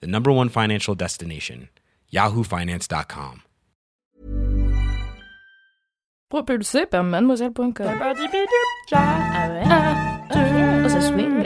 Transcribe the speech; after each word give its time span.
the 0.00 0.06
number 0.06 0.30
one 0.32 0.48
financial 0.48 0.94
destination, 0.94 1.68
yahoofinance.com. 2.12 3.42
Propulsé 6.30 6.86
par 6.86 7.04
mademoiselle.com. 7.04 7.72
Ah 8.92 9.48
ouais. 9.48 9.64
Oh, 10.84 10.88
ça 10.88 11.00
swing. 11.00 11.44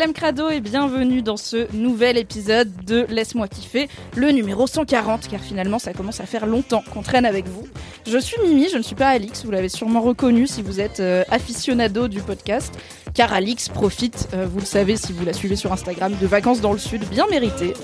LM 0.00 0.14
Crado 0.14 0.48
et 0.48 0.60
bienvenue 0.60 1.20
dans 1.20 1.36
ce 1.36 1.70
nouvel 1.76 2.16
épisode 2.16 2.70
de 2.86 3.04
Laisse-moi 3.10 3.48
kiffer, 3.48 3.86
le 4.16 4.30
numéro 4.30 4.66
140, 4.66 5.28
car 5.28 5.40
finalement 5.40 5.78
ça 5.78 5.92
commence 5.92 6.20
à 6.20 6.26
faire 6.26 6.46
longtemps 6.46 6.82
qu'on 6.90 7.02
traîne 7.02 7.26
avec 7.26 7.46
vous. 7.46 7.68
Je 8.06 8.16
suis 8.16 8.40
Mimi, 8.40 8.70
je 8.70 8.78
ne 8.78 8.82
suis 8.82 8.94
pas 8.94 9.08
Alix, 9.08 9.44
vous 9.44 9.50
l'avez 9.50 9.68
sûrement 9.68 10.00
reconnu 10.00 10.46
si 10.46 10.62
vous 10.62 10.80
êtes 10.80 11.00
euh, 11.00 11.22
aficionado 11.28 12.08
du 12.08 12.22
podcast, 12.22 12.72
car 13.12 13.34
Alix 13.34 13.68
profite, 13.68 14.28
euh, 14.32 14.46
vous 14.50 14.60
le 14.60 14.64
savez 14.64 14.96
si 14.96 15.12
vous 15.12 15.26
la 15.26 15.34
suivez 15.34 15.56
sur 15.56 15.70
Instagram, 15.70 16.14
de 16.18 16.26
vacances 16.26 16.62
dans 16.62 16.72
le 16.72 16.78
sud 16.78 17.04
bien 17.10 17.26
méritées, 17.26 17.74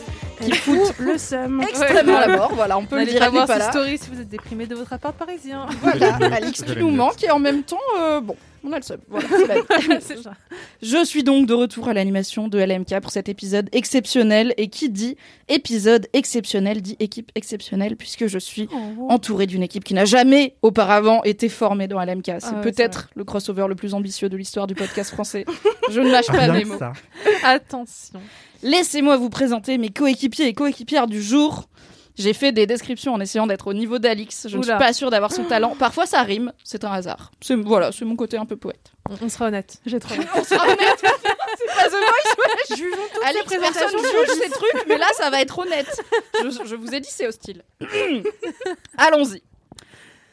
qui 0.40 0.52
foutent 0.52 0.98
le 0.98 1.18
seum. 1.18 1.60
extrêmement 1.68 2.18
la 2.18 2.28
mort, 2.28 2.52
voilà, 2.54 2.78
on 2.78 2.86
peut 2.86 2.98
le 2.98 3.04
dire, 3.04 3.20
n'est 3.20 3.28
voir 3.28 3.46
pas 3.46 3.58
là. 3.58 3.70
stories 3.70 3.98
si 3.98 4.08
vous 4.10 4.22
êtes 4.22 4.28
déprimé 4.30 4.66
de 4.66 4.74
votre 4.74 4.94
appart 4.94 5.14
parisien. 5.14 5.66
Voilà, 5.82 6.14
Alix 6.34 6.62
qui 6.62 6.76
nous 6.76 6.90
manque 6.90 7.22
et 7.24 7.30
en 7.30 7.38
même 7.38 7.62
temps, 7.62 7.76
euh, 7.98 8.22
bon, 8.22 8.36
on 8.66 8.72
a 8.72 8.76
le 8.78 8.82
seum. 8.82 9.00
Voilà, 9.08 9.28
c'est 9.28 9.46
la 9.46 9.54
vie. 9.54 10.00
C'est 10.00 10.22
ça. 10.22 10.32
Je 10.82 11.04
suis 11.04 11.22
donc 11.22 11.46
de 11.46 11.54
retour 11.54 11.88
à 11.88 11.94
l'animation 11.94 12.48
de 12.48 12.58
LMK 12.58 13.00
pour 13.00 13.10
cet 13.10 13.28
épisode 13.28 13.68
exceptionnel. 13.72 14.54
Et 14.56 14.68
qui 14.68 14.90
dit 14.90 15.16
épisode 15.48 16.08
exceptionnel 16.12 16.82
dit 16.82 16.96
équipe 16.98 17.30
exceptionnelle, 17.34 17.96
puisque 17.96 18.26
je 18.26 18.38
suis 18.38 18.68
entourée 19.08 19.46
d'une 19.46 19.62
équipe 19.62 19.84
qui 19.84 19.94
n'a 19.94 20.04
jamais 20.04 20.56
auparavant 20.62 21.22
été 21.22 21.48
formée 21.48 21.86
dans 21.86 22.02
LMK. 22.02 22.24
C'est 22.26 22.40
Ah 22.42 22.54
ouais, 22.56 22.60
peut-être 22.62 23.08
le 23.14 23.24
crossover 23.24 23.66
le 23.68 23.74
plus 23.76 23.94
ambitieux 23.94 24.28
de 24.28 24.36
l'histoire 24.36 24.66
du 24.66 24.74
podcast 24.74 25.12
français. 25.12 25.44
Je 25.90 26.00
ne 26.00 26.10
lâche 26.10 26.26
pas 26.26 26.38
Rien 26.38 26.52
mes 26.52 26.64
mots. 26.64 26.78
Attention. 27.44 28.20
Laissez-moi 28.62 29.16
vous 29.16 29.30
présenter 29.30 29.78
mes 29.78 29.90
coéquipiers 29.90 30.46
et 30.46 30.54
coéquipières 30.54 31.06
du 31.06 31.22
jour. 31.22 31.68
J'ai 32.18 32.32
fait 32.32 32.52
des 32.52 32.66
descriptions 32.66 33.12
en 33.12 33.20
essayant 33.20 33.46
d'être 33.46 33.66
au 33.66 33.74
niveau 33.74 33.98
d'Alix. 33.98 34.46
Je 34.48 34.56
ne 34.56 34.62
suis 34.62 34.72
pas 34.72 34.92
sûre 34.92 35.10
d'avoir 35.10 35.32
son 35.32 35.44
talent. 35.44 35.74
Parfois 35.78 36.06
ça 36.06 36.22
rime, 36.22 36.52
c'est 36.64 36.84
un 36.84 36.90
hasard. 36.92 37.30
C'est 37.40 37.56
voilà, 37.56 37.92
c'est 37.92 38.04
mon 38.04 38.16
côté 38.16 38.36
un 38.38 38.46
peu 38.46 38.56
poète. 38.56 38.92
On, 39.22 39.28
sera 39.28 39.46
honnête. 39.46 39.78
J'ai 39.86 40.00
trop. 40.00 40.14
On 40.34 40.44
sera 40.44 40.64
honnête. 40.64 40.78
c'est 41.00 41.66
pas 41.66 41.88
The 41.88 41.92
Voice, 41.92 42.68
Jugeons 42.76 42.96
toutes 43.14 43.24
Alex, 43.24 43.50
les 43.50 43.58
personne 43.58 43.88
présentations. 43.88 44.18
juge 44.18 44.42
ces 44.42 44.50
trucs, 44.50 44.86
mais 44.88 44.98
là, 44.98 45.06
ça 45.14 45.30
va 45.30 45.40
être 45.40 45.58
honnête. 45.58 46.02
Je, 46.42 46.66
je 46.66 46.74
vous 46.74 46.92
ai 46.94 47.00
dit, 47.00 47.08
c'est 47.10 47.26
hostile. 47.26 47.62
Allons-y. 48.98 49.42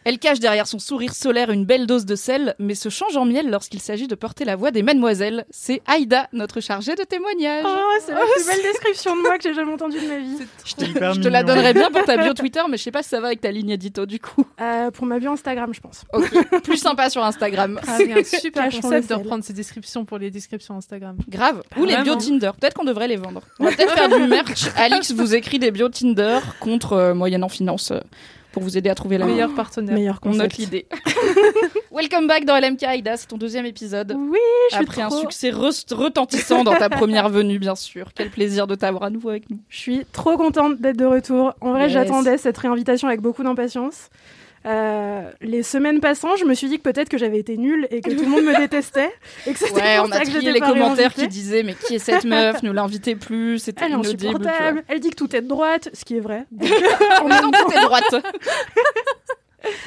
Elle 0.05 0.19
cache 0.19 0.39
derrière 0.39 0.67
son 0.67 0.79
sourire 0.79 1.13
solaire 1.13 1.49
une 1.49 1.65
belle 1.65 1.87
dose 1.87 2.05
de 2.05 2.15
sel, 2.15 2.55
mais 2.59 2.75
se 2.75 2.89
change 2.89 3.15
en 3.15 3.25
miel 3.25 3.49
lorsqu'il 3.49 3.79
s'agit 3.79 4.07
de 4.07 4.15
porter 4.15 4.45
la 4.45 4.55
voix 4.55 4.71
des 4.71 4.83
mademoiselles. 4.83 5.45
C'est 5.49 5.81
Aïda, 5.87 6.27
notre 6.33 6.59
chargée 6.59 6.95
de 6.95 7.03
témoignage. 7.03 7.63
Oh, 7.65 7.99
c'est 8.05 8.13
la 8.13 8.21
plus 8.21 8.45
belle 8.45 8.63
description 8.63 9.15
de 9.15 9.21
moi 9.21 9.37
que 9.37 9.43
j'ai 9.43 9.53
jamais 9.53 9.73
entendue 9.73 9.99
de 9.99 10.07
ma 10.07 10.17
vie. 10.17 10.37
Je 10.65 11.21
te 11.21 11.27
la 11.27 11.43
donnerais 11.43 11.73
bien 11.73 11.89
pour 11.89 12.03
ta 12.03 12.17
bio 12.17 12.33
Twitter, 12.33 12.61
mais 12.69 12.77
je 12.77 12.83
sais 12.83 12.91
pas 12.91 13.03
si 13.03 13.09
ça 13.09 13.19
va 13.19 13.27
avec 13.27 13.41
ta 13.41 13.51
ligne 13.51 13.71
édito 13.71 14.05
du 14.05 14.19
coup. 14.19 14.45
Euh, 14.61 14.91
pour 14.91 15.05
ma 15.05 15.19
bio 15.19 15.31
Instagram, 15.31 15.73
je 15.73 15.79
pense. 15.79 16.03
Ok, 16.13 16.61
plus 16.63 16.77
sympa 16.77 17.09
sur 17.09 17.23
Instagram. 17.23 17.79
Ah, 17.87 17.97
un 17.97 18.23
super 18.23 18.69
concept 18.81 19.09
de 19.09 19.13
reprendre 19.15 19.43
ces 19.43 19.53
descriptions 19.53 20.05
pour 20.05 20.17
les 20.17 20.31
descriptions 20.31 20.75
Instagram. 20.75 21.17
Grave. 21.29 21.63
Ou 21.77 21.85
les 21.85 21.97
bios 21.97 22.15
Tinder. 22.15 22.51
Peut-être 22.59 22.73
qu'on 22.73 22.83
devrait 22.83 23.07
les 23.07 23.15
vendre. 23.15 23.41
On 23.59 23.65
va 23.65 23.71
peut-être 23.71 23.93
faire 23.93 24.09
du 24.09 24.27
merch. 24.27 24.67
Alix 24.75 25.11
vous 25.11 25.35
écrit 25.35 25.59
des 25.59 25.71
bios 25.71 25.89
Tinder 25.89 26.39
contre 26.59 26.93
euh, 26.93 27.13
moyennant 27.13 27.49
finance 27.49 27.91
euh, 27.91 27.99
pour 28.53 28.63
vous 28.63 28.77
aider 28.77 28.89
à 28.89 28.95
trouver 28.95 29.17
la 29.17 29.25
Meilleur 29.25 29.53
partenaire. 29.53 29.95
Meilleur 29.95 30.19
On 30.23 30.31
note 30.31 30.55
l'idée. 30.57 30.85
Welcome 31.91 32.27
back 32.27 32.45
dans 32.45 32.57
LMK 32.57 32.83
Aïda, 32.83 33.17
c'est 33.17 33.27
ton 33.27 33.37
deuxième 33.37 33.65
épisode. 33.65 34.15
Oui, 34.17 34.37
je 34.69 34.75
suis 34.75 34.83
Après 34.83 35.01
un 35.01 35.09
trop- 35.09 35.19
succès 35.21 35.49
rest- 35.49 35.91
retentissant 35.93 36.63
dans 36.63 36.75
ta 36.75 36.89
première 36.89 37.29
venue, 37.29 37.59
bien 37.59 37.75
sûr. 37.75 38.11
Quel 38.15 38.29
plaisir 38.29 38.65
de 38.67 38.75
t'avoir 38.75 39.03
à 39.03 39.09
nouveau 39.09 39.29
avec 39.29 39.49
nous. 39.49 39.59
Je 39.69 39.77
suis 39.77 40.05
trop 40.11 40.37
contente 40.37 40.79
d'être 40.79 40.97
de 40.97 41.05
retour. 41.05 41.53
En 41.61 41.71
vrai, 41.71 41.83
Yes. 41.83 41.91
j'attendais 41.93 42.37
cette 42.37 42.57
réinvitation 42.57 43.07
avec 43.07 43.21
beaucoup 43.21 43.43
d'impatience. 43.43 44.09
Euh, 44.65 45.29
les 45.41 45.61
semaines 45.63 45.99
passant, 45.99 46.35
je 46.37 46.45
me 46.45 46.53
suis 46.53 46.67
dit 46.67 46.77
que 46.77 46.83
peut-être 46.83 47.09
que 47.09 47.17
j'avais 47.17 47.39
été 47.39 47.57
nulle 47.57 47.87
et 47.91 48.01
que 48.01 48.11
tout 48.11 48.23
le 48.23 48.29
monde 48.29 48.45
me 48.45 48.57
détestait 48.57 49.11
et 49.45 49.51
que 49.53 49.59
c'était 49.59 49.73
Ouais, 49.73 49.99
on 49.99 50.11
a 50.11 50.21
que 50.21 50.39
les 50.39 50.59
commentaires 50.59 51.13
qui 51.13 51.27
disaient 51.27 51.63
mais 51.63 51.73
qui 51.75 51.95
est 51.95 51.99
cette 51.99 52.23
meuf 52.23 52.63
Ne 52.63 52.71
l'invitez 52.71 53.15
plus, 53.15 53.59
c'était 53.59 53.85
Elle 53.85 53.91
est 53.91 53.95
insupportable. 53.95 54.83
Elle 54.87 54.99
dit 54.99 55.09
que 55.09 55.15
tout 55.15 55.35
est 55.35 55.41
de 55.41 55.47
droite, 55.47 55.89
ce 55.93 56.05
qui 56.05 56.15
est 56.17 56.21
vrai. 56.21 56.45
En 57.21 57.27
même 57.27 57.41
temps, 57.41 57.51
tout 57.51 57.71
est 57.71 57.81
droite. 57.81 58.15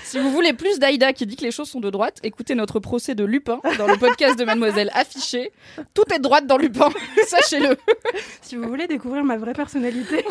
Si 0.04 0.18
vous 0.18 0.30
voulez 0.30 0.52
plus 0.52 0.78
d'Aïda 0.78 1.12
qui 1.12 1.26
dit 1.26 1.36
que 1.36 1.42
les 1.42 1.50
choses 1.50 1.68
sont 1.68 1.80
de 1.80 1.90
droite, 1.90 2.18
écoutez 2.22 2.54
notre 2.54 2.80
procès 2.80 3.14
de 3.14 3.24
Lupin 3.24 3.60
dans 3.76 3.86
le 3.86 3.98
podcast 3.98 4.38
de 4.38 4.44
Mademoiselle 4.44 4.90
affiché. 4.94 5.52
Tout 5.92 6.04
est 6.14 6.18
de 6.18 6.22
droite 6.22 6.46
dans 6.46 6.56
Lupin, 6.56 6.88
sachez-le. 7.26 7.76
Si 8.40 8.56
vous 8.56 8.68
voulez 8.68 8.86
découvrir 8.86 9.24
ma 9.24 9.36
vraie 9.36 9.52
personnalité, 9.52 10.24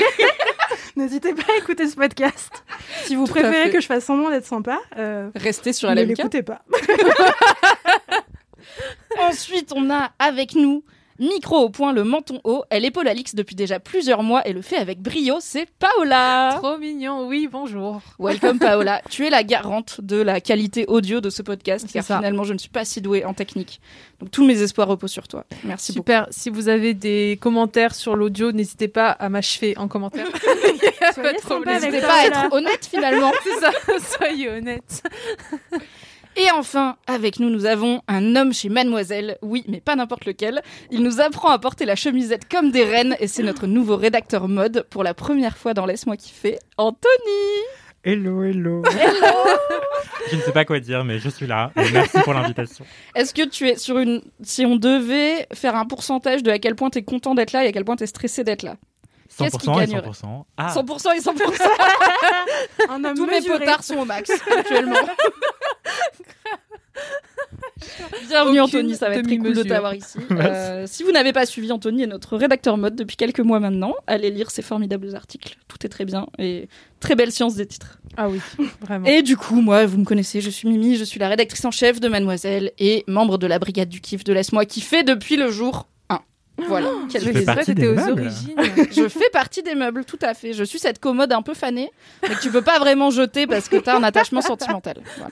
n'hésitez 0.96 1.34
pas 1.34 1.44
à 1.54 1.58
écouter 1.58 1.88
ce 1.88 1.96
podcast. 1.96 2.64
Si 3.06 3.16
vous 3.16 3.26
Tout 3.26 3.34
préférez 3.34 3.70
que 3.72 3.80
je 3.82 3.88
fasse 3.88 4.06
semblant 4.06 4.30
d'être 4.30 4.46
sympa, 4.46 4.80
euh, 4.98 5.30
Restez 5.36 5.74
sur 5.74 5.90
ne 5.90 5.96
LMK. 5.96 6.18
l'écoutez 6.18 6.44
pas. 6.44 6.62
Ensuite, 9.20 9.72
on 9.76 9.90
a 9.90 10.12
avec 10.20 10.56
nous 10.56 10.84
Micro 11.18 11.60
au 11.60 11.70
point, 11.70 11.94
le 11.94 12.04
menton 12.04 12.42
haut. 12.44 12.66
Elle 12.70 12.84
épaule 12.84 13.08
Alix 13.08 13.36
depuis 13.36 13.56
déjà 13.56 13.80
plusieurs 13.80 14.22
mois 14.22 14.46
et 14.46 14.52
le 14.52 14.62
fait 14.62 14.76
avec 14.76 15.02
brio. 15.02 15.38
C'est 15.40 15.66
Paola. 15.80 16.56
Trop 16.62 16.78
mignon. 16.78 17.26
Oui, 17.28 17.48
bonjour. 17.50 18.02
Welcome 18.20 18.60
Paola. 18.60 19.02
tu 19.10 19.26
es 19.26 19.30
la 19.30 19.44
garante 19.44 20.02
de 20.02 20.18
la 20.18 20.42
qualité 20.42 20.86
audio 20.88 21.22
de 21.22 21.30
ce 21.30 21.42
podcast 21.42 21.88
car 21.92 22.04
ça. 22.04 22.18
finalement 22.18 22.44
je 22.44 22.52
ne 22.52 22.58
suis 22.58 22.70
pas 22.70 22.84
si 22.84 23.02
douée 23.02 23.24
en 23.24 23.34
technique. 23.34 23.80
Donc 24.20 24.30
tous 24.32 24.46
mes 24.46 24.62
espoirs 24.62 24.90
reposent 24.90 25.12
sur 25.12 25.30
toi. 25.30 25.46
Merci 25.64 25.94
beaucoup. 25.94 26.00
Super. 26.12 26.28
Si 26.32 26.50
vous 26.50 26.68
avez 26.68 26.94
des 26.94 27.38
commentaires 27.42 27.96
sur 27.96 28.18
l'audio, 28.18 28.52
n'hésitez 28.52 28.90
pas 28.90 29.10
à 29.12 29.30
m'achever 29.30 29.78
en 29.78 29.88
commentaire. 29.88 30.28
N'hésitez 30.66 32.02
pas 32.02 32.22
à 32.22 32.26
être 32.26 32.52
honnête 32.54 32.86
finalement. 32.90 33.32
C'est 33.44 33.60
ça. 33.62 33.72
Soyez 34.18 34.50
honnête. 34.50 35.02
Et 36.38 36.52
enfin, 36.52 36.98
avec 37.08 37.40
nous, 37.40 37.50
nous 37.50 37.66
avons 37.66 38.02
un 38.10 38.36
homme 38.36 38.54
chez 38.54 38.68
Mademoiselle. 38.68 39.38
Oui, 39.42 39.64
mais 39.70 39.80
pas 39.80 39.96
n'importe 39.96 40.26
lequel. 40.26 40.62
Il 40.92 41.02
nous 41.02 41.22
apprend 41.22 41.50
à 41.50 41.60
porter 41.60 41.86
la 41.86 41.96
chemisette 41.96 42.50
comme 42.50 42.72
des 42.72 42.84
reines 42.84 43.16
et 43.22 43.28
c'est 43.28 43.44
notre 43.44 43.68
nouveau 43.68 43.96
rédacteur 43.96 44.50
mode 44.50 44.86
pour 44.90 45.04
la 45.04 45.14
première 45.14 45.58
fois 45.58 45.74
dans 45.74 45.86
Laisse-moi 45.86 46.18
kiffer, 46.18 46.60
Anthony. 46.78 47.64
Hello, 48.04 48.44
hello. 48.44 48.84
je 50.32 50.36
ne 50.36 50.42
sais 50.42 50.52
pas 50.52 50.66
quoi 50.66 50.80
dire, 50.80 51.06
mais 51.06 51.20
je 51.20 51.30
suis 51.30 51.48
là. 51.48 51.72
Et 51.78 51.90
merci 51.92 52.20
pour 52.20 52.34
l'invitation. 52.34 52.86
Est-ce 53.16 53.34
que 53.34 53.48
tu 53.48 53.70
es 53.70 53.78
sur 53.78 53.98
une... 53.98 54.22
Si 54.44 54.66
on 54.66 54.76
devait 54.76 55.48
faire 55.54 55.76
un 55.76 55.86
pourcentage 55.86 56.44
de 56.44 56.52
à 56.52 56.60
quel 56.60 56.76
point 56.76 56.90
tu 56.90 57.00
es 57.00 57.04
content 57.04 57.34
d'être 57.34 57.54
là 57.54 57.64
et 57.64 57.70
à 57.70 57.72
quel 57.72 57.86
point 57.86 57.96
tu 57.96 58.04
es 58.04 58.08
stressé 58.08 58.44
d'être 58.44 58.64
là? 58.64 58.76
100% 59.34 59.38
Qu'est-ce 59.38 59.58
qui 59.58 59.70
et 59.70 59.74
gagnerait? 59.74 60.10
100%. 60.10 60.44
Ah, 60.58 60.74
100% 60.76 61.16
et 61.16 61.20
100%. 61.20 62.90
Un 62.90 63.04
homme 63.06 63.16
Tous 63.16 63.26
mes 63.26 63.42
potards 63.42 63.84
sont 63.84 63.98
au 63.98 64.06
max 64.06 64.30
actuellement. 64.30 64.96
Bienvenue 68.30 68.62
Anthony, 68.62 68.96
ça 68.96 69.10
va 69.10 69.16
être 69.16 69.26
très 69.26 69.38
cool 69.38 69.54
de 69.54 69.64
t'avoir 69.64 69.94
ici. 69.94 70.18
Euh, 70.36 70.84
si 70.86 71.04
vous 71.04 71.12
n'avez 71.12 71.34
pas 71.34 71.46
suivi, 71.46 71.72
Anthony 71.72 72.04
est 72.04 72.08
notre 72.08 72.38
rédacteur 72.38 72.78
mode 72.78 72.96
depuis 72.96 73.16
quelques 73.16 73.40
mois 73.40 73.60
maintenant. 73.60 73.96
Allez 74.06 74.30
lire 74.30 74.52
ses 74.52 74.62
formidables 74.62 75.16
articles, 75.16 75.58
tout 75.68 75.78
est 75.86 75.90
très 75.90 76.06
bien 76.06 76.28
et 76.38 76.68
très 77.00 77.16
belle 77.16 77.32
science 77.32 77.56
des 77.56 77.66
titres. 77.66 78.00
Ah 78.18 78.30
oui, 78.30 78.40
vraiment. 78.82 79.06
Et 79.06 79.22
du 79.22 79.38
coup, 79.38 79.62
moi, 79.62 79.86
vous 79.86 79.98
me 79.98 80.06
connaissez, 80.06 80.42
je 80.42 80.50
suis 80.50 80.68
Mimi, 80.68 80.98
je 80.98 81.04
suis 81.04 81.20
la 81.20 81.30
rédactrice 81.30 81.64
en 81.66 81.72
chef 81.72 82.00
de 82.00 82.08
Mademoiselle 82.08 82.72
et 82.80 83.04
membre 83.08 83.38
de 83.38 83.48
la 83.48 83.60
brigade 83.60 83.90
du 83.90 84.02
kiff 84.02 84.24
de 84.24 84.34
Laisse-moi 84.34 84.66
kiffer 84.66 85.04
depuis 85.04 85.38
le 85.38 85.50
jour 85.50 85.78
1. 85.78 85.95
Voilà. 86.58 86.90
Je 87.14 87.20
fais 87.20 87.46
partie 87.46 87.76
des 87.76 87.88
aux 87.88 87.96
meubles. 87.96 88.22
origines. 88.22 88.56
Je 88.92 89.08
fais 89.10 89.30
partie 89.32 89.62
des 89.64 89.76
meubles, 89.76 90.06
tout 90.06 90.20
à 90.22 90.34
fait. 90.34 90.54
Je 90.54 90.64
suis 90.64 90.80
cette 90.80 91.00
commode 91.00 91.32
un 91.34 91.42
peu 91.42 91.54
fanée, 91.54 91.92
mais 92.24 92.36
que 92.36 92.42
tu 92.42 92.50
peux 92.50 92.62
pas 92.62 92.80
vraiment 92.80 93.10
jeter 93.12 93.48
parce 93.48 93.68
que 93.70 93.78
t'as 93.78 93.98
un 93.98 94.04
attachement 94.04 94.42
sentimental. 94.42 94.98
Voilà. 95.18 95.32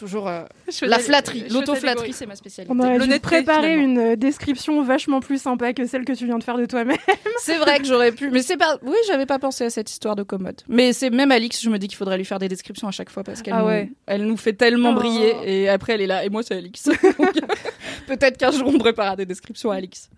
Toujours 0.00 0.28
euh, 0.28 0.44
la 0.82 0.98
flatterie, 0.98 1.44
l'auto-flatterie, 1.50 2.14
c'est 2.14 2.24
ma 2.24 2.34
spécialité. 2.34 2.74
On 2.74 2.80
aurait 2.80 2.98
dû 3.06 3.20
préparer 3.20 3.74
finalement. 3.74 3.84
une 3.84 4.12
euh, 4.12 4.16
description 4.16 4.82
vachement 4.82 5.20
plus 5.20 5.40
sympa 5.42 5.74
que 5.74 5.86
celle 5.86 6.06
que 6.06 6.14
tu 6.14 6.24
viens 6.24 6.38
de 6.38 6.42
faire 6.42 6.56
de 6.56 6.64
toi-même. 6.64 6.96
C'est 7.42 7.58
vrai 7.58 7.78
que 7.78 7.84
j'aurais 7.84 8.10
pu, 8.12 8.30
mais 8.30 8.42
c'est 8.42 8.56
pas. 8.56 8.78
Oui, 8.82 8.96
j'avais 9.06 9.26
pas 9.26 9.38
pensé 9.38 9.64
à 9.64 9.70
cette 9.70 9.90
histoire 9.90 10.16
de 10.16 10.22
commode. 10.22 10.60
Mais 10.68 10.92
c'est 10.92 11.08
même 11.10 11.30
Alix, 11.32 11.62
je 11.62 11.70
me 11.70 11.78
dis 11.78 11.88
qu'il 11.88 11.96
faudrait 11.96 12.16
lui 12.18 12.24
faire 12.24 12.38
des 12.38 12.48
descriptions 12.48 12.86
à 12.88 12.90
chaque 12.90 13.08
fois 13.10 13.24
parce 13.24 13.40
qu'elle 13.42 13.54
Ah 13.54 13.60
nous, 13.62 13.66
ouais. 13.68 13.90
elle 14.06 14.26
nous 14.26 14.36
fait 14.36 14.52
tellement 14.54 14.90
Oh. 14.90 14.94
briller 14.94 15.34
et 15.44 15.68
après 15.68 15.94
elle 15.94 16.00
est 16.02 16.06
là 16.06 16.24
et 16.24 16.28
moi 16.30 16.42
c'est 16.42 16.54
Alix. 16.56 16.88
Peut-être 18.06 18.36
qu'un 18.38 18.50
jour 18.50 18.68
on 18.74 18.78
préparera 18.78 19.16
des 19.16 19.26
descriptions 19.26 19.70
à 19.70 19.76
Alix. 19.76 20.10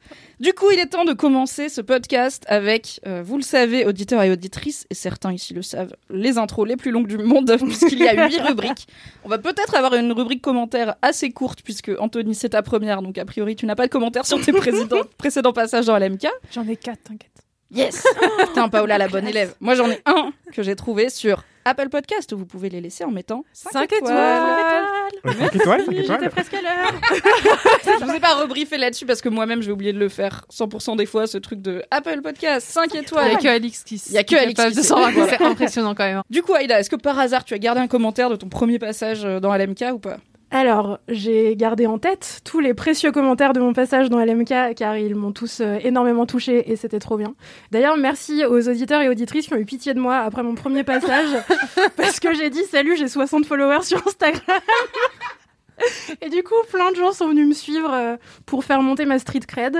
Du 0.42 0.52
coup, 0.54 0.72
il 0.72 0.78
est 0.80 0.86
temps 0.86 1.04
de 1.04 1.12
commencer 1.12 1.68
ce 1.68 1.80
podcast 1.80 2.42
avec, 2.48 3.00
euh, 3.06 3.22
vous 3.24 3.36
le 3.36 3.44
savez, 3.44 3.86
auditeurs 3.86 4.20
et 4.24 4.30
auditrices, 4.32 4.88
et 4.90 4.94
certains 4.94 5.32
ici 5.32 5.54
le 5.54 5.62
savent, 5.62 5.94
les 6.10 6.36
intros 6.36 6.66
les 6.66 6.74
plus 6.76 6.90
longues 6.90 7.06
du 7.06 7.16
monde 7.16 7.56
puisqu'il 7.64 8.00
y 8.00 8.08
a 8.08 8.26
huit 8.26 8.40
rubriques. 8.40 8.88
On 9.24 9.28
va 9.28 9.38
peut-être 9.38 9.76
avoir 9.76 9.94
une 9.94 10.10
rubrique 10.10 10.42
commentaire 10.42 10.96
assez 11.00 11.30
courte 11.30 11.62
puisque 11.62 11.92
Anthony 12.00 12.34
c'est 12.34 12.48
ta 12.48 12.62
première, 12.62 13.02
donc 13.02 13.18
a 13.18 13.24
priori 13.24 13.54
tu 13.54 13.66
n'as 13.66 13.76
pas 13.76 13.86
de 13.86 13.92
commentaires 13.92 14.26
sur 14.26 14.44
tes 14.44 14.50
précédents- 14.52 15.06
précédents 15.16 15.52
passages 15.52 15.86
dans 15.86 15.96
LMK. 15.96 16.26
J'en 16.52 16.66
ai 16.66 16.74
quatre, 16.74 17.04
t'inquiète. 17.04 17.30
Yes 17.72 18.04
Putain, 18.38 18.68
Paola, 18.68 18.98
la 18.98 19.08
bonne 19.08 19.26
élève. 19.26 19.54
Moi, 19.60 19.74
j'en 19.74 19.90
ai 19.90 20.00
un 20.06 20.32
que 20.52 20.62
j'ai 20.62 20.76
trouvé 20.76 21.08
sur 21.08 21.42
Apple 21.64 21.88
Podcast. 21.88 22.30
où 22.32 22.36
Vous 22.38 22.44
pouvez 22.44 22.68
les 22.68 22.80
laisser 22.82 23.02
en 23.04 23.10
mettant 23.10 23.44
5, 23.54 23.72
Cinq 23.72 23.92
étoiles. 23.94 24.42
Ouais, 25.24 25.32
cinq 25.38 25.54
étoiles, 25.56 25.80
cinq 25.84 25.90
J'étais 25.92 26.02
étoiles. 26.02 26.30
presque 26.30 26.54
à 26.54 26.60
l'heure. 26.60 26.92
Je 28.00 28.04
vous 28.04 28.10
ai 28.14 28.20
pas 28.20 28.34
rebriefé 28.34 28.76
là-dessus 28.76 29.06
parce 29.06 29.20
que 29.22 29.28
moi-même, 29.28 29.62
j'ai 29.62 29.70
oublié 29.72 29.92
de 29.92 29.98
le 29.98 30.08
faire 30.10 30.44
100% 30.52 30.96
des 30.96 31.06
fois, 31.06 31.26
ce 31.26 31.38
truc 31.38 31.62
de 31.62 31.82
Apple 31.90 32.20
Podcast, 32.22 32.68
5 32.68 32.90
Il 32.92 32.96
y 32.96 33.02
étoiles. 33.02 33.30
a 33.30 33.36
que 33.36 33.48
Alix 33.48 33.84
qui 33.84 34.02
Il 34.08 34.12
y 34.12 34.18
a 34.18 34.24
que 34.24 34.36
Alix 34.36 34.60
qui. 34.66 34.74
C'est 34.82 35.42
impressionnant 35.42 35.94
quand 35.94 36.04
même. 36.04 36.18
hein. 36.18 36.24
Du 36.28 36.42
coup, 36.42 36.54
Aïda, 36.54 36.78
est-ce 36.80 36.90
que 36.90 36.96
par 36.96 37.18
hasard, 37.18 37.44
tu 37.44 37.54
as 37.54 37.58
gardé 37.58 37.80
un 37.80 37.88
commentaire 37.88 38.28
de 38.28 38.36
ton 38.36 38.48
premier 38.48 38.78
passage 38.78 39.24
euh, 39.24 39.40
dans 39.40 39.54
LMK 39.56 39.84
ou 39.94 39.98
pas? 39.98 40.18
Alors, 40.54 40.98
j'ai 41.08 41.56
gardé 41.56 41.86
en 41.86 41.98
tête 41.98 42.40
tous 42.44 42.60
les 42.60 42.74
précieux 42.74 43.10
commentaires 43.10 43.54
de 43.54 43.60
mon 43.60 43.72
passage 43.72 44.10
dans 44.10 44.18
LMK 44.22 44.74
car 44.76 44.98
ils 44.98 45.14
m'ont 45.14 45.32
tous 45.32 45.60
euh, 45.60 45.78
énormément 45.82 46.26
touché 46.26 46.70
et 46.70 46.76
c'était 46.76 46.98
trop 46.98 47.16
bien. 47.16 47.34
D'ailleurs, 47.70 47.96
merci 47.96 48.44
aux 48.44 48.68
auditeurs 48.68 49.00
et 49.00 49.08
auditrices 49.08 49.46
qui 49.46 49.54
ont 49.54 49.58
eu 49.58 49.64
pitié 49.64 49.94
de 49.94 50.00
moi 50.00 50.18
après 50.18 50.42
mon 50.42 50.54
premier 50.54 50.84
passage 50.84 51.30
parce 51.96 52.20
que 52.20 52.34
j'ai 52.34 52.50
dit 52.50 52.62
salut, 52.64 52.96
j'ai 52.98 53.08
60 53.08 53.46
followers 53.46 53.82
sur 53.82 54.06
Instagram. 54.06 54.60
Et 56.20 56.28
du 56.28 56.42
coup, 56.44 56.54
plein 56.70 56.90
de 56.92 56.96
gens 56.96 57.12
sont 57.12 57.28
venus 57.30 57.48
me 57.48 57.54
suivre 57.54 57.90
euh, 57.92 58.16
pour 58.46 58.62
faire 58.62 58.82
monter 58.82 59.04
ma 59.06 59.18
street 59.18 59.40
cred. 59.48 59.78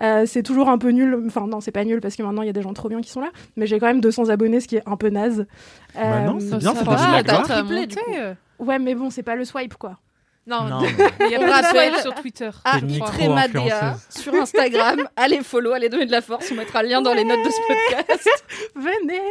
Euh, 0.00 0.24
c'est 0.24 0.42
toujours 0.44 0.68
un 0.70 0.78
peu 0.78 0.90
nul. 0.90 1.20
Enfin, 1.26 1.46
non, 1.48 1.60
c'est 1.60 1.72
pas 1.72 1.84
nul 1.84 2.00
parce 2.00 2.14
que 2.16 2.22
maintenant 2.22 2.42
il 2.42 2.46
y 2.46 2.48
a 2.48 2.54
des 2.54 2.62
gens 2.62 2.72
trop 2.72 2.88
bien 2.88 3.00
qui 3.02 3.10
sont 3.10 3.20
là. 3.20 3.28
Mais 3.56 3.66
j'ai 3.66 3.78
quand 3.80 3.86
même 3.88 4.00
200 4.00 4.28
abonnés, 4.30 4.60
ce 4.60 4.68
qui 4.68 4.76
est 4.76 4.88
un 4.88 4.96
peu 4.96 5.08
naze. 5.10 5.46
Bah 5.94 6.20
non, 6.20 6.36
Euh, 6.36 6.40
c'est 6.40 6.58
bien, 6.58 6.74
ça 6.76 6.84
monté, 6.84 7.86
du 7.86 7.96
coup. 7.96 8.12
euh. 8.18 8.34
Ouais, 8.60 8.78
mais 8.78 8.94
bon, 8.94 9.10
c'est 9.10 9.24
pas 9.24 9.34
le 9.34 9.44
swipe 9.44 9.74
quoi. 9.74 9.98
Non, 10.44 10.64
Non, 10.64 10.80
il 11.20 11.30
y 11.30 11.34
a 11.36 11.40
On 11.40 11.46
pas 11.46 11.60
de 11.62 11.66
rappelle- 11.66 11.92
swipe 11.92 12.02
sur 12.02 12.14
Twitter. 12.16 12.50
Ah, 12.64 12.78
Trémadea 13.06 13.96
sur 14.10 14.34
Instagram. 14.34 15.08
allez 15.16 15.40
follow, 15.42 15.72
allez 15.72 15.88
donner 15.88 16.06
de 16.06 16.10
la 16.10 16.20
force. 16.20 16.50
On 16.50 16.56
mettra 16.56 16.82
le 16.82 16.88
lien 16.88 17.00
dans 17.00 17.14
les 17.14 17.22
notes 17.24 17.44
de 17.44 17.50
ce 17.50 17.60
podcast. 17.68 18.28
Venez 18.74 19.22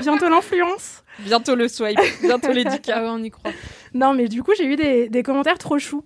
Bientôt 0.00 0.28
l'influence 0.28 1.02
Bientôt 1.20 1.54
le 1.54 1.68
swipe, 1.68 1.98
bientôt 2.22 2.50
les 2.50 2.64
10K. 2.64 2.92
Ah 2.92 3.02
ouais, 3.02 3.08
on 3.08 3.22
y 3.22 3.30
croit. 3.30 3.52
Non, 3.92 4.14
mais 4.14 4.26
du 4.26 4.42
coup, 4.42 4.52
j'ai 4.56 4.64
eu 4.64 4.74
des, 4.74 5.08
des 5.08 5.22
commentaires 5.22 5.58
trop 5.58 5.78
choux. 5.78 6.02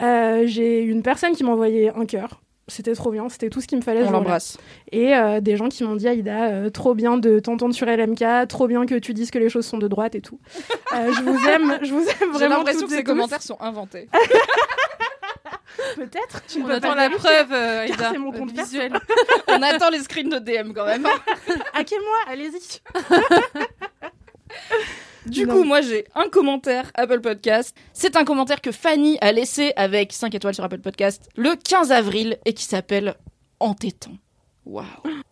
Euh, 0.00 0.44
j'ai 0.46 0.80
une 0.80 1.02
personne 1.02 1.32
qui 1.36 1.44
m'a 1.44 1.50
envoyé 1.50 1.90
un 1.90 2.06
cœur. 2.06 2.40
C'était 2.68 2.94
trop 2.94 3.12
bien, 3.12 3.28
c'était 3.28 3.48
tout 3.48 3.60
ce 3.60 3.68
qu'il 3.68 3.78
me 3.78 3.82
fallait. 3.82 4.00
On 4.00 4.04
jour-là. 4.04 4.18
l'embrasse. 4.18 4.58
Et 4.90 5.14
euh, 5.14 5.40
des 5.40 5.56
gens 5.56 5.68
qui 5.68 5.84
m'ont 5.84 5.94
dit, 5.94 6.08
Aïda, 6.08 6.46
euh, 6.46 6.68
trop 6.70 6.94
bien 6.94 7.16
de 7.16 7.38
t'entendre 7.38 7.72
sur 7.74 7.86
LMK, 7.86 8.24
trop 8.48 8.66
bien 8.66 8.86
que 8.86 8.96
tu 8.96 9.14
dises 9.14 9.30
que 9.30 9.38
les 9.38 9.48
choses 9.48 9.66
sont 9.66 9.78
de 9.78 9.86
droite 9.86 10.16
et 10.16 10.20
tout. 10.20 10.40
Euh, 10.92 11.12
je 11.12 11.22
vous 11.22 11.46
aime, 11.48 11.78
je 11.82 11.92
vous 11.92 12.02
aime 12.02 12.14
J'ai 12.20 12.26
vraiment. 12.26 12.56
l'impression 12.58 12.80
toutes 12.80 12.90
que 12.90 12.96
ces 12.96 13.04
tous. 13.04 13.12
commentaires 13.12 13.42
sont 13.42 13.60
inventés. 13.60 14.08
Peut-être, 15.94 16.42
tu 16.48 16.58
ne 16.58 16.64
On 16.64 16.66
peux 16.66 16.72
attend 16.74 16.88
pas 16.94 16.94
la 17.08 17.10
preuve, 17.10 17.52
euh, 17.52 17.82
Aïda. 17.82 18.10
c'est 18.12 18.18
mon 18.18 18.32
compte 18.32 18.50
visuel. 18.50 18.92
On 19.48 19.62
attend 19.62 19.90
les 19.90 20.00
screens 20.00 20.28
de 20.28 20.38
DM 20.38 20.72
quand 20.72 20.86
même. 20.86 21.06
Hackez-moi, 21.74 22.16
allez-y. 22.28 22.80
Du 25.26 25.44
Non. 25.46 25.54
coup, 25.54 25.64
moi 25.64 25.80
j'ai 25.80 26.04
un 26.14 26.28
commentaire 26.28 26.90
Apple 26.94 27.20
Podcast. 27.20 27.76
C'est 27.92 28.16
un 28.16 28.24
commentaire 28.24 28.60
que 28.60 28.70
Fanny 28.72 29.18
a 29.20 29.32
laissé 29.32 29.72
avec 29.76 30.12
5 30.12 30.34
étoiles 30.34 30.54
sur 30.54 30.64
Apple 30.64 30.78
Podcast 30.78 31.28
le 31.36 31.56
15 31.56 31.90
avril 31.92 32.38
et 32.44 32.52
qui 32.54 32.64
s'appelle 32.64 33.14
Entêtant. 33.60 34.12
Waouh. 34.64 34.86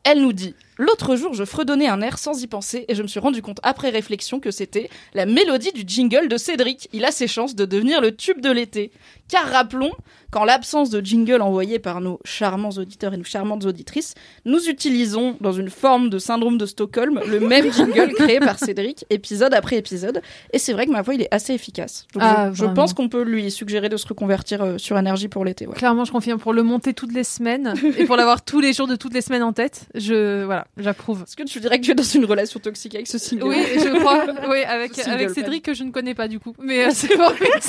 Elle 0.04 0.22
nous 0.22 0.32
dit 0.32 0.54
L'autre 0.78 1.16
jour, 1.16 1.34
je 1.34 1.44
fredonnais 1.44 1.86
un 1.86 2.00
air 2.00 2.18
sans 2.18 2.42
y 2.42 2.46
penser 2.46 2.84
et 2.88 2.94
je 2.94 3.02
me 3.02 3.08
suis 3.08 3.20
rendu 3.20 3.42
compte 3.42 3.60
après 3.62 3.90
réflexion 3.90 4.40
que 4.40 4.50
c'était 4.50 4.90
la 5.14 5.26
mélodie 5.26 5.72
du 5.72 5.84
jingle 5.86 6.28
de 6.28 6.36
Cédric. 6.36 6.88
Il 6.92 7.04
a 7.04 7.12
ses 7.12 7.28
chances 7.28 7.54
de 7.54 7.64
devenir 7.64 8.00
le 8.00 8.14
tube 8.14 8.40
de 8.40 8.50
l'été. 8.50 8.90
Car 9.28 9.46
rappelons 9.46 9.92
qu'en 10.30 10.44
l'absence 10.44 10.90
de 10.90 11.00
jingle 11.00 11.40
envoyé 11.40 11.78
par 11.78 12.00
nos 12.00 12.20
charmants 12.24 12.70
auditeurs 12.70 13.14
et 13.14 13.16
nos 13.16 13.24
charmantes 13.24 13.64
auditrices, 13.64 14.14
nous 14.44 14.68
utilisons 14.68 15.36
dans 15.40 15.52
une 15.52 15.70
forme 15.70 16.10
de 16.10 16.18
syndrome 16.18 16.58
de 16.58 16.66
Stockholm 16.66 17.20
le 17.26 17.40
même 17.40 17.72
jingle 17.72 18.12
créé 18.14 18.40
par 18.40 18.58
Cédric, 18.58 19.06
épisode 19.10 19.54
après 19.54 19.76
épisode. 19.76 20.20
Et 20.52 20.58
c'est 20.58 20.72
vrai 20.72 20.86
que 20.86 20.90
ma 20.90 21.02
voix, 21.02 21.14
il 21.14 21.22
est 21.22 21.32
assez 21.32 21.54
efficace. 21.54 22.06
Donc 22.12 22.22
Ah, 22.26 22.50
je, 22.52 22.64
pense 22.66 22.92
qu'on 22.92 23.08
peut 23.08 23.22
lui 23.22 23.50
suggérer 23.50 23.88
de 23.88 23.96
se 23.96 24.06
reconvertir 24.06 24.62
euh, 24.62 24.78
sur 24.78 24.98
énergie 24.98 25.28
pour 25.28 25.44
l'été. 25.44 25.66
ouais. 25.66 25.74
Clairement, 25.74 26.04
je 26.04 26.12
confirme 26.12 26.40
pour 26.40 26.52
le 26.52 26.62
monter 26.62 26.94
toutes 26.94 27.12
les 27.12 27.24
semaines 27.24 27.74
et 27.96 28.04
pour 28.04 28.16
l'avoir 28.16 28.44
tous 28.44 28.60
les 28.60 28.72
jours 28.72 28.88
de 28.88 28.96
toutes 28.96 29.14
les 29.14 29.22
semaines 29.22 29.42
en 29.42 29.52
tête. 29.52 29.86
Je 29.94 30.44
voilà, 30.44 30.63
j'approuve. 30.76 31.22
Est-ce 31.22 31.36
que 31.36 31.42
tu 31.44 31.60
dirais 31.60 31.78
que 31.80 31.84
tu 31.84 31.90
es 31.90 31.94
dans 31.94 32.02
une 32.02 32.24
relation 32.24 32.60
toxique 32.60 32.94
avec 32.94 33.06
ce 33.06 33.18
single 33.18 33.44
Oui, 33.48 33.56
je 33.76 33.98
crois. 34.00 34.24
Oui, 34.48 34.62
avec 34.64 34.98
avec. 35.06 35.30
Cédric 35.30 35.64
que 35.64 35.74
je 35.74 35.84
ne 35.84 35.90
connais 35.90 36.14
pas 36.14 36.28
du 36.28 36.38
coup. 36.40 36.54
Mais 36.60 36.84
euh, 36.86 36.90
c'est 36.92 37.14
formidable. 37.16 37.60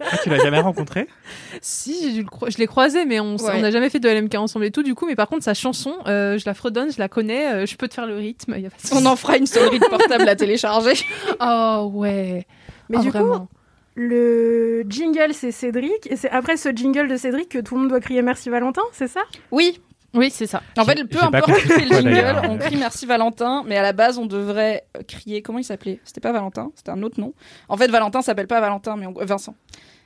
Ah, 0.00 0.16
tu 0.22 0.28
l'as 0.30 0.38
jamais 0.38 0.60
rencontré 0.60 1.06
Si, 1.60 1.98
j'ai 2.02 2.12
dû 2.12 2.22
le 2.22 2.28
cro- 2.28 2.50
je 2.50 2.58
l'ai 2.58 2.66
croisé, 2.66 3.04
mais 3.04 3.20
on 3.20 3.36
Ouais. 3.36 3.52
on 3.56 3.60
n'a 3.60 3.70
jamais 3.70 3.90
fait 3.90 4.00
de 4.00 4.08
LMK 4.08 4.34
ensemble 4.36 4.64
et 4.64 4.70
tout. 4.70 4.82
Du 4.82 4.94
coup, 4.94 5.06
mais 5.06 5.16
par 5.16 5.28
contre, 5.28 5.44
sa 5.44 5.54
chanson, 5.54 5.94
euh, 6.06 6.38
je 6.38 6.44
la 6.46 6.54
fredonne, 6.54 6.92
je 6.92 6.98
la 6.98 7.08
connais, 7.08 7.52
euh, 7.52 7.66
je 7.66 7.76
peux 7.76 7.88
te 7.88 7.94
faire 7.94 8.06
le 8.06 8.16
rythme. 8.16 8.54
y 8.58 8.66
a 8.66 8.70
pas 8.70 8.76
de 8.76 8.94
On 8.94 9.06
en 9.06 9.16
fera 9.16 9.36
une 9.36 9.46
sonnerie 9.46 9.78
de 9.78 9.86
portable 9.86 10.28
à 10.28 10.36
télécharger. 10.36 10.94
Oh 11.40 11.90
ouais. 11.94 12.46
Mais 12.88 12.96
Oh, 12.98 13.02
du 13.02 13.10
vraiment. 13.10 13.40
coup, 13.40 13.48
le 13.94 14.84
jingle, 14.88 15.32
c'est 15.34 15.50
Cédric. 15.52 16.06
Et 16.10 16.16
c'est 16.16 16.30
après 16.30 16.56
ce 16.56 16.68
jingle 16.70 17.08
de 17.08 17.16
Cédric 17.16 17.48
que 17.48 17.58
tout 17.58 17.74
le 17.74 17.80
monde 17.82 17.90
doit 17.90 18.00
crier 18.00 18.22
merci 18.22 18.48
Valentin, 18.48 18.82
c'est 18.92 19.08
ça? 19.08 19.20
Oui, 19.50 19.80
Oui, 20.14 20.30
c'est 20.30 20.46
ça. 20.46 20.62
en 20.78 20.84
fait, 20.84 21.04
peu 21.04 21.18
importe 21.22 21.52
qui 21.60 21.68
fait 21.68 21.84
le 21.84 21.96
jingle, 22.00 22.40
on 22.48 22.56
crie 22.58 22.76
merci 22.76 23.04
Valentin, 23.04 23.62
mais 23.66 23.76
à 23.76 23.82
la 23.82 23.92
base, 23.92 24.16
on 24.18 24.24
devrait 24.26 24.84
crier. 25.06 25.42
Comment 25.42 25.58
il 25.58 25.64
s'appelait? 25.64 26.00
C'était 26.04 26.20
pas 26.20 26.32
Valentin, 26.32 26.70
c'était 26.74 26.90
un 26.90 27.02
autre 27.02 27.20
nom. 27.20 27.34
En 27.68 27.76
fait, 27.76 27.88
Valentin 27.88 28.22
s'appelle 28.22 28.46
pas 28.46 28.60
Valentin, 28.60 28.96
mais 28.96 29.06
on- 29.06 29.12
Vincent. 29.12 29.54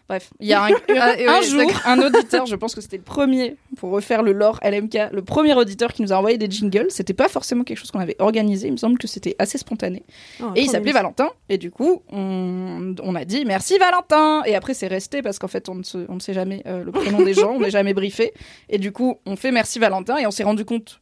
Bref, 0.08 0.30
il 0.40 0.46
y 0.48 0.52
a 0.52 0.64
un, 0.64 0.68
Ah, 0.98 1.14
un 1.38 1.40
jour, 1.42 1.70
un 1.86 1.98
auditeur, 2.00 2.44
je 2.46 2.56
pense 2.56 2.74
que 2.74 2.80
c'était 2.80 2.98
le 2.98 3.02
premier, 3.02 3.56
pour 3.76 3.90
refaire 3.90 4.22
le 4.22 4.32
lore 4.32 4.58
LMK, 4.62 5.10
le 5.12 5.22
premier 5.22 5.54
auditeur 5.54 5.92
qui 5.92 6.02
nous 6.02 6.12
a 6.12 6.16
envoyé 6.16 6.36
des 6.38 6.50
jingles. 6.50 6.86
C'était 6.90 7.14
pas 7.14 7.28
forcément 7.28 7.64
quelque 7.64 7.78
chose 7.78 7.90
qu'on 7.90 8.00
avait 8.00 8.16
organisé, 8.18 8.66
il 8.68 8.72
me 8.72 8.76
semble 8.76 8.98
que 8.98 9.06
c'était 9.06 9.36
assez 9.38 9.58
spontané. 9.58 10.02
Oh, 10.42 10.46
Et 10.56 10.62
il 10.62 10.68
s'appelait. 10.70 10.92
Valentin. 10.92 11.30
Et 11.48 11.56
du 11.58 11.70
coup, 11.70 12.02
on, 12.10 12.94
on 13.02 13.14
a 13.14 13.24
dit 13.24 13.44
merci 13.44 13.78
Valentin. 13.78 14.42
Et 14.44 14.54
après, 14.54 14.74
c'est 14.74 14.86
resté 14.88 15.22
parce 15.22 15.38
qu'en 15.38 15.48
fait, 15.48 15.68
on 15.68 15.76
ne, 15.76 15.82
se- 15.82 16.04
on 16.08 16.14
ne 16.16 16.20
sait 16.20 16.34
jamais 16.34 16.62
euh, 16.66 16.84
le 16.84 16.92
prénom 16.92 17.22
des 17.22 17.34
gens, 17.34 17.52
on 17.52 17.60
n'est 17.60 17.70
jamais 17.78 17.94
briefé. 17.94 18.32
Et 18.68 18.78
du 18.78 18.92
coup, 18.92 19.18
on 19.26 19.36
fait 19.36 19.52
merci 19.52 19.78
Valentin. 19.78 20.16
Et 20.18 20.26
on 20.26 20.30
s'est 20.30 20.44
rendu 20.44 20.64
compte, 20.64 21.00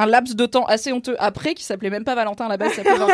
un 0.00 0.06
laps 0.06 0.34
de 0.34 0.46
temps 0.46 0.64
assez 0.64 0.92
honteux 0.92 1.16
après, 1.18 1.54
qui 1.54 1.62
s'appelait 1.64 1.90
même 1.90 2.04
pas 2.04 2.14
Valentin 2.14 2.46
à 2.46 2.48
la 2.48 2.56
base, 2.56 2.70
il 2.72 2.76
s'appelait 2.76 2.96
Vincent. 2.98 3.12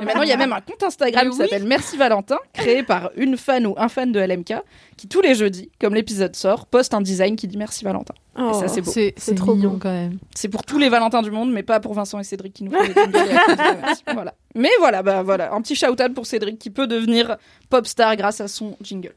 Et 0.00 0.04
maintenant, 0.04 0.22
il 0.22 0.28
y 0.28 0.32
a 0.32 0.36
même 0.36 0.52
un 0.52 0.60
compte 0.60 0.82
Instagram 0.82 1.24
Mais 1.26 1.30
qui 1.30 1.36
oui. 1.40 1.48
s'appelle 1.48 1.66
Merci 1.66 1.96
Valentin, 1.96 2.38
créé 2.52 2.82
par 2.82 3.10
une 3.16 3.36
fan 3.36 3.66
ou 3.66 3.74
un 3.76 3.88
fan 3.88 4.10
de 4.12 4.20
LMK, 4.20 4.54
qui 4.96 5.08
tous 5.08 5.20
les 5.20 5.34
jeudis, 5.34 5.70
comme 5.80 5.94
l'épisode 5.94 6.34
sort, 6.34 6.66
poste 6.66 6.94
un 6.94 7.00
design 7.00 7.36
qui 7.36 7.46
dit 7.48 7.58
Merci 7.58 7.84
Valentin. 7.84 8.14
Oh. 8.38 8.52
ça, 8.54 8.68
c'est 8.68 8.80
beau. 8.80 8.90
C'est 8.90 9.14
C'est 9.16 9.30
c'est 9.30 9.34
trop 9.34 9.54
mignon 9.54 9.72
beau. 9.72 9.78
quand 9.82 9.92
même. 9.92 10.18
C'est 10.34 10.48
pour 10.48 10.64
tous 10.64 10.78
les 10.78 10.88
Valentins 10.88 11.22
du 11.22 11.30
monde, 11.30 11.52
mais 11.52 11.62
pas 11.62 11.78
pour 11.80 11.94
Vincent 11.94 12.18
et 12.18 12.24
Cédric 12.24 12.54
qui 12.54 12.64
nous 12.64 12.72
font 12.72 12.82
des 12.82 12.90
et. 12.90 14.12
Voilà. 14.14 14.34
Mais 14.54 14.70
voilà, 14.78 15.02
bah 15.02 15.22
voilà, 15.22 15.52
un 15.52 15.60
petit 15.60 15.74
shout-out 15.74 16.14
pour 16.14 16.26
Cédric 16.26 16.58
qui 16.58 16.70
peut 16.70 16.86
devenir 16.86 17.36
pop 17.70 17.86
star 17.86 18.16
grâce 18.16 18.40
à 18.40 18.48
son 18.48 18.76
jingle. 18.80 19.14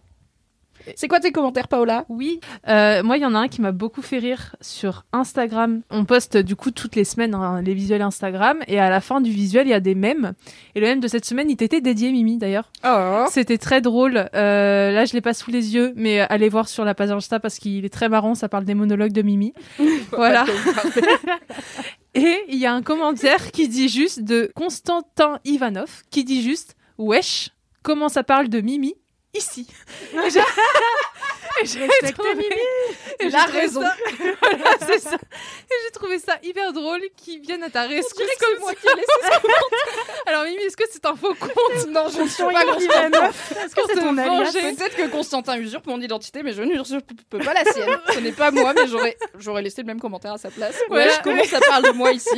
C'est 0.96 1.08
quoi 1.08 1.20
tes 1.20 1.32
commentaires, 1.32 1.68
Paola? 1.68 2.06
Oui, 2.10 2.40
Euh, 2.68 3.04
moi 3.04 3.18
il 3.18 3.22
y 3.22 3.26
en 3.26 3.36
a 3.36 3.40
un 3.40 3.48
qui 3.48 3.62
m'a 3.62 3.72
beaucoup 3.72 4.02
fait 4.02 4.18
rire 4.20 4.56
sur 4.62 5.06
Instagram. 5.14 5.82
On 5.90 6.06
poste 6.06 6.38
du 6.38 6.56
coup 6.56 6.72
toutes 6.72 6.96
les 6.96 7.04
semaines 7.04 7.34
hein, 7.36 7.62
les 7.62 7.74
visuels 7.74 8.02
Instagram 8.02 8.60
et 8.68 8.80
à 8.80 8.90
la 8.90 9.02
fin 9.02 9.22
du 9.22 9.32
visuel 9.32 9.68
il 9.68 9.72
y 9.72 9.74
a 9.74 9.80
des 9.80 9.96
mèmes. 9.96 10.34
Et 10.76 10.80
le 10.80 10.88
mème 10.88 11.00
de 11.00 11.08
cette 11.08 11.26
semaine 11.26 11.50
il 11.50 11.56
t'était 11.58 11.82
dédié 11.82 12.12
Mimi 12.12 12.38
d'ailleurs. 12.38 12.72
Oh, 12.86 13.26
C'était 13.30 13.58
très 13.58 13.82
drôle. 13.82 14.30
Euh, 14.34 14.92
là 14.92 15.06
je 15.06 15.14
l'ai 15.14 15.22
pas 15.22 15.34
sous 15.34 15.52
les 15.52 15.76
yeux, 15.76 15.94
mais 15.96 16.20
allez 16.22 16.50
voir 16.50 16.68
sur 16.68 16.86
la 16.86 16.94
page 16.96 17.12
Insta 17.12 17.40
parce 17.40 17.58
qu'il 17.60 17.86
est 17.86 17.90
très 17.94 18.10
marrant. 18.10 18.36
Ça 18.36 18.50
parle 18.50 18.66
des 18.66 18.76
monologues 18.76 19.14
de 19.14 19.22
Mimi. 19.22 19.54
voilà. 20.12 20.46
Et 22.14 22.38
il 22.48 22.56
y 22.58 22.66
a 22.66 22.74
un 22.74 22.82
commentaire 22.82 23.52
qui 23.52 23.68
dit 23.68 23.90
juste 23.90 24.24
de 24.24 24.52
Constantin 24.56 25.40
Ivanov 25.46 26.04
qui 26.10 26.24
dit 26.24 26.42
juste 26.42 26.76
Wesh, 26.98 27.52
comment 27.84 28.10
ça 28.10 28.24
parle 28.24 28.50
de 28.50 28.60
Mimi? 28.62 28.96
Ici 29.34 29.68
Et 31.64 31.66
j'ai- 31.66 31.88
trouvé- 32.14 32.36
Mimi. 32.36 32.46
et 33.20 33.24
j'ai 33.24 33.30
La 33.32 33.46
raison. 33.46 33.82
ça- 33.82 33.96
voilà, 34.42 34.70
c'est 34.86 35.00
ça. 35.00 35.16
Et 35.16 35.74
j'ai 35.86 35.92
trouvé 35.92 36.20
ça 36.20 36.38
hyper 36.44 36.72
drôle 36.72 37.02
qu'ils 37.18 37.42
viennent 37.42 37.64
à 37.64 37.70
ta 37.72 37.84
rescousse 37.88 38.28
comme 38.40 38.60
moi 38.60 38.76
qui 38.76 38.86
ai 38.86 38.96
laissé 38.96 39.48
Alors 40.28 40.44
Mimi, 40.44 40.62
est-ce 40.64 40.78
que 40.78 40.84
c'est 40.92 41.04
un 41.08 41.16
faux 41.16 41.34
compte. 41.34 41.88
Non, 41.90 42.10
je 42.10 42.22
ne 42.22 42.28
suis 42.28 42.44
pas. 42.44 42.64
Constantin. 42.64 43.30
Est-ce 43.66 43.76
que 43.76 43.82
c'est 43.88 43.96
ton 44.00 44.18
alias. 44.18 44.52
Peut-être 44.52 44.96
que 44.96 45.08
Constantin 45.10 45.58
usurpe 45.58 45.88
mon 45.88 46.00
identité, 46.00 46.44
mais 46.44 46.54
je 46.54 46.62
n'usurpe 46.62 47.12
pas 47.44 47.54
la 47.54 47.64
sienne. 47.66 47.98
Ce 48.14 48.20
n'est 48.20 48.32
pas 48.34 48.52
moi, 48.52 48.74
mais 48.76 48.88
j'aurais, 48.88 49.18
j'aurais 49.40 49.64
laissé 49.64 49.82
le 49.82 49.88
même 49.88 50.00
commentaire 50.00 50.34
à 50.34 50.38
sa 50.38 50.52
place. 50.52 50.76
Ouais, 50.76 50.86
Voilà. 50.90 51.14
je 51.14 51.22
commence 51.24 51.48
ça 51.48 51.60
parle 51.60 51.86
de 51.86 51.92
moi 51.92 52.12
ici. 52.12 52.30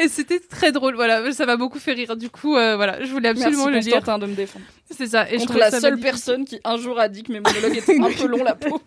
Et 0.00 0.08
c'était 0.08 0.40
très 0.40 0.72
drôle. 0.72 0.96
Voilà, 0.96 1.30
ça 1.32 1.46
m'a 1.46 1.56
beaucoup 1.56 1.78
fait 1.78 1.92
rire. 1.92 2.16
Du 2.16 2.30
coup, 2.30 2.56
euh, 2.56 2.74
voilà, 2.74 3.04
je 3.04 3.12
voulais 3.12 3.28
absolument 3.28 3.66
Merci 3.66 3.86
le 3.86 3.90
lire. 3.92 3.98
Constantin 4.00 4.18
de 4.18 4.26
me 4.26 4.34
défendre. 4.34 4.64
C'est 4.90 5.06
ça. 5.08 5.28
Et 5.28 5.34
je 5.34 5.38
Contre 5.38 5.46
trouve 5.50 5.58
la 5.58 5.70
ça 5.70 5.80
seule 5.80 5.92
magnifique. 5.92 6.10
personne 6.12 6.44
qui 6.44 6.60
un 6.64 6.76
jour 6.76 6.98
a 7.00 7.08
dit 7.08 7.22
que 7.22 7.32
mes 7.32 7.40
monologues 7.40 7.76
étaient 7.76 7.98
un 8.00 8.10
peu 8.16 8.26
longs, 8.26 8.44
la 8.44 8.54
pauvre. 8.54 8.80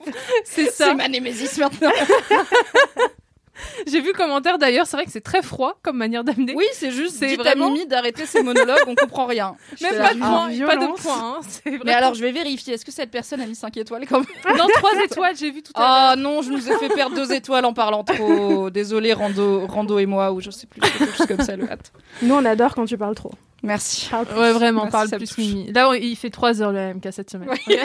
C'est 0.45 0.65
C'est 0.65 0.71
ça. 0.71 0.93
ma 0.93 1.07
némésis 1.07 1.57
maintenant. 1.57 1.91
J'ai 3.87 4.01
vu 4.01 4.07
le 4.07 4.13
commentaire 4.17 4.57
d'ailleurs. 4.57 4.87
C'est 4.87 4.97
vrai 4.97 5.05
que 5.05 5.11
c'est 5.11 5.21
très 5.21 5.41
froid 5.41 5.77
comme 5.83 5.97
manière 5.97 6.23
d'amener. 6.23 6.53
Oui, 6.55 6.65
c'est 6.73 6.91
juste, 6.91 7.17
C'est 7.19 7.35
vraiment- 7.35 7.71
Mimi 7.71 7.85
d'arrêter 7.85 8.25
ses 8.25 8.41
monologues, 8.43 8.83
on 8.87 8.95
comprend 8.95 9.25
rien. 9.25 9.55
Même 9.81 9.97
pas 9.97 10.13
de 10.13 10.19
ah. 10.21 10.47
point, 10.49 10.65
pas 10.67 10.75
de 10.77 11.01
point. 11.01 11.37
hein. 11.37 11.71
Mais 11.85 11.93
alors, 11.93 12.13
je 12.13 12.21
vais 12.21 12.31
vérifier. 12.31 12.73
Est-ce 12.75 12.85
que 12.85 12.91
cette 12.91 13.11
personne 13.11 13.41
a 13.41 13.45
mis 13.45 13.55
5 13.55 13.75
étoiles 13.77 14.05
quand 14.07 14.19
même? 14.19 14.57
Non, 14.57 14.67
trois 14.75 14.93
étoiles. 15.03 15.35
J'ai 15.37 15.51
vu 15.51 15.61
tout 15.61 15.73
à 15.75 16.11
Ah 16.11 16.15
non, 16.15 16.41
je 16.41 16.51
nous 16.51 16.69
ai 16.69 16.77
fait 16.77 16.89
perdre 16.89 17.15
2 17.15 17.31
étoiles 17.33 17.65
en 17.65 17.73
parlant 17.73 18.03
trop. 18.03 18.69
Désolé, 18.71 19.13
Rando, 19.13 19.65
Rando 19.67 19.99
et 19.99 20.05
moi, 20.05 20.31
ou 20.31 20.41
je 20.41 20.49
sais 20.51 20.67
plus, 20.67 20.79
quelque 20.81 21.15
chose 21.15 21.27
comme 21.27 21.41
ça, 21.41 21.55
le 21.55 21.69
hâte. 21.69 21.91
Nous, 22.21 22.33
on 22.35 22.45
adore 22.45 22.75
quand 22.75 22.85
tu 22.85 22.97
parles 22.97 23.15
trop. 23.15 23.31
Merci. 23.61 24.07
Parle 24.09 24.25
plus. 24.25 24.35
l'heure. 24.35 24.43
Ouais, 24.43 24.51
vraiment, 24.53 24.83
Merci, 24.83 24.91
parle 24.91 25.09
plus. 25.09 25.37
Mimi. 25.37 25.71
Là, 25.73 25.89
on- 25.89 25.93
il 25.93 26.15
fait 26.15 26.29
3 26.29 26.61
heures 26.61 26.71
le 26.71 26.93
MK 26.93 27.09
cette 27.11 27.29
semaine. 27.29 27.49
Oui. 27.67 27.75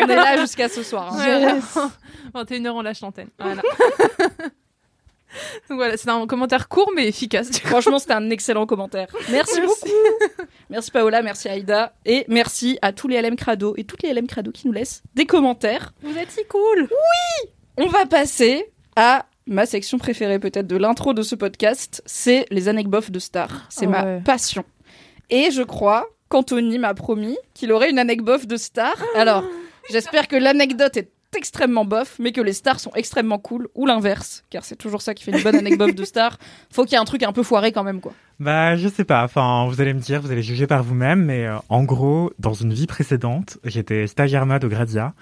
On 0.00 0.08
est 0.08 0.16
là 0.16 0.36
jusqu'à 0.38 0.68
ce 0.68 0.82
soir. 0.82 1.14
hein. 1.14 1.18
Ouais, 1.18 1.40
vraiment. 1.44 1.90
21h, 2.34 2.70
on 2.70 2.82
lâche 2.82 3.00
l'antenne. 3.02 3.28
Voilà. 3.38 3.62
Donc 5.68 5.76
voilà, 5.78 5.96
c'est 5.96 6.08
un 6.08 6.26
commentaire 6.26 6.68
court 6.68 6.90
mais 6.94 7.08
efficace. 7.08 7.50
Franchement, 7.60 7.98
c'était 7.98 8.14
un 8.14 8.30
excellent 8.30 8.66
commentaire. 8.66 9.08
Merci, 9.30 9.60
beaucoup. 9.60 9.88
Merci 10.70 10.90
Paola, 10.90 11.22
merci 11.22 11.48
Aïda. 11.48 11.94
Et 12.04 12.24
merci 12.28 12.78
à 12.82 12.92
tous 12.92 13.08
les 13.08 13.20
LM 13.20 13.36
Crado 13.36 13.74
et 13.76 13.84
toutes 13.84 14.02
les 14.02 14.12
LM 14.12 14.26
Crado 14.26 14.50
qui 14.52 14.66
nous 14.66 14.72
laissent 14.72 15.02
des 15.14 15.26
commentaires. 15.26 15.92
Vous 16.02 16.16
êtes 16.18 16.30
si 16.30 16.44
cool. 16.46 16.88
On 17.76 17.86
va 17.86 18.06
passer 18.06 18.66
à 18.96 19.26
ma 19.46 19.66
section 19.66 19.98
préférée 19.98 20.38
peut-être 20.38 20.66
de 20.66 20.76
l'intro 20.76 21.12
de 21.14 21.22
ce 21.22 21.34
podcast. 21.34 22.02
C'est 22.06 22.46
les 22.50 22.68
anecdotes 22.68 23.10
de 23.10 23.18
stars. 23.18 23.66
C'est 23.68 23.86
Oh 23.86 23.90
ma 23.90 24.04
ouais. 24.04 24.20
passion. 24.24 24.64
Et 25.30 25.50
je 25.50 25.62
crois 25.62 26.08
qu'Anthony 26.28 26.78
m'a 26.78 26.94
promis 26.94 27.36
qu'il 27.54 27.70
aurait 27.72 27.90
une 27.90 27.98
anecdote 27.98 28.46
de 28.46 28.56
star. 28.56 28.94
Alors, 29.14 29.44
j'espère 29.90 30.26
que 30.26 30.36
l'anecdote 30.36 30.96
est 30.96 31.10
extrêmement 31.36 31.84
bof, 31.84 32.16
mais 32.18 32.32
que 32.32 32.40
les 32.40 32.52
stars 32.52 32.80
sont 32.80 32.92
extrêmement 32.94 33.38
cool, 33.38 33.68
ou 33.74 33.86
l'inverse, 33.86 34.44
car 34.50 34.64
c'est 34.64 34.76
toujours 34.76 35.02
ça 35.02 35.14
qui 35.14 35.24
fait 35.24 35.32
une 35.32 35.42
bonne 35.42 35.56
anecdote 35.56 35.94
de 35.94 36.04
star. 36.04 36.38
Faut 36.72 36.84
qu'il 36.84 36.92
y 36.92 36.94
ait 36.96 37.00
un 37.00 37.04
truc 37.04 37.22
un 37.22 37.32
peu 37.32 37.42
foiré 37.42 37.72
quand 37.72 37.84
même, 37.84 38.00
quoi. 38.00 38.12
Bah, 38.38 38.76
je 38.76 38.88
sais 38.88 39.04
pas. 39.04 39.24
Enfin, 39.24 39.66
vous 39.68 39.80
allez 39.80 39.94
me 39.94 40.00
dire, 40.00 40.20
vous 40.20 40.30
allez 40.30 40.42
juger 40.42 40.66
par 40.66 40.82
vous-même, 40.82 41.24
mais 41.24 41.46
euh, 41.46 41.56
en 41.68 41.84
gros, 41.84 42.32
dans 42.38 42.52
une 42.52 42.72
vie 42.72 42.86
précédente, 42.86 43.58
j'étais 43.64 44.06
stagiaire 44.06 44.46
mode 44.46 44.64
au 44.64 44.68
Gradia. 44.68 45.14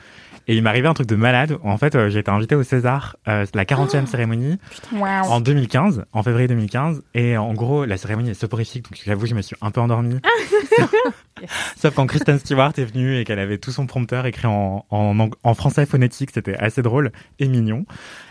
Et 0.47 0.57
il 0.57 0.63
m'arrivait 0.63 0.89
un 0.89 0.95
truc 0.95 1.07
de 1.07 1.17
malade. 1.17 1.59
En 1.63 1.79
fait, 1.79 1.95
euh, 1.95 2.11
j'ai 2.11 2.21
été 2.21 2.31
invité 2.31 2.55
au 2.55 2.63
César, 2.63 3.17
euh, 3.29 3.47
la 3.55 3.65
40e 3.65 4.07
cérémonie, 4.07 4.59
en 4.93 5.41
2015, 5.41 6.05
en 6.13 6.23
février 6.23 6.49
2015. 6.49 7.03
Et 7.15 7.37
en 7.37 7.55
gros, 7.55 7.85
la 7.85 7.97
cérémonie 7.97 8.31
est 8.31 8.35
soporifique, 8.35 8.85
donc 8.85 9.01
j'avoue, 9.05 9.27
je 9.27 9.35
me 9.35 9.43
suis 9.43 9.57
un 9.61 9.71
peu 9.71 9.81
endormie. 9.81 10.21
Sauf 11.77 11.95
quand 11.95 12.07
Kristen 12.07 12.39
Stewart 12.39 12.73
est 12.77 12.85
venue 12.85 13.19
et 13.19 13.25
qu'elle 13.25 13.39
avait 13.39 13.59
tout 13.59 13.71
son 13.71 13.87
prompteur 13.87 14.27
écrit 14.27 14.47
en, 14.47 14.85
en, 14.91 15.55
français 15.55 15.87
phonétique, 15.87 16.31
c'était 16.33 16.57
assez 16.57 16.83
drôle 16.83 17.13
et 17.39 17.49
mignon. 17.49 17.85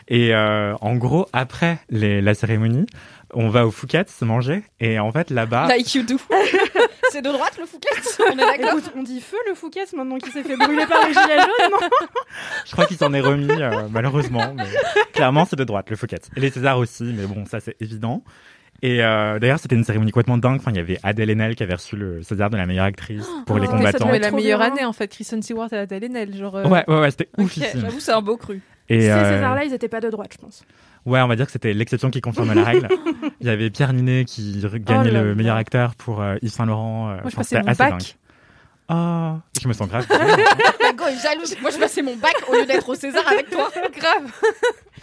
Et 0.08 0.34
euh, 0.34 0.76
en 0.82 0.96
gros, 0.96 1.28
après 1.34 1.80
les, 1.90 2.22
la 2.22 2.34
cérémonie, 2.34 2.86
on 3.34 3.50
va 3.50 3.66
au 3.68 3.72
Phuket 3.72 4.10
se 4.10 4.26
manger. 4.26 4.64
Et 4.80 5.00
en 5.00 5.12
fait, 5.12 5.30
là-bas, 5.30 5.68
Like 5.68 5.94
you 5.96 6.04
do. 6.04 6.16
c'est 7.12 7.22
de 7.22 7.30
droite 7.30 7.58
le 7.60 7.66
Fouquet 7.66 7.90
On 8.30 8.34
est 8.34 8.36
d'accord? 8.38 8.80
On 8.96 9.04
dit 9.04 9.22
feu 9.22 9.38
le 9.48 9.56
Fouquet 9.56 9.86
maintenant 9.96 10.18
qu'il 10.18 10.32
s'est 10.32 10.44
fait 10.44 10.56
brûler 10.58 10.86
par 10.86 11.08
les 11.08 11.14
gilets 11.14 11.40
jaunes, 11.40 11.72
non? 11.72 11.78
Je 12.66 12.72
crois 12.72 12.86
qu'il 12.86 12.98
s'en 12.98 13.14
est 13.14 13.22
remis, 13.22 13.50
euh, 13.52 13.88
malheureusement. 13.92 14.54
Mais 14.56 14.66
clairement, 15.14 15.46
c'est 15.46 15.56
de 15.56 15.64
droite, 15.64 15.90
le 15.90 15.96
Phuket. 15.96 16.30
Et 16.36 16.40
les 16.40 16.50
Césars 16.50 16.78
aussi, 16.78 17.04
mais 17.04 17.26
bon, 17.26 17.46
ça 17.46 17.60
c'est 17.60 17.76
évident. 17.82 18.24
Et 18.82 19.02
euh, 19.02 19.40
d'ailleurs, 19.40 19.60
c'était 19.60 19.76
une 19.76 19.84
cérémonie 19.86 20.12
complètement 20.12 20.38
dingue. 20.38 20.58
Enfin, 20.60 20.72
il 20.72 20.78
y 20.78 20.80
avait 20.80 21.00
Adèle 21.04 21.30
Haenel 21.30 21.56
qui 21.56 21.64
avait 21.64 21.76
reçu 21.76 21.96
le 21.96 22.22
César 22.22 22.50
de 22.50 22.58
la 22.58 22.66
meilleure 22.66 22.84
actrice 22.86 23.26
pour 23.46 23.58
les 23.58 23.68
Oh, 23.70 23.76
mais 23.76 23.86
ça 23.86 23.94
combattants. 23.94 23.98
doit 24.00 24.08
Ouais, 24.12 24.18
être 24.18 24.24
la 24.24 24.32
meilleure 24.32 24.60
bien. 24.60 24.68
année 24.74 24.84
en 24.86 24.92
fait. 24.92 25.08
Kristen 25.08 25.42
Stewart 25.42 25.70
et 25.72 25.78
Adèle 25.78 26.04
Haenel, 26.04 26.36
genre. 26.36 26.58
euh, 26.58 26.64
Ouais, 26.68 26.84
ouais, 26.90 27.00
ouais, 27.00 27.12
c'était 27.12 27.30
Ok, 27.38 27.46
oufissime. 27.46 27.80
J'avoue, 27.80 28.00
c'est 28.02 28.12
un 28.12 28.22
beau 28.22 28.36
cru. 28.36 28.62
Et 28.90 29.02
Ces 29.02 29.12
euh, 29.12 29.36
Césars-là, 29.38 29.64
ils 29.64 29.74
étaient 29.74 29.88
pas 29.88 30.02
de 30.02 30.10
droite, 30.10 30.32
je 30.34 30.38
pense. 30.38 30.66
ouais, 31.06 31.22
on 31.22 31.28
va 31.28 31.36
dire 31.36 31.46
que 31.46 31.52
c'était 31.52 31.74
l'exception 31.74 32.10
qui 32.10 32.22
confirme 32.22 32.54
la 32.54 32.64
règle. 32.64 32.90
Il 33.42 33.48
y 33.48 33.50
avait 33.50 33.70
Pierre 33.70 33.94
Ninet 33.94 34.26
qui 34.26 34.62
gagnait 34.62 35.10
Oh 35.10 35.14
là 35.14 35.24
le 35.24 35.36
meilleur 35.36 35.56
acteur 35.56 35.96
pour 35.96 36.22
euh, 36.22 36.36
Yves 36.42 36.52
Saint 36.52 36.66
Laurent. 36.66 37.08
Moi, 37.08 37.30
je 37.30 37.36
passais 37.36 37.62
mon 37.62 37.68
assez 37.68 37.78
bac. 37.78 37.92
dingue. 37.92 38.08
Oh, 38.90 39.36
je 39.62 39.68
me 39.68 39.74
sens 39.74 39.88
grave. 39.88 40.06
Go 40.98 41.06
est 41.08 41.22
jalouse. 41.22 41.56
Moi, 41.62 41.72
je 41.72 41.78
passais 41.78 42.02
mon 42.02 42.16
bac 42.18 42.36
au 42.50 42.54
lieu 42.54 42.66
d'être 42.66 42.88
au 42.88 42.96
César 42.96 43.24
avec 43.28 43.50
toi. 43.50 43.72
Grave. 43.98 44.32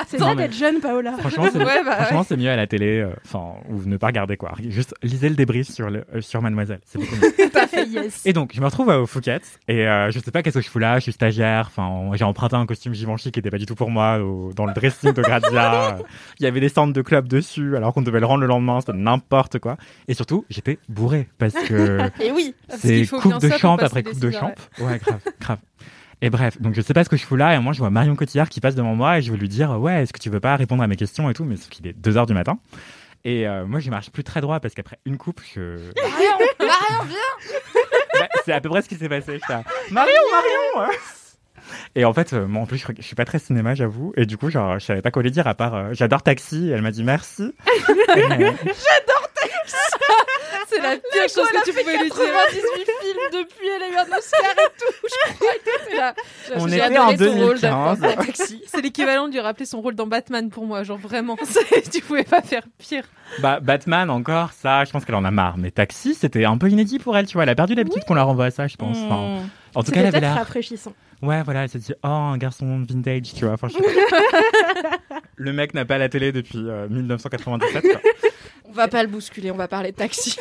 C'est 0.06 0.18
ça 0.18 0.28
mais- 0.34 0.42
d'être 0.42 0.54
jeune, 0.54 0.80
Paola. 0.80 1.12
Franchement, 1.18 1.46
c'est 1.52 1.58
Ouais, 1.64 1.84
bah, 1.84 2.08
ouais. 2.10 2.22
c'est 2.26 2.36
mieux 2.36 2.48
à 2.50 2.56
la 2.56 2.66
télé. 2.66 3.00
euh, 3.00 3.10
Enfin, 3.24 3.54
ou 3.68 3.82
ne 3.84 3.96
pas 3.96 4.08
regarder 4.08 4.36
quoi. 4.36 4.52
Juste 4.68 4.94
lisez 5.02 5.28
le 5.28 5.34
débrief 5.34 5.68
sur 5.68 5.90
le 5.90 6.04
euh, 6.14 6.20
sur 6.20 6.40
Mademoiselle. 6.42 6.80
C'est 6.86 6.98
beaucoup 6.98 7.14
mieux. 7.16 7.32
Tout 7.50 7.58
à 7.58 7.66
fait, 7.66 7.86
yes. 7.86 8.24
Et 8.26 8.32
donc, 8.32 8.52
je 8.54 8.60
me 8.60 8.66
retrouve 8.66 8.88
au 8.88 9.06
Phuket 9.06 9.42
et 9.68 9.86
euh, 9.86 10.10
je 10.10 10.18
sais 10.18 10.30
pas 10.30 10.42
qu'est-ce 10.42 10.58
que 10.58 10.64
je 10.64 10.70
fous 10.70 10.78
là. 10.78 10.98
Je 10.98 11.02
suis 11.04 11.12
stagiaire. 11.12 11.66
Enfin, 11.68 12.10
j'ai 12.14 12.24
emprunté 12.24 12.56
un 12.56 12.66
costume 12.66 12.94
Givenchy 12.94 13.30
qui 13.32 13.40
était 13.40 13.50
pas 13.50 13.58
du 13.58 13.66
tout 13.66 13.74
pour 13.74 13.90
moi 13.90 14.18
au- 14.18 14.52
dans 14.54 14.66
le 14.66 14.72
dressing 14.74 15.12
de 15.12 15.22
Grazia. 15.22 15.98
Il 16.40 16.44
y 16.44 16.46
avait 16.46 16.60
des 16.60 16.68
stands 16.68 16.86
de 16.88 17.02
club 17.02 17.28
dessus, 17.28 17.76
alors 17.76 17.92
qu'on 17.92 18.02
devait 18.02 18.20
le 18.20 18.26
rendre 18.26 18.40
le 18.40 18.46
lendemain. 18.46 18.80
C'était 18.80 18.96
n'importe 18.96 19.58
quoi. 19.58 19.76
Et 20.08 20.14
surtout, 20.14 20.44
j'étais 20.50 20.78
bourré 20.88 21.28
parce 21.38 21.54
que 21.54 22.00
Et 22.20 22.30
oui. 22.32 22.54
C'est 22.78 23.06
coupe 23.06 23.38
de 23.40 23.50
champ 23.50 23.76
après 23.76 24.02
coupe 24.02 24.18
de 24.20 24.30
champ. 24.30 24.52
Ouais, 24.78 24.98
grave, 24.98 25.20
grave. 25.40 25.58
Et 26.22 26.30
bref, 26.30 26.60
donc 26.60 26.74
je 26.74 26.80
sais 26.82 26.92
pas 26.92 27.02
ce 27.04 27.08
que 27.08 27.16
je 27.16 27.24
fous 27.24 27.36
là, 27.36 27.54
et 27.54 27.58
moi 27.58 27.72
je 27.72 27.78
vois 27.78 27.90
Marion 27.90 28.14
Cotillard 28.14 28.48
qui 28.48 28.60
passe 28.60 28.74
devant 28.74 28.94
moi, 28.94 29.18
et 29.18 29.22
je 29.22 29.30
veux 29.30 29.38
lui 29.38 29.48
dire, 29.48 29.70
ouais, 29.80 30.02
est-ce 30.02 30.12
que 30.12 30.18
tu 30.18 30.28
veux 30.28 30.40
pas 30.40 30.56
répondre 30.56 30.82
à 30.82 30.86
mes 30.86 30.96
questions 30.96 31.30
et 31.30 31.34
tout, 31.34 31.44
mais 31.44 31.56
sauf 31.56 31.68
qu'il 31.70 31.86
est 31.86 31.92
2 31.94 32.16
heures 32.16 32.26
du 32.26 32.34
matin. 32.34 32.58
Et 33.24 33.46
euh, 33.46 33.66
moi 33.66 33.80
je 33.80 33.90
marche 33.90 34.10
plus 34.10 34.24
très 34.24 34.40
droit 34.40 34.60
parce 34.60 34.74
qu'après 34.74 34.98
une 35.06 35.16
coupe, 35.18 35.40
je... 35.54 35.76
Marion, 36.02 36.46
Marion, 36.58 37.04
viens. 37.06 37.80
Bah, 38.18 38.28
c'est 38.44 38.52
à 38.52 38.60
peu 38.60 38.68
près 38.68 38.82
ce 38.82 38.88
qui 38.88 38.96
s'est 38.96 39.08
passé. 39.08 39.38
Là, 39.48 39.62
Marion, 39.90 40.12
Marion 40.32 40.92
Et 41.94 42.04
en 42.04 42.12
fait, 42.12 42.32
euh, 42.32 42.46
moi 42.46 42.62
en 42.62 42.66
plus, 42.66 42.76
je, 42.78 42.86
je 42.98 43.02
suis 43.02 43.14
pas 43.14 43.24
très 43.24 43.38
cinéma, 43.38 43.74
j'avoue. 43.74 44.12
Et 44.16 44.26
du 44.26 44.36
coup, 44.36 44.50
genre, 44.50 44.78
je 44.78 44.84
savais 44.84 45.00
pas 45.00 45.10
quoi 45.10 45.22
lui 45.22 45.30
dire 45.30 45.46
à 45.46 45.54
part 45.54 45.74
euh, 45.74 45.88
j'adore 45.92 46.22
Taxi. 46.22 46.68
Et 46.68 46.72
elle 46.72 46.82
m'a 46.82 46.90
dit 46.90 47.04
merci. 47.04 47.54
Et, 48.16 48.22
euh, 48.22 48.50
C'est 50.68 50.82
la 50.82 50.96
pire 50.96 51.28
chose 51.34 51.48
que 51.48 51.64
tu 51.64 51.72
pouvais 51.72 51.98
lui 51.98 52.10
dire. 52.10 52.32
98 53.30 53.30
films 53.30 53.30
depuis, 53.44 53.66
elle 53.76 53.82
a 53.82 53.88
eu 53.88 53.96
un 53.96 54.16
Oscar 54.18 54.40
et 54.50 54.78
tout, 54.78 54.94
je 55.04 55.34
crois. 55.34 55.52
et 55.54 55.58
tout, 55.58 55.84
t'es 55.90 55.96
là. 55.96 56.14
On 56.56 56.68
était 56.68 56.98
en 56.98 57.14
ton 57.16 57.32
rôle 57.46 57.58
2015. 57.60 57.60
d'acteur 57.60 57.96
dans 58.16 58.24
Taxi. 58.24 58.62
C'est 58.66 58.80
l'équivalent 58.82 59.28
de 59.28 59.32
lui 59.32 59.40
rappeler 59.40 59.66
son 59.66 59.80
rôle 59.80 59.94
dans 59.94 60.06
Batman 60.06 60.48
pour 60.50 60.66
moi, 60.66 60.82
genre 60.82 60.98
vraiment. 60.98 61.36
Tu 61.92 62.00
pouvais 62.02 62.24
pas 62.24 62.42
faire 62.42 62.62
pire. 62.78 63.04
bah, 63.40 63.60
Batman 63.60 64.10
encore, 64.10 64.52
ça, 64.52 64.84
je 64.84 64.90
pense 64.90 65.04
qu'elle 65.04 65.14
en 65.14 65.24
a 65.24 65.30
marre. 65.30 65.56
Mais 65.58 65.70
Taxi, 65.70 66.14
c'était 66.14 66.44
un 66.44 66.56
peu 66.58 66.68
inédit 66.68 66.98
pour 66.98 67.16
elle, 67.16 67.26
tu 67.26 67.34
vois. 67.34 67.42
Elle 67.44 67.48
a 67.48 67.54
perdu 67.54 67.74
l'habitude 67.74 68.04
qu'on 68.04 68.14
la 68.14 68.22
renvoie 68.24 68.46
à 68.46 68.50
ça, 68.50 68.66
je 68.66 68.76
pense. 68.76 68.96
Enfin, 68.98 69.20
Mmh. 69.40 69.78
en 69.78 69.82
tout 69.82 69.92
cas, 69.92 70.00
elle 70.00 70.06
avait 70.06 70.20
l'air. 70.20 70.34
rafraîchissant. 70.34 70.92
Ouais, 71.22 71.42
voilà, 71.42 71.64
elle 71.64 71.68
s'est 71.68 71.78
dit, 71.78 71.92
oh, 72.02 72.06
un 72.08 72.38
garçon 72.38 72.82
vintage, 72.88 73.34
tu 73.36 73.44
vois. 73.44 73.56
Pas. 73.58 73.68
Le 75.36 75.52
mec 75.52 75.74
n'a 75.74 75.84
pas 75.84 75.98
la 75.98 76.08
télé 76.08 76.32
depuis 76.32 76.58
euh, 76.58 76.88
1997. 76.88 77.82
quoi. 77.82 78.00
On 78.64 78.72
va 78.72 78.88
pas 78.88 79.02
le 79.02 79.08
bousculer, 79.08 79.50
on 79.50 79.56
va 79.56 79.68
parler 79.68 79.92
de 79.92 79.96
Taxi. 79.96 80.36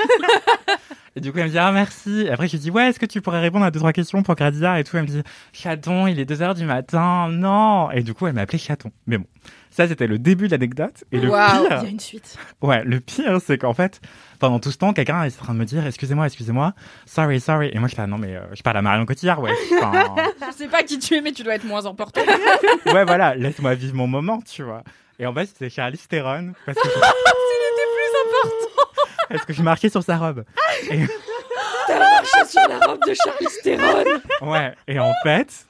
Et 1.15 1.21
du 1.21 1.31
coup, 1.31 1.39
elle 1.39 1.45
me 1.45 1.49
dit, 1.49 1.57
ah, 1.57 1.71
merci. 1.71 2.21
Et 2.21 2.31
après, 2.31 2.47
je 2.47 2.53
lui 2.53 2.59
dis, 2.59 2.71
ouais, 2.71 2.89
est-ce 2.89 2.99
que 2.99 3.05
tu 3.05 3.21
pourrais 3.21 3.41
répondre 3.41 3.65
à 3.65 3.71
deux, 3.71 3.79
trois 3.79 3.93
questions 3.93 4.23
pour 4.23 4.35
Gradia 4.35 4.79
et 4.79 4.83
tout? 4.83 4.95
Elle 4.97 5.03
me 5.03 5.07
dit, 5.07 5.23
chaton, 5.53 6.07
il 6.07 6.19
est 6.19 6.25
2 6.25 6.41
heures 6.41 6.55
du 6.55 6.65
matin. 6.65 7.29
Non. 7.29 7.91
Et 7.91 8.03
du 8.03 8.13
coup, 8.13 8.27
elle 8.27 8.33
m'a 8.33 8.41
appelé 8.41 8.57
chaton. 8.57 8.91
Mais 9.07 9.17
bon. 9.17 9.25
Ça, 9.71 9.87
c'était 9.87 10.07
le 10.07 10.17
début 10.19 10.47
de 10.47 10.51
l'anecdote. 10.51 11.03
Et 11.11 11.19
le 11.19 11.29
Waouh. 11.29 11.63
Il 11.63 11.67
pire, 11.67 11.83
y 11.83 11.85
a 11.85 11.89
une 11.89 11.99
suite. 11.99 12.37
ouais, 12.61 12.83
le 12.83 12.99
pire, 12.99 13.39
c'est 13.39 13.57
qu'en 13.57 13.73
fait, 13.73 14.01
pendant 14.39 14.59
tout 14.59 14.71
ce 14.71 14.77
temps, 14.77 14.93
quelqu'un 14.93 15.23
est 15.23 15.39
en 15.39 15.43
train 15.43 15.53
de 15.53 15.59
me 15.59 15.65
dire, 15.65 15.85
excusez-moi, 15.85 16.25
excusez-moi, 16.25 16.73
sorry, 17.05 17.39
sorry. 17.39 17.69
Et 17.73 17.79
moi, 17.79 17.87
je 17.87 17.95
fais, 17.95 18.01
ah, 18.01 18.07
non, 18.07 18.17
mais 18.17 18.35
euh, 18.35 18.41
je 18.53 18.63
parle 18.63 18.77
à 18.77 18.81
Marion 18.81 19.05
Cotillard, 19.05 19.39
ouais. 19.41 19.53
Je 19.71 20.55
sais 20.55 20.67
pas 20.67 20.83
qui 20.83 20.97
tu 20.99 21.15
es, 21.15 21.21
mais 21.21 21.31
tu 21.31 21.43
dois 21.43 21.55
être 21.55 21.65
moins 21.65 21.85
important. 21.85 22.21
ouais, 22.87 23.05
voilà, 23.05 23.35
laisse-moi 23.35 23.75
vivre 23.75 23.95
mon 23.95 24.07
moment, 24.07 24.41
tu 24.41 24.63
vois. 24.63 24.83
Et 25.19 25.25
en 25.25 25.33
fait, 25.33 25.45
c'était 25.45 25.69
Charlize 25.69 26.07
Theron 26.07 26.53
parce 26.65 26.77
que 26.77 26.87
je... 26.89 26.99
parce 29.29 29.45
que 29.45 29.53
je 29.53 29.61
marquais 29.61 29.89
sur 29.89 30.03
sa 30.03 30.17
robe. 30.17 30.43
Et, 30.89 31.05
T'as 31.87 31.99
marché 31.99 32.45
sur 32.47 32.67
la 32.67 32.79
robe 32.79 32.99
de 33.07 33.13
Charlize 33.13 33.61
Theron. 33.63 34.51
ouais, 34.51 34.75
et 34.87 34.99
en 34.99 35.11
fait, 35.23 35.65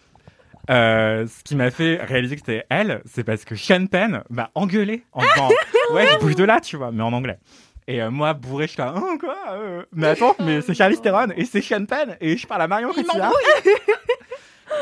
euh, 0.70 1.26
ce 1.28 1.44
qui 1.44 1.56
m'a 1.56 1.72
fait 1.72 1.98
réaliser 2.04 2.36
que 2.36 2.42
c'était 2.42 2.66
elle, 2.70 3.02
c'est 3.06 3.24
parce 3.24 3.46
que 3.46 3.56
Sean 3.56 3.88
Penn 3.88 4.24
m'a 4.30 4.52
engueulé 4.54 5.04
en 5.14 5.22
disant 5.22 5.50
ouais, 5.94 6.08
je 6.12 6.18
bouge 6.20 6.36
de 6.36 6.44
là, 6.44 6.60
tu 6.60 6.78
vois, 6.78 6.92
mais 6.92 7.04
en 7.04 7.14
anglais. 7.14 7.40
Et 7.88 8.02
euh, 8.04 8.12
moi, 8.12 8.34
bourré, 8.34 8.68
je 8.68 8.74
suis 8.74 8.82
là, 8.82 8.94
oh, 8.96 9.18
quoi 9.20 9.36
euh, 9.54 9.84
Mais 9.94 10.10
attends, 10.10 10.36
mais 10.40 10.62
c'est 10.62 10.76
Charlize 10.76 11.02
Theron 11.02 11.30
et 11.36 11.46
c'est 11.46 11.62
Sean 11.62 11.86
Penn 11.86 12.18
et 12.22 12.38
je 12.38 12.46
parle 12.46 12.62
à 12.62 12.68
Marion 12.68 12.92
Il 12.96 13.04
Cotillard. 13.04 13.34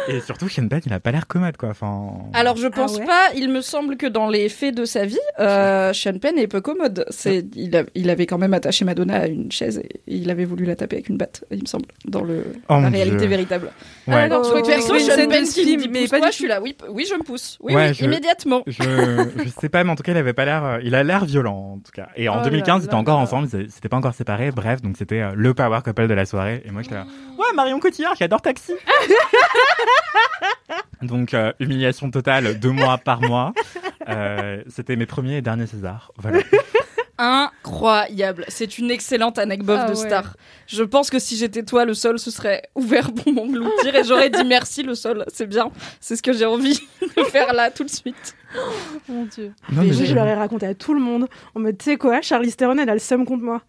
Et 0.10 0.22
surtout, 0.22 0.48
Sean 0.48 0.68
Penn, 0.68 0.82
il 0.86 0.94
a 0.94 1.00
pas 1.00 1.12
l'air 1.12 1.28
commode, 1.28 1.58
quoi. 1.58 1.70
Enfin. 1.70 2.12
Alors 2.34 2.56
je 2.58 2.68
pense 2.68 2.98
ouais 2.98 3.06
pas, 3.06 3.30
il 3.36 3.50
me 3.50 3.62
semble 3.62 3.98
que 3.98 4.06
dans 4.08 4.30
les 4.30 4.48
faits 4.50 4.76
de 4.76 4.86
sa 4.86 5.06
vie, 5.06 5.18
euh, 5.40 5.92
Sean 5.94 6.18
Penn 6.20 6.38
est 6.38 6.48
peu 6.48 6.62
commode. 6.62 7.06
C'est, 7.10 7.46
il, 7.56 7.76
a- 7.76 7.84
il 7.96 8.10
avait 8.10 8.26
quand 8.26 8.38
même 8.38 8.54
attaché 8.54 8.86
Madonna 8.86 9.18
à 9.22 9.28
une 9.28 9.52
chaise 9.52 9.80
et 9.80 10.02
il 10.08 10.30
avait 10.30 10.46
voulu 10.46 10.66
la 10.66 10.76
taper 10.76 10.98
avec 10.98 11.10
une 11.10 11.18
batte, 11.18 11.44
il 11.52 11.62
me 11.62 11.66
semble, 11.66 11.86
dans 12.06 12.24
le, 12.24 12.44
Oh 12.70 12.80
la 12.80 12.90
réalité 12.90 13.18
Dieu. 13.18 13.28
véritable. 13.28 13.72
Ouais. 14.08 14.14
Ah, 14.16 14.30
d'accord, 14.30 14.44
je 14.46 14.50
crois 14.50 14.62
que 14.62 14.68
tu 14.68 14.74
perso, 14.74 14.94
une 14.94 15.00
Sean 15.02 15.16
Penn 15.28 15.44
de 15.44 15.50
qui 15.50 15.60
me 15.62 15.66
film, 15.66 15.82
dit 15.82 15.90
mais 15.90 16.08
pas 16.08 16.20
toi, 16.20 16.30
je 16.32 16.36
suis 16.36 16.48
là, 16.48 16.62
oui, 16.62 16.76
oui, 16.90 17.06
je 17.10 17.16
me 17.16 17.24
pousse. 17.24 17.58
Oui, 17.62 17.74
Ouais, 17.76 17.90
oui, 17.90 17.94
je- 17.94 18.06
immédiatement. 18.06 18.64
Je, 18.68 18.82
je 19.44 19.50
sais 19.60 19.70
pas, 19.70 19.84
mais 19.84 19.92
en 19.92 19.96
tout 19.96 20.04
cas, 20.04 20.14
il 20.14 20.18
avait 20.18 20.34
pas 20.34 20.46
l'air. 20.46 20.64
euh, 20.64 20.80
Il 20.84 20.96
a 20.96 21.04
l'air 21.04 21.26
violent, 21.26 21.74
en 21.76 21.80
tout 21.80 21.92
cas. 21.94 22.08
Et 22.16 22.30
en 22.30 22.40
Oh 22.40 22.44
2015, 22.46 22.68
là 22.68 22.82
ils 22.82 22.86
étaient 22.86 22.94
encore 22.96 23.18
là. 23.18 23.24
ensemble, 23.24 23.48
ils 23.54 23.70
s'étaient 23.72 23.90
pas 23.90 23.98
encore 23.98 24.14
séparés. 24.14 24.52
Bref, 24.52 24.82
donc 24.82 24.96
c'était 24.98 25.22
euh, 25.22 25.32
le 25.36 25.54
power 25.54 25.80
couple 25.84 26.08
de 26.08 26.14
la 26.14 26.26
soirée. 26.26 26.62
Et 26.66 26.72
moi, 26.72 26.82
j'étais 26.82 26.96
là. 26.96 27.06
Marion 27.56 27.80
Cotillard, 27.80 28.16
j'adore 28.16 28.42
Taxi. 28.42 28.74
donc, 31.02 31.34
euh, 31.34 31.54
humiliation 31.60 32.10
totale, 32.12 32.60
deux 32.60 32.72
mois 32.72 32.98
par 32.98 33.22
mois. 33.22 33.54
Euh, 34.08 34.62
c'était 34.68 34.96
mes 34.96 35.06
premiers 35.06 35.38
et 35.38 35.42
derniers 35.42 35.68
Césars. 35.68 36.12
Voilà. 36.18 36.40
Incroyable. 37.20 38.46
C'est 38.48 38.78
une 38.78 38.92
excellente 38.92 39.40
anecdote 39.40 39.80
Ah 39.82 39.86
de 39.90 39.98
ouais. 39.98 40.06
star. 40.08 40.36
Je 40.68 40.84
pense 40.84 41.10
que 41.10 41.18
si 41.18 41.36
j'étais 41.36 41.64
toi, 41.64 41.84
le 41.84 41.96
sol 41.96 42.20
se 42.20 42.30
serait 42.30 42.64
ouvert 42.76 43.12
pour 43.12 43.34
m'engloutir 43.34 43.96
et 43.96 44.04
j'aurais 44.04 44.30
dit 44.30 44.44
merci 44.46 44.84
le 44.84 44.94
sol. 44.94 45.26
C'est 45.34 45.48
bien. 45.48 45.72
C'est 46.00 46.16
ce 46.16 46.22
que 46.22 46.32
j'ai 46.32 46.46
envie 46.46 46.80
de 47.18 47.24
faire 47.24 47.54
là 47.54 47.72
tout 47.72 47.84
de 47.84 47.90
suite. 47.90 48.36
Mon 49.10 49.26
dieu. 49.26 49.52
Non, 49.72 49.82
Mais 49.82 49.88
mais 49.88 49.94
Je, 49.94 50.16
ai 50.16 50.34
raconté 50.36 50.68
à 50.68 50.76
tout 50.76 50.94
le 50.94 51.00
monde. 51.00 51.28
En 51.56 51.60
mode, 51.60 51.78
tu 51.80 51.86
sais 51.86 51.98
quoi, 51.98 52.22
Charlize 52.22 52.56
Theron, 52.56 52.78
elle 52.78 52.90
a 52.90 52.94
le 52.94 53.00
seum 53.00 53.26
contre 53.26 53.44
moi. 53.44 53.62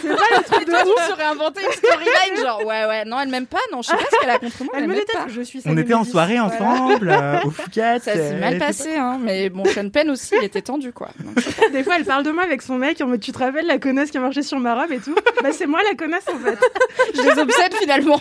C'est 0.00 0.08
pas 0.08 0.38
le 0.38 0.44
truc 0.44 0.66
de 0.66 0.70
Toi, 0.70 0.80
ouf. 0.82 0.94
tu 1.06 1.12
serais 1.12 1.24
inventé 1.24 1.60
une 1.64 1.72
storyline 1.72 2.44
genre 2.44 2.58
ouais 2.64 2.86
ouais 2.86 3.04
non 3.04 3.18
elle 3.20 3.28
m'aime 3.28 3.46
pas 3.46 3.58
non 3.72 3.82
je 3.82 3.88
sais 3.88 3.96
pas 3.96 4.04
ce 4.10 4.20
qu'elle 4.20 4.30
a 4.30 4.38
contre 4.38 4.64
moi 4.64 4.72
Elle 4.76 4.82
elle 4.84 4.88
me 4.88 4.94
m'aime 4.94 5.00
déteste. 5.04 5.24
pas. 5.24 5.28
Je 5.28 5.40
suis 5.42 5.62
On 5.66 5.76
était 5.76 5.94
en 5.94 6.04
soirée 6.04 6.38
ensemble, 6.38 7.08
euh, 7.10 7.40
au 7.44 7.50
Fouquet. 7.50 7.98
Ça 7.98 8.12
s'est 8.12 8.34
euh, 8.34 8.40
mal 8.40 8.58
passé 8.58 8.94
hein 8.96 9.18
mais 9.20 9.48
bon 9.48 9.64
Sean 9.64 9.88
Penn 9.90 10.10
aussi 10.10 10.34
il 10.38 10.44
était 10.44 10.62
tendu 10.62 10.92
quoi. 10.92 11.08
Donc, 11.18 11.44
Des 11.72 11.82
fois, 11.82 11.94
elle 11.98 12.04
parle 12.04 12.22
de 12.24 12.30
moi 12.30 12.44
avec 12.44 12.62
son 12.62 12.76
mec 12.76 13.00
en 13.00 13.06
mode, 13.08 13.20
tu 13.20 13.32
te 13.32 13.38
rappelles 13.38 13.66
la 13.66 13.78
connasse 13.78 14.10
qui 14.10 14.18
a 14.18 14.20
marché 14.20 14.42
sur 14.42 14.58
ma 14.60 14.74
robe 14.80 14.92
et 14.92 14.98
tout 14.98 15.14
Bah, 15.42 15.50
c'est 15.52 15.66
moi 15.66 15.80
la 15.88 15.94
connasse 15.96 16.26
en 16.32 16.38
fait. 16.38 16.58
je 17.14 17.22
les 17.22 17.38
obsède 17.40 17.74
finalement. 17.74 18.20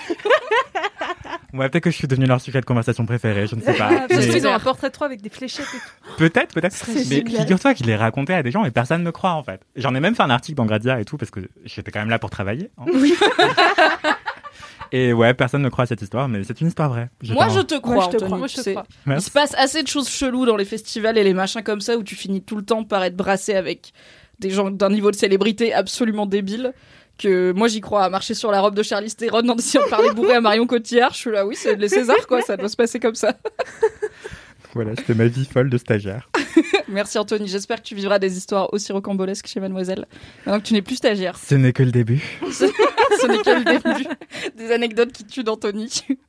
Ouais, 1.53 1.69
peut-être 1.69 1.83
que 1.85 1.91
je 1.91 1.95
suis 1.95 2.07
devenue 2.07 2.25
leur 2.25 2.41
sujet 2.41 2.59
de 2.59 2.65
conversation 2.65 3.05
préféré, 3.05 3.47
je 3.47 3.55
ne 3.55 3.61
sais 3.61 3.73
pas. 3.73 3.87
Parce 4.09 4.25
Mais- 4.25 4.29
qu'ils 4.29 4.45
ont 4.47 4.53
un 4.53 4.59
portrait 4.59 4.89
de 4.89 4.93
toi 4.95 5.05
avec 5.07 5.21
des 5.21 5.29
fléchettes 5.29 5.67
et 5.73 5.77
tout. 5.77 6.15
Peut-être, 6.17 6.53
peut-être. 6.53 6.73
C'est 6.75 6.93
Mais 7.09 7.23
figure-toi 7.39 7.73
que 7.73 7.79
je 7.79 7.83
l'ai 7.85 7.95
raconté 7.95 8.33
à 8.33 8.43
des 8.43 8.51
gens 8.51 8.65
et 8.65 8.71
personne 8.71 8.99
ne 9.01 9.05
me 9.05 9.11
croit 9.11 9.31
en 9.31 9.43
fait. 9.43 9.61
J'en 9.77 9.95
ai 9.95 9.99
même 10.01 10.15
fait 10.15 10.23
un 10.23 10.29
article 10.29 10.57
dans 10.57 10.65
Gradia 10.65 10.99
et 10.99 11.05
tout 11.05 11.17
parce 11.17 11.31
que 11.31 11.34
j'étais 11.65 11.91
quand 11.91 11.99
même 11.99 12.09
là 12.09 12.19
pour 12.19 12.29
travailler. 12.29 12.69
hein. 12.77 12.85
et 14.91 15.13
ouais, 15.13 15.33
personne 15.33 15.61
ne 15.61 15.69
croit 15.69 15.83
à 15.83 15.87
cette 15.87 16.01
histoire, 16.01 16.27
mais 16.27 16.43
c'est 16.43 16.61
une 16.61 16.67
histoire 16.67 16.89
vraie. 16.89 17.09
Moi 17.29 17.47
je 17.49 17.61
te 17.61 17.75
crois 17.79 17.95
Moi, 17.95 18.03
je 18.05 18.09
te 18.09 18.15
Anthony, 18.15 18.25
crois. 18.27 18.37
Moi, 18.37 18.47
je 18.47 18.53
tu 18.53 18.59
te 18.59 18.63
sais. 18.63 18.73
crois. 18.73 18.85
Il 19.07 19.21
se 19.21 19.31
passe 19.31 19.53
assez 19.57 19.83
de 19.83 19.87
choses 19.87 20.09
cheloues 20.09 20.45
dans 20.45 20.57
les 20.57 20.65
festivals 20.65 21.17
et 21.17 21.23
les 21.23 21.33
machins 21.33 21.63
comme 21.63 21.81
ça 21.81 21.97
où 21.97 22.03
tu 22.03 22.15
finis 22.15 22.41
tout 22.41 22.55
le 22.55 22.63
temps 22.63 22.83
par 22.83 23.03
être 23.03 23.15
brassé 23.15 23.55
avec 23.55 23.91
des 24.39 24.49
gens 24.49 24.69
d'un 24.69 24.89
niveau 24.89 25.11
de 25.11 25.15
célébrité 25.15 25.73
absolument 25.73 26.25
débile. 26.25 26.73
Que 27.17 27.53
moi 27.53 27.69
j'y 27.69 27.79
crois 27.79 28.03
à 28.03 28.09
marcher 28.09 28.33
sur 28.33 28.51
la 28.51 28.59
robe 28.59 28.75
de 28.75 28.83
Charlize 28.83 29.15
Theron 29.15 29.47
en 29.47 29.55
essayant 29.55 29.85
de 29.85 29.89
parler 29.89 30.09
bourré 30.11 30.33
à 30.33 30.41
Marion 30.41 30.67
Cotillard. 30.67 31.13
Je 31.13 31.17
suis 31.19 31.31
là, 31.31 31.45
oui, 31.45 31.55
c'est 31.57 31.75
les 31.77 31.87
Césars 31.87 32.27
quoi, 32.27 32.41
ça 32.41 32.57
doit 32.57 32.67
se 32.67 32.75
passer 32.75 32.99
comme 32.99 33.15
ça. 33.15 33.33
Voilà, 34.73 34.91
c'était 34.97 35.13
ma 35.13 35.27
vie 35.27 35.45
folle 35.45 35.69
de 35.69 35.77
stagiaire. 35.77 36.29
Merci 36.87 37.17
Anthony, 37.17 37.47
j'espère 37.47 37.77
que 37.81 37.87
tu 37.87 37.95
vivras 37.95 38.19
des 38.19 38.37
histoires 38.37 38.73
aussi 38.73 38.91
rocambolesques 38.91 39.47
chez 39.47 39.59
Mademoiselle. 39.59 40.05
Maintenant 40.45 40.59
que 40.61 40.65
tu 40.65 40.73
n'es 40.73 40.81
plus 40.81 40.95
stagiaire. 40.95 41.37
Ce 41.37 41.55
n'est 41.55 41.73
que 41.73 41.83
le 41.83 41.91
début. 41.91 42.21
Ce 42.51 43.27
n'est 43.27 43.37
que 43.39 43.49
le 43.49 43.63
début 43.63 44.07
des 44.55 44.71
anecdotes 44.71 45.11
qui 45.11 45.25
tuent 45.25 45.43
d'Anthony. 45.43 46.01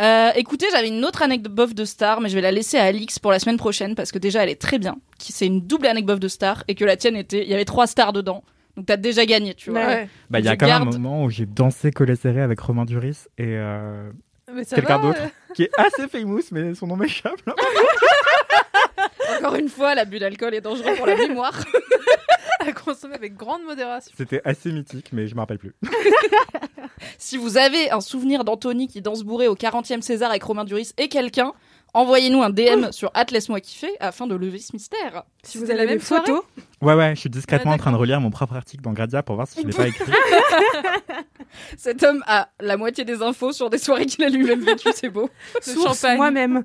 Euh, 0.00 0.30
écoutez, 0.36 0.66
j'avais 0.70 0.86
une 0.86 1.04
autre 1.04 1.22
anecdote 1.22 1.52
bof 1.52 1.74
de 1.74 1.84
star, 1.84 2.20
mais 2.20 2.28
je 2.28 2.36
vais 2.36 2.40
la 2.40 2.52
laisser 2.52 2.78
à 2.78 2.84
Alix 2.84 3.18
pour 3.18 3.32
la 3.32 3.40
semaine 3.40 3.56
prochaine 3.56 3.96
parce 3.96 4.12
que 4.12 4.18
déjà 4.18 4.44
elle 4.44 4.48
est 4.48 4.60
très 4.60 4.78
bien. 4.78 4.94
Qui 5.18 5.32
c'est 5.32 5.46
une 5.46 5.66
double 5.66 5.88
anecdote 5.88 6.14
bof 6.18 6.20
de 6.20 6.28
star 6.28 6.62
et 6.68 6.76
que 6.76 6.84
la 6.84 6.96
tienne 6.96 7.16
était, 7.16 7.42
il 7.42 7.48
y 7.48 7.54
avait 7.54 7.64
trois 7.64 7.88
stars 7.88 8.12
dedans. 8.12 8.44
Donc 8.76 8.86
t'as 8.86 8.96
déjà 8.96 9.26
gagné, 9.26 9.54
tu 9.54 9.70
vois. 9.72 9.84
Ouais. 9.84 10.08
Bah, 10.30 10.38
il 10.38 10.44
y 10.44 10.48
a 10.48 10.56
quand 10.56 10.66
même 10.66 10.84
garde- 10.84 10.94
un 10.94 10.98
moment 10.98 11.24
où 11.24 11.30
j'ai 11.30 11.46
dansé 11.46 11.90
collé 11.90 12.14
serré 12.14 12.40
avec 12.42 12.60
Romain 12.60 12.84
Duris 12.84 13.24
et 13.38 13.46
euh, 13.56 14.08
quelqu'un 14.70 15.00
d'autre 15.00 15.18
qui 15.56 15.64
est 15.64 15.70
assez 15.76 16.06
famous, 16.06 16.42
mais 16.52 16.76
son 16.76 16.86
nom 16.86 16.94
m'échappe. 16.96 17.40
Encore 19.36 19.54
une 19.56 19.68
fois, 19.68 19.94
l'abus 19.94 20.18
d'alcool 20.18 20.54
est 20.54 20.60
dangereux 20.60 20.94
pour 20.96 21.06
la 21.06 21.16
mémoire. 21.28 21.58
à 22.60 22.72
consommer 22.72 23.14
avec 23.14 23.36
grande 23.36 23.62
modération. 23.64 24.12
C'était 24.16 24.40
assez 24.44 24.72
mythique, 24.72 25.10
mais 25.12 25.26
je 25.26 25.34
me 25.34 25.40
rappelle 25.40 25.58
plus. 25.58 25.74
si 27.18 27.36
vous 27.36 27.56
avez 27.56 27.90
un 27.90 28.00
souvenir 28.00 28.44
d'Anthony 28.44 28.88
qui 28.88 29.00
danse 29.00 29.22
bourré 29.22 29.48
au 29.48 29.54
40e 29.54 30.02
César 30.02 30.30
avec 30.30 30.42
Romain 30.42 30.64
Duris 30.64 30.90
et 30.98 31.08
quelqu'un, 31.08 31.52
envoyez-nous 31.94 32.42
un 32.42 32.50
DM 32.50 32.90
sur 32.90 33.12
Laisse-moi 33.30 33.60
kiffer 33.60 33.92
afin 34.00 34.26
de 34.26 34.34
lever 34.34 34.58
ce 34.58 34.72
mystère. 34.72 35.22
Si 35.42 35.58
vous 35.58 35.64
avez 35.64 35.74
la 35.74 35.86
même 35.86 36.00
photos, 36.00 36.42
Ouais, 36.80 36.94
ouais, 36.94 37.14
je 37.14 37.20
suis 37.20 37.30
discrètement 37.30 37.70
Ouais, 37.72 37.76
en 37.76 37.78
train 37.78 37.92
de 37.92 37.96
relire 37.96 38.20
mon 38.20 38.30
propre 38.30 38.54
article 38.54 38.82
dans 38.82 38.92
Gradia 38.92 39.22
pour 39.22 39.34
voir 39.36 39.48
si 39.48 39.60
je 39.62 39.66
l'ai 39.66 39.72
pas 39.72 39.88
écrit. 39.88 40.12
Cet 41.76 42.02
homme 42.02 42.22
a 42.26 42.48
la 42.60 42.76
moitié 42.76 43.04
des 43.04 43.22
infos 43.22 43.52
sur 43.52 43.70
des 43.70 43.78
soirées 43.78 44.06
qu'il 44.06 44.22
a 44.24 44.28
lui-même 44.28 44.60
vécues, 44.60 44.90
c'est 44.94 45.08
beau. 45.08 45.30
Source, 45.60 46.00
champagne. 46.00 46.16
moi-même. 46.16 46.64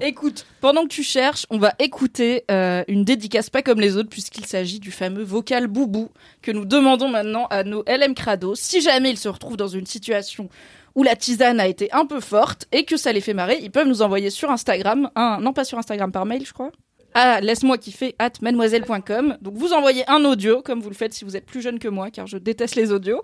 Écoute, 0.00 0.46
pendant 0.60 0.84
que 0.84 0.88
tu 0.88 1.02
cherches, 1.02 1.44
on 1.50 1.58
va 1.58 1.74
écouter 1.80 2.44
euh, 2.52 2.84
une 2.86 3.04
dédicace 3.04 3.50
pas 3.50 3.62
comme 3.62 3.80
les 3.80 3.96
autres 3.96 4.08
puisqu'il 4.08 4.46
s'agit 4.46 4.78
du 4.78 4.92
fameux 4.92 5.24
vocal 5.24 5.66
boubou 5.66 6.10
que 6.40 6.52
nous 6.52 6.64
demandons 6.64 7.08
maintenant 7.08 7.46
à 7.50 7.64
nos 7.64 7.82
LM 7.88 8.14
Crado. 8.14 8.54
Si 8.54 8.80
jamais 8.80 9.10
ils 9.10 9.18
se 9.18 9.28
retrouvent 9.28 9.56
dans 9.56 9.66
une 9.66 9.86
situation 9.86 10.48
où 10.94 11.02
la 11.02 11.16
tisane 11.16 11.58
a 11.58 11.66
été 11.66 11.92
un 11.92 12.06
peu 12.06 12.20
forte 12.20 12.66
et 12.70 12.84
que 12.84 12.96
ça 12.96 13.12
les 13.12 13.20
fait 13.20 13.34
marrer, 13.34 13.58
ils 13.60 13.72
peuvent 13.72 13.88
nous 13.88 14.02
envoyer 14.02 14.30
sur 14.30 14.52
Instagram, 14.52 15.10
non 15.16 15.52
pas 15.52 15.64
sur 15.64 15.78
Instagram, 15.78 16.12
par 16.12 16.26
mail 16.26 16.46
je 16.46 16.52
crois, 16.52 16.70
à 17.14 17.40
laisse-moi 17.40 17.76
kiffer 17.76 18.14
at 18.20 18.32
mademoiselle.com. 18.40 19.36
Donc 19.42 19.54
vous 19.54 19.72
envoyez 19.72 20.08
un 20.08 20.24
audio 20.24 20.62
comme 20.62 20.80
vous 20.80 20.90
le 20.90 20.94
faites 20.94 21.12
si 21.12 21.24
vous 21.24 21.36
êtes 21.36 21.46
plus 21.46 21.60
jeune 21.60 21.80
que 21.80 21.88
moi 21.88 22.12
car 22.12 22.28
je 22.28 22.38
déteste 22.38 22.76
les 22.76 22.92
audios 22.92 23.22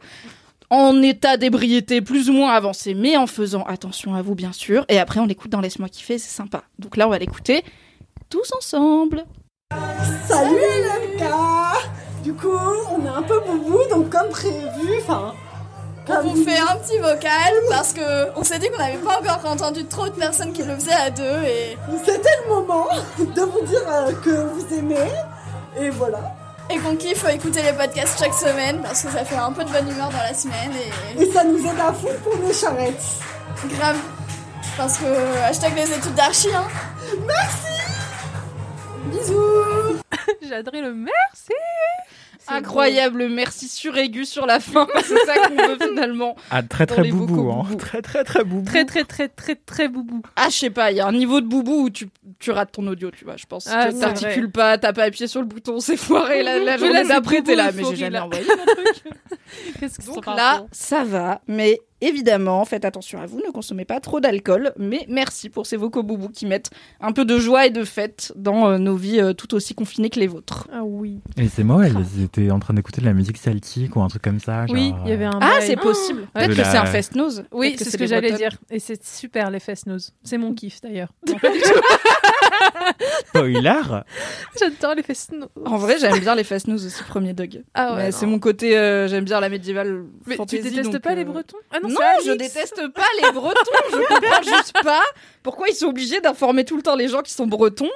en 0.75 1.03
état 1.03 1.37
d'ébriété 1.37 2.01
plus 2.01 2.29
ou 2.29 2.33
moins 2.33 2.53
avancé, 2.53 2.95
mais 2.95 3.17
en 3.17 3.29
faisant 3.29 3.63
attention 3.63 4.15
à 4.15 4.23
vous, 4.23 4.35
bien 4.35 4.53
sûr. 4.53 4.85
Et 4.89 4.99
après, 4.99 5.21
on 5.21 5.27
l'écoute 5.27 5.53
dans 5.53 5.61
Laisse-moi 5.61 5.89
kiffer, 5.89 6.19
c'est 6.19 6.35
sympa. 6.35 6.65
Donc 6.81 6.97
là, 6.97 7.07
on 7.07 7.11
va 7.11 7.19
l'écouter 7.19 7.63
tous 8.29 8.53
ensemble. 8.53 9.25
Salut 10.27 10.57
LMK 10.57 11.25
Du 12.25 12.33
coup, 12.35 12.49
on 12.91 13.05
est 13.05 13.09
un 13.09 13.23
peu 13.23 13.41
boubou, 13.47 13.79
donc 13.89 14.11
comme 14.11 14.29
prévu, 14.31 14.99
enfin... 15.01 15.33
On 16.07 16.21
vous 16.21 16.45
fait 16.45 16.59
un 16.59 16.77
petit 16.77 16.99
vocal 16.99 17.55
parce 17.71 17.95
que 17.95 18.39
on 18.39 18.45
s'est 18.45 18.59
dit 18.59 18.69
qu'on 18.69 18.77
n'avait 18.77 18.99
pas 18.99 19.21
encore 19.21 19.51
entendu 19.51 19.87
trop 19.87 20.05
de 20.07 20.13
personnes 20.13 20.53
qui 20.53 20.63
le 20.63 20.75
faisaient 20.75 20.93
à 20.93 21.09
deux 21.09 21.43
et, 21.47 21.79
C'était 22.05 22.29
le 22.45 22.55
moment 22.55 22.89
de 23.19 23.41
vous 23.41 23.63
dire 23.65 23.81
euh, 23.89 24.13
que 24.23 24.53
vous 24.53 24.75
aimez, 24.75 25.09
et 25.81 25.89
voilà. 25.89 26.34
Et 26.71 26.79
qu'on 26.79 26.97
kiffe 26.97 27.25
écouter 27.31 27.63
les 27.63 27.73
podcasts 27.73 28.19
chaque 28.19 28.35
semaine 28.35 28.81
parce 28.83 29.03
que 29.03 29.11
ça 29.11 29.25
fait 29.25 29.37
un 29.37 29.53
peu 29.53 29.65
de 29.65 29.71
bonne 29.71 29.89
humeur 29.91 30.09
dans 30.11 30.19
la 30.19 30.35
semaine 30.35 30.73
et 31.17 31.23
Et 31.23 31.31
ça 31.31 31.45
nous 31.45 31.59
aide 31.59 31.79
à 31.81 31.93
fond 31.93 32.09
pour 32.23 32.37
nos 32.39 32.53
charrettes. 32.53 33.03
grave. 33.69 33.99
Parce 34.77 34.99
que 34.99 35.05
hashtag 35.45 35.75
les 35.77 35.93
études 35.93 36.15
d'archi, 36.15 36.49
hein. 36.55 36.67
Merci 37.27 37.69
Bisous 39.07 40.01
J'ai 40.43 40.55
adoré 40.55 40.81
le 40.81 40.95
merci. 40.95 41.53
Incroyable, 42.49 43.29
merci 43.29 43.69
suraigu 43.69 44.25
sur 44.25 44.47
la 44.47 44.61
fin. 44.61 44.87
c'est 45.03 45.27
ça 45.27 45.49
qu'on 45.49 45.69
veut 45.69 45.79
finalement. 45.81 46.37
Ah, 46.51 46.63
très 46.63 46.87
très 46.87 47.09
boubou, 47.09 47.51
hein. 47.51 47.63
boubou. 47.63 47.75
Très 47.77 48.03
très 48.03 48.25
très 48.25 48.45
boubou. 48.45 48.65
Très 48.65 48.85
très 48.85 49.05
très 49.05 49.29
très 49.29 49.55
très 49.55 49.89
boubou. 49.89 50.23
Ah, 50.37 50.49
je 50.51 50.57
sais 50.57 50.71
pas, 50.71 50.91
il 50.91 50.97
y 50.97 51.01
a 51.01 51.07
un 51.07 51.13
niveau 51.13 51.41
de 51.41 51.47
boubou 51.47 51.85
où 51.85 51.91
tu, 51.91 52.09
tu 52.39 52.51
rates 52.51 52.73
ton 52.73 52.87
audio, 52.87 53.11
tu 53.11 53.25
vois, 53.25 53.37
je 53.37 53.47
pense. 53.47 53.67
Ah, 53.71 53.93
Tu 53.93 53.99
t'articules 53.99 54.51
pas, 54.51 54.79
t'as 54.79 54.93
pas 54.93 55.05
appuyé 55.05 55.27
sur 55.27 55.41
le 55.41 55.47
bouton, 55.47 55.81
c'est 55.81 55.97
foiré. 55.97 56.43
La, 56.43 56.59
la 56.59 56.77
journée 56.77 57.05
d'après, 57.05 57.43
t'es 57.43 57.55
là, 57.55 57.73
mais 57.73 57.83
j'ai 57.91 57.97
jamais 57.97 58.19
envoyé 58.19 58.45
mon 58.47 58.65
truc. 58.75 59.15
Qu'est-ce 59.81 59.99
que 59.99 60.07
Donc 60.15 60.27
là, 60.27 60.65
ça 60.73 61.05
va, 61.05 61.41
mais 61.47 61.79
évidemment, 62.07 62.65
faites 62.65 62.85
attention 62.85 63.21
à 63.21 63.27
vous, 63.27 63.41
ne 63.45 63.51
consommez 63.51 63.85
pas 63.85 64.01
trop 64.01 64.21
d'alcool. 64.21 64.73
Mais 64.79 65.07
merci 65.09 65.49
pour 65.49 65.67
ces 65.67 65.77
vocaux 65.77 66.03
boubous 66.03 66.29
qui 66.29 66.47
mettent 66.47 66.71
un 67.01 67.13
peu 67.13 67.25
de 67.25 67.39
joie 67.39 67.67
et 67.67 67.71
de 67.71 67.85
fête 67.85 68.33
dans 68.37 68.69
euh, 68.69 68.79
nos 68.79 68.97
vies 68.97 69.21
euh, 69.21 69.33
tout 69.33 69.55
aussi 69.55 69.75
confinées 69.75 70.11
que 70.11 70.21
les 70.21 70.27
vôtres. 70.27 70.69
Ah 70.73 70.83
oui. 70.85 71.21
Et 71.37 71.49
c'est 71.49 71.65
moi, 71.65 71.87
ils 71.89 72.23
étaient 72.23 72.51
en 72.51 72.59
train 72.59 72.75
d'écouter 72.75 73.01
de 73.01 73.07
la 73.07 73.15
musique 73.15 73.39
celtique 73.39 73.97
ou 73.97 74.03
un 74.03 74.09
truc 74.09 74.23
comme 74.23 74.41
ça. 74.41 74.67
Oui, 74.69 74.93
il 75.05 75.11
y 75.11 75.13
avait 75.13 75.27
euh, 75.27 75.31
un. 75.31 75.39
Ah, 75.41 75.59
c'est 75.61 75.77
possible. 75.77 76.27
Peut-être 76.35 76.51
De 76.51 76.55
que 76.55 76.65
c'est 76.65 76.77
un 76.77 76.87
fest-nose. 76.87 77.45
Oui, 77.53 77.71
Peut-être 77.71 77.85
c'est 77.85 77.91
ce 77.91 77.97
que 77.97 78.07
j'allais 78.07 78.33
dire. 78.33 78.59
Et 78.71 78.79
c'est 78.79 79.05
super 79.05 79.51
les 79.51 79.61
fest 79.61 79.87
nose. 79.87 80.13
C'est 80.23 80.39
mon 80.39 80.55
kiff 80.55 80.81
d'ailleurs. 80.81 81.13
Spoiler 83.29 83.81
J'adore 84.59 84.95
les 84.95 85.03
fest 85.03 85.33
nose. 85.33 85.49
En 85.65 85.77
vrai, 85.77 85.99
j'aime 85.99 86.19
bien 86.21 86.35
les 86.35 86.45
fest-nose 86.45 86.87
aussi, 86.87 87.03
premier 87.05 87.33
dog. 87.33 87.63
Ah 87.75 87.95
ouais. 87.95 88.13
C'est 88.13 88.27
mon 88.27 88.39
côté, 88.39 88.77
euh, 88.77 89.09
j'aime 89.09 89.25
bien 89.25 89.41
la 89.41 89.49
médiévale 89.49 90.05
Mais 90.27 90.37
fantasy. 90.37 90.63
tu 90.63 90.71
détestes 90.71 90.93
donc, 90.93 91.03
pas 91.03 91.13
euh, 91.13 91.17
les 91.17 91.25
Bretons 91.25 91.57
Ah 91.73 91.79
Non, 91.83 91.89
non, 91.89 91.97
je 92.25 92.33
déteste 92.33 92.81
pas 92.95 93.03
les 93.23 93.33
Bretons. 93.33 93.59
Je 93.91 93.97
comprends 93.97 94.43
juste 94.57 94.73
pas 94.83 95.03
pourquoi 95.43 95.69
ils 95.69 95.75
sont 95.75 95.87
obligés 95.87 96.21
d'informer 96.21 96.65
tout 96.65 96.77
le 96.77 96.83
temps 96.83 96.97
les 96.97 97.09
gens 97.09 97.23
qui 97.23 97.33
sont 97.33 97.47
Bretons. 97.47 97.91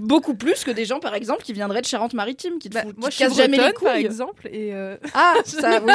beaucoup 0.00 0.34
plus 0.34 0.62
que 0.64 0.70
des 0.70 0.84
gens, 0.84 1.00
par 1.00 1.14
exemple, 1.14 1.42
qui 1.42 1.52
viendraient 1.54 1.80
de 1.80 1.86
Charente-Maritime, 1.86 2.58
qui 2.58 2.68
te 2.68 2.74
Bah, 2.74 2.82
moi, 2.84 2.92
qui 2.94 3.00
je 3.00 3.06
te 3.08 3.12
suis 3.14 3.24
cassent 3.24 3.36
jamais 3.36 3.56
les 3.56 3.62
bretonne, 3.62 3.82
par 3.84 3.92
couilles. 3.94 4.04
exemple, 4.04 4.48
et 4.48 4.74
euh, 4.74 4.96
Ah, 5.14 5.34
ça, 5.44 5.80
oui. 5.82 5.92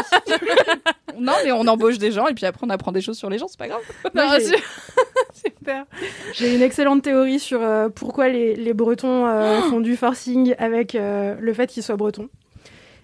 non, 1.20 1.34
mais 1.44 1.52
on 1.52 1.68
embauche 1.68 1.98
des 2.00 2.12
gens 2.12 2.28
et 2.28 2.34
puis 2.34 2.46
après 2.46 2.66
on 2.66 2.70
apprend 2.72 2.92
des 2.92 3.02
choses 3.02 3.18
sur 3.18 3.30
les 3.30 3.38
gens, 3.38 3.48
c'est 3.48 3.60
pas 3.60 3.68
grave. 3.68 3.82
non, 4.16 4.26
Moi, 4.26 4.38
super. 5.62 5.86
J'ai 6.34 6.56
une 6.56 6.62
excellente 6.62 7.04
théorie 7.04 7.40
sur 7.40 7.62
euh, 7.62 7.90
pourquoi 7.90 8.30
les, 8.30 8.56
les 8.56 8.74
Bretons 8.74 9.28
euh, 9.28 9.62
font 9.70 9.80
du 9.80 9.96
forcing 9.96 10.56
avec 10.58 10.96
euh, 10.96 11.36
le 11.40 11.54
fait 11.54 11.68
qu'ils 11.68 11.84
soient 11.84 11.98
bretons. 11.98 12.30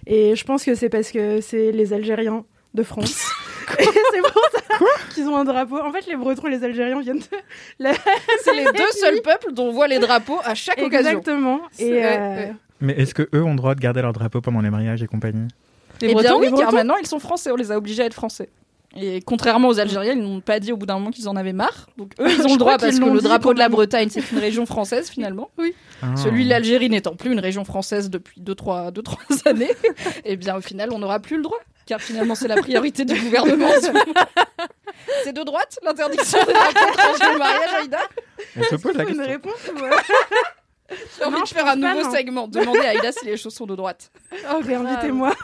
Et 0.08 0.36
je 0.36 0.44
pense 0.44 0.64
que 0.64 0.74
c'est 0.74 0.90
parce 0.90 1.12
que 1.12 1.40
c'est 1.42 1.72
les 1.72 1.94
Algériens 1.94 2.46
de 2.74 2.84
France. 2.84 3.26
Et 3.80 3.84
c'est 3.84 4.22
pour 4.22 4.42
ça 4.54 4.78
qu'ils 5.14 5.28
ont 5.28 5.36
un 5.36 5.44
drapeau. 5.44 5.78
En 5.80 5.92
fait, 5.92 6.08
les 6.08 6.16
Bretons 6.16 6.48
et 6.48 6.52
les 6.52 6.64
Algériens 6.64 7.02
viennent 7.02 7.20
de 7.20 7.38
la... 7.80 7.92
C'est 8.42 8.54
les 8.54 8.64
deux 8.64 8.92
seuls 8.92 9.22
peuples 9.22 9.52
dont 9.52 9.66
on 9.66 9.72
voit 9.74 9.90
les 9.90 10.00
drapeaux 10.00 10.40
à 10.46 10.56
chaque 10.56 10.82
occasion. 10.82 11.20
Exactement. 11.20 11.60
Mais 12.80 12.94
est-ce 12.94 13.14
que 13.14 13.28
eux 13.36 13.44
ont 13.44 13.52
le 13.52 13.58
droit 13.58 13.76
de 13.76 13.82
garder 13.82 14.02
leur 14.02 14.14
drapeau 14.14 14.40
pendant 14.40 14.62
les 14.62 14.70
mariages 14.70 15.04
et 15.04 15.08
compagnie? 15.08 15.50
Les 16.02 16.12
Eh 16.12 16.14
bien 16.14 16.24
Bretons, 16.24 16.40
oui, 16.40 16.46
les 16.46 16.52
car 16.52 16.60
Bretons 16.60 16.76
maintenant 16.78 16.96
ils 16.96 17.08
sont 17.08 17.20
français, 17.20 17.52
on 17.52 17.58
les 17.58 17.72
a 17.74 17.78
obligés 17.78 18.04
à 18.04 18.06
être 18.06 18.14
français. 18.14 18.50
Et 19.00 19.22
contrairement 19.22 19.68
aux 19.68 19.80
Algériens, 19.80 20.14
ils 20.14 20.22
n'ont 20.22 20.42
pas 20.42 20.60
dit 20.60 20.72
au 20.72 20.78
bout 20.78 20.86
d'un 20.86 20.96
moment 20.96 21.12
qu'ils 21.12 21.30
en 21.30 21.36
avaient 21.36 21.54
marre. 21.54 21.88
Donc 21.98 22.14
eux, 22.20 22.28
ils 22.30 22.42
ont 22.48 22.54
le 22.54 22.58
droit 22.58 22.78
parce 22.78 23.00
que 23.00 23.06
le 23.06 23.22
drapeau 23.22 23.54
de 23.54 23.60
la. 23.60 23.68
Bretagne, 23.68 24.08
c'est 24.10 24.32
une 24.32 24.40
région 24.40 24.66
française 24.66 25.10
finalement. 25.10 25.52
Ah. 26.02 26.16
Celui 26.16 26.46
de 26.46 26.50
l'Algérie 26.50 26.90
n'étant 26.90 27.16
plus 27.16 27.34
une 27.34 27.40
région 27.40 27.66
française 27.66 28.10
depuis 28.10 28.42
2-3 28.42 28.92
deux, 28.92 29.02
trois 29.02 29.20
années, 29.46 29.72
et 30.24 30.38
bien 30.38 30.56
au 30.56 30.62
final, 30.62 30.92
on 30.94 31.00
n'aura 31.00 31.20
plus 31.20 31.36
le 31.38 31.44
droit. 31.44 31.58
Car 31.86 32.02
finalement, 32.02 32.34
c'est 32.36 32.48
la 32.48 32.56
priorité 32.56 33.06
du 33.06 33.14
gouvernement. 33.20 33.68
c'est 35.24 35.34
de 35.34 35.44
droite 35.44 35.80
l'interdiction 35.84 36.40
des 36.46 36.54
drapeaux 36.54 37.36
au 37.36 37.38
mariage, 37.38 37.74
Aïda? 37.82 38.00
On 38.58 38.64
se 38.64 38.76
pose 38.76 38.96
la 38.96 39.04
une 39.04 39.10
question. 39.10 39.26
réponse 39.26 39.72
ou, 39.74 39.84
euh, 39.84 39.90
J'ai 40.90 41.26
envie 41.26 41.36
Non, 41.36 41.42
de 41.44 41.48
faire 41.48 41.68
un 41.68 41.76
nouveau 41.76 42.10
segment. 42.12 42.48
Demandez 42.48 42.80
à 42.80 42.90
Aïda 42.92 43.12
si 43.12 43.26
les 43.26 43.36
choses 43.36 43.54
sont 43.54 43.66
de 43.66 43.76
droite. 43.76 44.10
Oh, 44.54 44.62
mais 44.66 44.76
invitez-moi. 44.76 45.32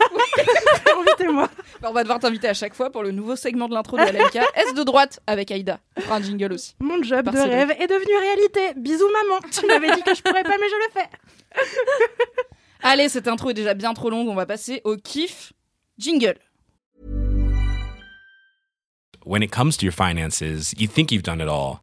invitez-moi. 1.00 1.50
Bah, 1.82 1.90
on 1.90 1.94
va 1.94 2.04
devoir 2.04 2.20
t'inviter 2.20 2.48
à 2.48 2.54
chaque 2.54 2.74
fois 2.74 2.90
pour 2.90 3.04
le 3.04 3.12
nouveau 3.12 3.36
segment 3.36 3.68
de 3.68 3.74
l'intro 3.74 3.98
de 3.98 4.04
LMK. 4.04 4.36
Est-ce 4.56 4.74
de 4.74 4.84
droite 4.84 5.20
avec 5.28 5.52
Aïda 5.52 5.80
On 5.98 6.02
fera 6.02 6.16
un 6.16 6.22
jingle 6.22 6.54
aussi. 6.54 6.76
Mon 6.80 7.04
job 7.04 7.26
Par 7.26 7.34
de 7.34 7.40
Cédric. 7.40 7.56
rêve 7.56 7.72
est 7.80 7.88
devenu 7.88 8.16
réalité. 8.18 8.74
Bisous 8.80 9.10
maman. 9.12 9.40
Tu 9.52 9.66
m'avais 9.68 9.94
dit 9.96 10.02
que 10.04 10.16
je 10.16 10.22
pourrais 10.22 10.44
pas, 10.44 10.58
mais 10.60 10.70
je 10.70 10.76
le 10.76 10.92
fais. 10.94 11.10
Allez, 12.82 13.10
cette 13.10 13.28
intro 13.28 13.50
est 13.50 13.54
déjà 13.54 13.74
bien 13.74 13.94
trop 13.94 14.10
longue. 14.10 14.30
On 14.30 14.36
va 14.36 14.46
passer 14.46 14.82
au 14.86 14.96
kiff 14.98 15.52
jingle. 15.98 16.38
When 19.26 19.42
it 19.42 19.52
comes 19.52 19.78
to 19.78 19.86
your 19.86 19.94
finances, 19.94 20.42
you 20.78 20.88
think 20.88 21.12
you've 21.12 21.24
done 21.24 21.40
it 21.40 21.48
all. 21.48 21.83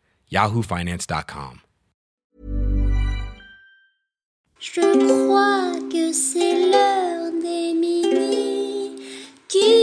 yahoofinance.com. 0.31 1.59
Je 4.59 4.79
crois 4.79 5.73
que 5.91 6.13
c'est 6.13 6.69
l'heure 6.69 7.31
des 7.41 7.73
mini 7.73 8.95
kiffs. 9.47 9.81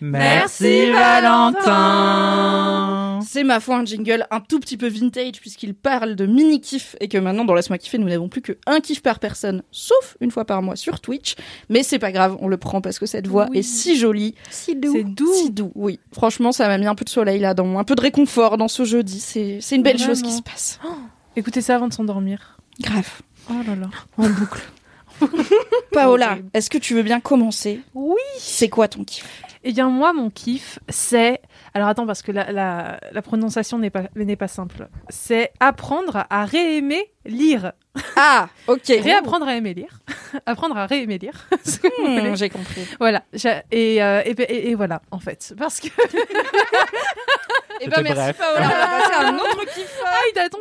Merci 0.00 0.90
Valentin 0.90 2.89
C'est 3.26 3.44
ma 3.44 3.60
foi 3.60 3.76
un 3.76 3.84
jingle 3.84 4.26
un 4.30 4.40
tout 4.40 4.60
petit 4.60 4.76
peu 4.76 4.88
vintage 4.88 5.40
puisqu'il 5.40 5.74
parle 5.74 6.14
de 6.16 6.26
mini 6.26 6.60
kiff 6.60 6.96
et 7.00 7.08
que 7.08 7.18
maintenant 7.18 7.44
dans 7.44 7.54
Laisse-moi 7.54 7.78
kiffer 7.78 7.98
nous 7.98 8.08
n'avons 8.08 8.28
plus 8.28 8.40
que 8.42 8.58
un 8.66 8.80
kiff 8.80 9.02
par 9.02 9.18
personne 9.18 9.62
sauf 9.70 10.16
une 10.20 10.30
fois 10.30 10.44
par 10.44 10.62
mois 10.62 10.76
sur 10.76 11.00
Twitch. 11.00 11.34
Mais 11.68 11.82
c'est 11.82 11.98
pas 11.98 12.12
grave 12.12 12.36
on 12.40 12.48
le 12.48 12.56
prend 12.56 12.80
parce 12.80 12.98
que 12.98 13.06
cette 13.06 13.26
voix 13.26 13.46
Oui. 13.50 13.58
est 13.58 13.62
si 13.62 13.96
jolie. 13.96 14.34
Si 14.50 14.72
C'est 14.80 15.04
doux. 15.04 15.32
si 15.34 15.50
doux 15.50 15.72
oui. 15.74 15.98
Franchement 16.12 16.52
ça 16.52 16.68
m'a 16.68 16.78
mis 16.78 16.86
un 16.86 16.94
peu 16.94 17.04
de 17.04 17.10
soleil 17.10 17.40
là 17.40 17.54
dans 17.54 17.78
un 17.78 17.84
peu 17.84 17.94
de 17.94 18.00
réconfort 18.02 18.56
dans 18.58 18.68
ce 18.68 18.84
jeudi. 18.84 19.20
C'est 19.20 19.58
c'est 19.60 19.76
une 19.76 19.82
belle 19.82 19.98
chose 19.98 20.22
qui 20.22 20.32
se 20.32 20.42
passe. 20.42 20.78
Écoutez 21.36 21.60
ça 21.60 21.76
avant 21.76 21.88
de 21.88 21.92
s'endormir. 21.92 22.58
grave. 22.80 23.08
Oh 23.50 23.54
là 23.66 23.74
là. 23.74 23.88
en 24.18 24.28
boucle. 24.28 24.60
Paola 25.92 26.38
est-ce 26.54 26.70
que 26.70 26.78
tu 26.78 26.94
veux 26.94 27.02
bien 27.02 27.20
commencer? 27.20 27.80
Oui. 27.94 28.16
c'est 28.38 28.68
quoi 28.68 28.88
ton 28.88 29.04
kiff? 29.04 29.42
Eh 29.62 29.72
bien, 29.72 29.90
moi, 29.90 30.14
mon 30.14 30.30
kiff, 30.30 30.78
c'est. 30.88 31.40
Alors, 31.74 31.88
attends, 31.88 32.06
parce 32.06 32.22
que 32.22 32.32
la, 32.32 32.50
la, 32.52 32.98
la 33.12 33.22
prononciation 33.22 33.78
n'est 33.78 33.90
pas, 33.90 34.02
n'est 34.16 34.36
pas 34.36 34.48
simple. 34.48 34.88
C'est 35.08 35.52
apprendre 35.60 36.24
à 36.28 36.44
réaimer 36.44 37.12
lire. 37.24 37.72
ah 38.16 38.48
ok 38.66 38.86
Réapprendre 38.88 39.46
à 39.46 39.54
aimer 39.56 39.74
lire. 39.74 40.00
apprendre 40.46 40.76
à 40.76 40.86
réaimer 40.86 41.18
lire. 41.18 41.46
Hmm, 42.00 42.34
j'ai 42.34 42.48
compris 42.50 42.86
Voilà. 42.98 43.22
J'ai- 43.32 43.62
Et, 43.70 44.02
euh, 44.02 44.22
et, 44.24 44.30
et- 44.30 44.70
et 44.70 44.74
voilà, 44.74 45.02
en 45.10 45.18
fait. 45.20 45.54
Parce 45.58 45.80
que. 45.80 45.88
Eh 47.80 47.88
ben 47.88 48.02
merci 48.02 48.14
bref. 48.20 48.36
Paola, 48.38 48.60
on 48.64 48.68
va 48.68 48.86
passer 48.98 49.14
à 49.14 49.28
un 49.28 49.34
autre 49.36 49.64
kiff. 49.74 50.00
Ah, 50.04 50.18
il 50.28 50.32
t'attend. 50.34 50.58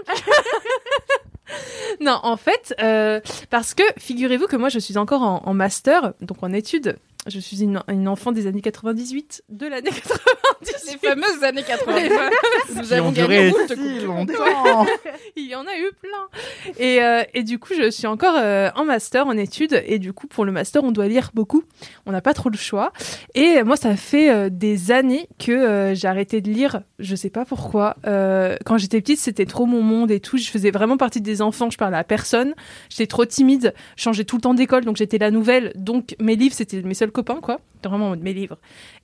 non, 2.01 2.19
en 2.23 2.37
fait, 2.37 2.73
euh, 2.81 3.19
parce 3.49 3.73
que 3.73 3.83
figurez-vous 3.97 4.47
que 4.47 4.55
moi, 4.55 4.69
je 4.69 4.79
suis 4.79 4.97
encore 4.97 5.23
en, 5.23 5.41
en 5.45 5.53
master, 5.53 6.13
donc 6.21 6.41
en 6.43 6.53
études. 6.53 6.97
Je 7.27 7.39
suis 7.39 7.61
une, 7.61 7.81
une 7.89 8.07
enfant 8.07 8.31
des 8.31 8.47
années 8.47 8.61
98, 8.61 9.43
de 9.49 9.67
l'année 9.67 9.89
98. 9.91 10.99
Les 11.01 11.09
fameuses 11.09 11.43
années 11.43 11.63
80. 11.63 12.29
Nous 12.75 12.93
avons 12.93 13.11
gagné 13.11 13.53
si 13.67 13.99
longtemps 14.05 14.85
Il 15.35 15.47
y 15.47 15.53
en 15.53 15.67
a 15.67 15.77
eu 15.77 15.91
plein. 16.01 16.73
Et, 16.77 17.03
euh, 17.03 17.23
et 17.33 17.43
du 17.43 17.59
coup, 17.59 17.73
je 17.77 17.89
suis 17.89 18.07
encore 18.07 18.35
euh, 18.37 18.69
en 18.75 18.85
master, 18.85 19.27
en 19.27 19.37
études. 19.37 19.83
Et 19.85 19.99
du 19.99 20.13
coup, 20.13 20.27
pour 20.27 20.45
le 20.45 20.51
master, 20.51 20.83
on 20.83 20.91
doit 20.91 21.07
lire 21.07 21.31
beaucoup. 21.33 21.63
On 22.05 22.11
n'a 22.11 22.21
pas 22.21 22.33
trop 22.33 22.49
le 22.49 22.57
choix. 22.57 22.93
Et 23.35 23.63
moi, 23.63 23.75
ça 23.75 23.95
fait 23.97 24.31
euh, 24.31 24.49
des 24.49 24.91
années 24.91 25.27
que 25.37 25.51
euh, 25.51 25.95
j'ai 25.95 26.07
arrêté 26.07 26.39
de 26.41 26.49
lire. 26.49 26.81
Je 26.99 27.15
sais 27.15 27.29
pas 27.29 27.45
pourquoi. 27.45 27.97
Euh, 28.07 28.55
quand 28.65 28.77
j'étais 28.77 29.01
petite, 29.01 29.19
c'était 29.19 29.45
trop 29.45 29.65
mon 29.65 29.81
monde 29.81 30.09
et 30.09 30.21
tout. 30.21 30.37
Je 30.37 30.49
faisais 30.49 30.71
vraiment 30.71 30.97
partie 30.97 31.21
des 31.21 31.41
enfants. 31.41 31.69
Je 31.69 31.77
parlais 31.77 31.97
à 31.97 32.03
personne. 32.05 32.55
J'étais 32.89 33.07
trop 33.07 33.25
timide. 33.25 33.73
Je 33.97 34.03
changeais 34.03 34.23
tout 34.23 34.37
le 34.37 34.41
temps 34.41 34.53
d'école. 34.53 34.85
Donc, 34.85 34.95
j'étais 34.97 35.17
la 35.17 35.31
nouvelle. 35.31 35.73
Donc, 35.75 36.15
mes 36.19 36.35
livres, 36.35 36.55
c'était 36.55 36.81
mes 36.81 36.93
seuls 36.93 37.08
copains, 37.09 37.39
quoi. 37.41 37.59
C'était 37.75 37.89
vraiment 37.89 38.15
mes 38.15 38.33
livres. 38.33 38.57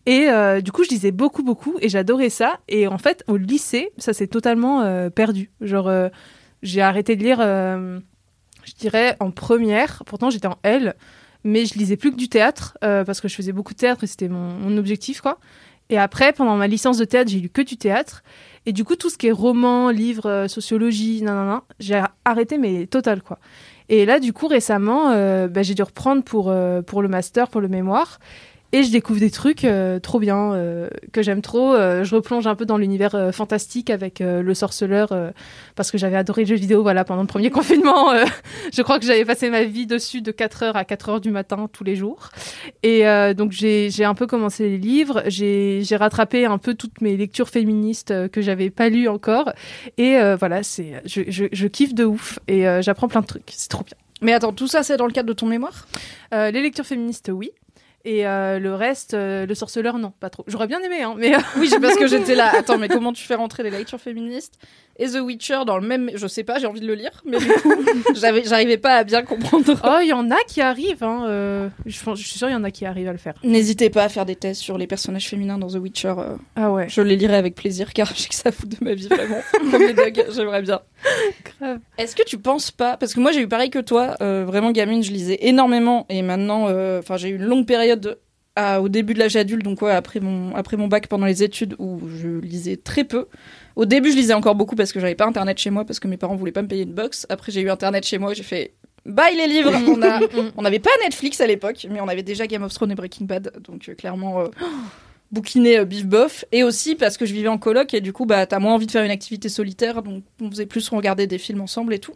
Et 0.05 0.29
euh, 0.29 0.61
du 0.61 0.71
coup, 0.71 0.83
je 0.83 0.89
lisais 0.89 1.11
beaucoup, 1.11 1.43
beaucoup, 1.43 1.77
et 1.81 1.89
j'adorais 1.89 2.29
ça. 2.29 2.59
Et 2.67 2.87
en 2.87 2.97
fait, 2.97 3.23
au 3.27 3.37
lycée, 3.37 3.91
ça 3.97 4.13
s'est 4.13 4.27
totalement 4.27 4.81
euh, 4.81 5.09
perdu. 5.09 5.51
Genre, 5.61 5.87
euh, 5.87 6.09
j'ai 6.61 6.81
arrêté 6.81 7.15
de 7.15 7.23
lire, 7.23 7.39
je 7.39 8.73
dirais, 8.77 9.15
en 9.19 9.31
première. 9.31 10.03
Pourtant, 10.05 10.29
j'étais 10.29 10.47
en 10.47 10.57
L, 10.63 10.95
mais 11.43 11.65
je 11.65 11.77
lisais 11.77 11.97
plus 11.97 12.11
que 12.11 12.17
du 12.17 12.27
théâtre, 12.27 12.77
parce 12.81 13.21
que 13.21 13.27
je 13.27 13.35
faisais 13.35 13.51
beaucoup 13.51 13.73
de 13.73 13.77
théâtre 13.79 14.03
et 14.03 14.07
c'était 14.07 14.29
mon, 14.29 14.77
objectif, 14.77 15.21
quoi. 15.21 15.37
Et 15.89 15.99
après, 15.99 16.33
pendant 16.33 16.55
ma 16.55 16.65
licence 16.65 16.97
de 16.97 17.05
théâtre, 17.05 17.29
j'ai 17.29 17.39
lu 17.39 17.49
que 17.49 17.61
du 17.61 17.77
théâtre. 17.77 18.23
Et 18.65 18.73
du 18.73 18.83
coup, 18.83 18.95
tout 18.95 19.11
ce 19.11 19.17
qui 19.19 19.27
est 19.27 19.31
roman, 19.31 19.91
livre, 19.91 20.47
sociologie, 20.47 21.21
nanana, 21.21 21.63
j'ai 21.79 22.01
arrêté, 22.23 22.57
mais 22.57 22.87
total, 22.87 23.21
quoi. 23.21 23.37
Et 23.89 24.05
là, 24.05 24.19
du 24.19 24.33
coup, 24.33 24.47
récemment, 24.47 25.11
euh, 25.11 25.47
bah, 25.47 25.61
j'ai 25.63 25.75
dû 25.75 25.83
reprendre 25.83 26.23
euh, 26.47 26.81
pour 26.81 27.01
le 27.01 27.07
master, 27.07 27.49
pour 27.49 27.61
le 27.61 27.67
mémoire. 27.67 28.19
Et 28.75 28.83
je 28.83 28.91
découvre 28.91 29.21
des 29.21 29.31
trucs 29.31 29.63
euh, 29.63 29.99
trop 30.01 30.19
bien, 30.19 30.51
euh, 30.51 30.89
que 31.13 31.21
j'aime 31.21 31.41
trop. 31.41 31.73
Euh, 31.73 32.03
je 32.03 32.13
replonge 32.13 32.45
un 32.45 32.55
peu 32.55 32.65
dans 32.65 32.75
l'univers 32.75 33.33
fantastique 33.33 33.89
avec 33.89 34.19
le 34.19 34.53
sorceleur, 34.53 35.13
parce 35.75 35.91
que 35.91 35.97
j'avais 35.97 36.17
adoré 36.17 36.41
le 36.41 36.49
jeu 36.49 36.55
vidéo 36.55 36.81
voilà, 36.81 37.05
pendant 37.05 37.21
le 37.21 37.27
premier 37.27 37.49
confinement. 37.51 38.11
je 38.73 38.81
crois 38.81 38.99
que 38.99 39.05
j'avais 39.05 39.23
passé 39.23 39.49
ma 39.49 39.63
vie 39.63 39.85
dessus 39.85 40.21
de 40.21 40.33
4h 40.33 40.73
à 40.73 40.83
4h 40.83 41.21
du 41.21 41.31
matin 41.31 41.69
tous 41.71 41.85
les 41.85 41.95
jours. 41.95 42.31
Et 42.83 43.05
donc 43.33 43.53
j'ai 43.53 44.03
un 44.03 44.13
peu 44.13 44.27
commencé 44.27 44.67
les 44.67 44.77
livres, 44.77 45.23
j'ai 45.27 45.85
rattrapé 45.91 46.45
un 46.45 46.57
peu 46.57 46.73
toutes 46.73 46.99
mes 46.99 47.15
lectures 47.15 47.47
féministes 47.47 48.29
que 48.29 48.41
j'avais 48.41 48.71
pas 48.71 48.89
lues 48.89 49.07
encore. 49.07 49.53
Et 49.97 50.17
voilà, 50.37 50.63
c'est 50.63 51.01
je, 51.05 51.21
je, 51.29 51.45
je 51.49 51.67
kiffe 51.67 51.93
de 51.93 52.03
ouf 52.03 52.39
et 52.49 52.65
j'apprends 52.81 53.07
plein 53.07 53.21
de 53.21 53.27
trucs. 53.27 53.53
C'est 53.55 53.69
trop 53.69 53.85
bien. 53.85 53.95
Mais 54.21 54.33
attends, 54.33 54.53
tout 54.53 54.67
ça, 54.67 54.83
c'est 54.83 54.97
dans 54.97 55.07
le 55.07 55.11
cadre 55.11 55.27
de 55.27 55.33
ton 55.33 55.45
mémoire? 55.45 55.87
Euh, 56.33 56.49
les 56.51 56.61
lectures 56.61 56.85
féministes, 56.85 57.29
oui. 57.33 57.51
Et 58.05 58.27
euh, 58.27 58.59
le 58.59 58.75
reste, 58.75 59.15
euh, 59.15 59.47
le 59.47 59.55
sorceleur, 59.55 59.97
non, 59.97 60.11
pas 60.19 60.29
trop. 60.29 60.43
J'aurais 60.45 60.67
bien 60.67 60.79
aimé, 60.81 61.01
hein, 61.01 61.15
mais 61.17 61.35
euh, 61.35 61.39
Oui, 61.57 61.69
c'est 61.69 61.79
parce 61.79 61.95
que 61.97 62.05
j'étais 62.05 62.35
là. 62.35 62.51
Attends, 62.57 62.77
mais 62.77 62.87
comment 62.87 63.11
tu 63.11 63.23
fais 63.23 63.33
rentrer 63.33 63.63
les 63.63 63.71
lectures 63.71 63.99
féministes? 63.99 64.59
Et 64.97 65.07
The 65.07 65.19
Witcher 65.21 65.59
dans 65.65 65.77
le 65.77 65.87
même. 65.87 66.09
Je 66.15 66.25
sais 66.27 66.43
pas, 66.43 66.57
j'ai 66.59 66.67
envie 66.67 66.79
de 66.79 66.87
le 66.87 66.95
lire, 66.95 67.11
mais 67.25 67.37
du 67.37 67.45
coup, 67.47 67.73
j'arrivais 68.15 68.77
pas 68.77 68.95
à 68.97 69.03
bien 69.03 69.23
comprendre. 69.23 69.73
oh, 69.83 69.97
il 70.01 70.07
y 70.07 70.13
en 70.13 70.31
a 70.31 70.37
qui 70.47 70.61
arrivent. 70.61 71.03
Hein, 71.03 71.25
euh, 71.27 71.69
je, 71.85 72.01
pense- 72.03 72.19
je 72.19 72.27
suis 72.27 72.37
sûre, 72.37 72.49
il 72.49 72.53
y 72.53 72.55
en 72.55 72.63
a 72.63 72.71
qui 72.71 72.85
arrivent 72.85 73.09
à 73.09 73.11
le 73.11 73.17
faire. 73.17 73.33
N'hésitez 73.43 73.89
pas 73.89 74.03
à 74.03 74.09
faire 74.09 74.25
des 74.25 74.35
tests 74.35 74.61
sur 74.61 74.77
les 74.77 74.87
personnages 74.87 75.27
féminins 75.27 75.57
dans 75.57 75.67
The 75.67 75.75
Witcher. 75.75 76.13
euh, 76.17 76.35
Ah 76.55 76.71
ouais. 76.71 76.87
je 76.89 77.01
les 77.01 77.15
lirai 77.15 77.35
avec 77.35 77.55
plaisir 77.55 77.93
car 77.93 78.07
je 78.15 78.21
sais 78.21 78.29
que 78.29 78.35
ça 78.35 78.51
fout 78.51 78.69
de 78.69 78.77
ma 78.83 78.93
vie 78.93 79.07
vraiment. 79.07 79.39
Comme 79.71 79.81
les 79.81 79.93
dogs, 79.93 80.25
j'aimerais 80.33 80.61
bien. 80.61 80.79
Est-ce 81.97 82.15
que 82.15 82.23
tu 82.23 82.37
penses 82.37 82.71
pas 82.71 82.97
Parce 82.97 83.13
que 83.13 83.19
moi 83.19 83.31
j'ai 83.31 83.41
eu 83.41 83.47
pareil 83.47 83.69
que 83.69 83.79
toi, 83.79 84.15
euh, 84.21 84.43
vraiment 84.45 84.71
gamine, 84.71 85.03
je 85.03 85.11
lisais 85.11 85.37
énormément 85.41 86.05
et 86.09 86.21
maintenant, 86.21 86.63
enfin 86.99 87.17
j'ai 87.17 87.29
eu 87.29 87.35
une 87.35 87.45
longue 87.45 87.65
période 87.65 88.19
à- 88.55 88.81
au 88.81 88.87
début 88.89 89.13
de 89.13 89.19
l'âge 89.19 89.35
adulte, 89.35 89.63
donc 89.63 89.81
ouais, 89.81 89.91
après 89.91 90.19
mon 90.21 90.55
après 90.55 90.77
mon 90.77 90.87
bac 90.87 91.07
pendant 91.07 91.25
les 91.25 91.43
études 91.43 91.75
où 91.79 91.99
je 92.07 92.39
lisais 92.39 92.77
très 92.77 93.03
peu. 93.03 93.27
Au 93.75 93.85
début 93.85 94.11
je 94.11 94.15
lisais 94.15 94.33
encore 94.33 94.55
beaucoup 94.55 94.75
parce 94.75 94.91
que 94.91 94.99
j'avais 94.99 95.15
pas 95.15 95.25
internet 95.25 95.57
chez 95.57 95.69
moi 95.69 95.85
parce 95.85 95.99
que 95.99 96.07
mes 96.07 96.17
parents 96.17 96.35
voulaient 96.35 96.51
pas 96.51 96.61
me 96.61 96.67
payer 96.67 96.83
une 96.83 96.93
box. 96.93 97.25
Après 97.29 97.51
j'ai 97.51 97.61
eu 97.61 97.69
internet 97.69 98.05
chez 98.05 98.17
moi, 98.17 98.33
j'ai 98.33 98.43
fait 98.43 98.73
bye 99.05 99.35
les 99.35 99.47
livres. 99.47 99.71
on 99.87 100.01
a 100.01 100.19
on 100.57 100.61
n'avait 100.61 100.79
pas 100.79 100.91
Netflix 101.03 101.41
à 101.41 101.47
l'époque, 101.47 101.85
mais 101.89 102.01
on 102.01 102.07
avait 102.07 102.23
déjà 102.23 102.47
Game 102.47 102.63
of 102.63 102.73
Thrones 102.73 102.91
et 102.91 102.95
Breaking 102.95 103.25
Bad, 103.25 103.51
donc 103.61 103.89
euh, 103.89 103.95
clairement. 103.95 104.41
euh, 104.41 104.47
bouquiner 105.31 105.79
euh, 105.79 105.85
bif 105.85 106.05
bof 106.05 106.45
et 106.51 106.63
aussi 106.63 106.95
parce 106.95 107.17
que 107.17 107.25
je 107.25 107.33
vivais 107.33 107.47
en 107.47 107.57
coloc 107.57 107.93
et 107.93 107.99
du 107.99 108.13
coup 108.13 108.25
bah 108.25 108.45
t'as 108.45 108.59
moins 108.59 108.73
envie 108.73 108.85
de 108.85 108.91
faire 108.91 109.03
une 109.03 109.11
activité 109.11 109.49
solitaire 109.49 110.03
donc 110.03 110.23
on 110.39 110.49
faisait 110.49 110.67
plus 110.67 110.87
regarder 110.89 111.25
des 111.25 111.39
films 111.39 111.61
ensemble 111.61 111.93
et 111.95 111.99
tout 111.99 112.13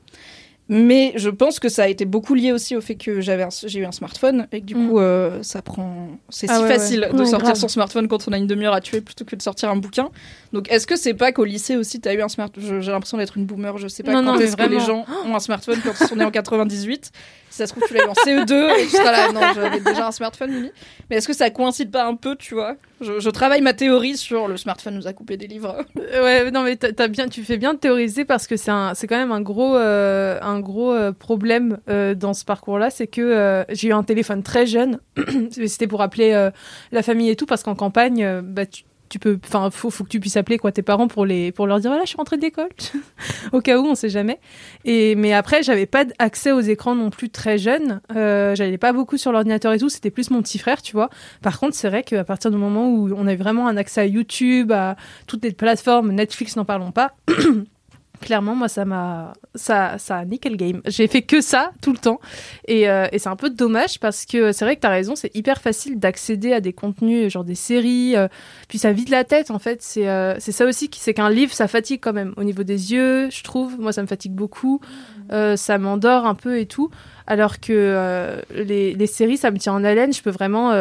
mais 0.72 1.14
je 1.16 1.30
pense 1.30 1.60
que 1.60 1.68
ça 1.68 1.84
a 1.84 1.88
été 1.88 2.06
beaucoup 2.06 2.36
lié 2.36 2.52
aussi 2.52 2.76
au 2.76 2.82
fait 2.82 2.96
que 2.96 3.22
j'avais 3.22 3.46
j'ai 3.66 3.80
eu 3.80 3.86
un 3.86 3.92
smartphone 3.92 4.48
et 4.52 4.62
que 4.62 4.66
du 4.66 4.76
Mm. 4.76 4.88
coup 4.90 5.00
euh, 5.00 5.40
ça 5.42 5.62
prend 5.64 6.10
c'est 6.30 6.48
Ah 6.50 6.58
si 6.58 6.62
ouais, 6.64 6.68
facile 6.70 7.00
ouais. 7.02 7.10
de 7.12 7.20
Ouais, 7.20 7.26
sortir 7.26 7.40
grave. 7.50 7.56
son 7.58 7.68
smartphone 7.68 8.08
quand 8.08 8.28
on 8.28 8.34
a 8.34 8.38
une 8.38 8.48
demi-heure 8.48 8.74
à 8.76 8.82
tuer 8.82 9.02
plutôt 9.02 9.26
que 9.26 9.36
de 9.36 9.42
sortir 9.42 9.70
un 9.72 9.76
bouquin 9.76 10.10
donc 10.54 10.72
est-ce 10.72 10.86
que 10.88 10.96
c'est 10.96 11.14
pas 11.16 11.32
qu'au 11.32 11.44
lycée 11.46 11.76
aussi 11.76 12.00
t'as 12.00 12.14
eu 12.14 12.22
un 12.22 12.30
smartphone 12.30 12.82
j'ai 12.82 12.92
l'impression 12.92 13.18
d'être 13.18 13.36
une 13.38 13.46
boomer 13.46 13.78
je 13.80 13.88
sais 13.88 14.04
pas 14.04 14.14
Non, 14.22 14.34
quand 14.34 14.40
est-ce 14.40 14.56
que 14.56 14.64
les 14.64 14.80
gens 14.80 15.06
ont 15.26 15.36
un 15.36 15.40
smartphone 15.40 15.80
quand 15.84 15.94
ils 16.00 16.08
sont 16.08 16.16
nés 16.16 16.24
en 16.26 16.32
98 16.32 17.12
si 17.52 17.58
ça 17.58 17.66
se 17.66 17.72
trouve 17.74 17.84
tu 17.88 17.96
l'as 17.96 18.06
eu 18.06 18.08
en 18.08 18.14
CE2 18.14 18.80
et 18.80 18.84
tu 18.84 18.90
seras 18.96 19.12
là 19.12 19.32
non 19.32 19.42
j'avais 19.56 19.80
déjà 19.80 20.08
un 20.08 20.12
smartphone 20.12 20.52
Mimi 20.52 20.72
mais 21.10 21.16
est-ce 21.18 21.28
que 21.28 21.34
ça 21.34 21.50
coïncide 21.50 21.90
pas 21.90 22.06
un 22.06 22.14
peu 22.16 22.36
tu 22.36 22.54
vois? 22.54 22.76
Je, 23.02 23.20
je 23.20 23.30
travaille 23.30 23.62
ma 23.62 23.74
théorie 23.74 24.18
sur 24.18 24.48
le 24.48 24.58
smartphone 24.58 24.94
nous 24.96 25.08
a 25.08 25.14
coupé 25.14 25.36
des 25.38 25.48
livres 25.48 25.78
Euh, 25.98 26.24
Ouais, 26.24 26.52
non 26.52 26.62
mais 26.64 26.76
t'as 26.76 27.08
bien, 27.08 27.28
tu 27.30 27.44
fais 27.44 27.58
bien 27.58 27.74
de 27.74 27.80
théoriser 27.80 28.24
parce 28.26 28.46
que 28.46 28.56
c'est 28.58 29.08
quand 29.08 29.18
même 29.18 29.32
un 29.32 29.42
gros, 29.42 29.76
euh, 29.78 30.38
un 30.42 30.59
gros 30.60 30.94
euh, 30.94 31.12
problème 31.12 31.80
euh, 31.90 32.16
dans 32.16 32.34
ce 32.34 32.46
parcours-là, 32.46 32.90
c'est 32.90 33.08
que 33.08 33.22
euh, 33.22 33.64
j'ai 33.70 33.90
eu 33.90 33.94
un 33.94 34.04
téléphone 34.04 34.44
très 34.44 34.66
jeune. 34.66 35.00
C'était 35.52 35.88
pour 35.88 36.02
appeler 36.02 36.50
la 36.92 37.04
famille 37.04 37.30
et 37.30 37.36
tout 37.36 37.46
parce 37.46 37.64
qu'en 37.64 37.76
campagne, 37.76 38.42
bah 38.42 38.66
tu, 38.66 39.20
peux, 39.20 39.40
enfin 39.44 39.70
faut, 39.72 39.90
que 39.90 40.10
tu 40.10 40.20
puisses 40.20 40.38
appeler 40.38 40.58
quoi 40.58 40.72
tes 40.72 40.84
parents 40.84 41.08
pour 41.08 41.26
les, 41.26 41.52
pour 41.52 41.68
leur 41.68 41.80
dire 41.80 41.90
voilà 41.90 42.04
je 42.04 42.10
suis 42.10 42.18
rentrée 42.18 42.38
de 42.38 42.42
l'école, 42.42 42.70
au 43.52 43.60
cas 43.60 43.78
où 43.80 43.86
on 43.86 43.96
sait 43.96 44.10
jamais. 44.10 44.40
Et 44.86 45.16
mais 45.16 45.34
après 45.34 45.64
j'avais 45.64 45.88
pas 45.88 46.06
accès 46.20 46.52
aux 46.52 46.62
écrans 46.62 46.96
non 46.96 47.10
plus 47.10 47.30
très 47.30 47.58
jeune. 47.58 48.02
Euh, 48.16 48.56
j'allais 48.56 48.78
pas 48.78 48.94
beaucoup 48.94 49.18
sur 49.18 49.32
l'ordinateur 49.32 49.74
et 49.74 49.80
tout. 49.80 49.90
C'était 49.90 50.12
plus 50.12 50.30
mon 50.30 50.42
petit 50.42 50.60
frère, 50.60 50.82
tu 50.82 50.94
vois. 50.94 51.10
Par 51.42 51.60
contre, 51.60 51.76
c'est 51.76 51.90
vrai 51.90 52.04
qu'à 52.04 52.24
partir 52.24 52.52
du 52.52 52.58
moment 52.58 52.90
où 52.90 53.12
on 53.16 53.28
avait 53.28 53.36
vraiment 53.36 53.68
un 53.68 53.78
accès 53.78 54.02
à 54.02 54.06
YouTube, 54.06 54.72
à 54.72 54.96
toutes 55.28 55.44
les 55.44 55.52
plateformes, 55.52 56.12
Netflix, 56.12 56.56
n'en 56.56 56.66
parlons 56.66 56.92
pas. 56.92 57.14
Clairement, 58.22 58.56
moi, 58.56 58.68
ça 58.68 58.86
m'a, 58.86 59.34
ça, 59.56 59.98
ça 59.98 60.18
a 60.18 60.26
le 60.26 60.56
game. 60.56 60.82
J'ai 60.86 61.08
fait 61.08 61.22
que 61.22 61.42
ça 61.42 61.72
tout 61.82 61.92
le 61.92 61.98
temps, 61.98 62.20
et, 62.68 62.90
euh, 62.90 63.08
et 63.12 63.20
c'est 63.20 63.30
un 63.30 63.36
peu 63.36 63.50
dommage 63.50 64.00
parce 64.00 64.26
que 64.26 64.52
c'est 64.52 64.66
vrai 64.66 64.76
que 64.76 64.82
t'as 64.82 64.90
raison, 64.90 65.16
c'est 65.16 65.36
hyper 65.36 65.62
facile 65.62 66.00
d'accéder 66.00 66.54
à 66.54 66.62
des 66.62 66.74
contenus, 66.74 67.32
genre 67.32 67.44
des 67.44 67.56
séries, 67.56 68.16
euh, 68.16 68.28
puis 68.68 68.78
ça 68.78 68.92
vide 68.92 69.10
la 69.10 69.24
tête 69.24 69.52
en 69.52 69.60
fait. 69.60 69.82
C'est, 69.82 70.08
euh, 70.10 70.36
c'est 70.40 70.52
ça 70.52 70.66
aussi, 70.66 70.90
c'est 70.94 71.14
qu'un 71.14 71.30
livre, 71.30 71.54
ça 71.54 71.68
fatigue 71.68 72.00
quand 72.02 72.14
même 72.14 72.34
au 72.38 72.44
niveau 72.44 72.64
des 72.64 72.94
yeux, 72.94 73.30
je 73.30 73.44
trouve. 73.44 73.80
Moi, 73.80 73.92
ça 73.94 74.02
me 74.02 74.08
fatigue 74.08 74.34
beaucoup, 74.34 74.82
ça 75.30 75.78
m'endort 75.78 76.26
un 76.26 76.36
peu 76.36 76.60
et 76.60 76.66
tout. 76.66 76.90
Alors 77.28 77.60
que 77.60 78.42
les, 78.54 78.94
les 78.94 79.08
séries, 79.08 79.38
ça 79.38 79.52
me 79.52 79.58
tient 79.58 79.74
en 79.74 79.84
haleine. 79.84 80.12
Je 80.14 80.22
peux 80.22 80.32
vraiment 80.32 80.74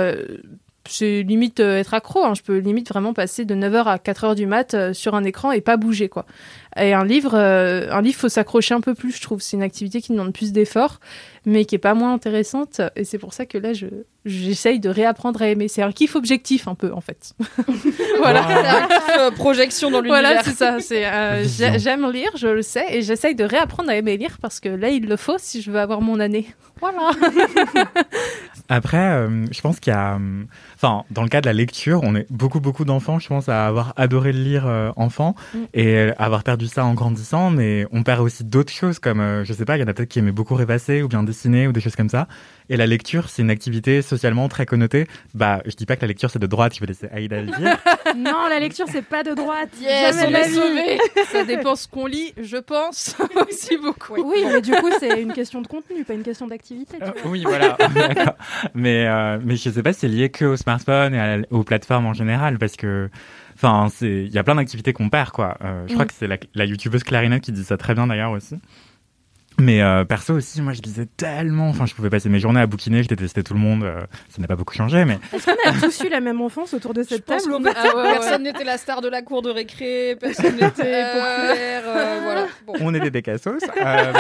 c'est 0.88 1.22
limite 1.22 1.60
être 1.60 1.92
accro. 1.92 2.24
hein. 2.24 2.32
Je 2.34 2.42
peux 2.42 2.56
limite 2.58 2.88
vraiment 2.88 3.12
passer 3.12 3.44
de 3.44 3.54
9h 3.54 3.84
à 3.84 3.96
4h 3.98 4.34
du 4.34 4.46
mat 4.46 4.94
sur 4.94 5.14
un 5.14 5.24
écran 5.24 5.52
et 5.52 5.60
pas 5.60 5.76
bouger, 5.76 6.08
quoi. 6.08 6.24
Et 6.76 6.92
un 6.92 7.04
livre, 7.04 7.34
euh, 7.34 7.90
un 7.90 8.02
livre, 8.02 8.18
faut 8.18 8.28
s'accrocher 8.28 8.74
un 8.74 8.80
peu 8.80 8.94
plus, 8.94 9.16
je 9.16 9.22
trouve. 9.22 9.40
C'est 9.40 9.56
une 9.56 9.62
activité 9.62 10.00
qui 10.00 10.12
demande 10.12 10.32
plus 10.32 10.52
d'efforts, 10.52 11.00
mais 11.46 11.64
qui 11.64 11.74
est 11.74 11.78
pas 11.78 11.94
moins 11.94 12.12
intéressante. 12.12 12.80
Et 12.94 13.04
c'est 13.04 13.18
pour 13.18 13.32
ça 13.32 13.46
que 13.46 13.58
là, 13.58 13.72
je, 13.72 13.86
j'essaye 14.24 14.78
de 14.78 14.88
réapprendre 14.88 15.40
à 15.42 15.48
aimer. 15.48 15.68
C'est 15.68 15.82
un 15.82 15.92
kiff 15.92 16.14
objectif, 16.14 16.68
un 16.68 16.74
peu, 16.74 16.92
en 16.92 17.00
fait. 17.00 17.32
voilà. 18.18 18.42
Wow. 18.42 18.48
C'est 18.48 18.66
un 18.68 18.86
kiff, 18.86 19.18
euh, 19.18 19.30
projection 19.30 19.90
dans 19.90 20.00
l'univers 20.00 20.22
Voilà, 20.22 20.42
c'est 20.44 20.54
ça. 20.54 20.80
C'est, 20.80 21.06
euh, 21.06 21.44
j'aime 21.78 22.10
lire, 22.10 22.30
je 22.36 22.48
le 22.48 22.62
sais, 22.62 22.84
et 22.90 23.02
j'essaye 23.02 23.34
de 23.34 23.44
réapprendre 23.44 23.90
à 23.90 23.96
aimer 23.96 24.16
lire 24.16 24.38
parce 24.40 24.60
que 24.60 24.68
là, 24.68 24.90
il 24.90 25.06
le 25.06 25.16
faut 25.16 25.36
si 25.38 25.62
je 25.62 25.70
veux 25.70 25.80
avoir 25.80 26.00
mon 26.00 26.20
année. 26.20 26.46
Voilà. 26.80 27.10
Après, 28.68 28.98
euh, 28.98 29.46
je 29.50 29.60
pense 29.62 29.80
qu'il 29.80 29.92
y 29.92 29.96
a, 29.96 30.16
euh, 30.16 30.44
enfin, 30.74 31.04
dans 31.10 31.22
le 31.22 31.28
cas 31.28 31.40
de 31.40 31.46
la 31.46 31.54
lecture, 31.54 32.00
on 32.02 32.14
est 32.14 32.26
beaucoup, 32.30 32.60
beaucoup 32.60 32.84
d'enfants, 32.84 33.18
je 33.18 33.28
pense, 33.28 33.48
à 33.48 33.66
avoir 33.66 33.94
adoré 33.96 34.32
le 34.32 34.40
lire 34.40 34.66
euh, 34.66 34.90
enfant 34.96 35.34
Mm. 35.54 35.58
et 35.74 36.10
avoir 36.18 36.42
perdu 36.42 36.57
ça 36.66 36.84
en 36.84 36.94
grandissant, 36.94 37.50
mais 37.50 37.86
on 37.92 38.02
perd 38.02 38.20
aussi 38.20 38.44
d'autres 38.44 38.72
choses 38.72 38.98
comme, 38.98 39.20
euh, 39.20 39.44
je 39.44 39.52
sais 39.52 39.64
pas, 39.64 39.76
il 39.76 39.80
y 39.80 39.82
en 39.82 39.86
a 39.86 39.94
peut-être 39.94 40.08
qui 40.08 40.18
aimaient 40.18 40.32
beaucoup 40.32 40.54
rêvasser 40.54 41.02
ou 41.02 41.08
bien 41.08 41.22
dessiner 41.22 41.68
ou 41.68 41.72
des 41.72 41.80
choses 41.80 41.96
comme 41.96 42.08
ça. 42.08 42.28
Et 42.70 42.76
la 42.76 42.86
lecture, 42.86 43.28
c'est 43.28 43.42
une 43.42 43.50
activité 43.50 44.02
socialement 44.02 44.48
très 44.48 44.66
connotée. 44.66 45.06
Bah, 45.34 45.62
je 45.64 45.74
dis 45.74 45.86
pas 45.86 45.96
que 45.96 46.02
la 46.02 46.08
lecture 46.08 46.30
c'est 46.30 46.38
de 46.38 46.46
droite, 46.46 46.74
je 46.74 46.80
vais 46.80 46.86
laisser 46.86 47.08
Aïda 47.12 47.40
le 47.40 47.46
dire. 47.46 47.78
Non, 48.16 48.48
la 48.48 48.58
lecture, 48.58 48.86
c'est 48.90 49.02
pas 49.02 49.22
de 49.22 49.34
droite. 49.34 49.68
Yes, 49.80 50.16
Jamais 50.16 50.26
on 50.26 50.30
la 50.30 50.42
vie. 50.46 50.98
Ça 51.30 51.44
dépend 51.44 51.76
ce 51.76 51.86
qu'on 51.86 52.06
lit, 52.06 52.32
je 52.40 52.56
pense, 52.56 53.14
aussi 53.48 53.76
beaucoup. 53.76 54.14
Oui, 54.16 54.44
mais 54.50 54.62
du 54.62 54.72
coup, 54.72 54.88
c'est 54.98 55.20
une 55.20 55.32
question 55.32 55.60
de 55.60 55.66
contenu, 55.66 56.04
pas 56.04 56.14
une 56.14 56.22
question 56.22 56.46
d'activité. 56.46 56.96
Euh, 57.02 57.10
oui, 57.26 57.44
voilà. 57.44 57.76
Mais 58.74 59.06
euh, 59.06 59.38
mais 59.44 59.56
je 59.56 59.70
sais 59.70 59.82
pas 59.82 59.92
si 59.92 60.00
c'est 60.00 60.08
lié 60.08 60.30
que 60.30 60.46
au 60.46 60.56
smartphone 60.56 61.14
et 61.14 61.20
à 61.20 61.38
aux 61.50 61.64
plateformes 61.64 62.06
en 62.06 62.14
général 62.14 62.58
parce 62.58 62.76
que 62.76 63.10
enfin 63.60 63.88
c'est 63.90 64.24
il 64.24 64.32
y 64.32 64.38
a 64.38 64.44
plein 64.44 64.54
d'activités 64.54 64.92
qu'on 64.92 65.10
perd 65.10 65.30
quoi. 65.30 65.56
Euh, 65.62 65.84
je 65.88 65.92
crois 65.92 66.04
Mm. 66.04 66.08
que 66.08 66.14
c'est 66.14 66.26
la, 66.28 66.36
la 66.54 66.64
youtubeuse 66.64 67.02
Clarinette 67.04 67.42
qui 67.42 67.52
dit 67.52 67.64
ça 67.64 67.76
très 67.76 67.94
bien 67.94 68.06
d'ailleurs 68.06 68.30
aussi. 68.32 68.56
Mais 69.60 69.82
euh, 69.82 70.04
perso 70.04 70.34
aussi, 70.34 70.62
moi 70.62 70.72
je 70.72 70.80
lisais 70.82 71.06
tellement, 71.06 71.68
enfin 71.70 71.84
je 71.84 71.92
pouvais 71.92 72.10
passer 72.10 72.28
mes 72.28 72.38
journées 72.38 72.60
à 72.60 72.68
bouquiner, 72.68 73.02
je 73.02 73.08
détestais 73.08 73.42
tout 73.42 73.54
le 73.54 73.58
monde, 73.58 73.82
euh, 73.82 74.02
ça 74.28 74.40
n'a 74.40 74.46
pas 74.46 74.54
beaucoup 74.54 74.72
changé, 74.74 75.04
mais 75.04 75.18
Est-ce 75.32 75.46
qu'on 75.46 75.68
a 75.68 75.72
tous 75.80 76.04
eu 76.04 76.08
la 76.08 76.20
même 76.20 76.40
enfance 76.40 76.74
autour 76.74 76.94
de 76.94 77.02
cette 77.02 77.26
table 77.26 77.42
était- 77.58 77.72
personne 77.72 78.44
n'était 78.44 78.62
la 78.62 78.78
star 78.78 79.00
de 79.00 79.08
la 79.08 79.20
cour 79.22 79.42
de 79.42 79.50
récré, 79.50 80.14
personne 80.20 80.54
n'était 80.54 81.02
populaire, 81.12 81.82
euh, 81.88 82.20
voilà. 82.22 82.46
Bon. 82.68 82.74
on 82.80 82.94
était 82.94 83.10
des 83.10 83.22
cassos. 83.22 83.60
Euh, 83.84 84.12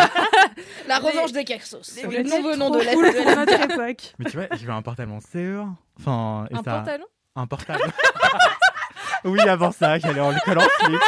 La 0.88 0.98
revanche 0.98 1.30
des 1.30 1.44
Caxos. 1.44 1.78
On 2.04 2.08
Les 2.10 2.16
était 2.18 2.28
non 2.30 2.42
venant 2.42 2.70
de 2.70 2.80
l'Est 2.80 2.94
cool 2.94 3.04
de 3.04 3.24
la- 3.24 3.36
notre 3.36 3.62
époque. 3.62 4.14
mais 4.18 4.24
tu 4.28 4.36
vois, 4.38 4.46
j'ai 4.56 4.66
eu 4.66 4.70
un 4.72 4.82
portable 4.82 5.12
en 5.12 5.20
CE1. 5.20 5.68
Enfin, 6.00 6.46
et 6.50 6.54
Un 6.54 6.62
ça, 6.64 6.78
pantalon 6.80 7.04
un 7.36 7.46
portable. 7.46 7.78
oui, 9.24 9.40
avant 9.40 9.72
ça, 9.72 9.98
j'allais 9.98 10.20
en 10.20 10.30
l'école 10.30 10.58
en 10.58 10.84
slip. 10.84 11.00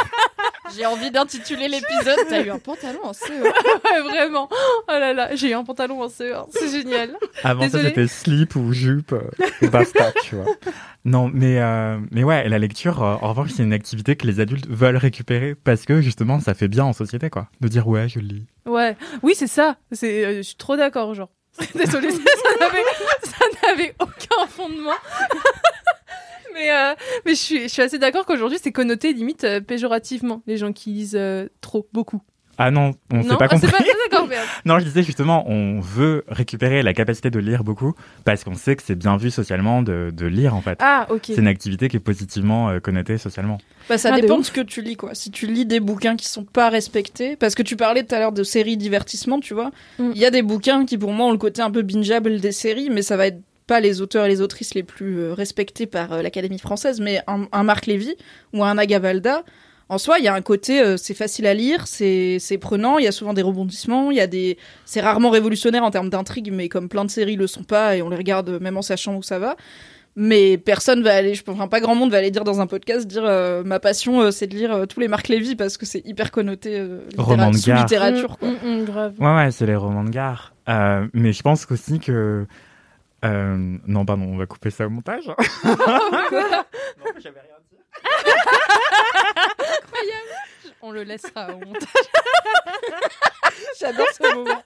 J'ai 0.75 0.85
envie 0.85 1.11
d'intituler 1.11 1.67
l'épisode 1.67 2.17
T'as 2.29 2.43
eu 2.43 2.49
un 2.49 2.59
pantalon 2.59 2.99
en 3.03 3.13
CE. 3.13 3.25
Ouais, 3.31 4.01
vraiment. 4.03 4.47
Oh 4.51 4.91
là 4.91 5.13
là, 5.13 5.35
j'ai 5.35 5.49
eu 5.49 5.53
un 5.53 5.63
pantalon 5.63 6.01
en 6.01 6.07
CE1, 6.07 6.45
c'est 6.51 6.69
génial. 6.69 7.15
Avant 7.43 7.67
ça, 7.69 7.81
c'était 7.81 8.07
slip 8.07 8.55
ou 8.55 8.71
jupe, 8.71 9.11
euh, 9.11 9.21
ou 9.61 9.69
basta, 9.69 10.11
tu 10.23 10.35
vois. 10.35 10.45
Non, 11.03 11.29
mais, 11.33 11.59
euh, 11.59 11.97
mais 12.11 12.23
ouais, 12.23 12.47
la 12.47 12.59
lecture, 12.59 13.03
euh, 13.03 13.15
en 13.21 13.29
revanche, 13.29 13.49
c'est 13.55 13.63
une 13.63 13.73
activité 13.73 14.15
que 14.15 14.27
les 14.27 14.39
adultes 14.39 14.67
veulent 14.69 14.97
récupérer 14.97 15.55
parce 15.55 15.85
que 15.85 15.99
justement, 16.01 16.39
ça 16.39 16.53
fait 16.53 16.67
bien 16.67 16.85
en 16.85 16.93
société, 16.93 17.29
quoi. 17.29 17.47
De 17.59 17.67
dire, 17.67 17.87
ouais, 17.87 18.07
je 18.07 18.19
lis. 18.19 18.45
Ouais, 18.65 18.95
oui, 19.23 19.33
c'est 19.35 19.47
ça. 19.47 19.77
C'est, 19.91 20.25
euh, 20.25 20.37
je 20.37 20.41
suis 20.43 20.55
trop 20.55 20.77
d'accord, 20.77 21.13
genre. 21.13 21.29
Désolée, 21.75 22.11
ça 22.11 23.45
n'avait 23.67 23.93
aucun 23.99 24.47
fondement. 24.47 24.91
Mais 26.53 26.71
euh, 26.71 26.93
mais 27.25 27.31
je 27.31 27.39
suis, 27.39 27.61
je 27.63 27.67
suis 27.67 27.81
assez 27.81 27.99
d'accord 27.99 28.25
qu'aujourd'hui, 28.25 28.59
c'est 28.61 28.71
connoté 28.71 29.13
limite 29.13 29.43
euh, 29.43 29.61
péjorativement, 29.61 30.41
les 30.47 30.57
gens 30.57 30.71
qui 30.73 30.91
lisent 30.91 31.15
euh, 31.17 31.47
trop, 31.61 31.87
beaucoup. 31.93 32.21
Ah 32.57 32.69
non, 32.69 32.91
on 33.11 33.23
s'est 33.23 33.29
non, 33.29 33.37
pas 33.37 33.47
Ah, 33.49 33.57
c'est 33.57 33.67
compris. 33.67 33.83
pas 33.85 33.93
d'accord, 34.11 34.27
merde. 34.27 34.45
Non, 34.65 34.77
je 34.77 34.83
disais 34.83 35.01
justement, 35.01 35.49
on 35.49 35.79
veut 35.79 36.23
récupérer 36.27 36.83
la 36.83 36.93
capacité 36.93 37.31
de 37.31 37.39
lire 37.39 37.63
beaucoup 37.63 37.95
parce 38.23 38.43
qu'on 38.43 38.53
sait 38.53 38.75
que 38.75 38.83
c'est 38.85 38.93
bien 38.95 39.17
vu 39.17 39.31
socialement 39.31 39.81
de, 39.81 40.11
de 40.15 40.25
lire, 40.27 40.53
en 40.53 40.61
fait. 40.61 40.77
Ah, 40.79 41.07
ok. 41.09 41.21
C'est 41.27 41.37
une 41.37 41.47
activité 41.47 41.87
qui 41.87 41.97
est 41.97 42.01
positivement 42.01 42.69
euh, 42.69 42.79
connotée 42.79 43.17
socialement. 43.17 43.57
Bah, 43.89 43.97
ça 43.97 44.09
Ah, 44.11 44.17
de 44.17 44.21
dépend 44.21 44.35
de 44.35 44.41
ouf. 44.41 44.47
ce 44.47 44.51
que 44.51 44.61
tu 44.61 44.81
lis, 44.83 44.95
quoi. 44.95 45.15
Si 45.15 45.31
tu 45.31 45.47
lis 45.47 45.65
des 45.65 45.79
bouquins 45.79 46.15
qui 46.15 46.27
sont 46.27 46.43
pas 46.43 46.69
respectés, 46.69 47.35
parce 47.35 47.55
que 47.55 47.63
tu 47.63 47.75
parlais 47.77 48.03
tout 48.03 48.13
à 48.13 48.19
l'heure 48.19 48.33
de 48.33 48.43
séries 48.43 48.77
divertissement, 48.77 49.39
tu 49.39 49.55
vois. 49.55 49.71
Il 49.97 50.05
Mm. 50.09 50.11
y 50.15 50.25
a 50.25 50.29
des 50.29 50.41
bouquins 50.43 50.85
qui, 50.85 50.99
pour 50.99 51.13
moi, 51.13 51.27
ont 51.27 51.31
le 51.31 51.39
côté 51.39 51.63
un 51.63 51.71
peu 51.71 51.81
bingeable 51.81 52.39
des 52.41 52.51
séries, 52.51 52.89
mais 52.91 53.01
ça 53.01 53.17
va 53.17 53.27
être 53.27 53.39
pas 53.71 53.79
les 53.79 54.01
auteurs 54.01 54.25
et 54.25 54.27
les 54.27 54.41
autrices 54.41 54.73
les 54.75 54.83
plus 54.83 55.19
euh, 55.19 55.33
respectés 55.33 55.85
par 55.85 56.11
euh, 56.11 56.21
l'Académie 56.21 56.59
française, 56.59 56.99
mais 56.99 57.21
un, 57.25 57.47
un 57.53 57.63
Marc 57.63 57.85
Lévy 57.85 58.13
ou 58.51 58.65
un 58.65 58.77
Agavalda. 58.77 59.43
En 59.87 59.97
soi, 59.97 60.19
il 60.19 60.25
y 60.25 60.27
a 60.27 60.33
un 60.33 60.41
côté, 60.41 60.81
euh, 60.81 60.97
c'est 60.97 61.13
facile 61.13 61.47
à 61.47 61.53
lire, 61.53 61.87
c'est 61.87 62.37
c'est 62.39 62.57
prenant, 62.57 62.97
il 62.97 63.05
y 63.05 63.07
a 63.07 63.13
souvent 63.13 63.33
des 63.33 63.41
rebondissements, 63.41 64.11
il 64.11 64.17
y 64.17 64.19
a 64.19 64.27
des, 64.27 64.57
c'est 64.83 64.99
rarement 64.99 65.29
révolutionnaire 65.29 65.85
en 65.85 65.91
termes 65.91 66.09
d'intrigue, 66.09 66.51
mais 66.51 66.67
comme 66.67 66.89
plein 66.89 67.05
de 67.05 67.09
séries 67.11 67.37
le 67.37 67.47
sont 67.47 67.63
pas 67.63 67.95
et 67.95 68.01
on 68.01 68.09
les 68.09 68.17
regarde 68.17 68.49
même 68.59 68.75
en 68.75 68.81
sachant 68.81 69.15
où 69.15 69.23
ça 69.23 69.39
va. 69.39 69.55
Mais 70.17 70.57
personne 70.57 71.01
va 71.01 71.15
aller, 71.15 71.33
je 71.35 71.41
pense, 71.41 71.55
enfin 71.55 71.69
pas 71.69 71.79
grand 71.79 71.95
monde 71.95 72.11
va 72.11 72.17
aller 72.17 72.31
dire 72.31 72.43
dans 72.43 72.59
un 72.59 72.67
podcast, 72.67 73.07
dire 73.07 73.23
euh, 73.23 73.63
ma 73.63 73.79
passion 73.79 74.19
euh, 74.19 74.31
c'est 74.31 74.47
de 74.47 74.55
lire 74.57 74.73
euh, 74.73 74.85
tous 74.85 74.99
les 74.99 75.07
Marc 75.07 75.29
Lévy 75.29 75.55
parce 75.55 75.77
que 75.77 75.85
c'est 75.85 76.05
hyper 76.05 76.31
connoté 76.31 76.77
euh, 76.77 76.99
Roman 77.17 77.51
de 77.51 77.55
sous 77.55 77.67
gare. 77.67 77.79
littérature. 77.79 78.37
Quoi. 78.37 78.49
Mm, 78.49 78.57
mm, 78.61 78.81
mm, 78.81 78.85
grave. 78.85 79.13
Ouais, 79.19 79.35
ouais, 79.37 79.51
c'est 79.51 79.65
les 79.65 79.77
romans 79.77 80.03
de 80.03 80.09
gare. 80.09 80.53
Euh, 80.67 81.07
mais 81.13 81.31
je 81.31 81.41
pense 81.41 81.65
aussi 81.71 81.99
que, 81.99 82.45
Euh, 83.23 83.77
non, 83.85 84.05
pardon, 84.05 84.23
on 84.23 84.37
va 84.37 84.45
couper 84.45 84.71
ça 84.71 84.87
au 84.87 84.89
montage. 84.89 85.25
non, 85.27 85.35
j'avais 87.19 87.39
rien 87.39 87.57
dit. 87.71 87.77
On 90.81 90.91
le 90.91 91.03
laissera 91.03 91.49
au 91.53 91.59
montage. 91.59 91.87
J'adore 93.79 94.07
ce 94.13 94.35
moment. 94.35 94.61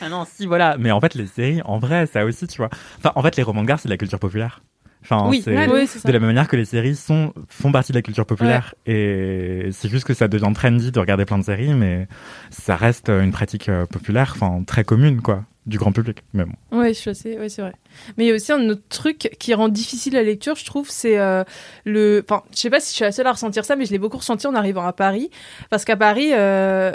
Ah 0.00 0.08
non, 0.08 0.26
si, 0.30 0.46
voilà. 0.46 0.76
Mais 0.78 0.90
en 0.90 1.00
fait, 1.00 1.14
les 1.14 1.26
séries, 1.26 1.62
en 1.64 1.78
vrai, 1.78 2.06
ça 2.06 2.24
aussi, 2.24 2.46
tu 2.46 2.58
vois. 2.58 2.68
Enfin, 2.98 3.12
en 3.14 3.22
fait, 3.22 3.36
les 3.36 3.42
romans 3.42 3.62
de 3.62 3.66
gare, 3.68 3.78
c'est 3.78 3.88
de 3.88 3.92
la 3.92 3.96
culture 3.96 4.18
populaire. 4.18 4.60
Enfin, 5.02 5.28
Oui, 5.28 5.42
c'est 5.44 5.68
oui, 5.68 5.86
c'est 5.86 5.98
ça. 6.00 6.08
de 6.08 6.12
la 6.12 6.18
même 6.18 6.28
manière 6.28 6.48
que 6.48 6.56
les 6.56 6.64
séries 6.64 6.96
sont, 6.96 7.32
font 7.48 7.70
partie 7.72 7.92
de 7.92 7.98
la 7.98 8.02
culture 8.02 8.24
populaire. 8.26 8.74
Et 8.86 9.68
c'est 9.72 9.88
juste 9.88 10.04
que 10.06 10.14
ça 10.14 10.28
devient 10.28 10.50
trendy 10.54 10.92
de 10.92 10.98
regarder 11.00 11.24
plein 11.26 11.38
de 11.38 11.44
séries, 11.44 11.74
mais 11.74 12.08
ça 12.50 12.74
reste 12.76 13.08
une 13.10 13.30
pratique 13.32 13.68
euh, 13.68 13.84
populaire, 13.86 14.32
enfin, 14.34 14.62
très 14.66 14.82
commune, 14.84 15.20
quoi, 15.20 15.44
du 15.66 15.78
grand 15.78 15.92
public. 15.92 16.22
Mais 16.32 16.44
bon. 16.44 16.52
Oui, 16.72 16.94
je 16.94 17.12
sais, 17.12 17.38
ouais, 17.38 17.48
c'est 17.48 17.62
vrai. 17.62 17.72
Mais 18.16 18.24
il 18.24 18.28
y 18.28 18.30
a 18.30 18.34
aussi 18.34 18.52
un 18.52 18.68
autre 18.68 18.82
truc 18.88 19.36
qui 19.38 19.54
rend 19.54 19.68
difficile 19.68 20.14
la 20.14 20.22
lecture, 20.22 20.56
je 20.56 20.64
trouve, 20.64 20.90
c'est 20.90 21.18
euh, 21.18 21.44
le. 21.84 22.24
Enfin, 22.28 22.42
je 22.52 22.58
sais 22.58 22.70
pas 22.70 22.80
si 22.80 22.90
je 22.90 22.94
suis 22.96 23.04
la 23.04 23.12
seule 23.12 23.26
à 23.26 23.32
ressentir 23.32 23.64
ça, 23.64 23.76
mais 23.76 23.86
je 23.86 23.92
l'ai 23.92 23.98
beaucoup 23.98 24.18
ressenti 24.18 24.46
en 24.46 24.54
arrivant 24.54 24.86
à 24.86 24.92
Paris. 24.92 25.30
Parce 25.70 25.84
qu'à 25.84 25.96
Paris, 25.96 26.30
euh, 26.32 26.92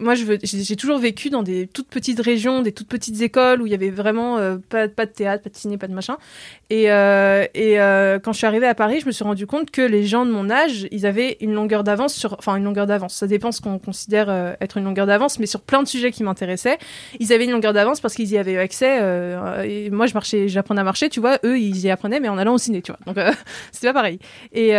moi, 0.00 0.14
j'ai 0.14 0.76
toujours 0.76 0.98
vécu 0.98 1.30
dans 1.30 1.42
des 1.42 1.66
toutes 1.66 1.88
petites 1.88 2.20
régions, 2.20 2.62
des 2.62 2.72
toutes 2.72 2.88
petites 2.88 3.20
écoles 3.20 3.62
où 3.62 3.66
il 3.66 3.70
y 3.70 3.74
avait 3.74 3.90
vraiment 3.90 4.38
euh, 4.38 4.56
pas, 4.68 4.86
de 4.86 5.10
théâtre, 5.10 5.44
pas 5.44 5.50
de 5.50 5.56
ciné, 5.56 5.78
pas 5.78 5.88
de 5.88 5.94
machin. 5.94 6.16
Et, 6.70 6.90
euh, 6.90 7.44
euh, 7.56 8.18
quand 8.18 8.32
je 8.32 8.38
suis 8.38 8.46
arrivée 8.46 8.66
à 8.66 8.74
Paris, 8.74 9.00
je 9.00 9.06
me 9.06 9.12
suis 9.12 9.24
rendu 9.24 9.46
compte 9.46 9.70
que 9.70 9.82
les 9.82 10.04
gens 10.04 10.24
de 10.26 10.30
mon 10.30 10.50
âge, 10.50 10.88
ils 10.90 11.06
avaient 11.06 11.36
une 11.40 11.52
longueur 11.52 11.84
d'avance 11.84 12.14
sur. 12.14 12.34
Enfin, 12.38 12.56
une 12.56 12.64
longueur 12.64 12.86
d'avance. 12.86 13.14
Ça 13.14 13.26
dépend 13.26 13.52
ce 13.52 13.60
qu'on 13.60 13.78
considère 13.78 14.56
être 14.60 14.76
une 14.76 14.84
longueur 14.84 15.06
d'avance, 15.06 15.38
mais 15.38 15.46
sur 15.46 15.60
plein 15.60 15.82
de 15.82 15.88
sujets 15.88 16.10
qui 16.10 16.22
m'intéressaient 16.22 16.78
ils 17.20 17.32
avaient 17.32 17.44
une 17.44 17.52
longueur 17.52 17.72
d'avance 17.72 18.00
parce 18.00 18.14
qu'ils 18.14 18.30
y 18.30 18.38
avaient 18.38 18.58
accès. 18.58 18.98
et 19.64 19.90
moi, 19.90 20.06
je 20.06 20.14
marchais, 20.14 20.48
j'apprenais 20.48 20.80
à 20.80 20.84
marcher, 20.84 21.08
tu 21.08 21.20
vois. 21.20 21.38
Eux, 21.44 21.58
ils 21.58 21.78
y 21.78 21.90
apprenaient, 21.90 22.20
mais 22.20 22.28
en 22.28 22.38
allant 22.38 22.54
au 22.54 22.58
ciné, 22.58 22.82
tu 22.82 22.92
vois. 22.92 23.00
Donc, 23.06 23.16
c'était 23.72 23.88
pas 23.88 23.94
pareil. 23.94 24.18
Et, 24.52 24.70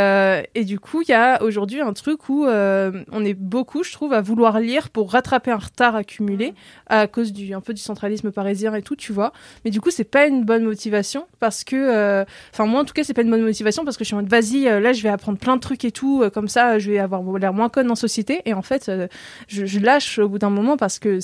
et 0.55 0.65
du 0.65 0.79
coup, 0.79 1.01
il 1.01 1.09
y 1.09 1.13
a 1.13 1.41
aujourd'hui 1.43 1.81
un 1.81 1.93
truc 1.93 2.29
où 2.29 2.45
on 2.45 3.25
est 3.25 3.33
beaucoup, 3.33 3.83
je 3.83 3.91
trouve, 3.91 4.13
à 4.13 4.21
vouloir 4.21 4.59
lire 4.59 4.89
pour 4.89 5.08
rattraper 5.11 5.51
un 5.51 5.57
retard 5.57 5.95
accumulé 5.95 6.53
à 6.87 7.07
cause 7.07 7.33
du 7.33 7.53
un 7.53 7.61
peu 7.61 7.73
du 7.73 7.81
centralisme 7.81 8.31
parisien 8.31 8.73
et 8.75 8.81
tout, 8.81 8.95
tu 8.95 9.13
vois. 9.13 9.33
Mais 9.65 9.71
du 9.71 9.81
coup, 9.81 9.91
c'est 9.91 10.03
pas 10.03 10.27
une 10.27 10.43
bonne 10.43 10.63
motivation 10.63 11.27
parce 11.39 11.63
que, 11.63 11.75
euh, 11.75 12.25
enfin, 12.53 12.65
moi, 12.65 12.81
en 12.81 12.85
tout 12.85 12.93
cas, 12.93 13.03
c'est 13.03 13.13
pas 13.13 13.21
une 13.21 13.29
bonne 13.29 13.43
motivation 13.43 13.83
parce 13.85 13.97
que 13.97 14.03
je 14.03 14.07
suis 14.07 14.15
en 14.15 14.19
mode, 14.19 14.29
vas-y, 14.29 14.67
euh, 14.67 14.79
là, 14.79 14.93
je 14.93 15.01
vais 15.03 15.09
apprendre 15.09 15.37
plein 15.37 15.55
de 15.55 15.61
trucs 15.61 15.85
et 15.85 15.91
tout, 15.91 16.21
euh, 16.21 16.29
comme 16.29 16.47
ça, 16.47 16.79
je 16.79 16.91
vais 16.91 16.99
avoir 16.99 17.21
l'air 17.37 17.53
moins 17.53 17.69
conne 17.69 17.91
en 17.91 17.95
société. 17.95 18.41
Et 18.45 18.53
en 18.53 18.61
fait, 18.61 18.91
je, 19.47 19.65
je 19.65 19.79
lâche 19.79 20.19
au 20.19 20.29
bout 20.29 20.39
d'un 20.39 20.49
moment 20.49 20.77
parce 20.77 20.99
que 20.99 21.19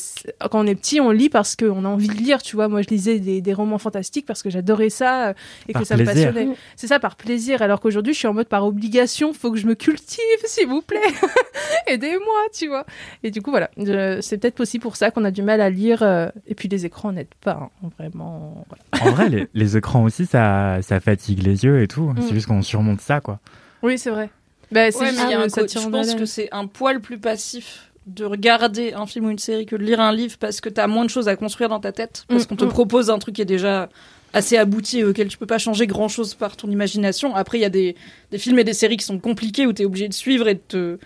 quand 0.49 0.59
on 0.63 0.67
est 0.67 0.75
petit, 0.75 0.99
on 0.99 1.11
lit 1.11 1.29
parce 1.29 1.55
qu'on 1.55 1.85
a 1.85 1.87
envie 1.87 2.07
de 2.07 2.13
lire, 2.13 2.41
tu 2.41 2.55
vois. 2.55 2.67
Moi, 2.67 2.81
je 2.81 2.89
lisais 2.89 3.19
des, 3.19 3.41
des 3.41 3.53
romans 3.53 3.77
fantastiques 3.77 4.25
parce 4.25 4.43
que 4.43 4.49
j'adorais 4.49 4.89
ça 4.89 5.33
et 5.67 5.73
Par 5.73 5.81
que 5.81 5.87
ça 5.87 5.97
me 5.97 6.05
passionnait. 6.05 6.49
C'est 6.75 6.87
ça, 6.87 6.99
par 6.99 7.15
plaisir. 7.15 7.61
Alors 7.61 7.79
qu'aujourd'hui, 7.79 8.13
je 8.13 8.19
suis 8.19 8.27
en 8.27 8.33
mode 8.33 8.47
par 8.47 8.65
obligation, 8.65 9.33
faut 9.33 9.51
que 9.51 9.57
je 9.57 9.67
me 9.67 9.75
cultive, 9.75 10.19
s'il 10.45 10.67
vous 10.67 10.81
plaît. 10.81 10.99
Aidez-moi, 11.87 12.41
tu 12.53 12.67
vois. 12.67 12.85
Et 13.23 13.31
du 13.31 13.41
coup, 13.41 13.51
voilà. 13.51 13.69
Je- 13.77 14.19
C'est 14.21 14.37
peut-être 14.37 14.59
aussi 14.61 14.79
pour 14.79 14.95
ça 14.95 15.11
qu'on 15.11 15.25
a 15.25 15.31
du 15.31 15.41
mal 15.41 15.59
à 15.61 15.69
lire. 15.69 16.01
euh, 16.03 16.29
et 16.47 16.55
puis, 16.55 16.67
les 16.69 16.85
écrans 16.85 17.11
n'aident 17.11 17.27
pas, 17.41 17.69
hein, 17.83 17.89
vraiment. 17.97 18.65
voilà. 18.69 19.05
En 19.05 19.13
vrai, 19.15 19.29
les, 19.29 19.47
les 19.53 19.77
écrans 19.77 20.03
aussi, 20.03 20.25
ça, 20.25 20.77
ça 20.81 20.99
fatigue 20.99 21.43
les 21.43 21.63
yeux 21.65 21.81
et 21.81 21.87
tout. 21.87 22.03
Mm. 22.09 22.15
C'est 22.21 22.33
juste 22.33 22.47
qu'on 22.47 22.61
surmonte 22.61 23.01
ça, 23.01 23.19
quoi. 23.21 23.39
Oui, 23.83 23.97
c'est 23.97 24.09
vrai. 24.11 24.29
Bah, 24.71 24.91
c'est 24.91 24.99
Ouais, 24.99 25.05
juste 25.07 25.19
mais 25.19 25.25
il 25.27 25.31
y 25.31 25.33
a 25.33 25.37
que 25.37 25.43
un 25.45 25.49
ça 25.49 25.61
co- 25.61 25.67
tire 25.67 25.81
je 25.81 25.87
en 25.87 25.91
pense 25.91 26.05
haleine. 26.07 26.19
que 26.19 26.25
c'est 26.25 26.49
un 26.51 26.67
poil 26.67 26.99
plus 27.01 27.19
passif 27.19 27.91
de 28.07 28.23
regarder 28.23 28.93
un 28.93 29.05
film 29.07 29.25
ou 29.25 29.29
une 29.31 29.39
série 29.39 29.65
que 29.65 29.75
de 29.75 29.83
lire 29.83 29.99
un 29.99 30.11
livre 30.13 30.37
parce 30.39 30.61
que 30.61 30.69
t'as 30.69 30.87
moins 30.87 31.05
de 31.05 31.09
choses 31.09 31.27
à 31.27 31.35
construire 31.35 31.69
dans 31.69 31.79
ta 31.79 31.91
tête 31.91 32.25
parce 32.27 32.43
Mm, 32.43 32.47
qu'on 32.47 32.55
te 32.55 32.65
mm. 32.65 32.69
propose 32.69 33.09
un 33.09 33.17
truc 33.19 33.35
qui 33.35 33.41
est 33.41 33.45
déjà 33.45 33.89
assez 34.33 34.57
abouti 34.57 34.99
et 34.99 35.03
auquel 35.05 35.27
tu 35.27 35.37
peux 35.37 35.45
pas 35.45 35.57
changer 35.57 35.87
grand 35.87 36.07
chose 36.07 36.33
par 36.35 36.55
ton 36.57 36.69
imagination. 36.69 37.35
Après, 37.35 37.57
il 37.57 37.61
y 37.61 37.65
a 37.65 37.69
des, 37.69 37.95
des 38.31 38.37
films 38.37 38.59
et 38.59 38.63
des 38.63 38.73
séries 38.73 38.97
qui 38.97 39.05
sont 39.05 39.17
compliqués 39.19 39.65
où 39.65 39.73
t'es 39.73 39.85
obligé 39.85 40.07
de 40.07 40.13
suivre 40.13 40.47
et 40.47 40.55
de 40.55 40.59
te 40.67 40.97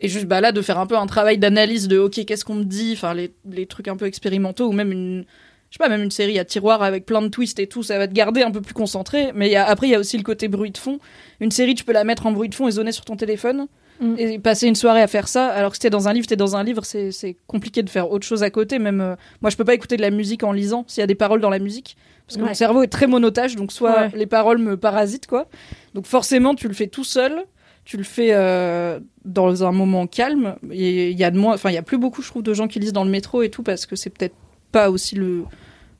et 0.00 0.08
juste 0.08 0.26
bah 0.26 0.40
là 0.40 0.52
de 0.52 0.62
faire 0.62 0.78
un 0.78 0.86
peu 0.86 0.96
un 0.96 1.06
travail 1.06 1.38
d'analyse 1.38 1.88
de 1.88 1.98
ok 1.98 2.24
qu'est-ce 2.24 2.44
qu'on 2.44 2.54
me 2.54 2.64
dit 2.64 2.92
enfin 2.94 3.14
les, 3.14 3.32
les 3.50 3.66
trucs 3.66 3.88
un 3.88 3.96
peu 3.96 4.06
expérimentaux 4.06 4.66
ou 4.68 4.72
même 4.72 4.92
une 4.92 5.24
je 5.70 5.76
sais 5.76 5.78
pas 5.84 5.88
même 5.90 6.02
une 6.02 6.10
série 6.10 6.38
à 6.38 6.44
tiroir 6.44 6.82
avec 6.82 7.04
plein 7.04 7.20
de 7.20 7.28
twists 7.28 7.58
et 7.58 7.66
tout 7.66 7.82
ça 7.82 7.98
va 7.98 8.06
te 8.08 8.12
garder 8.14 8.42
un 8.42 8.50
peu 8.50 8.60
plus 8.60 8.74
concentré 8.74 9.32
mais 9.34 9.48
il 9.48 9.52
y 9.52 9.56
a, 9.56 9.66
après 9.66 9.86
il 9.88 9.90
y 9.90 9.94
a 9.94 9.98
aussi 9.98 10.16
le 10.16 10.22
côté 10.22 10.48
bruit 10.48 10.70
de 10.70 10.78
fond 10.78 10.98
une 11.40 11.50
série 11.50 11.74
tu 11.74 11.84
peux 11.84 11.92
la 11.92 12.04
mettre 12.04 12.26
en 12.26 12.32
bruit 12.32 12.48
de 12.48 12.54
fond 12.54 12.68
et 12.68 12.70
zoner 12.72 12.92
sur 12.92 13.04
ton 13.04 13.16
téléphone 13.16 13.66
Mm. 14.00 14.14
et 14.16 14.38
passer 14.38 14.68
une 14.68 14.76
soirée 14.76 15.02
à 15.02 15.08
faire 15.08 15.26
ça 15.26 15.48
alors 15.48 15.72
que 15.72 15.76
si 15.76 15.80
t'es 15.80 15.90
dans 15.90 16.06
un 16.06 16.12
livre 16.12 16.24
t'es 16.28 16.36
dans 16.36 16.54
un 16.54 16.62
livre 16.62 16.84
c'est 16.84 17.10
c'est 17.10 17.36
compliqué 17.48 17.82
de 17.82 17.90
faire 17.90 18.12
autre 18.12 18.24
chose 18.24 18.44
à 18.44 18.50
côté 18.50 18.78
même 18.78 19.00
euh, 19.00 19.16
moi 19.42 19.50
je 19.50 19.56
peux 19.56 19.64
pas 19.64 19.74
écouter 19.74 19.96
de 19.96 20.02
la 20.02 20.10
musique 20.12 20.44
en 20.44 20.52
lisant 20.52 20.84
s'il 20.86 21.00
y 21.00 21.02
a 21.02 21.08
des 21.08 21.16
paroles 21.16 21.40
dans 21.40 21.50
la 21.50 21.58
musique 21.58 21.96
parce 22.24 22.36
que 22.36 22.42
Ouais. 22.42 22.50
mon 22.50 22.54
cerveau 22.54 22.84
est 22.84 22.86
très 22.86 23.08
monotage 23.08 23.56
donc 23.56 23.72
soit 23.72 24.02
Ouais. 24.02 24.10
les 24.14 24.26
paroles 24.26 24.58
me 24.58 24.76
parasitent 24.76 25.26
quoi 25.26 25.48
donc 25.94 26.06
forcément 26.06 26.54
tu 26.54 26.68
le 26.68 26.74
fais 26.74 26.86
tout 26.86 27.02
seul 27.02 27.42
tu 27.88 27.96
le 27.96 28.04
fais 28.04 28.34
euh, 28.34 29.00
dans 29.24 29.64
un 29.64 29.72
moment 29.72 30.06
calme. 30.06 30.56
Et 30.70 31.08
il 31.10 31.18
y 31.18 31.24
a 31.24 31.30
de 31.30 31.38
moins 31.38 31.54
enfin 31.54 31.70
il 31.70 31.74
y 31.74 31.78
a 31.78 31.82
plus 31.82 31.96
beaucoup 31.96 32.20
je 32.20 32.28
trouve 32.28 32.42
de 32.42 32.52
gens 32.52 32.68
qui 32.68 32.78
lisent 32.78 32.92
dans 32.92 33.02
le 33.02 33.10
métro 33.10 33.40
et 33.42 33.48
tout 33.48 33.62
parce 33.62 33.86
que 33.86 33.96
c'est 33.96 34.10
peut-être 34.10 34.34
pas 34.72 34.90
aussi 34.90 35.14
le 35.14 35.44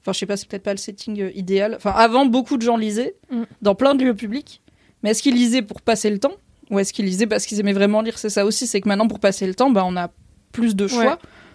enfin 0.02 0.12
je 0.12 0.18
sais 0.18 0.26
pas 0.26 0.36
c'est 0.36 0.46
peut-être 0.46 0.62
pas 0.64 0.72
le 0.74 0.76
setting 0.78 1.18
euh, 1.22 1.30
idéal. 1.34 1.72
Enfin 1.76 1.92
avant 1.96 2.26
beaucoup 2.26 2.58
de 2.58 2.62
gens 2.62 2.76
lisaient 2.76 3.14
Mm. 3.30 3.42
dans 3.62 3.74
plein 3.74 3.94
de 3.94 4.04
lieux 4.04 4.14
publics. 4.14 4.60
Mais 5.02 5.10
est-ce 5.12 5.22
qu'ils 5.22 5.34
lisaient 5.34 5.62
pour 5.62 5.80
passer 5.80 6.10
le 6.10 6.18
temps? 6.18 6.34
Ou 6.70 6.78
est-ce 6.78 6.92
qu'ils 6.92 7.06
lisaient 7.06 7.26
parce 7.26 7.46
qu'ils 7.46 7.58
aimaient 7.58 7.72
vraiment 7.72 8.02
lire? 8.02 8.18
C'est 8.18 8.28
ça 8.28 8.44
aussi 8.44 8.66
c'est 8.66 8.82
que 8.82 8.88
maintenant 8.88 9.08
pour 9.08 9.18
passer 9.18 9.46
le 9.46 9.54
temps 9.54 9.70
bah 9.70 9.82
on 9.86 9.96
a 9.96 10.10
plus 10.52 10.76
de 10.76 10.86
choix. 10.88 11.02
Ouais. 11.04 11.12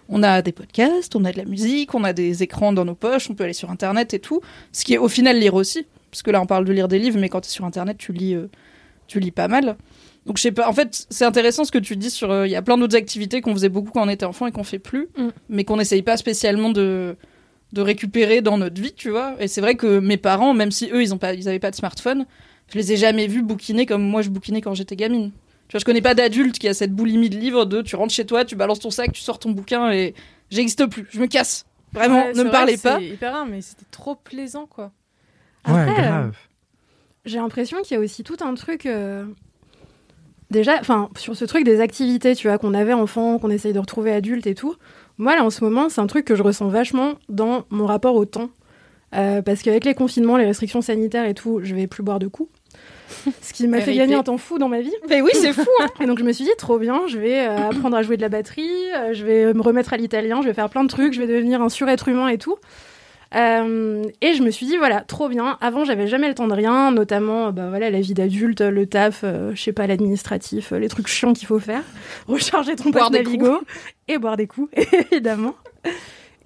on 0.10 0.24
a 0.24 0.42
des 0.42 0.52
podcasts 0.52 1.16
on 1.16 1.26
a 1.26 1.32
de 1.32 1.38
la 1.38 1.46
musique 1.46 1.94
on 1.94 2.04
a 2.04 2.12
des 2.14 2.42
écrans 2.42 2.74
dans 2.74 2.86
nos 2.86 2.96
poches 2.96 3.30
on 3.30 3.36
peut 3.36 3.44
aller 3.44 3.54
sur 3.54 3.70
internet 3.70 4.16
et 4.16 4.20
tout. 4.20 4.42
Ce 4.72 4.84
qui 4.84 4.96
est 4.96 4.98
au 4.98 5.10
final 5.10 5.38
lire 5.38 5.54
aussi. 5.54 5.86
Parce 6.10 6.24
que 6.24 6.32
là 6.32 6.42
on 6.42 6.48
parle 6.48 6.66
de 6.66 6.74
lire 6.74 6.88
des 6.88 6.98
livres 6.98 7.20
mais 7.20 7.30
quand 7.30 7.42
tu 7.42 7.50
es 7.50 7.52
sur 7.52 7.66
internet 7.66 7.98
tu 8.00 8.14
lis 8.14 8.34
euh, 8.34 8.50
tu 9.06 9.20
lis 9.20 9.32
pas 9.32 9.48
mal 9.48 9.76
donc 10.26 10.38
je 10.38 10.42
sais 10.44 10.52
pas 10.52 10.68
en 10.70 10.74
fait 10.74 11.06
c'est 11.10 11.26
intéressant 11.26 11.66
ce 11.66 11.72
que 11.72 11.78
tu 11.80 11.96
dis 11.98 12.10
sur 12.10 12.32
euh, 12.32 12.48
il 12.48 12.52
y 12.52 12.56
a 12.56 12.62
plein 12.62 12.78
d'autres 12.78 12.96
activités 12.96 13.42
qu'on 13.42 13.54
faisait 13.54 13.70
beaucoup 13.70 13.92
quand 13.92 14.06
on 14.06 14.10
était 14.10 14.26
enfant 14.26 14.48
et 14.48 14.52
qu'on 14.52 14.64
fait 14.64 14.80
plus 14.80 15.08
Mm. 15.18 15.30
mais 15.50 15.64
qu'on 15.66 15.78
n'essaye 15.78 16.02
pas 16.02 16.18
spécialement 16.18 16.70
de 16.70 17.16
de 17.74 17.82
récupérer 17.82 18.42
dans 18.42 18.58
notre 18.58 18.80
vie 18.82 18.94
tu 18.94 19.10
vois 19.10 19.36
et 19.40 19.48
c'est 19.48 19.62
vrai 19.62 19.76
que 19.76 20.00
mes 20.00 20.18
parents 20.18 20.54
même 20.54 20.72
si 20.72 20.90
eux 20.92 21.02
ils 21.02 21.14
ont 21.14 21.18
pas 21.18 21.34
ils 21.34 21.48
avaient 21.50 21.60
pas 21.60 21.72
de 21.72 21.76
smartphone 21.76 22.26
je 22.72 22.78
les 22.78 22.94
ai 22.94 22.98
jamais 22.98 23.28
vus 23.28 23.42
bouquiner 23.42 23.86
comme 23.86 24.04
moi 24.04 24.22
je 24.22 24.30
bouquinais 24.30 24.62
quand 24.62 24.74
j'étais 24.76 24.96
gamine 24.96 25.32
tu 25.68 25.74
vois 25.74 25.80
je 25.80 25.86
connais 25.86 26.02
pas 26.02 26.14
d'adulte 26.14 26.58
qui 26.60 26.68
a 26.68 26.74
cette 26.74 26.94
boulimie 26.94 27.30
de 27.30 27.38
livres 27.38 27.66
de 27.66 27.82
tu 27.82 27.96
rentres 27.96 28.14
chez 28.14 28.26
toi 28.26 28.46
tu 28.46 28.56
balances 28.56 28.80
ton 28.80 28.92
sac 28.92 29.12
tu 29.12 29.22
sors 29.22 29.40
ton 29.40 29.52
bouquin 29.52 29.92
et 29.92 30.14
j'existe 30.52 30.86
plus 30.86 31.06
je 31.12 31.20
me 31.20 31.26
casse 31.28 31.66
vraiment 31.92 32.24
Ouais, 32.26 32.34
ne 32.34 32.38
me 32.40 32.44
vrai 32.44 32.52
parlez 32.52 32.78
que 32.78 32.82
pas 32.82 32.98
C'est 33.00 33.06
hyper 33.08 33.34
rare, 33.34 33.46
mais 33.46 33.62
c'était 33.62 33.86
trop 33.92 34.16
plaisant, 34.16 34.66
quoi. 34.68 34.92
ouais, 35.68 35.74
Après, 35.82 36.02
grave. 36.02 36.36
J'ai 37.26 37.38
l'impression 37.38 37.82
qu'il 37.84 37.96
y 37.96 37.98
a 38.00 38.04
aussi 38.04 38.24
tout 38.24 38.38
un 38.42 38.54
truc. 38.56 38.86
euh, 38.88 39.26
Déjà, 40.54 40.78
enfin, 40.80 41.10
sur 41.18 41.36
ce 41.36 41.46
truc 41.46 41.64
des 41.64 41.82
activités, 41.82 42.36
tu 42.36 42.48
vois, 42.48 42.60
qu'on 42.60 42.76
avait 42.76 42.94
enfant, 42.94 43.40
qu'on 43.40 43.50
essaye 43.50 43.74
de 43.74 43.80
retrouver 43.80 44.14
adulte 44.14 44.46
et 44.46 44.54
tout. 44.54 44.76
Moi, 45.18 45.36
là, 45.36 45.44
en 45.44 45.50
ce 45.50 45.64
moment, 45.64 45.90
c'est 45.90 46.00
un 46.00 46.06
truc 46.06 46.26
que 46.26 46.36
je 46.36 46.44
ressens 46.44 46.68
vachement 46.68 47.14
dans 47.28 47.64
mon 47.72 47.88
rapport 47.88 48.14
au 48.14 48.26
temps. 48.26 48.52
Euh, 49.16 49.42
parce 49.42 49.64
qu'avec 49.64 49.84
les 49.84 49.96
confinements, 49.96 50.38
les 50.38 50.46
restrictions 50.46 50.82
sanitaires 50.82 51.26
et 51.26 51.34
tout, 51.34 51.60
je 51.64 51.74
vais 51.74 51.88
plus 51.88 52.04
boire 52.04 52.20
de 52.20 52.28
coups. 52.28 52.52
Ce 53.42 53.52
qui 53.52 53.68
m'a 53.68 53.82
fait 53.82 53.96
gagner 53.96 54.14
un 54.14 54.22
temps 54.22 54.38
fou 54.38 54.60
dans 54.60 54.70
ma 54.70 54.82
vie. 54.82 54.94
mais 55.10 55.22
oui 55.22 55.32
c'est 55.34 55.54
fou 55.54 55.70
hein. 55.82 55.88
Et 56.02 56.06
donc 56.06 56.20
je 56.20 56.24
me 56.24 56.32
suis 56.32 56.46
dit, 56.46 56.52
trop 56.58 56.80
bien, 56.80 57.02
je 57.08 57.18
vais 57.18 57.48
euh, 57.48 57.70
apprendre 57.70 57.96
à 57.96 58.02
jouer 58.02 58.18
de 58.18 58.22
la 58.22 58.30
batterie, 58.30 58.70
euh, 58.96 59.14
je 59.14 59.26
vais 59.26 59.54
me 59.54 59.62
remettre 59.62 59.94
à 59.94 59.98
l'italien, 59.98 60.42
je 60.42 60.48
vais 60.48 60.54
faire 60.54 60.70
plein 60.70 60.84
de 60.84 60.90
trucs, 60.90 61.14
je 61.14 61.22
vais 61.22 61.28
devenir 61.28 61.62
un 61.62 61.70
surêtre 61.70 62.08
humain 62.08 62.28
et 62.28 62.38
tout. 62.38 62.58
Euh, 63.36 64.04
et 64.22 64.34
je 64.34 64.44
me 64.44 64.52
suis 64.52 64.66
dit, 64.66 64.78
voilà, 64.78 65.02
trop 65.02 65.28
bien. 65.28 65.58
Avant, 65.62 65.86
j'avais 65.86 66.08
jamais 66.08 66.28
le 66.28 66.36
temps 66.36 66.48
de 66.48 66.54
rien, 66.54 66.92
notamment 66.92 67.48
euh, 67.48 67.52
bah, 67.52 67.68
voilà, 67.70 67.90
la 67.90 68.02
vie 68.02 68.14
d'adulte, 68.14 68.62
le 68.62 68.86
taf, 68.86 69.22
euh, 69.24 69.52
je 69.56 69.62
sais 69.62 69.74
pas, 69.74 69.88
l'administratif, 69.88 70.72
euh, 70.72 70.80
les 70.80 70.90
trucs 70.90 71.08
chiants 71.08 71.34
qu'il 71.34 71.48
faut 71.48 71.60
faire. 71.60 71.84
Recharger 72.28 72.76
ton 72.76 72.90
Boire 72.90 73.10
des 73.10 73.24
Navigo 73.24 73.62
et 74.08 74.18
boire 74.18 74.38
des 74.38 74.48
coups, 74.48 74.70
évidemment. 75.12 75.56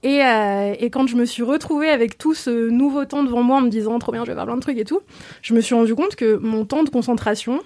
Et, 0.04 0.23
euh, 0.23 0.76
et 0.80 0.89
quand 0.89 1.08
je 1.08 1.15
me 1.15 1.26
suis 1.26 1.43
retrouvée 1.43 1.89
avec 1.89 2.17
tout 2.17 2.34
ce 2.34 2.69
nouveau 2.69 3.06
temps 3.06 3.23
devant 3.23 3.43
moi 3.43 3.58
en 3.58 3.62
me 3.62 3.69
disant 3.69 3.97
trop 4.00 4.12
bien, 4.12 4.23
je 4.23 4.32
vais 4.32 4.36
faire 4.36 4.45
plein 4.45 4.56
de 4.56 4.62
trucs 4.62 4.78
et 4.78 4.86
tout, 4.86 5.02
je 5.41 5.54
me 5.54 5.62
suis 5.62 5.76
rendu 5.76 5.95
compte 5.95 6.15
que 6.15 6.38
mon 6.38 6.65
temps 6.65 6.84
de 6.84 6.89
concentration 6.89 7.62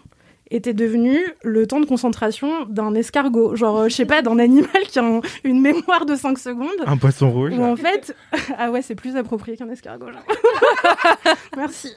était 0.52 0.74
devenu 0.74 1.18
le 1.44 1.66
temps 1.66 1.80
de 1.80 1.86
concentration 1.86 2.66
d'un 2.66 2.94
escargot. 2.94 3.56
Genre, 3.56 3.78
euh, 3.80 3.90
je 3.90 3.96
sais 3.96 4.06
pas, 4.06 4.22
d'un 4.22 4.38
animal 4.38 4.82
qui 4.88 5.00
a 5.00 5.04
un- 5.04 5.22
une 5.44 5.62
mémoire 5.62 6.06
de 6.06 6.16
5 6.16 6.38
secondes. 6.38 6.70
Un 6.86 6.98
poisson 6.98 7.32
rouge. 7.32 7.54
Où 7.58 7.64
en 7.64 7.76
fait, 7.76 8.16
ah 8.58 8.70
ouais, 8.70 8.82
c'est 8.82 8.96
plus 8.96 9.16
approprié 9.16 9.56
qu'un 9.58 9.70
escargot. 9.70 10.08
genre. 10.12 10.26
Merci. 11.58 11.90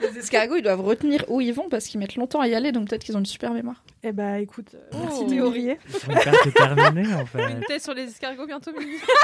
les 0.00 0.18
escargots 0.18 0.56
ils 0.56 0.62
doivent 0.62 0.80
retenir 0.82 1.24
où 1.28 1.40
ils 1.40 1.52
vont 1.52 1.68
parce 1.68 1.86
qu'ils 1.86 1.98
mettent 2.00 2.16
longtemps 2.16 2.40
à 2.40 2.48
y 2.48 2.54
aller 2.54 2.70
donc 2.72 2.88
peut-être 2.88 3.02
qu'ils 3.04 3.16
ont 3.16 3.20
une 3.20 3.26
super 3.26 3.52
mémoire 3.52 3.82
Eh 4.02 4.12
bah 4.12 4.38
écoute, 4.38 4.68
euh, 4.74 4.98
merci 5.02 5.22
Oh. 5.24 5.28
théorie. 5.28 5.70
Hyper 6.08 6.34
déterminés, 6.44 7.14
en 7.14 7.24
fait. 7.26 7.50
Une 7.50 7.60
thèse 7.60 7.82
sur 7.82 7.94
les 7.94 8.04
escargots 8.04 8.46
bientôt, 8.46 8.70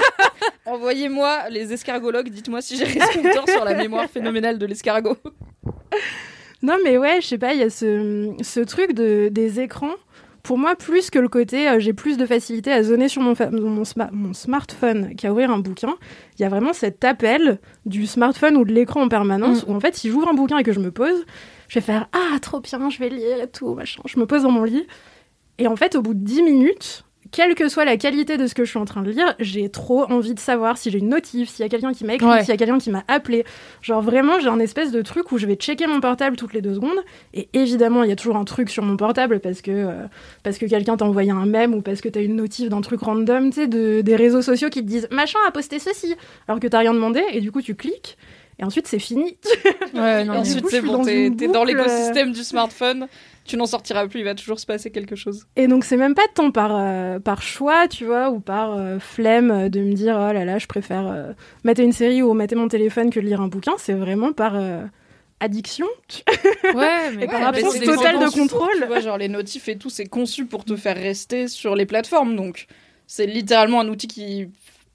envoyez-moi 0.66 1.48
les 1.50 1.72
escargologues 1.72 2.30
dites-moi 2.30 2.60
si 2.62 2.76
j'ai 2.76 2.84
raison 2.84 3.20
ou 3.20 3.32
tort 3.34 3.48
sur 3.48 3.64
la 3.64 3.74
mémoire 3.74 4.08
phénoménale 4.08 4.58
de 4.58 4.66
l'escargot 4.66 5.16
Non 6.62 6.76
mais 6.84 6.96
ouais, 6.98 7.20
je 7.20 7.26
sais 7.26 7.38
pas, 7.38 7.54
il 7.54 7.60
y 7.60 7.64
a 7.64 7.70
ce, 7.70 8.32
ce 8.40 8.60
truc 8.60 8.92
de, 8.92 9.28
des 9.30 9.60
écrans 9.60 9.94
pour 10.44 10.58
moi, 10.58 10.74
plus 10.74 11.08
que 11.10 11.20
le 11.20 11.28
côté 11.28 11.68
euh, 11.68 11.78
j'ai 11.78 11.92
plus 11.92 12.16
de 12.16 12.26
facilité 12.26 12.72
à 12.72 12.82
zoner 12.82 13.08
sur 13.08 13.22
mon, 13.22 13.36
fa- 13.36 13.50
mon, 13.52 13.82
sma- 13.84 14.10
mon 14.12 14.32
smartphone 14.32 15.14
qu'à 15.14 15.30
ouvrir 15.30 15.52
un 15.52 15.60
bouquin, 15.60 15.94
il 16.36 16.42
y 16.42 16.44
a 16.44 16.48
vraiment 16.48 16.72
cet 16.72 17.04
appel 17.04 17.60
du 17.86 18.06
smartphone 18.08 18.56
ou 18.56 18.64
de 18.64 18.72
l'écran 18.72 19.02
en 19.02 19.08
permanence 19.08 19.64
où 19.68 19.72
en 19.72 19.78
fait, 19.78 19.94
si 19.94 20.10
j'ouvre 20.10 20.28
un 20.28 20.34
bouquin 20.34 20.58
et 20.58 20.64
que 20.64 20.72
je 20.72 20.80
me 20.80 20.90
pose, 20.90 21.24
je 21.68 21.74
vais 21.78 21.80
faire 21.80 22.08
Ah, 22.12 22.40
trop 22.40 22.58
bien, 22.58 22.90
je 22.90 22.98
vais 22.98 23.08
lire 23.08 23.40
et 23.40 23.48
tout, 23.48 23.74
machin. 23.74 24.02
Je 24.04 24.18
me 24.18 24.26
pose 24.26 24.42
dans 24.42 24.50
mon 24.50 24.64
lit. 24.64 24.84
Et 25.58 25.68
en 25.68 25.76
fait, 25.76 25.94
au 25.94 26.02
bout 26.02 26.14
de 26.14 26.24
10 26.24 26.42
minutes, 26.42 27.04
quelle 27.32 27.54
que 27.54 27.68
soit 27.68 27.84
la 27.86 27.96
qualité 27.96 28.36
de 28.36 28.46
ce 28.46 28.54
que 28.54 28.64
je 28.64 28.70
suis 28.70 28.78
en 28.78 28.84
train 28.84 29.02
de 29.02 29.10
lire, 29.10 29.34
j'ai 29.40 29.68
trop 29.70 30.04
envie 30.04 30.34
de 30.34 30.38
savoir 30.38 30.76
si 30.78 30.90
j'ai 30.90 30.98
une 30.98 31.08
notif, 31.08 31.48
s'il 31.48 31.64
y 31.64 31.66
a 31.66 31.68
quelqu'un 31.68 31.92
qui 31.92 32.04
m'a 32.04 32.14
écrit, 32.14 32.26
Ouais. 32.28 32.40
s'il 32.40 32.50
y 32.50 32.52
a 32.52 32.56
quelqu'un 32.58 32.78
qui 32.78 32.90
m'a 32.90 33.02
appelé. 33.08 33.44
Genre 33.80 34.02
vraiment, 34.02 34.38
j'ai 34.38 34.48
un 34.48 34.58
espèce 34.60 34.92
de 34.92 35.00
truc 35.02 35.32
où 35.32 35.38
je 35.38 35.46
vais 35.46 35.54
checker 35.54 35.86
mon 35.86 36.00
portable 36.00 36.36
toutes 36.36 36.52
les 36.52 36.60
deux 36.60 36.74
secondes. 36.74 36.98
Et 37.34 37.48
évidemment, 37.54 38.02
il 38.04 38.10
y 38.10 38.12
a 38.12 38.16
toujours 38.16 38.36
un 38.36 38.44
truc 38.44 38.68
sur 38.70 38.82
mon 38.84 38.96
portable 38.96 39.40
parce 39.40 39.62
que, 39.62 39.70
euh, 39.70 39.92
parce 40.42 40.58
que 40.58 40.66
quelqu'un 40.66 40.96
t'a 40.96 41.06
envoyé 41.06 41.30
un 41.30 41.46
mème 41.46 41.74
ou 41.74 41.80
parce 41.80 42.00
que 42.02 42.08
t'as 42.10 42.22
une 42.22 42.36
notif 42.36 42.68
d'un 42.68 42.82
truc 42.82 43.00
random, 43.00 43.48
tu 43.50 43.62
sais, 43.62 43.66
de, 43.66 44.02
des 44.02 44.14
réseaux 44.16 44.42
sociaux 44.42 44.68
qui 44.68 44.80
te 44.82 44.86
disent 44.88 45.08
machin 45.10 45.38
a 45.48 45.50
posté 45.50 45.78
ceci, 45.78 46.14
alors 46.48 46.60
que 46.60 46.66
t'as 46.66 46.80
rien 46.80 46.92
demandé. 46.92 47.22
Et 47.32 47.40
du 47.40 47.50
coup, 47.50 47.62
tu 47.62 47.74
cliques. 47.74 48.18
Et 48.58 48.64
ensuite, 48.64 48.86
c'est 48.86 48.98
fini. 48.98 49.38
Ouais, 49.94 50.22
Et 50.22 50.24
non, 50.24 50.34
ensuite, 50.34 50.66
c'est 50.68 50.82
bon, 50.82 51.02
t'es 51.02 51.30
dans 51.30 51.60
boucle, 51.64 51.68
l'écosystème 51.68 52.32
du 52.32 52.44
smartphone. 52.44 53.08
Tu 53.44 53.56
n'en 53.56 53.66
sortiras 53.66 54.06
plus, 54.06 54.20
il 54.20 54.24
va 54.24 54.34
toujours 54.34 54.60
se 54.60 54.66
passer 54.66 54.90
quelque 54.90 55.16
chose. 55.16 55.46
Et 55.56 55.66
donc, 55.66 55.84
c'est 55.84 55.96
même 55.96 56.14
pas 56.14 56.26
tant 56.34 56.50
par, 56.52 56.76
euh, 56.76 57.18
par 57.18 57.42
choix, 57.42 57.88
tu 57.88 58.04
vois, 58.04 58.30
ou 58.30 58.38
par 58.38 58.76
euh, 58.76 58.98
flemme 59.00 59.50
euh, 59.50 59.68
de 59.68 59.80
me 59.80 59.94
dire, 59.94 60.14
oh 60.14 60.32
là 60.32 60.44
là, 60.44 60.58
je 60.58 60.66
préfère 60.66 61.06
euh, 61.08 61.32
mater 61.64 61.82
une 61.82 61.92
série 61.92 62.22
ou 62.22 62.32
mater 62.34 62.54
mon 62.54 62.68
téléphone 62.68 63.10
que 63.10 63.18
de 63.18 63.24
lire 63.26 63.40
un 63.40 63.48
bouquin. 63.48 63.72
C'est 63.78 63.94
vraiment 63.94 64.32
par 64.32 64.54
euh, 64.56 64.84
addiction. 65.40 65.86
Ouais, 66.74 67.10
mais 67.16 67.24
Et 67.24 67.26
par 67.26 67.40
Ouais, 67.40 67.46
absence 67.46 67.80
totale 67.80 68.18
de 68.20 68.30
contrôle. 68.30 68.70
Tu 68.78 68.86
vois, 68.86 69.00
genre 69.00 69.18
les 69.18 69.28
notifs 69.28 69.68
et 69.68 69.76
tout, 69.76 69.90
c'est 69.90 70.06
conçu 70.06 70.46
pour 70.46 70.64
te 70.64 70.76
faire 70.76 70.96
rester 70.96 71.48
sur 71.48 71.74
les 71.74 71.84
plateformes. 71.86 72.36
Donc, 72.36 72.66
c'est 73.06 73.26
littéralement 73.26 73.80
un 73.80 73.88
outil 73.88 74.06
qui. 74.06 74.48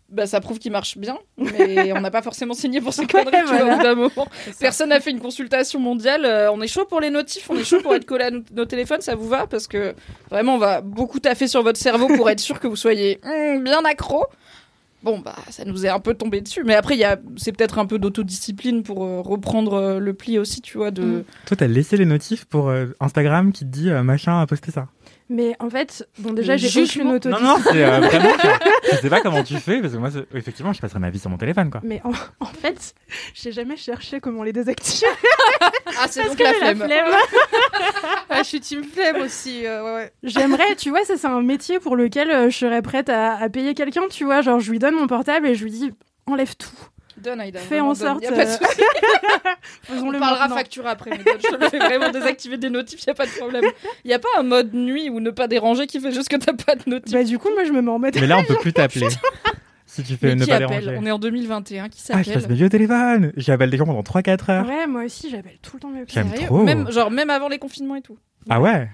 Bah, 0.09 0.25
ça 0.25 0.39
prouve 0.39 0.57
qu'il 0.57 0.71
marche 0.71 0.97
bien, 0.97 1.17
mais 1.37 1.91
on 1.91 1.99
n'a 1.99 2.11
pas 2.11 2.21
forcément 2.21 2.53
signé 2.53 2.79
pour 2.79 2.93
ces 2.93 3.05
conneries, 3.05 3.31
tu 3.41 3.47
vois, 3.47 3.57
voilà. 3.57 3.73
au 3.73 3.77
bout 3.77 3.83
d'un 3.83 3.95
moment. 3.95 4.27
Personne 4.57 4.89
n'a 4.89 5.01
fait 5.01 5.11
une 5.11 5.19
consultation 5.19 5.81
mondiale. 5.81 6.23
euh, 6.23 6.49
on 6.51 6.61
est 6.61 6.67
chaud 6.67 6.85
pour 6.85 7.01
les 7.01 7.09
notifs, 7.09 7.49
on 7.49 7.57
est 7.57 7.65
chaud 7.65 7.81
pour 7.81 7.93
être 7.93 8.05
collé 8.05 8.23
à 8.23 8.31
nos, 8.31 8.41
nos 8.53 8.65
téléphones, 8.65 9.01
ça 9.01 9.15
vous 9.15 9.27
va? 9.27 9.47
Parce 9.47 9.67
que 9.67 9.93
vraiment, 10.29 10.55
on 10.55 10.59
va 10.59 10.79
beaucoup 10.79 11.19
taffer 11.19 11.47
sur 11.47 11.61
votre 11.61 11.79
cerveau 11.79 12.07
pour 12.07 12.29
être 12.29 12.39
sûr 12.39 12.61
que 12.61 12.67
vous 12.67 12.77
soyez 12.77 13.19
hum, 13.25 13.63
bien 13.63 13.83
accro. 13.83 14.25
Bon, 15.03 15.19
bah, 15.19 15.35
ça 15.51 15.63
nous 15.63 15.85
est 15.85 15.89
un 15.89 15.99
peu 15.99 16.15
tombé 16.15 16.41
dessus. 16.41 16.63
Mais 16.63 16.73
après, 16.73 16.95
il 16.95 16.99
y 16.99 17.03
a, 17.03 17.17
c'est 17.35 17.51
peut-être 17.51 17.77
un 17.77 17.85
peu 17.85 17.99
d'autodiscipline 17.99 18.81
pour 18.83 19.05
euh, 19.05 19.21
reprendre 19.21 19.73
euh, 19.73 19.99
le 19.99 20.13
pli 20.13 20.39
aussi, 20.39 20.59
tu 20.61 20.77
vois, 20.77 20.89
de. 20.91 21.01
Mm. 21.01 21.23
Toi, 21.45 21.57
t'as 21.57 21.67
laissé 21.67 21.97
les 21.97 22.05
notifs 22.05 22.45
pour 22.45 22.69
euh, 22.69 22.87
Instagram 22.99 23.51
qui 23.51 23.63
te 23.63 23.69
dit 23.69 23.89
euh, 23.89 24.03
machin 24.03 24.41
a 24.41 24.47
posté 24.47 24.71
ça. 24.71 24.87
Mais 25.29 25.55
en 25.59 25.69
fait, 25.69 26.07
bon, 26.19 26.31
déjà, 26.31 26.55
j'ai 26.55 26.83
aucune 26.83 27.11
auto 27.11 27.27
Non, 27.29 27.41
non, 27.41 27.57
c'est 27.61 27.83
euh, 27.83 27.99
vraiment. 28.01 28.29
je, 28.41 28.91
je 28.91 28.95
sais 29.01 29.09
pas 29.09 29.19
comment 29.21 29.43
tu 29.43 29.55
fais 29.57 29.81
parce 29.81 29.91
que 29.93 29.97
moi, 29.97 30.09
effectivement, 30.33 30.71
je 30.71 30.79
passerai 30.79 30.99
ma 30.99 31.09
vie 31.09 31.19
sur 31.19 31.29
mon 31.29 31.37
téléphone, 31.37 31.69
quoi. 31.69 31.81
Mais 31.83 32.01
en, 32.05 32.11
en 32.39 32.45
fait, 32.45 32.93
j'ai 33.33 33.51
jamais 33.51 33.75
cherché 33.75 34.19
comment 34.21 34.43
les 34.43 34.53
désactiver. 34.53 35.07
Ah, 35.99 36.05
c'est 36.07 36.23
donc 36.25 36.35
que 36.37 36.43
la 36.43 36.51
j'ai 36.53 36.75
flemme. 36.75 37.11
Ah, 38.29 38.43
je 38.43 38.47
suis 38.47 38.59
team 38.59 38.83
flemme 38.83 39.21
aussi. 39.21 39.65
euh, 39.65 39.83
ouais, 39.83 39.93
ouais. 39.95 40.11
J'aimerais, 40.21 40.75
tu 40.75 40.89
vois, 40.89 41.03
ça 41.05 41.17
c'est 41.17 41.27
un 41.27 41.41
métier 41.41 41.79
pour 41.79 41.95
lequel 41.95 42.29
euh, 42.29 42.49
je 42.49 42.57
serais 42.57 42.81
prête 42.81 43.09
à, 43.09 43.35
à 43.35 43.49
payer 43.49 43.73
quelqu'un, 43.73 44.03
tu 44.09 44.25
vois. 44.25 44.41
Genre, 44.41 44.59
je 44.59 44.69
lui 44.69 44.79
donne 44.79 44.93
mon 44.95 45.07
portable 45.07 45.47
et 45.47 45.55
je 45.55 45.63
lui 45.63 45.71
dis, 45.71 45.91
enlève 46.27 46.55
tout. 46.55 46.69
Donne, 47.21 47.41
Aïda, 47.41 47.59
Fais 47.59 47.79
en 47.79 47.87
donne. 47.87 47.95
sorte. 47.95 48.23
Y 48.23 48.27
a 48.27 48.31
pas 48.31 48.45
de 48.45 48.49
euh, 48.49 48.57
souci. 48.57 48.81
On 49.91 50.11
parlera 50.11 50.39
maintenant. 50.41 50.55
facture 50.55 50.85
après, 50.87 51.11
mais 51.11 51.23
donne, 51.23 51.39
je 51.41 51.47
te 51.47 51.55
le 51.55 51.69
fais 51.69 51.79
vraiment 51.79 52.11
désactiver 52.11 52.57
des 52.57 52.69
notifs, 52.69 53.03
y 53.05 53.09
a 53.09 53.13
pas 53.13 53.25
de 53.25 53.31
problème. 53.31 53.65
Y 54.05 54.13
a 54.13 54.19
pas 54.19 54.27
un 54.37 54.43
mode 54.43 54.73
nuit 54.73 55.09
ou 55.09 55.19
ne 55.19 55.31
pas 55.31 55.47
déranger 55.47 55.87
qui 55.87 55.99
fait 55.99 56.11
juste 56.11 56.29
que 56.29 56.35
t'as 56.35 56.53
pas 56.53 56.75
de 56.75 56.83
notifs. 56.87 57.13
Bah, 57.13 57.23
du 57.23 57.39
coup, 57.39 57.49
moi, 57.53 57.63
je 57.63 57.71
me 57.71 57.81
mets 57.81 57.91
en 57.91 57.99
mode. 57.99 58.15
Mais 58.19 58.27
là, 58.27 58.37
on 58.37 58.43
peut 58.47 58.57
plus 58.61 58.73
t'appeler. 58.73 59.07
si 59.85 60.03
tu 60.03 60.15
fais 60.15 60.27
mais 60.27 60.35
ne 60.35 60.43
qui 60.43 60.49
pas 60.49 60.57
appelle 60.57 60.67
déranger. 60.69 60.97
On 60.99 61.05
est 61.05 61.11
en 61.11 61.19
2021, 61.19 61.89
qui 61.89 62.01
Ah, 62.09 62.21
je 62.21 62.25
passe 62.25 62.25
s'appelle 62.25 62.49
ma 62.49 62.55
vie 62.55 62.65
au 62.65 62.69
téléphone. 62.69 63.33
J'appelle 63.35 63.69
des 63.71 63.77
gens 63.77 63.85
pendant 63.85 64.01
3-4 64.01 64.51
heures. 64.51 64.67
Ouais, 64.67 64.85
moi 64.87 65.03
aussi, 65.05 65.29
j'appelle 65.29 65.57
tout 65.61 65.77
le 65.77 65.79
temps 65.79 65.89
mes 65.89 66.03
J'aime 66.07 66.31
trop. 66.33 66.63
Même, 66.63 66.91
genre, 66.91 67.09
même 67.09 67.29
avant 67.29 67.47
les 67.47 67.59
confinements 67.59 67.95
et 67.95 68.01
tout. 68.01 68.17
Ah 68.49 68.61
ouais 68.61 68.89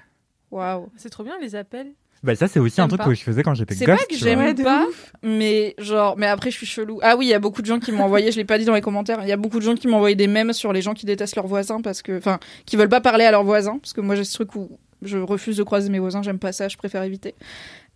Waouh. 0.51 0.89
C'est 0.95 1.09
trop 1.09 1.23
bien 1.23 1.33
les 1.41 1.55
appels. 1.55 1.91
Bah, 2.23 2.35
ça, 2.35 2.47
c'est 2.47 2.59
aussi 2.59 2.79
un 2.79 2.87
truc 2.87 3.01
pas. 3.01 3.07
que 3.07 3.13
je 3.13 3.21
faisais 3.21 3.43
quand 3.43 3.53
j'étais 3.53 3.75
C'est 3.75 3.85
gosse. 3.85 3.99
pas 3.99 4.05
que 4.05 4.15
j'aime 4.15 4.55
pas, 4.55 4.87
mais 5.21 5.75
genre, 5.77 6.15
mais 6.17 6.27
après 6.27 6.51
je 6.51 6.57
suis 6.57 6.65
chelou. 6.65 6.99
Ah 7.03 7.17
oui, 7.17 7.25
il 7.25 7.29
y 7.29 7.33
a 7.33 7.39
beaucoup 7.39 7.61
de 7.61 7.67
gens 7.67 7.79
qui 7.79 7.91
m'ont 7.91 8.03
envoyé, 8.05 8.31
je 8.31 8.37
l'ai 8.37 8.45
pas 8.45 8.57
dit 8.57 8.65
dans 8.65 8.73
les 8.73 8.81
commentaires, 8.81 9.19
il 9.23 9.27
y 9.27 9.33
a 9.33 9.37
beaucoup 9.37 9.59
de 9.59 9.63
gens 9.63 9.75
qui 9.75 9.87
m'ont 9.87 9.97
envoyé 9.97 10.15
des 10.15 10.27
mèmes 10.27 10.53
sur 10.53 10.71
les 10.71 10.81
gens 10.81 10.93
qui 10.93 11.05
détestent 11.05 11.35
leurs 11.35 11.47
voisins 11.47 11.81
parce 11.81 12.01
que, 12.01 12.17
enfin, 12.17 12.39
qui 12.65 12.77
veulent 12.77 12.89
pas 12.89 13.01
parler 13.01 13.25
à 13.25 13.31
leurs 13.31 13.43
voisins, 13.43 13.77
parce 13.79 13.93
que 13.93 14.01
moi 14.01 14.15
j'ai 14.15 14.23
ce 14.23 14.33
truc 14.33 14.55
où 14.55 14.69
je 15.01 15.17
refuse 15.17 15.57
de 15.57 15.63
croiser 15.63 15.89
mes 15.89 15.99
voisins, 15.99 16.21
j'aime 16.23 16.39
pas 16.39 16.53
ça, 16.53 16.69
je 16.69 16.77
préfère 16.77 17.03
éviter. 17.03 17.35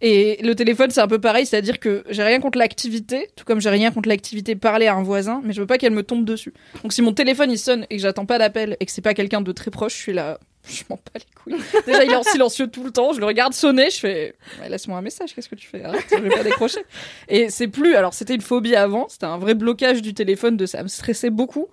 Et 0.02 0.40
le 0.44 0.54
téléphone, 0.54 0.92
c'est 0.92 1.02
un 1.02 1.08
peu 1.08 1.20
pareil, 1.20 1.46
c'est-à-dire 1.46 1.80
que 1.80 2.04
j'ai 2.10 2.22
rien 2.22 2.40
contre 2.40 2.60
l'activité, 2.60 3.30
tout 3.36 3.46
comme 3.46 3.60
j'ai 3.62 3.70
rien 3.70 3.92
contre 3.92 4.10
l'activité 4.10 4.56
parler 4.56 4.86
à 4.88 4.94
un 4.96 5.02
voisin, 5.04 5.42
mais 5.44 5.54
je 5.54 5.62
veux 5.62 5.66
pas 5.66 5.78
qu'elle 5.80 5.94
me 5.94 6.04
tombe 6.04 6.24
dessus. 6.24 6.54
Donc 6.84 6.94
si 6.94 7.02
mon 7.02 7.14
téléphone 7.14 7.50
il 7.50 7.58
sonne 7.58 7.86
et 7.90 7.96
que 7.96 8.02
j'attends 8.02 8.26
pas 8.26 8.38
d'appel 8.38 8.78
et 8.80 8.86
que 8.86 8.92
c'est 8.92 9.02
pas 9.02 9.14
quelqu'un 9.16 9.42
de 9.42 9.52
très 9.54 9.72
proche, 9.72 9.94
je 9.94 9.98
suis 10.02 10.14
là, 10.14 10.38
je 10.70 10.84
m'en 10.90 10.96
bats 10.96 11.12
les 11.16 11.22
couilles. 11.56 11.64
Déjà, 11.86 12.04
il 12.04 12.12
est 12.12 12.16
en 12.16 12.24
silencieux 12.24 12.68
tout 12.68 12.84
le 12.84 12.92
temps, 12.92 13.14
je 13.14 13.20
le 13.20 13.26
regarde 13.26 13.54
sonner, 13.54 13.90
je 13.90 14.00
fais, 14.00 14.36
Ouais, 14.62 14.70
laisse-moi 14.70 14.98
un 14.98 15.02
message, 15.02 15.34
qu'est-ce 15.34 15.50
que 15.50 15.56
tu 15.56 15.68
fais? 15.68 15.84
Arrête, 15.84 16.06
je 16.10 16.18
vais 16.18 16.30
pas 16.30 16.44
décrocher. 16.44 16.82
Et 17.28 17.50
c'est 17.50 17.68
plus, 17.68 17.96
alors 17.96 18.14
c'était 18.14 18.36
une 18.36 18.42
phobie 18.42 18.76
avant, 18.76 19.08
c'était 19.10 19.26
un 19.26 19.38
vrai 19.38 19.54
blocage 19.56 20.02
du 20.02 20.14
téléphone, 20.14 20.58
de 20.58 20.66
ça 20.66 20.84
me 20.84 20.88
stressait 20.88 21.30
beaucoup. 21.30 21.68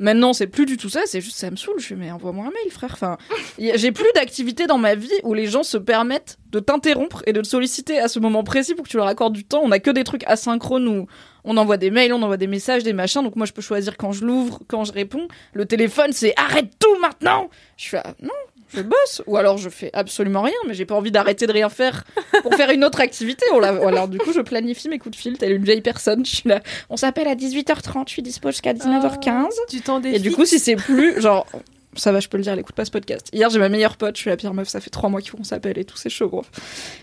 Maintenant, 0.00 0.32
c'est 0.32 0.46
plus 0.46 0.64
du 0.64 0.78
tout 0.78 0.88
ça, 0.88 1.02
c'est 1.04 1.20
juste 1.20 1.36
ça 1.36 1.50
me 1.50 1.56
saoule. 1.56 1.78
Je 1.78 1.88
fais, 1.88 1.94
mais 1.94 2.10
envoie-moi 2.10 2.46
un 2.46 2.50
mail, 2.50 2.72
frère. 2.72 2.90
Enfin, 2.94 3.18
j'ai 3.58 3.92
plus 3.92 4.10
d'activité 4.14 4.66
dans 4.66 4.78
ma 4.78 4.94
vie 4.94 5.12
où 5.24 5.34
les 5.34 5.46
gens 5.46 5.62
se 5.62 5.76
permettent 5.76 6.38
de 6.50 6.58
t'interrompre 6.58 7.22
et 7.26 7.34
de 7.34 7.42
te 7.42 7.46
solliciter 7.46 7.98
à 8.00 8.08
ce 8.08 8.18
moment 8.18 8.42
précis 8.42 8.74
pour 8.74 8.86
que 8.86 8.88
tu 8.88 8.96
leur 8.96 9.06
accordes 9.06 9.34
du 9.34 9.44
temps. 9.44 9.60
On 9.62 9.70
a 9.70 9.78
que 9.78 9.90
des 9.90 10.02
trucs 10.02 10.24
asynchrones 10.24 10.88
où 10.88 11.06
on 11.44 11.56
envoie 11.58 11.76
des 11.76 11.90
mails, 11.90 12.14
on 12.14 12.22
envoie 12.22 12.38
des 12.38 12.46
messages, 12.46 12.82
des 12.82 12.94
machins. 12.94 13.22
Donc 13.22 13.36
moi, 13.36 13.44
je 13.44 13.52
peux 13.52 13.60
choisir 13.60 13.98
quand 13.98 14.12
je 14.12 14.24
l'ouvre, 14.24 14.60
quand 14.68 14.84
je 14.84 14.92
réponds. 14.92 15.28
Le 15.52 15.66
téléphone, 15.66 16.12
c'est 16.12 16.32
arrête 16.38 16.70
tout 16.78 16.98
maintenant. 16.98 17.50
Je 17.76 17.90
fais, 17.90 18.00
ah, 18.02 18.14
non, 18.22 18.30
je 18.74 18.82
bosse. 18.82 19.22
Ou 19.26 19.36
alors 19.36 19.58
je 19.58 19.68
fais 19.68 19.90
absolument 19.92 20.42
rien, 20.42 20.54
mais 20.66 20.74
j'ai 20.74 20.84
pas 20.84 20.94
envie 20.94 21.10
d'arrêter 21.10 21.46
de 21.46 21.52
rien 21.52 21.68
faire 21.68 22.04
pour 22.42 22.54
faire 22.54 22.70
une 22.70 22.84
autre 22.84 23.00
activité. 23.00 23.44
On 23.52 23.62
alors 23.62 24.08
du 24.08 24.18
coup, 24.18 24.32
je 24.32 24.40
planifie 24.40 24.88
mes 24.88 24.98
coups 24.98 25.16
de 25.16 25.20
fil, 25.20 25.38
telle 25.38 25.52
une 25.52 25.64
vieille 25.64 25.80
personne. 25.80 26.24
Je 26.24 26.36
suis 26.36 26.48
là, 26.48 26.60
on 26.88 26.96
s'appelle 26.96 27.28
à 27.28 27.34
18h30, 27.34 28.04
je 28.06 28.12
suis 28.12 28.22
dispo 28.22 28.50
jusqu'à 28.50 28.72
19h15. 28.72 29.48
Du 29.70 29.80
temps 29.80 30.00
des 30.00 30.10
Et 30.10 30.18
du 30.18 30.32
coup, 30.32 30.44
si 30.44 30.58
c'est 30.58 30.76
plus, 30.76 31.20
genre, 31.20 31.46
ça 31.94 32.12
va, 32.12 32.20
je 32.20 32.28
peux 32.28 32.36
le 32.36 32.42
dire, 32.42 32.52
elle 32.52 32.60
écoute 32.60 32.74
pas 32.74 32.84
ce 32.84 32.90
podcast. 32.90 33.28
Hier, 33.32 33.50
j'ai 33.50 33.58
ma 33.58 33.68
meilleure 33.68 33.96
pote, 33.96 34.16
je 34.16 34.20
suis 34.20 34.30
la 34.30 34.36
pire 34.36 34.54
meuf, 34.54 34.68
ça 34.68 34.80
fait 34.80 34.90
trois 34.90 35.08
mois 35.08 35.20
qu'il 35.20 35.30
faut 35.30 35.36
qu'on 35.36 35.44
s'appelle 35.44 35.78
et 35.78 35.84
tout, 35.84 35.96
c'est 35.96 36.10
chaud, 36.10 36.28
gros. 36.28 36.44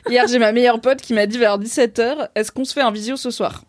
Hier, 0.09 0.26
j'ai 0.28 0.39
ma 0.39 0.51
meilleure 0.51 0.80
pote 0.80 1.01
qui 1.01 1.13
m'a 1.13 1.26
dit 1.26 1.38
vers 1.38 1.59
17h, 1.59 2.30
est-ce 2.36 2.51
qu'on 2.51 2.65
se 2.65 2.74
fait 2.74 2.82
un 2.82 2.91
visio 2.91 3.18
ce 3.18 3.32
soir? 3.32 3.63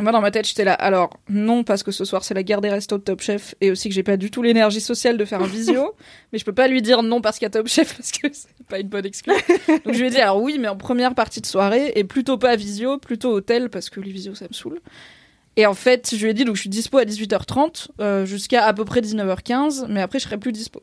Moi, 0.00 0.10
dans 0.10 0.22
ma 0.22 0.30
tête, 0.30 0.48
j'étais 0.48 0.64
là, 0.64 0.72
alors, 0.72 1.18
non, 1.28 1.64
parce 1.64 1.82
que 1.82 1.90
ce 1.90 2.06
soir, 2.06 2.24
c'est 2.24 2.32
la 2.32 2.42
guerre 2.42 2.62
des 2.62 2.70
restos 2.70 2.96
de 2.96 3.02
Top 3.02 3.20
Chef 3.20 3.54
et 3.60 3.70
aussi 3.70 3.90
que 3.90 3.94
j'ai 3.94 4.02
pas 4.02 4.16
du 4.16 4.30
tout 4.30 4.42
l'énergie 4.42 4.80
sociale 4.80 5.18
de 5.18 5.24
faire 5.26 5.42
un 5.42 5.46
visio, 5.46 5.94
mais 6.32 6.38
je 6.38 6.44
peux 6.44 6.54
pas 6.54 6.66
lui 6.66 6.80
dire 6.80 7.02
non 7.02 7.20
parce 7.20 7.38
qu'il 7.38 7.44
y 7.44 7.46
a 7.46 7.50
Top 7.50 7.68
Chef 7.68 7.94
parce 7.96 8.10
que 8.10 8.28
c'est 8.32 8.66
pas 8.68 8.78
une 8.78 8.88
bonne 8.88 9.04
excuse. 9.04 9.34
Donc, 9.84 9.92
je 9.94 9.98
lui 9.98 10.06
ai 10.06 10.10
dit, 10.10 10.18
alors 10.18 10.40
oui, 10.40 10.56
mais 10.58 10.68
en 10.68 10.76
première 10.76 11.14
partie 11.14 11.42
de 11.42 11.46
soirée 11.46 11.92
et 11.94 12.04
plutôt 12.04 12.38
pas 12.38 12.56
visio, 12.56 12.96
plutôt 12.98 13.32
hôtel 13.32 13.68
parce 13.68 13.90
que 13.90 14.00
les 14.00 14.10
visios, 14.10 14.34
ça 14.34 14.46
me 14.48 14.54
saoule. 14.54 14.80
Et 15.56 15.66
en 15.66 15.74
fait, 15.74 16.14
je 16.16 16.22
lui 16.22 16.30
ai 16.30 16.34
dit, 16.34 16.44
donc 16.44 16.56
je 16.56 16.62
suis 16.62 16.70
dispo 16.70 16.96
à 16.96 17.04
18h30 17.04 17.88
euh, 18.00 18.24
jusqu'à 18.24 18.64
à 18.64 18.72
peu 18.72 18.86
près 18.86 19.02
19h15, 19.02 19.86
mais 19.88 20.00
après 20.00 20.18
je 20.18 20.24
serai 20.24 20.38
plus 20.38 20.52
dispo. 20.52 20.82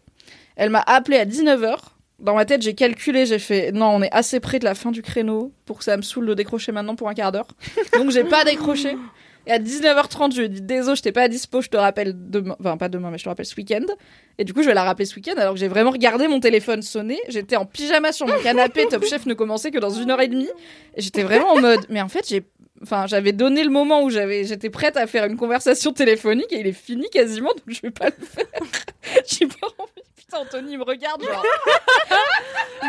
Elle 0.55 0.69
m'a 0.69 0.83
appelé 0.85 1.17
à 1.17 1.25
19h. 1.25 1.77
Dans 2.19 2.35
ma 2.35 2.45
tête, 2.45 2.61
j'ai 2.61 2.73
calculé, 2.73 3.25
j'ai 3.25 3.39
fait, 3.39 3.71
non, 3.71 3.87
on 3.87 4.01
est 4.01 4.11
assez 4.11 4.39
près 4.39 4.59
de 4.59 4.65
la 4.65 4.75
fin 4.75 4.91
du 4.91 5.01
créneau 5.01 5.53
pour 5.65 5.77
que 5.77 5.83
ça 5.83 5.95
me 5.97 6.01
saoule 6.01 6.27
de 6.27 6.33
décrocher 6.33 6.71
maintenant 6.71 6.95
pour 6.95 7.09
un 7.09 7.13
quart 7.13 7.31
d'heure. 7.31 7.47
Donc 7.97 8.11
j'ai 8.11 8.23
pas 8.23 8.43
décroché. 8.43 8.95
Et 9.47 9.51
à 9.51 9.57
19h30, 9.57 10.33
je 10.33 10.39
lui 10.39 10.45
ai 10.45 10.49
dit, 10.49 10.61
désolé, 10.61 10.95
je 10.95 11.01
t'ai 11.01 11.11
pas 11.11 11.27
dispo, 11.27 11.61
je 11.61 11.69
te 11.69 11.77
rappelle 11.77 12.13
demain, 12.15 12.55
enfin 12.59 12.77
pas 12.77 12.89
demain, 12.89 13.09
mais 13.09 13.17
je 13.17 13.23
te 13.23 13.29
rappelle 13.29 13.45
ce 13.45 13.55
week-end. 13.55 13.85
Et 14.37 14.43
du 14.43 14.53
coup, 14.53 14.61
je 14.61 14.67
vais 14.67 14.73
la 14.73 14.83
rappeler 14.83 15.05
ce 15.05 15.15
week-end, 15.15 15.33
alors 15.37 15.53
que 15.53 15.59
j'ai 15.59 15.67
vraiment 15.67 15.91
regardé 15.91 16.27
mon 16.27 16.39
téléphone 16.39 16.81
sonner. 16.81 17.19
J'étais 17.29 17.55
en 17.55 17.65
pyjama 17.65 18.11
sur 18.11 18.27
mon 18.27 18.37
canapé, 18.43 18.85
Top 18.89 19.05
Chef 19.05 19.25
ne 19.25 19.33
commençait 19.33 19.71
que 19.71 19.79
dans 19.79 19.89
une 19.89 20.11
heure 20.11 20.21
et 20.21 20.27
demie. 20.27 20.49
Et 20.95 21.01
j'étais 21.01 21.23
vraiment 21.23 21.51
en 21.53 21.61
mode, 21.61 21.85
mais 21.89 22.01
en 22.01 22.09
fait, 22.09 22.27
j'ai 22.27 22.43
Enfin, 22.81 23.07
j'avais 23.07 23.33
donné 23.33 23.63
le 23.63 23.69
moment 23.69 24.03
où 24.03 24.09
j'avais, 24.09 24.45
j'étais 24.45 24.69
prête 24.69 24.95
à 24.95 25.05
faire 25.05 25.25
une 25.25 25.35
conversation 25.35 25.91
téléphonique 25.91 26.51
et 26.51 26.61
il 26.61 26.67
est 26.67 26.71
fini 26.71 27.09
quasiment, 27.09 27.49
donc 27.49 27.63
je 27.67 27.81
vais 27.81 27.91
pas 27.91 28.05
le 28.05 28.25
faire. 28.25 28.45
J'ai 29.27 29.47
pas 29.47 29.67
envie. 29.77 29.98
Putain, 30.29 30.41
Anthony 30.41 30.77
me 30.77 30.83
regarde 30.83 31.21
genre. 31.23 31.43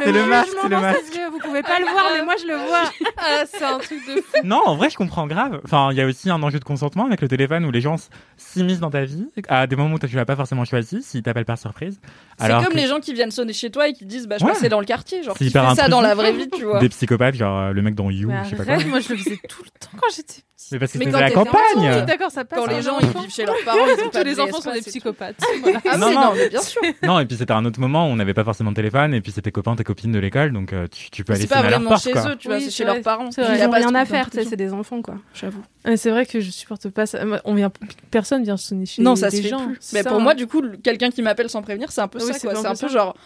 C'est 0.03 0.13
le 0.13 0.25
masque, 0.27 0.47
jugement 0.47 0.63
c'est 0.63 0.69
le 0.69 0.75
dans 0.77 0.81
masque. 0.81 1.01
ses 1.13 1.19
yeux, 1.19 1.29
Vous 1.31 1.39
pouvez 1.41 1.63
pas 1.63 1.79
le 1.79 1.85
voir, 1.85 2.11
mais 2.15 2.23
moi 2.25 2.35
je 2.41 2.47
le 2.47 2.57
vois. 2.69 2.85
Ah, 3.19 3.43
c'est 3.45 3.65
un 3.65 3.79
truc 3.79 3.99
de 4.07 4.21
fou. 4.23 4.23
Non, 4.45 4.63
en 4.65 4.77
vrai, 4.77 4.89
je 4.89 4.97
comprends 4.97 5.27
grave. 5.27 5.61
Enfin, 5.65 5.89
il 5.91 5.99
y 5.99 6.01
a 6.01 6.07
aussi 6.07 6.31
un 6.31 6.43
enjeu 6.43 6.59
de 6.59 6.65
consentement 6.65 7.07
avec 7.07 7.21
le 7.21 7.29
téléphone 7.29 7.65
où 7.67 7.71
les 7.71 7.81
gens 7.81 7.97
s'immiscent 8.37 8.79
dans 8.81 8.91
ta 8.91 9.05
vie 9.05 9.27
à 9.49 9.67
des 9.67 9.77
moments 9.77 9.97
où 9.97 9.99
tu 9.99 10.07
l'as 10.17 10.25
pas 10.25 10.37
forcément 10.37 10.65
choisi, 10.65 11.03
s'ils 11.03 11.23
t'appellent 11.23 11.45
par 11.45 11.59
surprise. 11.59 12.01
C'est 12.39 12.49
comme 12.49 12.67
que 12.67 12.77
les 12.77 12.87
gens 12.87 13.01
qui 13.01 13.13
viennent 13.15 13.31
sonner 13.33 13.53
chez 13.53 13.71
toi 13.71 13.89
et 13.89 13.93
qui 13.93 14.07
disent 14.07 14.27
bah 14.29 14.37
je 14.39 14.45
Ouais. 14.45 14.53
passais 14.53 14.69
dans 14.69 14.81
le 14.81 14.87
quartier, 14.87 15.23
genre 15.23 15.37
C'est 15.37 15.45
tu 15.47 15.51
fais 15.51 15.59
hyper 15.59 15.75
ça 15.77 15.89
dans 15.89 16.01
la 16.01 16.15
vraie 16.15 16.33
vie, 16.33 16.49
tu 16.49 16.65
vois. 16.65 16.79
Des 16.79 16.89
psychopathes, 16.89 17.35
genre 17.35 17.59
euh, 17.59 17.73
le 17.73 17.83
mec 17.83 17.95
dans 17.95 18.11
You, 18.11 18.29
Mais 18.29 18.45
je 18.45 18.51
sais 18.51 18.57
pas 18.57 18.65
quoi. 18.65 18.85
moi 18.85 19.01
je 19.01 19.09
le 19.11 19.17
faisais 19.19 19.41
tout 19.49 19.63
le 19.65 19.71
temps 19.71 19.91
quand 20.01 20.09
j'étais. 20.15 20.43
Mais 20.73 20.79
parce 20.79 20.93
que 20.93 20.99
c'était 20.99 21.11
la 21.11 21.31
campagne. 21.31 22.05
D'accord, 22.07 22.31
ça 22.31 22.45
passe. 22.45 22.59
Quand 22.59 22.67
les 22.67 22.77
hein, 22.77 22.81
gens 22.81 22.99
ils 23.01 23.09
vivent 23.21 23.31
chez 23.35 23.45
leurs 23.45 23.57
parents, 23.65 23.79
ils 23.87 24.05
ont 24.05 24.09
pas 24.11 24.19
Tous 24.21 24.25
les 24.27 24.39
enfants 24.41 24.61
sont 24.61 24.73
des 24.73 24.81
psychopathes. 24.83 25.37
Voilà. 25.63 25.81
Ah 25.91 25.97
Non, 25.97 26.13
non. 26.13 26.21
non, 26.21 26.33
mais 26.35 26.49
bien 26.49 26.63
sûr. 26.63 26.81
Non, 27.03 27.19
et 27.19 27.27
puis 27.27 27.37
c'était 27.37 27.53
un 27.53 27.65
autre 27.65 27.81
moment 27.81 28.07
où 28.07 28.11
on 28.11 28.17
n'avait 28.17 28.35
pas 28.35 28.45
forcément 28.45 28.71
de 28.71 28.77
téléphone, 28.77 29.15
et 29.15 29.21
puis 29.21 29.33
c'était 29.33 29.51
copains, 29.53 29.75
tes 29.77 29.85
copines 29.85 30.13
de 30.13 30.19
l'école, 30.19 30.53
donc 30.53 30.73
euh, 30.73 30.87
tu, 30.91 31.11
tu 31.11 31.25
peux 31.25 31.33
aller 31.33 31.43
C'est 31.43 31.49
pas 31.49 31.57
sonner 31.57 31.69
à 31.69 31.71
leur 31.71 31.81
vraiment 31.81 31.97
chez 31.97 32.13
quoi. 32.13 32.29
eux, 32.31 32.37
tu 32.37 32.49
vois, 32.49 32.57
Oui, 32.59 32.63
c'est 32.65 32.71
c'est 32.71 32.77
chez 32.77 32.85
vrai. 32.85 32.95
leurs 32.95 33.03
parents. 33.03 33.31
C'est 33.31 33.43
vrai. 33.43 33.53
Il 33.53 33.57
y 33.57 33.59
Ils 33.61 33.65
a 33.65 33.71
rien 33.71 33.95
à 33.95 34.05
faire, 34.05 34.27
tu 34.27 34.33
sais, 34.33 34.45
d'intrusion. 34.45 34.51
c'est 34.51 34.57
des 34.57 34.73
enfants, 34.73 35.03
quoi. 35.03 35.15
J'avoue. 35.35 35.63
C'est 35.97 36.11
vrai 36.11 36.27
que 36.27 36.41
je 36.41 36.51
supporte 36.51 36.89
pas 36.91 37.07
ça. 37.07 37.21
On 37.45 37.55
vient, 37.55 37.71
personne 38.11 38.43
vient 38.45 38.57
sonner 38.57 38.87
chez 38.87 39.03
Non, 39.03 39.17
ça 39.17 39.31
se 39.31 39.41
fait 39.41 39.51
Mais 39.93 40.03
pour 40.03 40.15
hein. 40.17 40.21
moi, 40.21 40.35
du 40.35 40.47
coup, 40.47 40.63
quelqu'un 40.83 41.11
qui 41.11 41.23
m'appelle 41.23 41.49
sans 41.51 41.63
prévenir, 41.63 41.91
c'est 41.91 42.01
un 42.03 42.09
peu 42.09 42.19
Oui, 42.21 42.27
ça, 42.27 42.35
c'est 42.35 42.47
quoi. 42.49 42.57
un 42.59 42.75
C'est 42.75 42.85
un 42.85 42.89
peu 42.89 42.93
genre. 42.93 43.17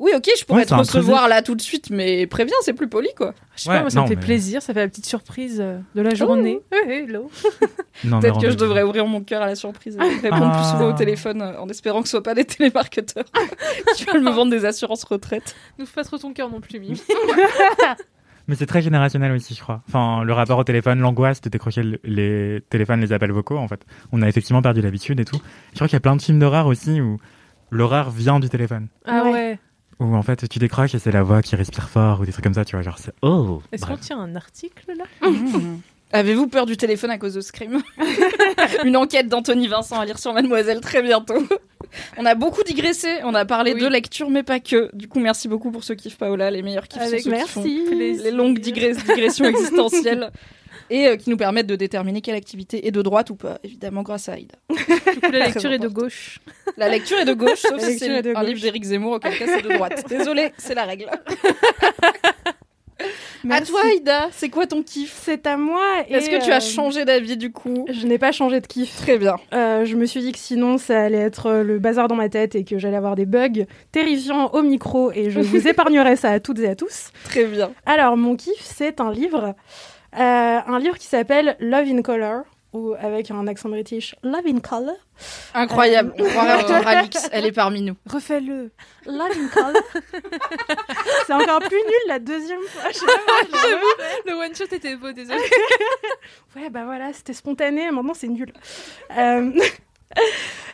Oui, 0.00 0.10
ok, 0.16 0.28
je 0.38 0.44
pourrais 0.44 0.60
Ouais, 0.60 0.66
te 0.66 0.74
recevoir 0.74 1.28
là 1.28 1.40
tout 1.40 1.54
de 1.54 1.60
suite, 1.62 1.90
mais 1.90 2.26
préviens, 2.26 2.56
c'est 2.62 2.72
plus 2.72 2.88
poli, 2.88 3.08
quoi. 3.16 3.32
Je 3.54 3.62
sais 3.62 3.70
pas, 3.70 3.80
moi, 3.80 3.90
ça 3.90 3.98
non, 4.00 4.02
me 4.04 4.08
fait 4.08 4.16
mais- 4.16 4.22
plaisir, 4.22 4.60
ça 4.60 4.74
fait 4.74 4.80
la 4.80 4.88
petite 4.88 5.06
surprise 5.06 5.60
euh, 5.60 5.78
de 5.94 6.02
la 6.02 6.14
journée. 6.14 6.58
Hello. 6.88 7.30
Mais 8.02 8.18
Peut-être 8.18 8.40
que 8.40 8.50
je 8.50 8.56
devrais 8.56 8.82
ouvrir 8.82 9.06
mon 9.06 9.20
cœur 9.22 9.40
à 9.42 9.46
la 9.46 9.54
surprise 9.54 9.96
et 9.96 10.00
répondre 10.20 10.50
plus 10.50 10.60
Ah. 10.64 10.72
souvent 10.72 10.88
au 10.90 10.92
téléphone 10.94 11.40
euh, 11.42 11.60
en 11.60 11.68
espérant 11.68 12.00
que 12.02 12.08
ce 12.08 12.12
soit 12.12 12.24
pas 12.24 12.34
des 12.34 12.44
télémarketeurs 12.44 13.24
qui 13.96 14.04
veulent 14.04 14.20
me 14.24 14.32
vendre 14.32 14.50
des 14.50 14.64
assurances 14.64 15.04
retraite. 15.04 15.54
N'ouvre 15.78 15.92
pas 15.92 16.02
trop 16.02 16.18
ton 16.18 16.32
cœur 16.32 16.50
non 16.50 16.60
plus, 16.60 16.80
Mimi. 16.80 17.00
Mais 18.46 18.56
c'est 18.56 18.66
très 18.66 18.82
générationnel 18.82 19.32
aussi, 19.32 19.54
je 19.54 19.60
crois. 19.62 19.82
Enfin, 19.88 20.22
le 20.22 20.32
rapport 20.34 20.58
au 20.58 20.64
téléphone, 20.64 20.98
l'angoisse 21.00 21.40
de 21.40 21.48
décrocher 21.48 21.82
le- 21.82 22.00
les 22.04 22.60
téléphones, 22.68 23.00
les 23.00 23.12
appels 23.12 23.32
vocaux, 23.32 23.56
en 23.56 23.68
fait. 23.68 23.86
On 24.12 24.20
a 24.20 24.28
effectivement 24.28 24.60
perdu 24.60 24.82
l'habitude 24.82 25.18
et 25.20 25.24
tout. 25.24 25.38
Je 25.70 25.76
crois 25.76 25.86
qu'il 25.88 25.94
y 25.94 25.96
a 25.96 26.00
plein 26.00 26.16
de 26.16 26.20
films 26.20 26.40
d'horreur 26.40 26.66
aussi 26.66 27.00
où 27.00 27.16
l'horreur 27.70 28.10
vient 28.10 28.40
du 28.40 28.48
téléphone. 28.50 28.88
Ah 29.06 29.22
Ouais. 29.24 29.58
Où 30.00 30.14
en 30.14 30.22
fait 30.22 30.48
tu 30.48 30.58
décroches 30.58 30.94
et 30.94 30.98
c'est 30.98 31.12
la 31.12 31.22
voix 31.22 31.40
qui 31.42 31.56
respire 31.56 31.88
fort 31.88 32.20
ou 32.20 32.26
des 32.26 32.32
trucs 32.32 32.44
comme 32.44 32.54
ça, 32.54 32.64
tu 32.64 32.76
vois. 32.76 32.82
Genre 32.82 32.98
c'est 32.98 33.12
oh. 33.22 33.62
Est-ce 33.72 33.86
qu'on 33.86 33.96
tient 33.96 34.18
un 34.18 34.34
article 34.36 34.92
là 34.96 35.04
Avez-vous 36.12 36.46
peur 36.46 36.64
du 36.66 36.76
téléphone 36.76 37.10
à 37.10 37.18
cause 37.18 37.34
de 37.34 37.40
Scream 37.40 37.82
Une 38.84 38.96
enquête 38.96 39.26
d'Anthony 39.28 39.66
Vincent 39.66 39.98
à 39.98 40.04
lire 40.04 40.18
sur 40.18 40.32
Mademoiselle 40.32 40.80
très 40.80 41.02
bientôt. 41.02 41.34
On 42.18 42.24
a 42.26 42.34
beaucoup 42.34 42.62
digressé, 42.64 43.08
on 43.24 43.34
a 43.34 43.44
parlé 43.44 43.72
Oui. 43.74 43.80
de 43.80 43.86
lecture 43.86 44.28
mais 44.28 44.42
pas 44.42 44.58
que. 44.58 44.90
Du 44.96 45.06
coup, 45.06 45.20
merci 45.20 45.46
beaucoup 45.48 45.70
pour 45.70 45.84
ceux 45.84 45.94
kiffent 45.94 46.18
Paola, 46.18 46.50
les 46.50 46.62
meilleurs 46.62 46.88
kiffs 46.88 47.00
Avec 47.02 47.20
sont 47.20 47.30
ceux 47.30 47.36
qui 47.36 47.46
font 47.46 47.62
merci. 47.62 48.22
les 48.24 48.30
longues 48.32 48.58
digress- 48.58 48.96
digressions 49.04 49.44
existentielles 49.44 50.30
et 50.90 51.08
euh, 51.08 51.16
qui 51.16 51.30
nous 51.30 51.36
permettent 51.36 51.66
de 51.66 51.76
déterminer 51.76 52.20
quelle 52.20 52.34
activité 52.34 52.86
est 52.86 52.90
de 52.90 53.02
droite 53.02 53.30
ou 53.30 53.36
pas, 53.36 53.58
évidemment 53.64 54.02
grâce 54.02 54.28
à 54.28 54.32
Aïda. 54.32 54.56
Du 54.68 55.20
coup, 55.20 55.30
la 55.32 55.46
lecture 55.46 55.72
est 55.72 55.78
de 55.78 55.88
gauche. 55.88 56.40
La 56.76 56.88
lecture 56.88 57.18
est 57.18 57.24
de 57.24 57.34
gauche, 57.34 57.60
sauf 57.60 57.80
si 57.80 57.98
c'est 57.98 58.10
un 58.10 58.20
gauche. 58.20 58.46
livre 58.46 58.60
d'Éric 58.60 58.84
Zemmour, 58.84 59.12
auquel 59.14 59.38
cas 59.38 59.46
c'est 59.46 59.62
de 59.62 59.74
droite. 59.74 60.04
Désolée, 60.08 60.52
c'est 60.58 60.74
la 60.74 60.84
règle. 60.84 61.10
À 63.44 63.46
Merci. 63.46 63.72
toi, 63.72 63.80
Aïda, 63.84 64.28
c'est 64.32 64.48
quoi 64.48 64.66
ton 64.66 64.82
kiff? 64.82 65.20
C'est 65.22 65.46
à 65.46 65.58
moi. 65.58 65.82
Est-ce 66.08 66.30
que 66.30 66.42
tu 66.42 66.50
as 66.50 66.56
euh, 66.56 66.60
changé 66.60 67.04
d'avis 67.04 67.36
du 67.36 67.52
coup? 67.52 67.84
Je 67.92 68.06
n'ai 68.06 68.16
pas 68.16 68.32
changé 68.32 68.58
de 68.60 68.66
kiff. 68.66 68.96
Très 68.96 69.18
bien. 69.18 69.36
Euh, 69.52 69.84
je 69.84 69.96
me 69.96 70.06
suis 70.06 70.20
dit 70.20 70.32
que 70.32 70.38
sinon 70.38 70.78
ça 70.78 71.02
allait 71.02 71.18
être 71.18 71.52
le 71.62 71.78
bazar 71.78 72.08
dans 72.08 72.14
ma 72.14 72.30
tête 72.30 72.54
et 72.54 72.64
que 72.64 72.78
j'allais 72.78 72.96
avoir 72.96 73.16
des 73.16 73.26
bugs 73.26 73.66
terrifiants 73.92 74.48
au 74.54 74.62
micro 74.62 75.12
et 75.12 75.30
je 75.30 75.40
vous 75.40 75.68
épargnerai 75.68 76.16
ça 76.16 76.30
à 76.30 76.40
toutes 76.40 76.60
et 76.60 76.68
à 76.68 76.74
tous. 76.74 77.10
Très 77.24 77.44
bien. 77.44 77.72
Alors 77.84 78.16
mon 78.16 78.34
kiff 78.34 78.60
c'est 78.60 78.98
un 78.98 79.12
livre, 79.12 79.54
un 80.14 80.78
livre 80.78 80.98
qui 80.98 81.06
s'appelle 81.06 81.56
Love 81.60 81.88
in 81.88 82.02
Color 82.02 82.44
ou 82.74 82.94
avec 82.98 83.30
un 83.30 83.46
accent 83.46 83.68
british 83.68 84.16
Love 84.22 84.46
in 84.46 84.58
Color. 84.58 84.96
Incroyable. 85.54 86.12
On 86.18 86.24
croirait 86.24 86.84
Alix. 86.96 87.28
Elle 87.32 87.46
est 87.46 87.52
parmi 87.52 87.80
nous. 87.80 87.94
Refais-le. 88.06 88.72
Love 89.06 89.38
in 89.38 89.48
Color. 89.48 89.82
c'est 91.26 91.32
encore 91.32 91.60
plus 91.60 91.76
nul 91.76 92.08
la 92.08 92.18
deuxième 92.18 92.60
fois. 92.62 92.90
Je 92.90 92.98
sais 92.98 93.06
pas. 93.06 93.12
Le 94.26 94.34
one 94.34 94.54
shot 94.54 94.74
était 94.74 94.96
beau, 94.96 95.12
désolé. 95.12 95.38
Ouais, 96.56 96.68
bah 96.68 96.84
voilà, 96.84 97.12
c'était 97.12 97.32
spontané, 97.32 97.90
maintenant 97.92 98.14
c'est 98.14 98.28
nul. 98.28 98.52
Euh, 99.16 99.52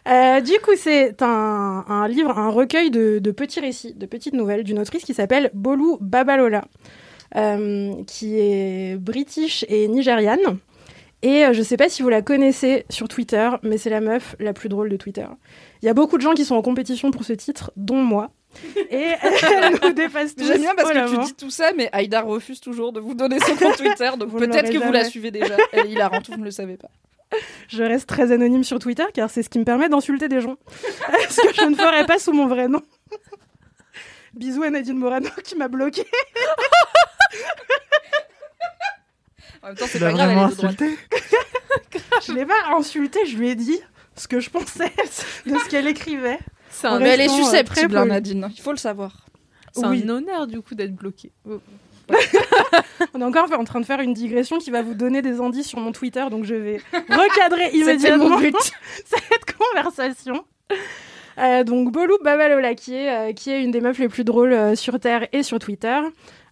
euh, 0.09 0.41
du 0.41 0.59
coup, 0.61 0.77
c'est 0.77 1.23
un, 1.23 1.85
un 1.87 2.09
livre, 2.09 2.39
un 2.39 2.49
recueil 2.49 2.91
de, 2.91 3.19
de 3.19 3.31
petits 3.31 3.61
récits, 3.61 3.95
de 3.95 4.07
petites 4.07 4.35
nouvelles 4.35 4.65
d'une 4.65 4.79
autrice 4.79 5.05
qui 5.05 5.15
s'appelle 5.15 5.51
Bolu 5.53 5.97
Babalola, 6.01 6.59
euh, 6.59 6.63
qui 7.33 8.39
est 8.39 8.97
british 8.97 9.65
et 9.69 9.89
nigériane. 9.89 10.59
Et 11.23 11.45
euh, 11.45 11.53
je 11.53 11.63
sais 11.63 11.77
pas 11.77 11.89
si 11.89 12.03
vous 12.03 12.09
la 12.09 12.23
connaissez 12.23 12.87
sur 12.89 13.09
Twitter, 13.09 13.51
mais 13.63 13.77
c'est 13.77 13.91
la 13.91 14.01
meuf 14.01 14.37
la 14.39 14.53
plus 14.53 14.69
drôle 14.69 14.89
de 14.89 14.97
Twitter. 14.97 15.27
Il 15.83 15.87
y 15.87 15.89
a 15.89 15.95
beaucoup 15.95 16.17
de 16.17 16.23
gens 16.23 16.33
qui 16.33 16.45
sont 16.45 16.55
en 16.55 16.63
compétition 16.63 17.11
pour 17.11 17.25
ce 17.25 17.35
titre, 17.35 17.73
dont 17.77 18.03
moi. 18.03 18.31
Et 18.91 19.13
elle 19.23 19.79
nous 19.83 19.93
dépasse 19.93 20.35
tous. 20.35 20.47
J'aime 20.47 20.63
bien 20.63 20.75
parce 20.75 20.91
que 20.91 21.15
tu 21.15 21.25
dis 21.25 21.35
tout 21.35 21.51
ça, 21.51 21.73
mais 21.77 21.89
Aïda 21.93 22.23
refuse 22.23 22.61
toujours 22.61 22.93
de 22.93 23.01
vous 23.01 23.15
donner 23.15 23.39
son 23.39 23.55
compte 23.55 23.77
Twitter. 23.77 24.11
Donc 24.19 24.33
ne 24.33 24.39
peut-être 24.39 24.73
que 24.73 24.79
vous 24.79 24.93
la 24.93 25.05
suivez 25.05 25.31
déjà. 25.31 25.57
Elle 25.73 25.87
est 25.87 25.91
hilarante, 25.91 26.29
vous 26.31 26.39
ne 26.39 26.45
le 26.45 26.51
savez 26.51 26.77
pas. 26.77 26.89
Je 27.69 27.85
reste 27.85 28.09
très 28.09 28.33
anonyme 28.33 28.65
sur 28.65 28.81
Twitter 28.81 29.05
car 29.15 29.31
c'est 29.31 29.45
ce 29.45 29.49
qui 29.49 29.61
me 29.61 29.65
permet 29.65 29.89
d'insulter 29.89 30.29
des 30.29 30.41
gens. 30.41 30.57
ce 31.29 31.47
que 31.47 31.55
je 31.55 31.65
ne 31.65 31.77
ferais 31.77 32.07
pas 32.07 32.19
sous 32.19 32.33
mon 32.33 32.49
vrai 32.49 32.67
nom. 32.67 32.83
Bisous 34.35 34.63
à 34.63 34.71
Nadine 34.71 34.97
Morano 34.97 35.29
qui 35.45 35.57
m'a 35.57 35.69
bloqué. 35.69 36.05
En 39.63 39.69
même 39.69 39.77
temps, 39.77 39.85
c'est 39.89 40.01
pas 40.01 40.13
grave, 40.13 40.31
elle 40.31 40.39
insulté 40.39 40.99
Je 42.27 42.33
l'ai 42.33 42.47
pas 42.47 42.55
insulté, 42.77 43.27
je 43.27 43.37
lui 43.37 43.51
ai 43.51 43.55
dit 43.55 43.79
ce 44.17 44.27
que 44.29 44.41
je 44.41 44.51
pensais 44.51 44.93
de 45.47 45.59
ce 45.59 45.69
qu'elle 45.69 45.87
écrivait. 45.87 46.39
C'est 46.71 46.87
un, 46.87 46.99
Mais 46.99 47.09
elle 47.11 47.21
est 47.21 47.25
restant, 47.25 47.41
euh, 47.41 47.45
susceptible, 47.45 47.93
très 47.95 47.99
hein. 48.01 48.07
Nadine. 48.07 48.49
Il 48.55 48.61
faut 48.63 48.71
le 48.71 48.79
savoir. 48.79 49.27
c'est 49.73 49.87
Oui. 49.87 50.03
un 50.05 50.09
honneur 50.09 50.47
du 50.47 50.61
coup 50.63 50.75
d'être 50.75 50.95
bloqué. 50.95 51.33
On 53.15 53.21
est 53.21 53.25
encore 53.25 53.53
en 53.53 53.65
train 53.65 53.81
de 53.81 53.87
faire 53.87 54.01
une 54.01 54.15
digression 54.15 54.59
qui 54.59 54.71
va 54.71 54.83
vous 54.83 54.95
donner 54.95 55.23
des 55.23 55.41
indices 55.41 55.69
sur 55.69 55.79
mon 55.79 55.93
Twitter, 55.93 56.25
donc 56.31 56.45
je 56.45 56.55
vais 56.55 56.81
recadrer 57.09 57.71
immédiatement 57.73 58.39
cette 59.05 59.57
conversation. 59.57 60.45
Euh, 61.39 61.65
donc 61.65 61.93
Bolou 61.93 62.17
Babalola, 62.23 62.75
qui 62.75 62.95
est, 62.95 63.11
euh, 63.11 63.33
qui 63.33 63.51
est 63.51 63.63
une 63.63 63.71
des 63.71 63.81
meufs 63.81 63.99
les 63.99 64.09
plus 64.09 64.25
drôles 64.25 64.53
euh, 64.53 64.75
sur 64.75 64.99
Terre 64.99 65.27
et 65.33 65.43
sur 65.43 65.59
Twitter. 65.59 65.99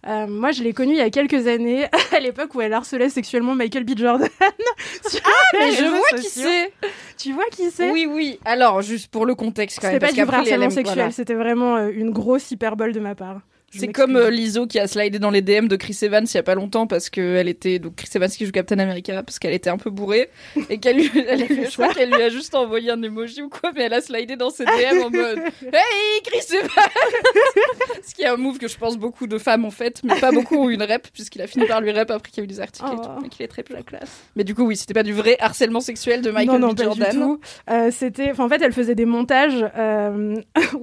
Moi, 0.07 0.51
je 0.51 0.63
l'ai 0.63 0.73
connue 0.73 0.93
il 0.93 0.97
y 0.97 1.01
a 1.01 1.09
quelques 1.09 1.45
années, 1.47 1.85
à 2.15 2.19
l'époque 2.19 2.55
où 2.55 2.61
elle 2.61 2.73
harcelait 2.73 3.09
sexuellement 3.09 3.53
Michael 3.53 3.83
B. 3.83 3.97
Jordan. 3.97 4.29
sur 5.07 5.21
Mais 5.53 5.71
je 5.73 5.85
vois 5.85 6.17
qui 6.17 6.27
c'est. 6.27 6.71
Tu 7.17 7.33
vois 7.33 7.45
qui 7.51 7.69
c'est? 7.69 7.91
Oui, 7.91 8.07
oui. 8.09 8.39
Alors, 8.45 8.81
juste 8.81 9.11
pour 9.11 9.25
le 9.25 9.35
contexte 9.35 9.79
quand 9.79 9.91
C'était 9.91 9.99
même. 9.99 10.25
pas 10.25 10.31
parce 10.31 10.47
du 10.47 10.51
harcèlement 10.53 10.69
sexuel, 10.69 10.95
voilà. 10.95 11.11
c'était 11.11 11.33
vraiment 11.33 11.77
une 11.89 12.11
grosse 12.11 12.49
hyperbole 12.49 12.93
de 12.93 12.99
ma 13.01 13.13
part. 13.13 13.41
C'est 13.71 13.87
comme 13.91 14.15
euh, 14.15 14.29
Lizzo 14.29 14.67
qui 14.67 14.79
a 14.79 14.87
slidé 14.87 15.19
dans 15.19 15.29
les 15.29 15.41
DM 15.41 15.67
de 15.67 15.75
Chris 15.75 15.97
Evans 16.01 16.25
il 16.25 16.33
y 16.33 16.37
a 16.37 16.43
pas 16.43 16.55
longtemps 16.55 16.87
parce 16.87 17.09
qu'elle 17.09 17.47
était 17.47 17.79
donc 17.79 17.95
Chris 17.95 18.09
Evans 18.15 18.29
qui 18.29 18.45
joue 18.45 18.51
Captain 18.51 18.79
America 18.79 19.21
parce 19.23 19.39
qu'elle 19.39 19.53
était 19.53 19.69
un 19.69 19.77
peu 19.77 19.89
bourrée 19.89 20.29
et 20.69 20.79
qu'elle 20.79 20.97
lui, 20.97 21.11
elle 21.27 21.45
je 21.47 21.71
crois 21.73 21.93
qu'elle 21.93 22.09
lui 22.11 22.21
a 22.21 22.29
juste 22.29 22.55
envoyé 22.55 22.91
un 22.91 23.01
emoji 23.01 23.41
ou 23.41 23.49
quoi 23.49 23.71
mais 23.75 23.83
elle 23.83 23.93
a 23.93 24.01
slidé 24.01 24.35
dans 24.35 24.49
ses 24.49 24.65
DM 24.65 25.01
en 25.03 25.09
mode 25.09 25.39
Hey 25.61 26.21
Chris 26.23 26.55
Evans 26.57 26.69
Ce 28.07 28.13
qui 28.15 28.23
est 28.23 28.27
un 28.27 28.37
move 28.37 28.57
que 28.57 28.67
je 28.67 28.77
pense 28.77 28.97
beaucoup 28.97 29.27
de 29.27 29.37
femmes 29.37 29.65
ont 29.65 29.71
fait 29.71 30.01
mais 30.03 30.19
pas 30.19 30.31
beaucoup 30.31 30.55
ont 30.57 30.69
une 30.69 30.83
rep 30.83 31.07
puisqu'il 31.13 31.41
a 31.41 31.47
fini 31.47 31.65
par 31.65 31.81
lui 31.81 31.91
rep 31.91 32.09
après 32.11 32.31
qu'il 32.31 32.41
y 32.41 32.41
a 32.41 32.45
eu 32.45 32.47
des 32.47 32.59
articles 32.59 32.87
et 32.87 32.95
Oh. 32.99 33.01
tout 33.03 33.09
mais 33.21 33.29
qu'il 33.29 33.43
est 33.45 33.47
très 33.47 33.63
la 33.69 33.83
classe. 33.83 34.09
Mais 34.35 34.43
du 34.43 34.55
coup 34.55 34.63
oui 34.63 34.75
c'était 34.75 34.93
pas 34.95 35.03
du 35.03 35.13
vrai 35.13 35.37
harcèlement 35.39 35.79
sexuel 35.81 36.21
de 36.21 36.31
Michael 36.31 36.59
non, 36.59 36.67
non, 36.69 36.73
B. 36.73 36.77
pas 36.77 36.83
Jordan. 36.85 37.11
du 37.11 37.17
tout. 37.17 37.39
Euh, 37.69 37.91
c'était, 37.91 38.31
en 38.39 38.49
fait, 38.49 38.61
elle 38.61 38.71
faisait 38.73 38.95
des 38.95 39.05
montages. 39.05 39.63
euh, 39.77 40.35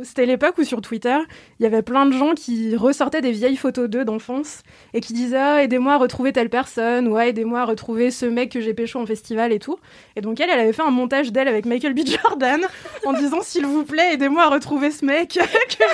c'était 0.03 0.27
l'époque 0.27 0.59
où 0.59 0.65
sur 0.65 0.81
Twitter, 0.81 1.17
il 1.59 1.63
y 1.65 1.67
avait 1.67 1.83
plein 1.83 2.07
de 2.07 2.13
gens 2.13 2.35
qui 2.35 2.76
ressortaient 2.77 3.21
des 3.21 3.33
vieilles 3.33 3.57
photos 3.57 3.89
d'eux 3.89 4.05
d'enfance 4.05 4.63
et 4.95 5.01
qui 5.01 5.13
disaient 5.13 5.39
ah, 5.39 5.63
aidez-moi 5.63 5.95
à 5.95 5.97
retrouver 5.97 6.33
telle 6.33 6.51
personne 6.51 7.09
ou 7.09 7.17
ah, 7.17 7.27
aidez-moi 7.27 7.61
à 7.61 7.65
retrouver 7.65 8.11
ce 8.11 8.27
mec 8.27 8.53
que 8.53 8.61
j'ai 8.61 8.75
pécho 8.75 8.99
en 8.99 9.07
festival 9.07 9.53
et 9.53 9.59
tout. 9.59 9.79
Et 10.17 10.21
donc 10.21 10.41
elle, 10.41 10.51
elle 10.51 10.61
avait 10.61 10.73
fait 10.73 10.83
un 10.83 10.91
montage 10.91 11.33
d'elle 11.33 11.49
avec 11.49 11.67
Michael 11.67 11.95
B. 11.95 12.01
Jordan 12.07 12.61
en 13.05 13.13
disant 13.13 13.39
s'il 13.43 13.67
vous 13.67 13.85
plaît, 13.85 14.15
aidez-moi 14.15 14.45
à 14.45 14.49
retrouver 14.49 14.91
ce 14.91 15.05
mec 15.05 15.31
que 15.35 15.41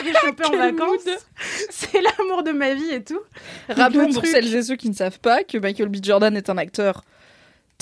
j'ai 0.04 0.12
chopé 0.14 0.44
en 0.46 0.56
vacances. 0.56 1.08
C'est 1.70 2.00
l'amour 2.00 2.42
de 2.42 2.52
ma 2.52 2.74
vie 2.74 2.90
et 2.90 3.02
tout. 3.02 3.20
Rappelons 3.68 4.12
pour 4.12 4.26
celles 4.26 4.54
et 4.54 4.62
ceux 4.62 4.76
qui 4.76 4.88
ne 4.88 4.94
savent 4.94 5.20
pas 5.20 5.44
que 5.44 5.58
Michael 5.58 5.88
B. 5.88 5.96
Jordan 6.02 6.36
est 6.36 6.50
un 6.50 6.58
acteur 6.58 7.02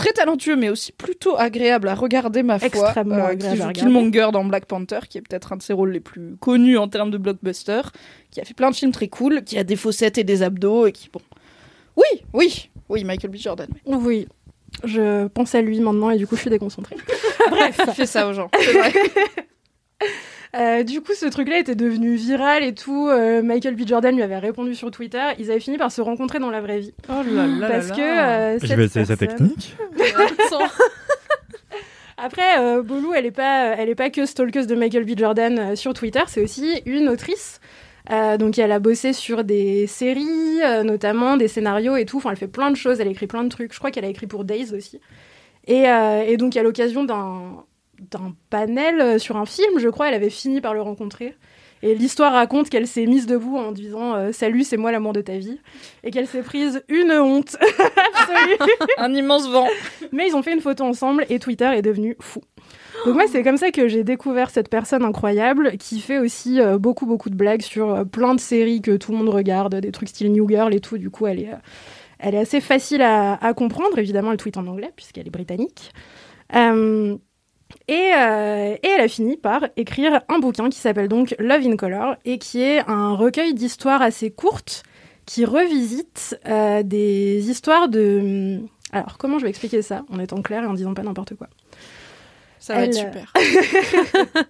très 0.00 0.12
talentueux, 0.12 0.56
mais 0.56 0.70
aussi 0.70 0.92
plutôt 0.92 1.36
agréable 1.38 1.88
à 1.88 1.94
regarder, 1.94 2.42
ma 2.42 2.58
foi. 2.58 2.68
Extrêmement 2.68 3.16
euh, 3.16 3.26
agréable 3.26 3.72
qui 3.72 3.80
joue. 3.80 3.86
Killmonger 3.86 4.28
dans 4.32 4.44
Black 4.44 4.64
Panther, 4.64 5.00
qui 5.08 5.18
est 5.18 5.20
peut-être 5.20 5.52
un 5.52 5.56
de 5.56 5.62
ses 5.62 5.72
rôles 5.72 5.92
les 5.92 6.00
plus 6.00 6.36
connus 6.40 6.78
en 6.78 6.88
termes 6.88 7.10
de 7.10 7.18
blockbuster, 7.18 7.82
qui 8.30 8.40
a 8.40 8.44
fait 8.44 8.54
plein 8.54 8.70
de 8.70 8.76
films 8.76 8.92
très 8.92 9.08
cool, 9.08 9.44
qui 9.44 9.58
a 9.58 9.64
des 9.64 9.76
fossettes 9.76 10.16
et 10.18 10.24
des 10.24 10.42
abdos, 10.42 10.86
et 10.86 10.92
qui, 10.92 11.10
bon... 11.12 11.20
Oui, 11.96 12.22
oui, 12.32 12.70
oui, 12.88 13.04
Michael 13.04 13.30
B. 13.30 13.36
Jordan. 13.36 13.68
oui. 13.86 13.96
Oui. 14.02 14.28
Je 14.84 15.26
pense 15.26 15.54
à 15.56 15.60
lui 15.60 15.80
maintenant 15.80 16.10
et 16.10 16.16
du 16.16 16.28
coup 16.28 16.36
je 16.36 16.42
suis 16.42 16.50
déconcentrée. 16.50 16.96
Bref, 17.50 17.80
Fais 17.92 18.06
ça 18.06 18.28
aux 18.28 18.32
gens, 18.32 18.48
c'est 18.56 18.72
vrai. 18.72 18.92
Euh, 20.56 20.82
du 20.82 21.00
coup, 21.00 21.12
ce 21.14 21.26
truc-là 21.26 21.58
était 21.58 21.76
devenu 21.76 22.14
viral 22.16 22.64
et 22.64 22.74
tout. 22.74 23.06
Euh, 23.08 23.40
Michael 23.42 23.76
B. 23.76 23.86
Jordan 23.86 24.14
lui 24.16 24.22
avait 24.22 24.38
répondu 24.38 24.74
sur 24.74 24.90
Twitter. 24.90 25.22
Ils 25.38 25.50
avaient 25.50 25.60
fini 25.60 25.78
par 25.78 25.92
se 25.92 26.00
rencontrer 26.00 26.40
dans 26.40 26.50
la 26.50 26.60
vraie 26.60 26.80
vie. 26.80 26.92
Oh 27.08 27.22
là 27.32 27.46
là 27.46 27.68
Parce 27.68 27.92
que 27.92 28.00
euh, 28.00 28.58
Je 28.58 28.66
cette 28.66 28.76
vais 28.76 28.84
essayer 28.86 29.04
cette 29.04 29.20
personne- 29.20 29.48
technique. 29.50 29.76
Après, 32.22 32.58
euh, 32.58 32.82
Bolou, 32.82 33.14
elle 33.14 33.24
est 33.26 33.30
pas, 33.30 33.74
elle 33.78 33.88
est 33.88 33.94
pas 33.94 34.10
que 34.10 34.26
stalkeuse 34.26 34.66
de 34.66 34.74
Michael 34.74 35.04
B. 35.04 35.16
Jordan 35.18 35.58
euh, 35.58 35.76
sur 35.76 35.94
Twitter. 35.94 36.20
C'est 36.26 36.42
aussi 36.42 36.82
une 36.84 37.08
autrice. 37.08 37.60
Euh, 38.10 38.36
donc, 38.36 38.58
elle 38.58 38.72
a 38.72 38.78
bossé 38.78 39.12
sur 39.12 39.44
des 39.44 39.86
séries, 39.86 40.60
euh, 40.64 40.82
notamment 40.82 41.36
des 41.38 41.48
scénarios 41.48 41.96
et 41.96 42.04
tout. 42.04 42.18
Enfin, 42.18 42.30
elle 42.32 42.36
fait 42.36 42.48
plein 42.48 42.70
de 42.70 42.76
choses. 42.76 43.00
Elle 43.00 43.08
écrit 43.08 43.26
plein 43.26 43.44
de 43.44 43.48
trucs. 43.48 43.72
Je 43.72 43.78
crois 43.78 43.90
qu'elle 43.90 44.04
a 44.04 44.08
écrit 44.08 44.26
pour 44.26 44.44
Days 44.44 44.74
aussi. 44.74 45.00
Et, 45.66 45.88
euh, 45.88 46.22
et 46.26 46.36
donc, 46.36 46.56
à 46.56 46.62
l'occasion 46.62 47.04
d'un 47.04 47.64
d'un 48.00 48.34
panel 48.50 49.00
euh, 49.00 49.18
sur 49.18 49.36
un 49.36 49.46
film, 49.46 49.78
je 49.78 49.88
crois. 49.88 50.08
Elle 50.08 50.14
avait 50.14 50.30
fini 50.30 50.60
par 50.60 50.74
le 50.74 50.82
rencontrer. 50.82 51.34
Et 51.82 51.94
l'histoire 51.94 52.32
raconte 52.32 52.68
qu'elle 52.68 52.86
s'est 52.86 53.06
mise 53.06 53.26
debout 53.26 53.56
en 53.56 53.72
disant 53.72 54.14
euh, 54.14 54.32
Salut, 54.32 54.64
c'est 54.64 54.76
moi 54.76 54.92
l'amour 54.92 55.12
de 55.12 55.22
ta 55.22 55.38
vie. 55.38 55.58
Et 56.04 56.10
qu'elle 56.10 56.26
s'est 56.26 56.42
prise 56.42 56.82
une 56.88 57.10
honte 57.12 57.56
absolue. 57.60 58.56
Un 58.98 59.14
immense 59.14 59.48
vent. 59.48 59.66
Mais 60.12 60.28
ils 60.28 60.36
ont 60.36 60.42
fait 60.42 60.52
une 60.52 60.60
photo 60.60 60.84
ensemble 60.84 61.24
et 61.30 61.38
Twitter 61.38 61.70
est 61.74 61.82
devenu 61.82 62.16
fou. 62.20 62.42
Donc 63.06 63.14
moi, 63.14 63.24
c'est 63.28 63.42
comme 63.42 63.56
ça 63.56 63.70
que 63.70 63.88
j'ai 63.88 64.04
découvert 64.04 64.50
cette 64.50 64.68
personne 64.68 65.04
incroyable 65.04 65.78
qui 65.78 66.00
fait 66.00 66.18
aussi 66.18 66.60
euh, 66.60 66.76
beaucoup, 66.76 67.06
beaucoup 67.06 67.30
de 67.30 67.34
blagues 67.34 67.62
sur 67.62 67.94
euh, 67.94 68.04
plein 68.04 68.34
de 68.34 68.40
séries 68.40 68.82
que 68.82 68.96
tout 68.96 69.12
le 69.12 69.18
monde 69.18 69.30
regarde, 69.30 69.74
des 69.76 69.90
trucs 69.90 70.10
style 70.10 70.30
New 70.32 70.46
Girl 70.46 70.74
et 70.74 70.80
tout. 70.80 70.98
Du 70.98 71.08
coup, 71.08 71.26
elle 71.26 71.40
est, 71.40 71.50
elle 72.18 72.34
est 72.34 72.40
assez 72.40 72.60
facile 72.60 73.00
à, 73.00 73.34
à 73.42 73.54
comprendre. 73.54 73.98
Évidemment, 73.98 74.32
elle 74.32 74.38
tweet 74.38 74.58
en 74.58 74.66
anglais 74.66 74.92
puisqu'elle 74.94 75.26
est 75.26 75.30
britannique. 75.30 75.92
Euh, 76.54 77.16
et, 77.90 78.12
euh, 78.16 78.76
et 78.82 78.86
elle 78.86 79.00
a 79.00 79.08
fini 79.08 79.36
par 79.36 79.66
écrire 79.76 80.20
un 80.28 80.38
bouquin 80.38 80.70
qui 80.70 80.78
s'appelle 80.78 81.08
donc 81.08 81.34
Love 81.40 81.66
in 81.66 81.76
Color 81.76 82.14
et 82.24 82.38
qui 82.38 82.62
est 82.62 82.88
un 82.88 83.14
recueil 83.14 83.52
d'histoires 83.52 84.00
assez 84.00 84.30
courtes 84.30 84.84
qui 85.26 85.44
revisite 85.44 86.38
euh, 86.46 86.82
des 86.84 87.50
histoires 87.50 87.88
de... 87.88 88.60
Alors, 88.92 89.18
comment 89.18 89.38
je 89.38 89.44
vais 89.44 89.50
expliquer 89.50 89.82
ça 89.82 90.02
en 90.08 90.20
étant 90.20 90.40
clair 90.40 90.62
et 90.62 90.66
en 90.66 90.74
disant 90.74 90.94
pas 90.94 91.02
n'importe 91.02 91.34
quoi? 91.34 91.48
Ça 92.60 92.74
va 92.74 92.82
Elle- 92.82 92.90
être 92.90 92.94
super. 92.94 93.32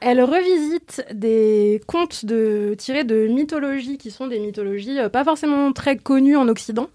Elle 0.00 0.22
revisite 0.22 1.04
des 1.12 1.80
contes 1.86 2.24
de, 2.24 2.74
tirés 2.78 3.04
de 3.04 3.26
mythologies 3.26 3.98
qui 3.98 4.10
sont 4.10 4.26
des 4.26 4.38
mythologies 4.38 4.98
euh, 5.00 5.08
pas 5.08 5.24
forcément 5.24 5.72
très 5.72 5.96
connues 5.96 6.36
en 6.36 6.48
Occident, 6.48 6.88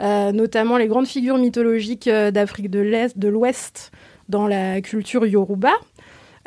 euh, 0.00 0.32
notamment 0.32 0.76
les 0.76 0.88
grandes 0.88 1.06
figures 1.06 1.38
mythologiques 1.38 2.08
euh, 2.08 2.30
d'Afrique 2.30 2.68
de 2.70 2.80
l'Est, 2.80 3.16
de 3.16 3.28
l'Ouest, 3.28 3.92
dans 4.32 4.48
la 4.48 4.80
culture 4.80 5.24
Yoruba. 5.26 5.70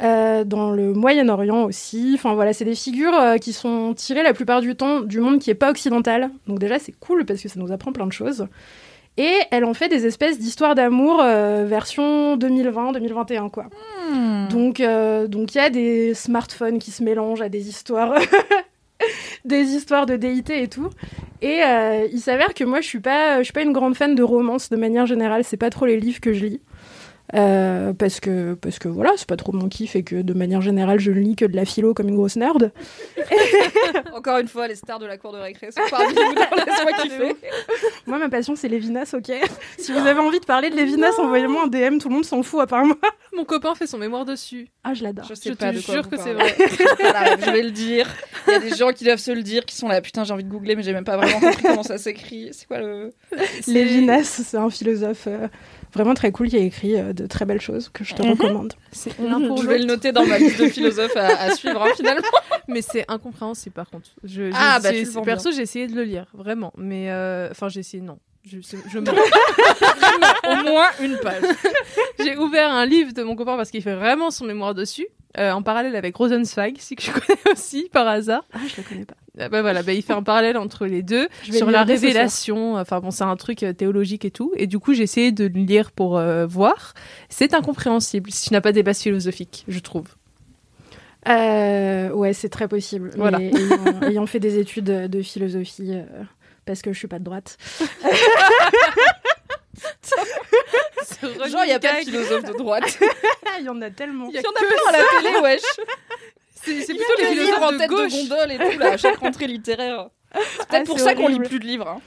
euh, 0.01 0.43
dans 0.43 0.71
le 0.71 0.91
Moyen-Orient 0.93 1.63
aussi. 1.63 2.11
Enfin 2.15 2.33
voilà, 2.33 2.51
c'est 2.51 2.65
des 2.65 2.75
figures 2.75 3.17
euh, 3.17 3.37
qui 3.37 3.53
sont 3.53 3.93
tirées 3.93 4.23
la 4.23 4.33
plupart 4.33 4.59
du 4.59 4.75
temps 4.75 4.99
du 4.99 5.21
monde 5.21 5.39
qui 5.39 5.49
est 5.51 5.55
pas 5.55 5.69
occidental. 5.69 6.31
Donc 6.47 6.59
déjà 6.59 6.79
c'est 6.79 6.91
cool 6.99 7.23
parce 7.25 7.41
que 7.41 7.47
ça 7.47 7.59
nous 7.61 7.71
apprend 7.71 7.93
plein 7.93 8.07
de 8.07 8.11
choses. 8.11 8.47
Et 9.17 9.31
elle 9.51 9.63
en 9.63 9.73
fait 9.73 9.87
des 9.87 10.05
espèces 10.05 10.37
d'histoires 10.37 10.75
d'amour 10.75 11.21
euh, 11.21 11.63
version 11.65 12.35
2020-2021 12.35 13.49
quoi. 13.49 13.67
Hmm. 14.11 14.49
Donc, 14.49 14.81
donc 15.29 15.55
il 15.55 15.57
y 15.57 15.61
a 15.61 15.69
des 15.69 16.13
smartphones 16.13 16.79
qui 16.79 16.91
se 16.91 17.01
mélangent 17.01 17.41
à 17.41 17.47
des 17.47 17.69
histoires, 17.69 18.15
des 19.45 19.61
histoires 19.75 20.05
de 20.05 20.17
déité 20.17 20.61
et 20.61 20.67
tout. 20.67 20.89
Et 21.41 21.61
il 22.11 22.19
s'avère 22.19 22.53
que 22.53 22.63
moi, 22.63 22.81
je 22.81 22.87
suis 22.87 22.99
pas, 22.99 23.37
je 23.39 23.43
suis 23.43 23.53
pas 23.53 23.61
une 23.61 23.73
grande 23.73 23.95
fan 23.95 24.15
de 24.15 24.23
romance 24.23 24.69
de 24.69 24.75
manière 24.75 25.05
générale. 25.05 25.43
C'est 25.45 25.57
pas 25.57 25.69
trop 25.69 25.85
les 25.85 25.99
livres 25.99 26.19
que 26.19 26.33
je 26.33 26.45
lis. 26.45 26.61
Euh, 27.33 27.91
parce 27.93 28.19
que 28.19 28.53
parce 28.53 28.77
que 28.77 28.87
voilà 28.87 29.11
c'est 29.17 29.27
pas 29.27 29.35
trop 29.35 29.51
mon 29.51 29.67
kiff 29.67 29.95
et 29.95 30.03
que 30.03 30.21
de 30.21 30.33
manière 30.33 30.61
générale 30.61 30.99
je 30.99 31.09
ne 31.09 31.19
lis 31.19 31.35
que 31.35 31.45
de 31.45 31.55
la 31.55 31.65
philo 31.65 31.95
comme 31.95 32.07
une 32.07 32.15
grosse 32.15 32.35
nerd 32.35 32.71
Encore 34.13 34.37
une 34.37 34.47
fois, 34.47 34.67
les 34.67 34.75
stars 34.75 34.99
de 34.99 35.07
la 35.07 35.17
cour 35.17 35.33
de 35.33 35.39
récré 35.39 35.71
sont 35.71 35.81
parmi 35.89 36.13
nous 36.13 37.33
moi 38.05 38.19
ma 38.19 38.29
passion 38.29 38.55
c'est 38.55 38.67
Lévinas 38.67 39.15
ok 39.15 39.31
si 39.79 39.91
vous 39.91 40.05
avez 40.05 40.19
envie 40.19 40.39
de 40.39 40.45
parler 40.45 40.69
de 40.69 40.75
Lévinas 40.75 41.13
envoyez-moi 41.17 41.63
un 41.63 41.67
DM 41.67 41.97
tout 41.97 42.09
le 42.09 42.13
monde 42.15 42.25
s'en 42.25 42.43
fout 42.43 42.61
à 42.61 42.67
part 42.67 42.85
moi 42.85 42.95
Mon 43.35 43.43
copain 43.43 43.75
fait 43.75 43.87
son 43.87 43.97
mémoire 43.97 44.23
dessus. 44.23 44.69
ah 44.83 44.93
je 44.93 45.03
l'adore 45.03 45.25
Je 45.27 45.33
sais 45.33 45.49
Je 45.49 45.55
pas 45.55 45.71
te 45.71 45.77
de 45.77 45.81
quoi 45.81 45.95
jure 45.95 46.09
que 46.09 46.17
c'est 46.17 46.33
vrai. 46.33 46.55
Voilà, 46.99 47.37
je 47.37 47.51
vais 47.51 47.63
le 47.63 47.71
dire. 47.71 48.07
Il 48.47 48.53
y 48.53 48.55
a 48.55 48.59
des 48.59 48.75
gens 48.75 48.91
qui 48.91 49.03
doivent 49.03 49.19
se 49.19 49.31
le 49.31 49.43
dire, 49.43 49.65
qui 49.65 49.75
sont 49.75 49.87
là. 49.89 49.99
Putain, 50.01 50.23
j'ai 50.23 50.33
envie 50.33 50.43
de 50.45 50.49
googler, 50.49 50.75
mais 50.75 50.83
j'ai 50.83 50.93
même 50.93 51.03
pas 51.03 51.17
vraiment 51.17 51.39
compris 51.39 51.61
comment 51.63 51.83
ça 51.83 51.97
s'écrit. 51.97 52.49
C'est 52.53 52.65
quoi 52.67 52.79
le. 52.79 53.11
Lévinas 53.67 54.23
c'est 54.23 54.57
un 54.57 54.69
philosophe 54.69 55.27
euh, 55.27 55.47
vraiment 55.95 56.13
très 56.13 56.31
cool 56.31 56.49
qui 56.49 56.57
a 56.57 56.59
écrit 56.59 56.95
euh, 56.99 57.13
de 57.13 57.25
très 57.25 57.45
belles 57.45 57.61
choses 57.61 57.89
que 57.89 58.03
je 58.03 58.13
te 58.13 58.21
Mhm. 58.21 58.29
recommande 58.31 58.73
C'est 58.91 59.15
pour 59.15 59.57
Je 59.61 59.67
vais 59.67 59.79
le 59.79 59.85
noter 59.85 60.11
dans 60.11 60.25
ma 60.25 60.37
liste 60.37 60.59
de 60.61 60.67
philosophes 60.67 61.15
à, 61.17 61.27
à 61.41 61.51
suivre, 61.55 61.81
hein, 61.81 61.89
finalement. 61.95 62.21
Mais 62.67 62.81
c'est 62.81 63.05
incompréhensible 63.07 63.73
par 63.73 63.89
contre. 63.89 64.09
Je, 64.23 64.51
Ah, 64.53 64.79
bah, 64.81 64.91
tu 64.91 65.03
le 65.03 65.09
vends 65.09 65.21
perso, 65.23 65.51
j'ai 65.51 65.61
essayé 65.63 65.87
de 65.87 65.95
le 65.95 66.03
lire, 66.03 66.25
vraiment. 66.33 66.71
Mais 66.77 67.09
euh, 67.11 67.47
enfin, 67.51 67.69
j'ai 67.69 67.79
essayé, 67.79 68.01
non. 68.03 68.19
Je, 68.43 68.59
je 68.61 68.99
me- 68.99 69.05
Au 70.61 70.63
moins 70.63 70.87
une 71.01 71.17
page. 71.17 71.43
j'ai 72.23 72.37
ouvert 72.37 72.71
un 72.71 72.85
livre 72.85 73.11
de 73.13 73.23
mon 73.23 73.35
copain 73.35 73.55
parce 73.57 73.71
qu'il 73.71 73.81
fait 73.81 73.95
vraiment 73.95 74.29
son 74.31 74.45
mémoire 74.45 74.75
dessus. 74.75 75.07
Euh, 75.37 75.51
en 75.51 75.61
parallèle 75.61 75.95
avec 75.95 76.15
Rosenzweig, 76.15 76.75
si 76.77 76.95
que 76.95 77.03
je 77.03 77.11
connais 77.13 77.39
aussi 77.51 77.89
par 77.91 78.07
hasard. 78.07 78.45
ah 78.53 78.59
je 78.67 78.77
le 78.81 78.87
connais 78.87 79.05
pas 79.05 79.15
Euh, 79.39 79.49
bah 79.49 79.61
voilà, 79.61 79.83
bah, 79.83 79.93
il 79.93 80.01
fait 80.01 80.13
un 80.13 80.23
parallèle 80.23 80.57
entre 80.57 80.85
les 80.85 81.03
deux 81.03 81.27
sur 81.51 81.69
la 81.71 81.83
révélation. 81.83 82.75
Enfin 82.75 82.99
bon, 83.01 83.11
c'est 83.11 83.23
un 83.23 83.35
truc 83.35 83.63
euh, 83.63 83.73
théologique 83.73 84.23
et 84.25 84.31
tout. 84.31 84.53
Et 84.55 84.67
du 84.67 84.79
coup, 84.79 84.93
j'ai 84.93 85.03
essayé 85.03 85.31
de 85.31 85.45
le 85.45 85.59
lire 85.59 85.91
pour 85.91 86.17
euh, 86.17 86.45
voir. 86.45 86.93
C'est 87.29 87.53
incompréhensible 87.53 88.31
si 88.31 88.47
tu 88.47 88.53
n'as 88.53 88.61
pas 88.61 88.71
des 88.71 88.83
bases 88.83 89.01
philosophiques, 89.01 89.65
je 89.67 89.79
trouve. 89.79 90.07
Ouais, 91.27 92.31
c'est 92.33 92.49
très 92.49 92.67
possible. 92.67 93.11
Voilà. 93.17 93.39
Mais 93.39 93.49
ayant, 93.49 94.01
ayant 94.09 94.25
fait 94.25 94.39
des 94.39 94.59
études 94.59 94.85
de 94.85 95.21
philosophie, 95.21 95.91
parce 96.65 96.81
que 96.81 96.93
je 96.93 96.97
suis 96.97 97.07
pas 97.07 97.19
de 97.19 97.23
droite. 97.23 97.57
Genre, 101.21 101.61
il 101.63 101.67
n'y 101.67 101.73
a 101.73 101.79
pas 101.79 101.93
de 101.99 102.05
philosophe 102.05 102.43
de 102.43 102.53
droite. 102.53 102.99
Il 103.59 103.65
y 103.65 103.69
en 103.69 103.81
a 103.81 103.89
tellement. 103.89 104.27
Il 104.29 104.35
y 104.35 104.39
en 104.39 104.41
a 104.41 104.53
pas 104.53 104.89
à 104.89 104.91
la 104.91 105.21
télé, 105.31 105.39
wesh. 105.41 105.61
C'est 106.63 106.85
plutôt 106.85 107.03
les 107.19 107.25
philosophes 107.27 107.61
en 107.61 107.71
de 107.71 107.77
tête 107.77 107.89
gauche. 107.89 108.11
de 108.13 108.17
gondole 108.29 108.51
et 108.51 108.57
tout, 108.57 108.79
là, 108.79 108.91
à 108.93 108.97
chaque 108.97 109.17
rentrée 109.17 109.47
littéraire. 109.47 110.07
C'est 110.33 110.39
Ah, 110.59 110.65
peut-être 110.69 110.85
pour 110.85 110.97
c'est 110.99 111.05
ça 111.05 111.15
qu'on 111.15 111.27
lit 111.27 111.39
plus 111.39 111.59
de 111.59 111.65
livres. 111.65 111.87
Hein. 111.87 112.01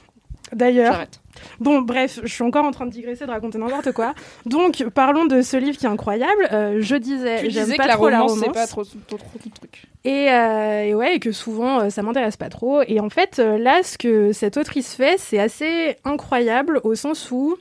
D'ailleurs, 0.53 0.93
J'arrête. 0.95 1.21
bon, 1.61 1.83
bref, 1.83 2.21
je 2.23 2.33
suis 2.33 2.43
encore 2.43 2.65
en 2.65 2.71
train 2.71 2.87
de 2.87 2.91
digresser, 2.91 3.27
de 3.27 3.31
raconter 3.31 3.59
n'importe 3.59 3.93
quoi. 3.93 4.15
Donc, 4.47 4.83
parlons 4.95 5.27
de 5.27 5.43
ce 5.43 5.59
livre 5.59 5.77
qui 5.77 5.85
est 5.85 5.89
incroyable. 5.91 6.49
Euh, 6.53 6.79
je 6.81 6.97
disais, 6.97 7.51
j'aime 7.51 7.77
pas 7.77 7.85
que 7.85 7.89
la 7.89 7.95
trop 7.95 8.05
romance, 8.05 8.13
la 8.15 8.19
romance. 8.21 8.41
c'est 8.47 8.53
pas 8.53 8.67
trop, 8.67 8.85
trop, 8.85 9.17
trop 9.19 9.39
ton 9.45 9.51
truc. 9.51 9.83
Et, 10.05 10.31
euh, 10.33 10.85
et 10.85 10.95
ouais, 10.95 11.17
et 11.17 11.21
que 11.21 11.33
souvent 11.33 11.81
euh, 11.83 11.91
ça 11.91 12.03
m'intéresse 12.03 12.39
pas 12.39 12.49
trop. 12.49 12.81
Et 12.89 12.99
en 12.99 13.11
fait, 13.11 13.39
euh, 13.39 13.59
là, 13.59 13.83
ce 13.83 13.99
que 13.99 14.33
cette 14.33 14.57
autrice 14.57 14.95
fait, 14.95 15.19
c'est 15.19 15.39
assez 15.39 15.97
incroyable 16.05 16.81
au 16.83 16.95
sens 16.95 17.31
où 17.31 17.59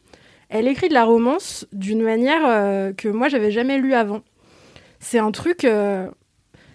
elle 0.50 0.68
écrit 0.68 0.90
de 0.90 0.94
la 0.94 1.04
romance 1.04 1.68
d'une 1.74 2.02
manière 2.02 2.42
euh, 2.46 2.94
que 2.94 3.08
moi 3.08 3.30
j'avais 3.30 3.52
jamais 3.52 3.78
lu 3.78 3.94
avant. 3.94 4.22
C'est 5.00 5.20
un 5.20 5.32
truc. 5.32 5.66
euh, 5.66 6.08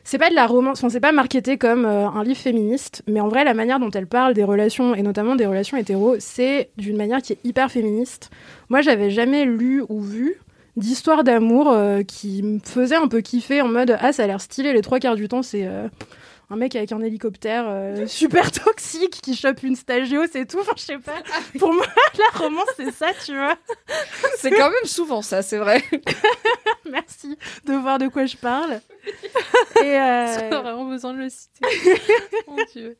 c'est 0.04 0.18
pas 0.18 0.30
de 0.30 0.34
la 0.34 0.48
romance, 0.48 0.78
enfin, 0.78 0.88
c'est 0.88 1.00
pas 1.00 1.12
marketé 1.12 1.58
comme 1.58 1.84
euh, 1.84 2.08
un 2.08 2.24
livre 2.24 2.40
féministe, 2.40 3.04
mais 3.06 3.20
en 3.20 3.28
vrai, 3.28 3.44
la 3.44 3.54
manière 3.54 3.78
dont 3.78 3.90
elle 3.90 4.08
parle 4.08 4.34
des 4.34 4.42
relations, 4.42 4.96
et 4.96 5.02
notamment 5.02 5.36
des 5.36 5.46
relations 5.46 5.76
hétéro, 5.76 6.16
c'est 6.18 6.70
d'une 6.76 6.96
manière 6.96 7.22
qui 7.22 7.34
est 7.34 7.38
hyper 7.44 7.70
féministe. 7.70 8.30
Moi, 8.68 8.80
j'avais 8.80 9.10
jamais 9.10 9.44
lu 9.44 9.80
ou 9.88 10.00
vu 10.00 10.40
d'histoires 10.76 11.22
d'amour 11.22 11.72
qui 12.08 12.42
me 12.42 12.58
faisaient 12.58 12.96
un 12.96 13.06
peu 13.06 13.20
kiffer 13.20 13.60
en 13.60 13.68
mode 13.68 13.96
Ah, 14.00 14.12
ça 14.12 14.24
a 14.24 14.26
l'air 14.26 14.40
stylé, 14.40 14.72
les 14.72 14.80
trois 14.80 14.98
quarts 14.98 15.14
du 15.14 15.28
temps, 15.28 15.42
c'est 15.42 15.68
un 16.52 16.56
mec 16.56 16.76
avec 16.76 16.92
un 16.92 17.00
hélicoptère 17.00 17.64
euh, 17.66 18.06
super 18.06 18.52
toxique 18.52 19.20
qui 19.22 19.34
chope 19.34 19.62
une 19.62 19.74
stagio, 19.74 20.22
c'est 20.30 20.46
tout. 20.46 20.58
Enfin, 20.60 20.72
je 20.76 20.82
sais 20.82 20.98
pas. 20.98 21.22
Pour 21.58 21.72
moi, 21.72 21.86
la 22.18 22.38
romance, 22.38 22.68
c'est 22.76 22.92
ça, 22.92 23.08
tu 23.24 23.34
vois. 23.34 23.56
C'est 24.36 24.50
quand 24.50 24.70
même 24.70 24.84
souvent 24.84 25.22
ça, 25.22 25.40
c'est 25.42 25.56
vrai. 25.56 25.82
Merci 26.90 27.38
de 27.64 27.72
voir 27.72 27.98
de 27.98 28.08
quoi 28.08 28.26
je 28.26 28.36
parle. 28.36 28.80
Et, 29.82 29.98
euh, 29.98 30.26
On 30.50 30.56
a 30.56 30.60
vraiment 30.60 30.84
besoin 30.84 31.14
de 31.14 31.18
le 31.20 31.28
citer. 31.30 31.66
Mon 32.46 32.56
Dieu. 32.72 32.96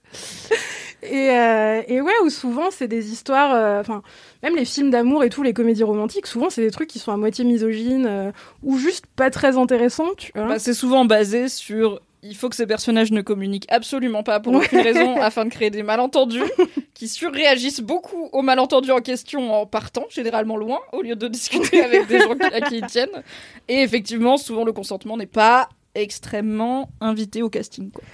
Et, 1.03 1.30
euh, 1.30 1.82
et 1.86 2.00
ouais, 2.00 2.12
où 2.24 2.30
souvent 2.30 2.70
c'est 2.70 2.88
des 2.88 3.12
histoires, 3.12 3.55
euh, 3.55 3.80
enfin, 3.80 4.03
même 4.42 4.57
les 4.57 4.64
films 4.64 4.90
d'amour 4.90 5.24
et 5.24 5.28
tout, 5.28 5.42
les 5.42 5.53
comédies 5.53 5.84
romantiques, 5.84 6.26
souvent 6.26 6.48
c'est 6.48 6.62
des 6.62 6.70
trucs 6.70 6.88
qui 6.88 7.00
sont 7.00 7.12
à 7.12 7.16
moitié 7.16 7.44
misogynes 7.44 8.32
ou 8.62 8.78
juste 8.78 9.07
pas 9.14 9.30
très 9.30 9.59
intéressants, 9.59 10.14
tu 10.16 10.32
vois. 10.34 10.46
Bah, 10.46 10.59
c'est 10.59 10.74
souvent 10.74 11.05
basé 11.05 11.48
sur 11.48 12.00
il 12.23 12.37
faut 12.37 12.49
que 12.49 12.55
ces 12.57 12.66
personnages 12.66 13.11
ne 13.11 13.20
communiquent 13.20 13.66
absolument 13.70 14.23
pas 14.23 14.39
pour 14.41 14.55
aucune 14.55 14.81
raison 14.81 15.16
afin 15.20 15.45
de 15.45 15.51
créer 15.51 15.70
des 15.70 15.83
malentendus 15.83 16.43
qui 16.95 17.09
surréagissent 17.09 17.81
beaucoup 17.81 18.29
aux 18.33 18.43
malentendus 18.43 18.93
en 18.93 19.01
question 19.01 19.53
en 19.53 19.66
partant 19.66 20.05
généralement 20.09 20.57
loin 20.57 20.79
au 20.93 21.03
lieu 21.03 21.16
de 21.16 21.27
discuter 21.29 21.81
avec 21.85 22.07
des 22.07 22.20
gens 22.20 22.35
qui- 22.37 22.55
à 22.55 22.61
qui 22.61 22.79
ils 22.79 22.87
tiennent. 22.87 23.23
Et 23.68 23.83
effectivement, 23.83 24.37
souvent 24.37 24.64
le 24.64 24.73
consentement 24.73 25.16
n'est 25.16 25.27
pas 25.27 25.68
extrêmement 25.95 26.89
invité 27.01 27.43
au 27.43 27.49
casting. 27.51 27.91
Quoi. 27.91 28.05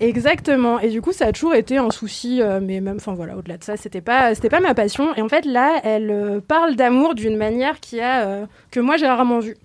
Exactement. 0.00 0.80
Et 0.80 0.88
du 0.88 1.02
coup, 1.02 1.12
ça 1.12 1.26
a 1.26 1.32
toujours 1.32 1.54
été 1.54 1.76
un 1.76 1.90
souci, 1.90 2.40
euh, 2.40 2.58
mais 2.62 2.80
même, 2.80 2.96
enfin 2.96 3.12
voilà, 3.12 3.36
au-delà 3.36 3.58
de 3.58 3.64
ça, 3.64 3.76
c'était 3.76 4.00
pas, 4.00 4.34
c'était 4.34 4.48
pas 4.48 4.60
ma 4.60 4.72
passion. 4.74 5.14
Et 5.14 5.20
en 5.22 5.28
fait, 5.28 5.44
là, 5.44 5.78
elle 5.84 6.10
euh, 6.10 6.40
parle 6.40 6.74
d'amour 6.74 7.14
d'une 7.14 7.36
manière 7.36 7.80
qui 7.80 8.00
a, 8.00 8.26
euh, 8.26 8.46
que 8.70 8.80
moi 8.80 8.96
j'ai 8.96 9.06
rarement 9.06 9.40
vue 9.40 9.58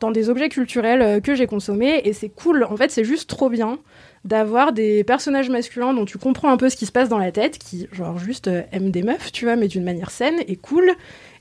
dans 0.00 0.10
des 0.10 0.28
objets 0.28 0.48
culturels 0.48 1.02
euh, 1.02 1.20
que 1.20 1.34
j'ai 1.34 1.46
consommés. 1.46 2.00
Et 2.04 2.12
c'est 2.12 2.28
cool. 2.28 2.64
En 2.64 2.76
fait, 2.76 2.90
c'est 2.90 3.04
juste 3.04 3.28
trop 3.30 3.48
bien 3.48 3.78
d'avoir 4.24 4.72
des 4.72 5.04
personnages 5.04 5.48
masculins 5.50 5.94
dont 5.94 6.04
tu 6.04 6.18
comprends 6.18 6.50
un 6.50 6.56
peu 6.56 6.68
ce 6.68 6.76
qui 6.76 6.84
se 6.86 6.92
passe 6.92 7.08
dans 7.08 7.18
la 7.18 7.30
tête, 7.32 7.58
qui 7.58 7.88
genre 7.92 8.18
juste 8.18 8.48
euh, 8.48 8.62
aiment 8.72 8.90
des 8.90 9.02
meufs, 9.02 9.30
tu 9.32 9.44
vois, 9.44 9.54
mais 9.56 9.68
d'une 9.68 9.84
manière 9.84 10.10
saine 10.10 10.40
et 10.48 10.56
cool. 10.56 10.90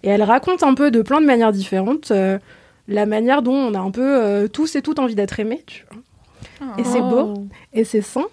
Et 0.03 0.09
elle 0.09 0.21
raconte 0.23 0.61
un 0.63 0.75
peu 0.75 0.91
de 0.91 1.01
plein 1.01 1.19
de 1.21 1.25
manières 1.25 1.51
différentes. 1.51 2.11
euh, 2.11 2.37
la 2.87 3.07
manière 3.07 3.41
dont 3.41 3.55
on 3.55 3.73
a 3.73 3.79
un 3.79 3.89
peu 3.89 4.03
euh, 4.23 4.47
tous 4.47 4.75
et 4.75 4.83
toutes 4.83 4.99
envie 4.99 5.15
d'être 5.15 5.39
aimés, 5.39 5.63
tu 5.65 5.83
vois. 5.89 6.01
Et 6.77 6.83
c'est 6.83 6.99
beau 7.01 7.33
Oh. 7.35 7.47
et 7.73 7.83
c'est 7.83 8.01
sain. 8.01 8.25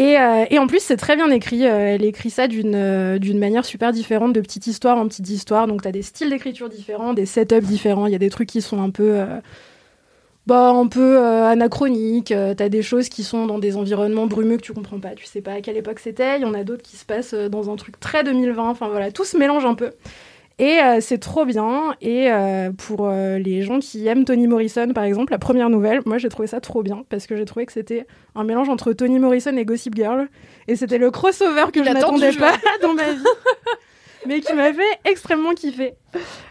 Et, 0.00 0.18
euh, 0.18 0.46
et 0.48 0.58
en 0.58 0.66
plus, 0.66 0.80
c'est 0.82 0.96
très 0.96 1.14
bien 1.14 1.30
écrit. 1.30 1.66
Euh, 1.66 1.94
elle 1.94 2.04
écrit 2.04 2.30
ça 2.30 2.48
d'une 2.48 2.74
euh, 2.74 3.18
d'une 3.18 3.38
manière 3.38 3.66
super 3.66 3.92
différente, 3.92 4.32
de 4.32 4.40
petite 4.40 4.66
histoire 4.66 4.96
en 4.96 5.06
petite 5.06 5.28
histoire. 5.28 5.66
Donc, 5.66 5.82
tu 5.82 5.92
des 5.92 6.00
styles 6.00 6.30
d'écriture 6.30 6.70
différents, 6.70 7.12
des 7.12 7.26
setups 7.26 7.60
différents. 7.60 8.06
Il 8.06 8.12
y 8.12 8.14
a 8.14 8.18
des 8.18 8.30
trucs 8.30 8.48
qui 8.48 8.62
sont 8.62 8.80
un 8.82 8.88
peu. 8.88 9.18
bah, 10.46 10.70
un 10.70 10.86
peu 10.86 11.18
anachroniques. 11.18 12.32
T'as 12.56 12.68
des 12.70 12.82
choses 12.82 13.10
qui 13.10 13.22
sont 13.24 13.46
dans 13.46 13.58
des 13.58 13.76
environnements 13.76 14.26
brumeux 14.26 14.56
que 14.56 14.62
tu 14.62 14.72
comprends 14.72 15.00
pas. 15.00 15.10
Tu 15.10 15.26
sais 15.26 15.42
pas 15.42 15.52
à 15.52 15.60
quelle 15.60 15.76
époque 15.76 15.98
c'était. 15.98 16.38
Il 16.38 16.42
y 16.42 16.46
en 16.46 16.54
a 16.54 16.64
d'autres 16.64 16.82
qui 16.82 16.96
se 16.96 17.04
passent 17.04 17.34
dans 17.34 17.70
un 17.70 17.76
truc 17.76 18.00
très 18.00 18.24
2020. 18.24 18.70
Enfin 18.70 18.88
voilà, 18.88 19.12
tout 19.12 19.24
se 19.24 19.36
mélange 19.36 19.66
un 19.66 19.74
peu. 19.74 19.90
Et 20.60 20.78
euh, 20.78 20.98
c'est 21.00 21.16
trop 21.16 21.46
bien. 21.46 21.96
Et 22.02 22.30
euh, 22.30 22.70
pour 22.70 23.08
euh, 23.08 23.38
les 23.38 23.62
gens 23.62 23.78
qui 23.78 24.06
aiment 24.06 24.26
Toni 24.26 24.46
Morrison, 24.46 24.92
par 24.92 25.04
exemple, 25.04 25.32
la 25.32 25.38
première 25.38 25.70
nouvelle, 25.70 26.02
moi 26.04 26.18
j'ai 26.18 26.28
trouvé 26.28 26.46
ça 26.46 26.60
trop 26.60 26.82
bien 26.82 27.02
parce 27.08 27.26
que 27.26 27.34
j'ai 27.34 27.46
trouvé 27.46 27.64
que 27.64 27.72
c'était 27.72 28.06
un 28.34 28.44
mélange 28.44 28.68
entre 28.68 28.92
Toni 28.92 29.18
Morrison 29.18 29.56
et 29.56 29.64
Gossip 29.64 29.94
Girl. 29.94 30.28
Et 30.68 30.76
c'était 30.76 30.98
le 30.98 31.10
crossover 31.10 31.64
que 31.72 31.80
Il 31.80 31.86
je 31.86 31.92
m'attendais 31.92 32.32
pas 32.32 32.52
ouais. 32.52 32.58
dans 32.82 32.92
ma 32.92 33.10
vie. 33.10 33.24
Mais 34.26 34.40
qui 34.40 34.52
m'a 34.54 34.72
fait 34.72 34.82
extrêmement 35.04 35.54
kiffer. 35.54 35.94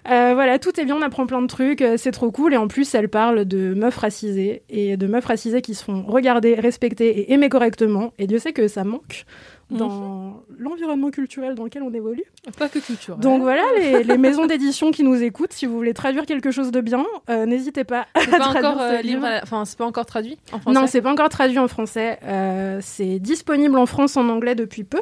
Euh, 0.09 0.31
voilà, 0.33 0.57
tout 0.59 0.79
est 0.79 0.85
bien, 0.85 0.95
on 0.95 1.01
apprend 1.01 1.25
plein 1.27 1.41
de 1.41 1.47
trucs, 1.47 1.81
euh, 1.81 1.97
c'est 1.97 2.11
trop 2.11 2.31
cool. 2.31 2.53
Et 2.53 2.57
en 2.57 2.67
plus, 2.67 2.93
elle 2.95 3.09
parle 3.09 3.45
de 3.45 3.73
meufs 3.73 3.97
racisées 3.97 4.63
et 4.69 4.97
de 4.97 5.07
meufs 5.07 5.25
racisées 5.25 5.61
qui 5.61 5.75
se 5.75 5.83
font 5.83 6.03
regarder, 6.07 6.55
respecter 6.55 7.07
et 7.19 7.33
aimer 7.33 7.49
correctement. 7.49 8.13
Et 8.17 8.25
Dieu 8.27 8.39
sait 8.39 8.53
que 8.53 8.67
ça 8.67 8.83
manque 8.83 9.25
dans 9.69 10.41
l'environnement 10.57 11.11
culturel 11.11 11.53
dans 11.53 11.63
lequel 11.65 11.83
on 11.83 11.93
évolue. 11.93 12.23
Pas 12.57 12.69
que 12.69 12.79
culture. 12.79 13.17
Donc 13.17 13.43
voilà, 13.43 13.61
les, 13.77 14.03
les 14.03 14.17
maisons 14.17 14.47
d'édition 14.47 14.89
qui 14.89 15.03
nous 15.03 15.21
écoutent, 15.21 15.53
si 15.53 15.67
vous 15.67 15.75
voulez 15.75 15.93
traduire 15.93 16.25
quelque 16.25 16.49
chose 16.49 16.71
de 16.71 16.81
bien, 16.81 17.05
euh, 17.29 17.45
n'hésitez 17.45 17.83
pas 17.83 18.07
c'est 18.19 18.31
pas 18.31 18.47
encore 18.47 18.81
euh, 18.81 19.01
livre. 19.03 19.21
la- 19.21 19.41
Enfin, 19.43 19.65
c'est 19.65 19.77
pas 19.77 19.85
encore 19.85 20.07
traduit 20.07 20.39
en 20.51 20.59
français. 20.59 20.79
Non, 20.79 20.87
c'est 20.87 21.01
pas 21.03 21.11
encore 21.11 21.29
traduit 21.29 21.59
en 21.59 21.67
français. 21.67 22.17
Euh, 22.23 22.79
c'est 22.81 23.19
disponible 23.19 23.77
en 23.77 23.85
France 23.85 24.17
en 24.17 24.27
anglais 24.29 24.55
depuis 24.55 24.83
peu, 24.83 25.01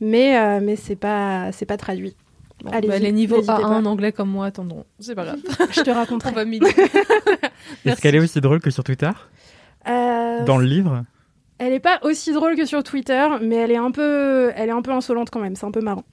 mais, 0.00 0.36
euh, 0.38 0.60
mais 0.62 0.76
c'est 0.76 0.96
pas, 0.96 1.50
c'est 1.52 1.66
pas 1.66 1.76
traduit. 1.76 2.14
Bon, 2.62 2.70
Allez-y, 2.70 2.90
bah, 2.90 2.98
les 2.98 3.12
niveaux 3.12 3.36
n'hésitez 3.36 3.52
A1 3.52 3.60
pas. 3.60 3.68
en 3.68 3.84
anglais 3.84 4.12
comme 4.12 4.30
moi 4.30 4.46
attendront. 4.46 4.84
C'est 5.00 5.14
pas 5.14 5.24
grave. 5.24 5.38
Je 5.72 5.80
te 5.82 5.90
On 5.90 5.94
raconterai. 5.94 6.30
va 6.32 6.44
m'aider. 6.44 6.66
Est-ce 7.84 8.00
qu'elle 8.00 8.14
est 8.14 8.20
aussi 8.20 8.40
drôle 8.40 8.60
que 8.60 8.70
sur 8.70 8.84
Twitter 8.84 9.10
Euh, 9.88 10.44
Dans 10.44 10.56
le 10.58 10.64
livre 10.66 11.04
Elle 11.58 11.72
est 11.72 11.80
pas 11.80 11.98
aussi 12.02 12.32
drôle 12.32 12.56
que 12.56 12.64
sur 12.64 12.82
Twitter, 12.82 13.26
mais 13.42 13.56
elle 13.56 13.70
est 13.72 13.76
un 13.76 13.90
peu, 13.90 14.52
elle 14.56 14.68
est 14.68 14.72
un 14.72 14.82
peu 14.82 14.92
insolente 14.92 15.30
quand 15.30 15.40
même. 15.40 15.56
C'est 15.56 15.66
un 15.66 15.70
peu 15.72 15.80
marrant, 15.80 16.04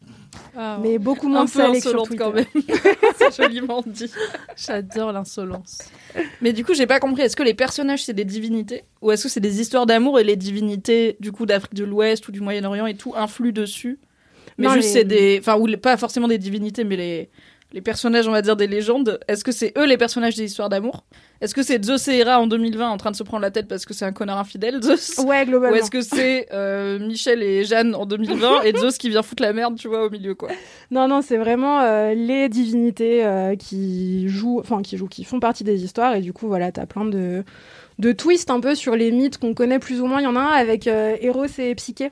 mais 0.82 0.98
beaucoup 0.98 1.28
moins 1.28 1.42
un 1.42 1.46
peu 1.46 1.52
salée 1.52 1.80
que 1.82 1.90
sur 1.90 2.02
insolente 2.02 2.08
Twitter. 2.08 2.24
quand 2.24 2.34
même. 2.34 2.46
c'est 3.18 3.36
joliment 3.36 3.84
dit. 3.86 4.10
J'adore 4.56 5.12
l'insolence. 5.12 5.80
Mais 6.42 6.54
du 6.54 6.64
coup, 6.66 6.74
j'ai 6.74 6.88
pas 6.88 7.00
compris. 7.00 7.24
Est-ce 7.24 7.36
que 7.36 7.44
les 7.44 7.54
personnages 7.54 8.04
c'est 8.04 8.14
des 8.14 8.26
divinités 8.26 8.84
ou 9.02 9.12
est-ce 9.12 9.24
que 9.24 9.30
c'est 9.30 9.40
des 9.40 9.62
histoires 9.62 9.86
d'amour 9.86 10.20
et 10.20 10.24
les 10.24 10.36
divinités 10.36 11.18
du 11.20 11.32
coup 11.32 11.46
d'Afrique 11.46 11.74
de 11.74 11.84
l'Ouest 11.84 12.28
ou 12.28 12.32
du 12.32 12.42
Moyen-Orient 12.42 12.86
et 12.88 12.96
tout 12.96 13.14
influent 13.16 13.52
dessus? 13.54 14.00
Mais 14.58 14.68
Non, 14.68 14.74
juste 14.74 14.88
les- 14.88 14.94
c'est 14.94 15.04
des, 15.06 15.38
enfin 15.40 15.58
ou 15.58 15.66
les- 15.66 15.78
pas 15.78 15.96
forcément 15.98 16.28
des 16.28 16.38
divinités, 16.38 16.84
mais 16.84 16.98
les 16.98 17.30
les 17.74 17.82
personnages, 17.82 18.28
on 18.28 18.32
va 18.32 18.42
dire 18.42 18.56
des 18.56 18.68
légendes. 18.68 19.20
Est-ce 19.28 19.44
que 19.44 19.52
c'est 19.52 19.74
eux 19.78 19.86
les 19.86 19.98
personnages 19.98 20.36
des 20.36 20.44
histoires 20.44 20.70
d'amour? 20.70 21.06
Est-ce 21.40 21.56
que 21.56 21.64
c'est 21.64 21.84
Zeus 21.84 22.08
et 22.10 22.18
Hera 22.20 22.40
en 22.40 22.46
2020 22.48 22.90
en 22.90 22.98
train 22.98 23.12
de 23.12 23.16
se 23.16 23.24
prendre 23.24 23.42
la 23.42 23.50
tête 23.52 23.68
parce 23.68 23.86
que 23.86 23.94
c'est 23.94 24.06
un 24.06 24.12
connard 24.12 24.38
infidèle, 24.38 24.82
Zeus? 24.84 25.18
Ouais, 25.26 25.44
Ou 25.44 25.46
globalement. 25.46 25.76
est-ce 25.78 25.90
que 25.90 26.02
c'est 26.02 26.48
euh, 26.54 27.00
Michel 27.00 27.42
et 27.42 27.64
Jeanne 27.64 27.96
en 27.96 28.06
2020 28.06 28.64
et 28.64 28.78
Zeus 28.78 28.98
qui 28.98 29.10
vient 29.10 29.24
foutre 29.24 29.42
la 29.42 29.54
merde, 29.54 29.78
tu 29.78 29.88
vois, 29.88 30.06
au 30.06 30.10
milieu 30.10 30.36
quoi? 30.36 30.50
Non, 30.92 31.08
non, 31.08 31.22
c'est 31.22 31.38
vraiment 31.38 31.80
euh, 31.82 32.14
les 32.14 32.50
divinités 32.50 33.26
euh, 33.26 33.56
qui 33.56 34.28
jouent, 34.28 34.60
enfin 34.60 34.82
qui 34.82 34.98
jouent, 34.98 35.08
qui 35.08 35.24
font 35.24 35.40
partie 35.40 35.64
des 35.64 35.84
histoires 35.84 36.16
et 36.16 36.22
du 36.22 36.34
coup 36.34 36.48
voilà, 36.48 36.72
t'as 36.72 36.86
plein 36.86 37.06
de 37.06 37.44
de 38.00 38.12
twists 38.12 38.50
un 38.50 38.60
peu 38.60 38.74
sur 38.76 38.96
les 38.96 39.12
mythes 39.12 39.38
qu'on 39.38 39.54
connaît 39.54 39.80
plus 39.80 40.02
ou 40.02 40.08
moins. 40.08 40.20
Il 40.22 40.24
y 40.24 40.28
en 40.28 40.36
a 40.36 40.40
un 40.40 40.52
avec 40.52 40.88
Eros 40.88 41.46
et 41.60 41.76
Psyché 41.76 42.12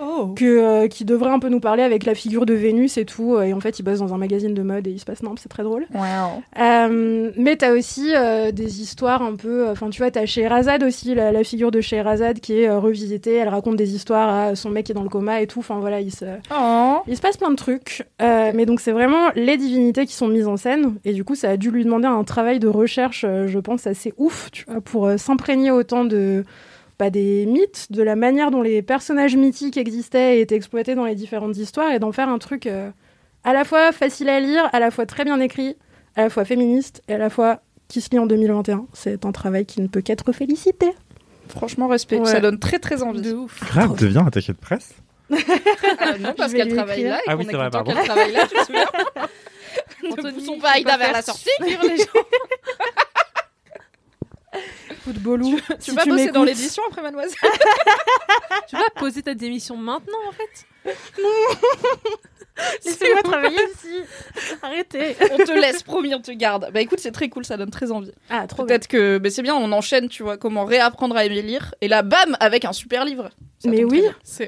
Oh. 0.00 0.34
que 0.36 0.44
euh, 0.44 0.88
qui 0.88 1.04
devrait 1.04 1.30
un 1.30 1.38
peu 1.38 1.48
nous 1.48 1.60
parler 1.60 1.82
avec 1.82 2.04
la 2.04 2.14
figure 2.14 2.46
de 2.46 2.54
Vénus 2.54 2.96
et 2.98 3.04
tout. 3.04 3.40
Et 3.40 3.52
en 3.52 3.60
fait, 3.60 3.78
il 3.78 3.82
bosse 3.82 3.98
dans 3.98 4.14
un 4.14 4.18
magazine 4.18 4.54
de 4.54 4.62
mode 4.62 4.86
et 4.86 4.90
il 4.90 4.98
se 5.00 5.04
passe 5.04 5.22
non, 5.22 5.34
c'est 5.36 5.48
très 5.48 5.64
drôle. 5.64 5.86
Wow. 5.94 6.42
Euh, 6.60 7.30
mais 7.36 7.56
t'as 7.56 7.72
aussi 7.72 8.12
euh, 8.14 8.52
des 8.52 8.80
histoires 8.80 9.22
un 9.22 9.34
peu. 9.34 9.68
Enfin, 9.68 9.90
tu 9.90 10.02
vois, 10.02 10.10
t'as 10.10 10.26
Scheherazade 10.26 10.82
aussi, 10.84 11.14
la, 11.14 11.32
la 11.32 11.42
figure 11.42 11.70
de 11.70 11.80
Scheherazade 11.80 12.40
qui 12.40 12.60
est 12.60 12.68
euh, 12.68 12.78
revisitée. 12.78 13.34
Elle 13.34 13.48
raconte 13.48 13.76
des 13.76 13.94
histoires 13.94 14.28
à 14.28 14.54
son 14.54 14.70
mec 14.70 14.86
qui 14.86 14.92
est 14.92 14.94
dans 14.94 15.02
le 15.02 15.08
coma 15.08 15.40
et 15.40 15.46
tout. 15.46 15.58
Enfin 15.60 15.80
voilà, 15.80 16.00
il 16.00 16.12
se 16.12 16.24
Oh. 16.50 16.98
il 17.06 17.16
se 17.16 17.20
passe 17.20 17.36
plein 17.36 17.50
de 17.50 17.56
trucs, 17.56 18.04
euh, 18.22 18.52
mais 18.54 18.66
donc 18.66 18.80
c'est 18.80 18.92
vraiment 18.92 19.28
les 19.34 19.56
divinités 19.56 20.06
qui 20.06 20.14
sont 20.14 20.28
mises 20.28 20.46
en 20.46 20.56
scène, 20.56 20.94
et 21.04 21.12
du 21.12 21.24
coup 21.24 21.34
ça 21.34 21.50
a 21.50 21.56
dû 21.56 21.70
lui 21.70 21.84
demander 21.84 22.06
un 22.06 22.24
travail 22.24 22.58
de 22.58 22.68
recherche, 22.68 23.24
euh, 23.26 23.46
je 23.48 23.58
pense, 23.58 23.86
assez 23.86 24.12
ouf, 24.16 24.50
tu 24.52 24.64
vois, 24.66 24.80
pour 24.80 25.06
euh, 25.06 25.16
s'imprégner 25.16 25.70
autant 25.70 26.04
de 26.04 26.44
bah, 26.98 27.10
des 27.10 27.46
mythes, 27.46 27.90
de 27.92 28.02
la 28.02 28.16
manière 28.16 28.50
dont 28.50 28.62
les 28.62 28.82
personnages 28.82 29.36
mythiques 29.36 29.76
existaient 29.76 30.38
et 30.38 30.40
étaient 30.40 30.56
exploités 30.56 30.94
dans 30.94 31.04
les 31.04 31.14
différentes 31.14 31.56
histoires, 31.56 31.92
et 31.92 31.98
d'en 31.98 32.12
faire 32.12 32.28
un 32.28 32.38
truc 32.38 32.66
euh, 32.66 32.90
à 33.44 33.52
la 33.52 33.64
fois 33.64 33.92
facile 33.92 34.28
à 34.28 34.40
lire, 34.40 34.68
à 34.72 34.80
la 34.80 34.90
fois 34.90 35.06
très 35.06 35.24
bien 35.24 35.38
écrit, 35.40 35.76
à 36.16 36.22
la 36.22 36.30
fois 36.30 36.44
féministe, 36.44 37.02
et 37.08 37.14
à 37.14 37.18
la 37.18 37.30
fois 37.30 37.60
qui 37.88 38.00
se 38.00 38.10
lit 38.10 38.18
en 38.18 38.26
2021. 38.26 38.86
C'est 38.92 39.24
un 39.24 39.32
travail 39.32 39.64
qui 39.64 39.80
ne 39.80 39.86
peut 39.86 40.00
qu'être 40.00 40.32
félicité. 40.32 40.86
Franchement, 41.48 41.86
respect. 41.88 42.18
Ouais. 42.18 42.26
Ça 42.26 42.40
donne 42.40 42.58
très 42.58 42.78
très 42.78 43.02
envie. 43.02 43.22
De 43.22 43.32
ouf. 43.32 43.60
Grave, 43.70 43.96
deviens 43.98 44.26
attaché 44.26 44.52
de 44.52 44.58
presse? 44.58 44.92
Ah, 45.30 46.18
non, 46.18 46.34
parce 46.36 46.52
qu'elle 46.52 46.74
travaille 46.74 47.04
là 47.04 47.18
et 47.18 47.22
Ah 47.28 47.32
qu'on 47.32 47.38
oui, 47.38 47.46
est 47.46 47.50
c'est 47.50 47.56
vrai, 47.56 47.70
content 47.70 47.84
qu'elle 47.84 48.04
travaille 48.04 48.32
là, 48.32 48.46
tu 48.46 48.56
te 48.56 48.64
souviens? 48.64 48.86
Ne 50.02 50.10
Anthony, 50.12 50.32
poussons 50.34 50.58
pas 50.58 50.72
Aïda 50.72 50.96
vers 50.96 51.12
la 51.12 51.22
sortie. 51.22 51.48
les 51.60 51.96
gens. 51.96 52.04
Footballou, 55.12 55.56
Tu 55.56 55.74
si 55.80 55.90
veux 55.90 55.96
pas 55.96 56.02
tu 56.04 56.10
bosser 56.10 56.30
dans 56.30 56.44
l'édition 56.44 56.82
après, 56.88 57.02
mademoiselle 57.02 57.34
Tu 58.68 58.76
vas 58.76 58.90
poser 58.96 59.22
ta 59.22 59.34
démission 59.34 59.76
maintenant 59.76 60.18
en 60.28 60.32
fait 60.32 60.66
Laissez-moi 62.84 63.22
travailler 63.22 63.56
ici. 63.74 64.00
Arrêtez. 64.62 65.16
On 65.32 65.36
te 65.38 65.52
laisse, 65.52 65.82
promis, 65.82 66.14
on 66.14 66.20
te 66.20 66.32
garde. 66.32 66.70
Bah 66.72 66.80
écoute, 66.80 66.98
c'est 66.98 67.12
très 67.12 67.28
cool, 67.28 67.44
ça 67.44 67.56
donne 67.56 67.70
très 67.70 67.92
envie. 67.92 68.10
Ah, 68.30 68.46
trop 68.46 68.64
bien. 68.64 68.66
Peut-être 68.66 68.88
que 68.88 69.18
mais 69.22 69.30
c'est 69.30 69.42
bien, 69.42 69.54
on 69.54 69.70
enchaîne, 69.72 70.08
tu 70.08 70.22
vois, 70.24 70.36
comment 70.36 70.64
réapprendre 70.64 71.16
à 71.16 71.24
aimer 71.24 71.42
lire. 71.42 71.74
Et 71.80 71.88
là, 71.88 72.02
bam, 72.02 72.36
avec 72.40 72.64
un 72.64 72.72
super 72.72 73.04
livre. 73.04 73.30
Ça 73.60 73.70
Mais 73.70 73.84
oui. 73.84 74.02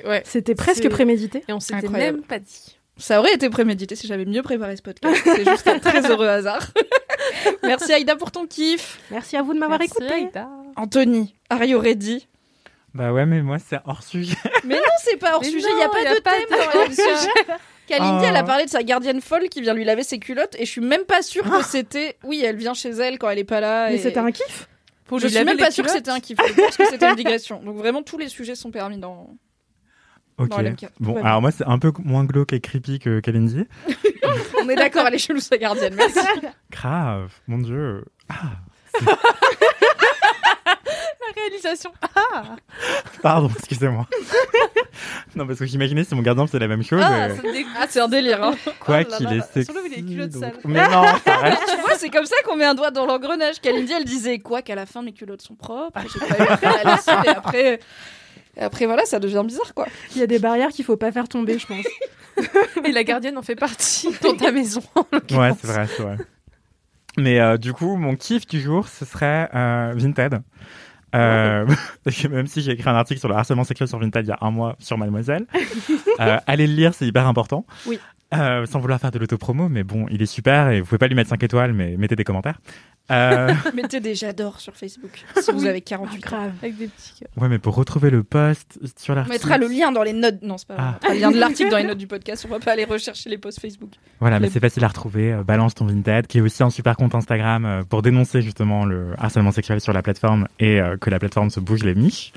ouais. 0.04 0.22
C'était 0.24 0.54
presque 0.56 0.88
prémédité. 0.88 1.44
Et 1.48 1.52
on 1.52 1.60
s'était 1.60 1.88
même 1.88 2.22
pas 2.22 2.38
dit. 2.40 2.76
Ça 2.96 3.18
aurait 3.18 3.32
été 3.32 3.48
prémédité 3.48 3.96
si 3.96 4.06
j'avais 4.06 4.26
mieux 4.26 4.42
préparé 4.42 4.76
ce 4.76 4.82
podcast. 4.82 5.18
C'est 5.24 5.48
juste 5.48 5.66
un 5.68 5.78
très 5.78 6.10
heureux 6.10 6.28
hasard. 6.28 6.66
Merci 7.62 7.92
Aïda 7.92 8.16
pour 8.16 8.30
ton 8.30 8.46
kiff. 8.46 8.98
Merci 9.10 9.36
à 9.36 9.42
vous 9.42 9.54
de 9.54 9.58
m'avoir 9.58 9.80
écouté. 9.80 10.08
Aïda. 10.12 10.48
Anthony, 10.76 11.34
are 11.48 11.64
you 11.64 11.78
ready? 11.78 12.26
Bah 12.94 13.12
ouais, 13.12 13.24
mais 13.26 13.40
moi, 13.42 13.58
c'est 13.58 13.78
hors 13.84 14.02
sujet. 14.02 14.36
Mais 14.64 14.74
non, 14.76 14.82
c'est 15.04 15.16
pas 15.16 15.34
hors 15.34 15.40
Mais 15.42 15.48
sujet, 15.50 15.68
il 15.70 15.76
n'y 15.76 15.82
a 15.82 15.88
pas 15.88 16.02
y 16.02 16.06
a 16.08 16.14
de 16.14 16.20
pas 16.20 16.32
thème 16.32 16.58
dans 16.74 16.82
l'émission. 16.82 17.04
Kalindi, 17.86 18.18
Oh. 18.22 18.26
elle 18.28 18.36
a 18.36 18.42
parlé 18.44 18.64
de 18.64 18.70
sa 18.70 18.82
gardienne 18.82 19.20
folle 19.20 19.48
qui 19.48 19.60
vient 19.60 19.74
lui 19.74 19.84
laver 19.84 20.02
ses 20.04 20.18
culottes 20.18 20.54
et 20.58 20.64
je 20.64 20.70
suis 20.70 20.80
même 20.80 21.02
pas 21.04 21.22
sûre 21.22 21.42
que 21.44 21.64
c'était. 21.64 22.16
Oui, 22.24 22.42
elle 22.44 22.56
vient 22.56 22.74
chez 22.74 22.90
elle 22.90 23.18
quand 23.18 23.28
elle 23.30 23.38
est 23.38 23.44
pas 23.44 23.60
là. 23.60 23.88
Mais 23.90 23.96
et- 23.96 23.98
c'était 23.98 24.18
un 24.18 24.30
kiff? 24.32 24.68
Pour 25.06 25.18
Je 25.18 25.26
suis 25.28 25.44
même 25.44 25.56
pas 25.56 25.70
sûre 25.72 25.84
que 25.84 25.90
c'était 25.90 26.10
un 26.10 26.20
kiff. 26.20 26.38
Je 26.46 26.52
pense 26.52 26.76
que 26.76 26.86
c'était 26.88 27.08
une 27.08 27.16
digression. 27.16 27.60
Donc 27.62 27.76
vraiment, 27.76 28.02
tous 28.02 28.16
les 28.18 28.28
sujets 28.28 28.54
sont 28.54 28.70
permis 28.70 28.96
dans. 28.98 29.28
Ok. 30.40 30.86
Bon, 31.00 31.12
Ouais. 31.14 31.22
alors 31.22 31.40
moi, 31.42 31.50
c'est 31.50 31.66
un 31.66 31.78
peu 31.78 31.92
moins 32.04 32.24
glauque 32.24 32.52
et 32.52 32.60
creepy 32.60 32.98
que 32.98 33.20
Kalindi. 33.20 33.66
On 34.62 34.68
est 34.68 34.76
d'accord, 34.76 35.06
elle 35.06 35.14
est 35.14 35.18
chelou 35.18 35.40
sa 35.40 35.56
gardienne. 35.58 35.94
Merci. 35.96 36.18
Grave, 36.70 37.30
mon 37.46 37.58
dieu. 37.58 38.04
Ah, 38.28 38.34
La 40.66 41.42
réalisation. 41.42 41.92
Ah, 42.16 42.56
pardon, 43.22 43.50
excusez-moi. 43.56 44.06
non, 45.36 45.46
parce 45.46 45.58
que 45.58 45.66
j'imaginais 45.66 46.04
si 46.04 46.14
mon 46.14 46.22
gardien 46.22 46.46
faisait 46.46 46.58
la 46.58 46.68
même 46.68 46.82
chose. 46.82 47.00
ah, 47.04 47.28
euh. 47.28 47.36
Ah, 47.78 47.86
c'est 47.88 48.00
un 48.00 48.08
délire. 48.08 48.42
Hein. 48.42 48.54
quoi 48.80 49.00
oh 49.02 49.16
qu'il 49.16 49.32
est 49.32 49.40
sexy. 49.52 49.72
Les 49.96 50.26
donc- 50.26 50.42
sales. 50.42 50.54
Mais 50.64 50.86
non, 50.88 51.04
ça 51.24 51.36
reste. 51.38 51.62
tu 51.68 51.80
vois, 51.80 51.94
c'est 51.96 52.10
comme 52.10 52.26
ça 52.26 52.36
qu'on 52.44 52.56
met 52.56 52.64
un 52.64 52.74
doigt 52.74 52.90
dans 52.90 53.06
l'engrenage. 53.06 53.60
Kalindi, 53.60 53.92
elle 53.92 54.04
disait 54.04 54.38
quoi 54.38 54.62
Qu'à 54.62 54.74
la 54.74 54.86
fin, 54.86 55.02
mes 55.02 55.12
culottes 55.12 55.42
sont 55.42 55.54
propres. 55.54 56.00
J'ai 56.12 56.26
pas 56.26 56.38
eu 56.44 56.48
à 56.48 56.56
faire 56.56 56.74
la 56.84 56.92
lessive, 56.94 57.14
et 57.24 57.28
après. 57.28 57.80
Et 58.56 58.60
après, 58.60 58.86
voilà, 58.86 59.04
ça 59.04 59.18
devient 59.18 59.42
bizarre, 59.46 59.74
quoi. 59.74 59.86
Il 60.14 60.20
y 60.20 60.22
a 60.22 60.26
des 60.26 60.38
barrières 60.38 60.70
qu'il 60.70 60.84
faut 60.84 60.96
pas 60.96 61.12
faire 61.12 61.28
tomber, 61.28 61.58
je 61.58 61.66
pense. 61.66 61.86
Et 62.84 62.92
la 62.92 63.04
gardienne 63.04 63.36
en 63.36 63.42
fait 63.42 63.56
partie 63.56 64.08
dans 64.22 64.36
ta 64.36 64.52
maison. 64.52 64.82
en 64.94 65.02
Ouais, 65.36 65.52
c'est 65.60 65.66
vrai, 65.66 65.86
c'est 65.96 66.02
vrai. 66.02 66.16
Mais 67.18 67.40
euh, 67.40 67.56
du 67.56 67.72
coup, 67.72 67.96
mon 67.96 68.16
kiff 68.16 68.46
du 68.46 68.60
jour, 68.60 68.88
ce 68.88 69.04
serait 69.04 69.48
euh, 69.54 69.92
Vinted. 69.96 70.40
Euh, 71.14 71.66
parce 72.04 72.16
que 72.16 72.28
même 72.28 72.46
si 72.46 72.62
j'ai 72.62 72.72
écrit 72.72 72.88
un 72.88 72.94
article 72.94 73.18
sur 73.18 73.28
le 73.28 73.34
harcèlement 73.34 73.64
sexuel 73.64 73.88
sur 73.88 73.98
Vinted 73.98 74.24
il 74.24 74.28
y 74.28 74.32
a 74.32 74.38
un 74.42 74.52
mois 74.52 74.76
sur 74.78 74.96
Mademoiselle, 74.96 75.44
euh, 76.20 76.38
allez 76.46 76.68
le 76.68 76.74
lire, 76.74 76.94
c'est 76.94 77.06
hyper 77.06 77.26
important. 77.26 77.66
Oui. 77.86 77.98
Euh, 78.32 78.64
sans 78.66 78.78
vouloir 78.78 79.00
faire 79.00 79.10
de 79.10 79.18
l'autopromo, 79.18 79.68
mais 79.68 79.82
bon, 79.82 80.06
il 80.08 80.22
est 80.22 80.26
super 80.26 80.68
et 80.70 80.80
vous 80.80 80.86
pouvez 80.86 80.98
pas 80.98 81.08
lui 81.08 81.16
mettre 81.16 81.30
5 81.30 81.42
étoiles, 81.42 81.72
mais 81.72 81.96
mettez 81.96 82.14
des 82.14 82.22
commentaires. 82.22 82.60
Euh, 83.10 83.52
Mettez 83.74 83.98
des 83.98 84.14
j'adore 84.14 84.60
sur 84.60 84.76
Facebook 84.76 85.24
si 85.40 85.50
vous 85.50 85.66
avez 85.66 85.78
Ah, 85.78 85.88
48 85.96 86.16
ans. 86.16 86.28
grave. 86.30 86.52
Avec 86.62 86.76
des 86.78 86.86
petits 86.86 87.12
cœurs. 87.18 87.28
ouais, 87.42 87.48
mais 87.48 87.58
pour 87.58 87.74
retrouver 87.74 88.08
le 88.08 88.22
post 88.22 88.78
sur 88.96 89.14
On 89.14 89.16
l'article. 89.16 89.34
mettra 89.34 89.58
le 89.58 89.66
lien 89.66 89.90
dans 89.90 90.04
les 90.04 90.12
notes. 90.12 90.42
Non, 90.42 90.58
c'est 90.58 90.68
pas. 90.68 90.76
Ah. 90.78 90.98
On 91.08 91.12
le 91.14 91.18
lien 91.18 91.32
de 91.32 91.38
l'article 91.40 91.70
dans 91.70 91.78
les 91.78 91.82
notes 91.88 91.98
du 91.98 92.06
podcast. 92.06 92.46
On 92.48 92.52
va 92.52 92.60
pas 92.60 92.70
aller 92.70 92.84
rechercher 92.84 93.28
les 93.28 93.38
posts 93.38 93.58
Facebook. 93.60 93.90
Voilà, 94.20 94.38
mais 94.38 94.48
c'est 94.48 94.60
facile 94.60 94.84
à 94.84 94.88
retrouver. 94.88 95.32
euh, 95.32 95.42
Balance 95.42 95.74
ton 95.74 95.86
Vinted, 95.86 96.28
qui 96.28 96.38
est 96.38 96.40
aussi 96.40 96.62
un 96.62 96.70
super 96.70 96.94
compte 96.96 97.16
Instagram 97.16 97.82
pour 97.88 98.02
dénoncer 98.02 98.42
justement 98.42 98.84
le 98.84 99.08
harcèlement 99.18 99.50
sexuel 99.50 99.80
sur 99.80 99.92
la 99.92 100.02
plateforme 100.02 100.46
et 100.60 100.78
que 101.00 101.10
la 101.10 101.18
plateforme 101.18 101.50
se 101.50 101.58
bouge 101.58 101.82
les 101.82 101.96
miches. 101.96 102.32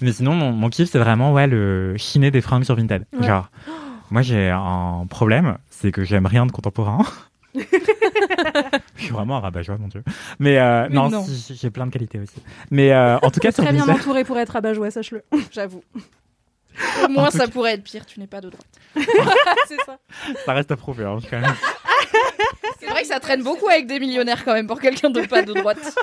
Mais 0.00 0.12
sinon, 0.12 0.32
mon, 0.32 0.50
mon 0.52 0.70
kiff, 0.70 0.88
c'est 0.90 0.98
vraiment 0.98 1.34
ouais 1.34 1.46
le 1.46 1.94
chiner 1.98 2.30
des 2.30 2.40
fringues 2.40 2.64
sur 2.64 2.74
Vinted. 2.76 3.04
Ouais. 3.20 3.26
Genre, 3.26 3.50
moi 4.10 4.22
j'ai 4.22 4.50
un 4.50 5.06
problème, 5.08 5.58
c'est 5.70 5.92
que 5.92 6.04
j'aime 6.04 6.26
rien 6.26 6.46
de 6.46 6.52
contemporain. 6.52 7.04
Je 8.96 9.02
suis 9.02 9.12
vraiment 9.12 9.36
un 9.38 9.40
rabat-joie, 9.40 9.78
mon 9.78 9.88
dieu. 9.88 10.02
Mais, 10.38 10.58
euh, 10.58 10.86
Mais 10.90 10.94
non, 10.94 11.08
non. 11.08 11.24
si, 11.24 11.56
j'ai 11.60 11.70
plein 11.70 11.86
de 11.86 11.90
qualités 11.90 12.18
aussi. 12.18 12.34
Mais 12.70 12.92
euh, 12.92 13.18
en 13.18 13.30
tout 13.30 13.40
cas, 13.40 13.50
sur 13.52 13.64
Très 13.64 13.72
bien 13.72 13.84
Vinted, 13.86 14.00
entouré 14.02 14.24
pour 14.24 14.38
être 14.38 14.50
rabat-joie, 14.50 14.90
sache-le. 14.90 15.22
J'avoue. 15.52 15.82
Au 17.04 17.08
moins, 17.08 17.30
ça 17.30 17.46
cas- 17.46 17.48
pourrait 17.48 17.74
être 17.74 17.82
pire. 17.84 18.04
Tu 18.04 18.20
n'es 18.20 18.26
pas 18.26 18.40
de 18.42 18.50
droite. 18.50 18.66
c'est 19.68 19.80
ça. 19.86 19.98
ça 20.44 20.52
reste 20.52 20.70
à 20.70 20.76
prouver. 20.76 21.04
hein, 21.04 21.18
quand 21.30 21.40
même. 21.40 21.54
C'est 22.78 22.86
vrai 22.86 23.02
que 23.02 23.08
ça 23.08 23.20
traîne 23.20 23.42
beaucoup 23.42 23.68
avec 23.68 23.86
des 23.86 23.98
millionnaires 24.00 24.44
quand 24.44 24.52
même 24.52 24.66
pour 24.66 24.80
quelqu'un 24.80 25.08
de 25.10 25.22
pas 25.22 25.42
de 25.42 25.54
droite. 25.54 25.96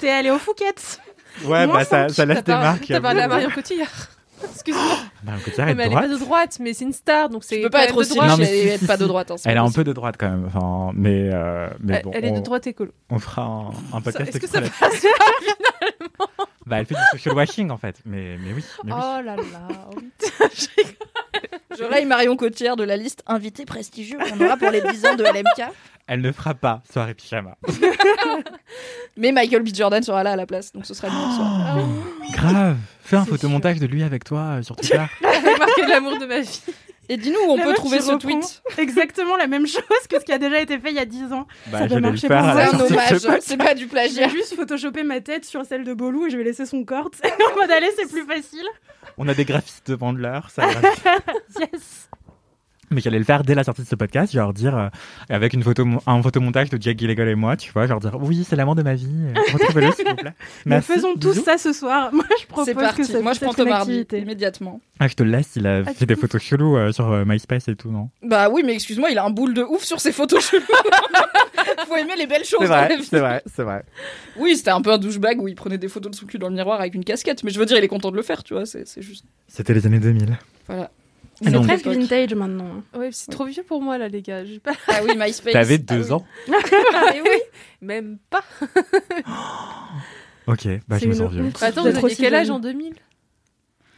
T'es 0.00 0.10
allé 0.10 0.30
au 0.30 0.38
Fouquet's 0.38 1.00
Ouais, 1.44 1.66
Moins 1.66 1.78
bah, 1.78 1.84
ça, 1.84 2.08
ça 2.08 2.24
laisse 2.26 2.42
des 2.44 2.52
marques. 2.52 2.86
T'as 2.88 3.00
parlé 3.00 3.20
à. 3.20 3.28
Marion 3.28 3.50
Cotillard. 3.50 3.88
Excuse-moi. 4.52 4.96
Marion 5.24 5.42
Cotillard 5.44 5.66
Mais 5.66 5.72
est 5.72 5.74
de 5.76 5.80
elle 5.80 5.86
est 5.86 5.90
droite. 5.90 6.02
pas 6.04 6.08
de 6.14 6.18
droite, 6.18 6.56
mais 6.60 6.74
c'est 6.74 6.84
une 6.84 6.92
star, 6.92 7.28
donc 7.28 7.44
c'est. 7.44 7.56
Tu 7.56 7.62
peux 7.62 7.70
pas 7.70 7.84
être 7.84 7.94
de 7.94 7.98
aussi 8.00 8.14
droite. 8.14 8.38
Mais 8.38 8.66
être 8.66 8.86
pas 8.86 8.96
de 8.96 9.06
droite. 9.06 9.30
hein, 9.30 9.36
c'est 9.38 9.48
Elle 9.50 9.56
est 9.56 9.58
un 9.58 9.62
possible. 9.64 9.76
peu 9.80 9.84
de 9.84 9.92
droite 9.92 10.14
quand 10.18 10.30
même. 10.30 10.44
Enfin, 10.46 10.90
mais, 10.94 11.30
euh, 11.32 11.68
mais 11.80 11.94
Elle, 11.96 12.02
bon, 12.02 12.10
elle 12.14 12.24
est 12.24 12.30
de 12.32 12.38
on- 12.38 12.40
droite 12.42 12.66
écolo. 12.66 12.92
On 13.10 13.18
fera 13.18 13.42
un, 13.42 13.70
un 13.96 14.00
podcast 14.00 14.28
Est-ce 14.30 14.38
que 14.40 14.46
ça 14.48 14.58
exprès. 14.60 14.88
passe 14.88 15.04
Bah, 16.66 16.78
elle 16.80 16.86
fait 16.86 16.94
du 16.94 17.00
social 17.12 17.34
washing 17.34 17.70
en 17.70 17.76
fait. 17.76 17.96
Mais, 18.06 18.38
mais 18.38 18.54
oui. 18.54 18.64
Mais 18.84 18.92
oui. 18.92 18.98
Oh 19.02 19.20
là 19.22 19.36
là. 19.36 19.90
oui. 19.96 20.10
Je 21.78 21.84
raye 21.84 22.06
Marion 22.06 22.36
Cotillard 22.36 22.76
de 22.76 22.84
la 22.84 22.96
liste 22.96 23.22
invité 23.26 23.64
prestigieux 23.66 24.16
qu'on 24.18 24.42
aura 24.44 24.56
pour 24.56 24.70
les 24.70 24.80
10 24.80 25.06
ans 25.06 25.14
de 25.16 25.24
LMK. 25.24 25.70
Elle 26.06 26.20
ne 26.20 26.32
fera 26.32 26.54
pas 26.54 26.82
soirée 26.92 27.14
pyjama. 27.14 27.56
Mais 29.16 29.32
Michael 29.32 29.62
B. 29.62 29.68
Jordan 29.74 30.02
sera 30.02 30.22
là 30.22 30.32
à 30.32 30.36
la 30.36 30.46
place, 30.46 30.72
donc 30.72 30.84
ce 30.86 30.92
sera 30.94 31.08
le 31.08 31.14
meilleur 31.14 31.32
soir. 31.32 31.78
Grave. 32.32 32.76
Fais 33.02 33.16
un 33.16 33.24
photomontage 33.24 33.78
de 33.78 33.86
lui 33.86 34.02
avec 34.02 34.24
toi 34.24 34.40
euh, 34.58 34.62
sur 34.62 34.76
Twitter. 34.76 35.00
J'ai 35.22 35.56
marqué 35.58 35.86
l'amour 35.88 36.18
de 36.18 36.26
ma 36.26 36.40
vie. 36.40 36.60
Et 37.08 37.16
dis-nous 37.18 37.38
où 37.46 37.52
on 37.52 37.56
La 37.56 37.64
peut 37.64 37.74
trouver 37.74 38.00
ce 38.00 38.14
tweet. 38.14 38.62
Exactement 38.78 39.36
la 39.36 39.46
même 39.46 39.66
chose 39.66 39.82
que 40.08 40.18
ce 40.18 40.24
qui 40.24 40.32
a 40.32 40.38
déjà 40.38 40.60
été 40.60 40.78
fait 40.78 40.88
il 40.90 40.96
y 40.96 41.00
a 41.00 41.04
10 41.04 41.32
ans. 41.34 41.46
Bah, 41.66 41.80
Ça 41.80 41.86
le 41.86 42.00
marcher 42.00 42.28
pour 42.28 42.36
un 42.36 42.68
hommage, 42.80 43.18
c'est 43.40 43.56
pas 43.58 43.74
du 43.74 43.84
Je 43.84 43.88
plagiat. 43.88 44.26
vais 44.26 44.32
juste 44.32 44.54
photoshopper 44.56 45.02
ma 45.02 45.20
tête 45.20 45.44
sur 45.44 45.64
celle 45.66 45.84
de 45.84 45.92
Bolou 45.92 46.26
et 46.26 46.30
je 46.30 46.36
vais 46.38 46.44
laisser 46.44 46.64
son 46.64 46.82
corps. 46.84 47.10
en 47.22 47.60
mode 47.60 47.70
allez, 47.70 47.90
c'est 47.96 48.10
plus 48.10 48.24
facile. 48.24 48.64
On 49.18 49.28
a 49.28 49.34
des 49.34 49.44
graphistes 49.44 49.86
devant 49.90 50.14
de 50.14 50.18
l'heure. 50.18 50.48
Ça. 50.50 50.66
Yes. 51.60 52.08
Mais 52.94 53.00
j'allais 53.00 53.18
le 53.18 53.24
faire 53.24 53.42
dès 53.42 53.54
la 53.54 53.64
sortie 53.64 53.82
de 53.82 53.86
ce 53.86 53.94
podcast, 53.94 54.32
genre 54.32 54.52
dire 54.54 54.76
euh, 54.76 54.88
avec 55.28 55.52
une 55.52 55.62
photo, 55.62 55.86
un 56.06 56.22
photomontage 56.22 56.70
de 56.70 56.80
Jack 56.80 56.98
Gilligan 56.98 57.26
et 57.26 57.34
moi, 57.34 57.56
tu 57.56 57.70
vois, 57.72 57.86
genre 57.86 58.00
dire 58.00 58.16
oui, 58.20 58.46
c'est 58.48 58.56
l'amour 58.56 58.74
de 58.74 58.82
ma 58.82 58.94
vie, 58.94 59.06
euh, 59.10 59.40
retrouvez-le 59.52 59.92
s'il 59.92 60.06
vous 60.08 60.14
plaît. 60.16 60.32
Mais 60.64 60.80
faisons 60.80 61.14
tous 61.16 61.34
ça 61.44 61.58
ce 61.58 61.72
soir. 61.72 62.10
Moi, 62.12 62.24
je 62.40 62.46
propose 62.46 62.64
C'est 62.66 62.74
que 62.96 63.04
ça 63.04 63.20
Moi, 63.20 63.32
je 63.34 63.40
prends 63.40 63.52
Hardy 63.52 63.72
activité. 63.72 64.18
immédiatement. 64.20 64.80
Ah, 65.00 65.08
je 65.08 65.14
te 65.14 65.22
le 65.22 65.30
laisse, 65.30 65.52
il 65.56 65.66
a 65.66 65.82
Ah, 65.86 65.92
fait 65.92 66.06
des 66.06 66.16
photos 66.16 66.40
cheloues 66.40 66.76
euh, 66.76 66.92
sur 66.92 67.10
euh, 67.10 67.24
MySpace 67.26 67.68
et 67.68 67.74
tout, 67.76 67.90
non? 67.90 68.08
Bah 68.22 68.48
oui, 68.50 68.62
mais 68.64 68.74
excuse-moi, 68.74 69.10
il 69.10 69.18
a 69.18 69.24
un 69.24 69.30
boule 69.30 69.52
de 69.54 69.62
ouf 69.62 69.82
sur 69.82 70.00
ses 70.00 70.12
photos 70.12 70.48
chelous. 70.50 70.62
Faut 71.88 71.96
aimer 71.96 72.14
les 72.16 72.26
belles 72.26 72.44
choses 72.44 72.60
C'est 72.62 72.68
dans 72.68 72.74
la 72.76 72.86
vrai, 72.86 72.96
vie. 72.96 73.04
c'est 73.04 73.18
vrai, 73.18 73.42
c'est 73.46 73.62
vrai. 73.62 73.82
Oui, 74.36 74.56
c'était 74.56 74.70
un 74.70 74.80
peu 74.80 74.92
un 74.92 74.98
douchebag 74.98 75.40
où 75.40 75.48
il 75.48 75.54
prenait 75.54 75.78
des 75.78 75.88
photos 75.88 76.12
de 76.12 76.16
son 76.16 76.26
cul 76.26 76.38
dans 76.38 76.48
le 76.48 76.54
miroir 76.54 76.80
avec 76.80 76.94
une 76.94 77.04
casquette. 77.04 77.42
Mais 77.42 77.50
je 77.50 77.58
veux 77.58 77.66
dire, 77.66 77.76
il 77.76 77.84
est 77.84 77.88
content 77.88 78.10
de 78.10 78.16
le 78.16 78.22
faire, 78.22 78.42
tu 78.44 78.54
vois. 78.54 78.64
C'est 78.66 78.86
c'est 78.86 79.02
juste. 79.02 79.24
C'était 79.48 79.74
les 79.74 79.86
années 79.86 79.98
2000. 79.98 80.36
Voilà. 80.68 80.90
Ah 81.40 81.44
C'est 81.44 81.50
non. 81.50 81.62
presque 81.62 81.86
vintage 81.86 82.34
maintenant. 82.34 82.82
Ouais, 82.96 83.10
c'est 83.12 83.30
trop 83.30 83.44
vieux 83.44 83.62
pour 83.64 83.82
moi 83.82 83.98
là, 83.98 84.08
les 84.08 84.22
gars. 84.22 84.42
Pas... 84.62 84.72
Ah 84.88 85.00
oui, 85.04 85.12
MySpace. 85.16 85.52
T'avais 85.52 85.80
Ah 85.88 85.94
deux 85.94 86.06
oui. 86.06 86.12
ans 86.12 86.24
Ah 86.94 87.12
oui. 87.14 87.38
Même 87.80 88.18
pas. 88.30 88.44
Ok, 90.46 90.68
bah 90.86 90.98
je 91.00 91.06
me 91.06 91.14
sens 91.14 91.32
vieux. 91.32 91.50
Attends, 91.62 91.82
Vous 91.82 91.96
aviez 91.96 92.16
quel 92.16 92.34
âge 92.34 92.50
en 92.50 92.58
2000 92.58 92.92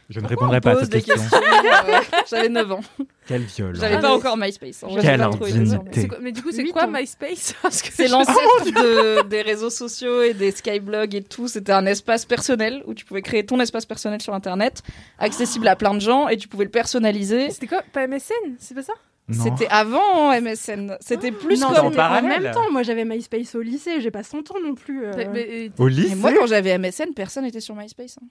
Je 0.09 0.19
ne 0.21 0.25
On 0.25 0.27
répondrai 0.29 0.61
pas 0.61 0.71
à 0.71 0.79
cette 0.79 0.89
question. 0.91 1.15
questions. 1.15 1.37
euh, 1.41 1.99
J'avais 2.31 2.47
9 2.49 2.71
ans. 2.71 2.79
Quelle 3.27 3.41
violence. 3.41 3.77
J'avais 3.79 3.95
Ah, 3.95 3.99
pas 3.99 4.07
mais- 4.09 4.13
encore 4.15 4.37
MySpace. 4.37 4.83
En 4.83 4.87
vrai, 4.87 5.01
Quelle 5.01 5.11
j'ai 5.11 5.17
pas 5.17 5.29
trouvé 5.31 5.51
indignité. 5.51 5.69
désormais. 5.77 5.91
C'est 5.93 6.07
quoi- 6.07 6.17
Mais 6.21 6.31
du 6.31 6.41
coup, 6.43 6.51
c'est 6.51 6.63
quoi. 6.65 6.87
MySpace 6.87 7.55
Parce 7.61 7.81
que 7.81 7.91
C'est 7.91 8.07
je- 8.07 8.11
l'ancêtre 8.13 8.65
de- 8.65 9.27
des 9.27 9.41
réseaux 9.41 9.69
sociaux 9.69 10.21
et 10.21 10.33
des 10.33 10.51
skyblogs 10.51 11.13
et 11.13 11.23
tout. 11.23 11.47
C'était 11.49 11.73
un 11.73 11.85
espace 11.85 12.23
personnel 12.25 12.83
où 12.87 12.93
tu 12.93 13.03
pouvais 13.03 13.21
créer 13.21 13.45
ton 13.45 13.59
espace 13.59 13.85
personnel 13.85 14.21
sur 14.21 14.33
Internet, 14.33 14.81
accessible 15.19 15.67
à 15.67 15.75
plein 15.75 15.93
de 15.93 15.99
gens 15.99 16.29
et 16.29 16.37
tu 16.37 16.47
pouvais 16.47 16.63
le 16.65 16.71
personnaliser. 16.71 17.49
C'était 17.51 17.67
quoi? 17.67 17.81
Pas 17.91 18.07
MSN 18.07 18.55
C'est 18.59 18.75
pas 18.75 18.83
ça? 18.83 18.93
Non. 19.27 19.43
C'était 19.43 19.67
avant 19.69 20.31
MSN. 20.39 20.95
C'était 21.01 21.33
plus 21.33 21.59
non, 21.59 21.67
en 21.67 21.73
comme. 21.73 21.75
c'était 21.87 21.87
en 21.87 21.91
parallèle. 21.95 22.43
même 22.43 22.53
temps. 22.53 22.71
Moi, 22.71 22.83
j'avais 22.83 23.03
MySpace 23.03 23.55
au 23.55 23.61
lycée. 23.61 23.99
J'ai 23.99 24.09
pas 24.09 24.23
100 24.23 24.51
ans 24.51 24.59
non 24.63 24.73
plus. 24.73 25.03
euh. 25.03 25.11
Mais- 25.17 25.27
mais- 25.33 25.71
Au 25.77 25.89
Et 25.89 25.91
lycée 25.91 26.15
moi, 26.15 26.31
quand 26.31 26.45
j'avais 26.47 26.77
MSN, 26.77 27.13
personne 27.13 27.43
n'était 27.43 27.59
sur 27.59 27.75
MySpace. 27.75 28.15
hein. 28.21 28.25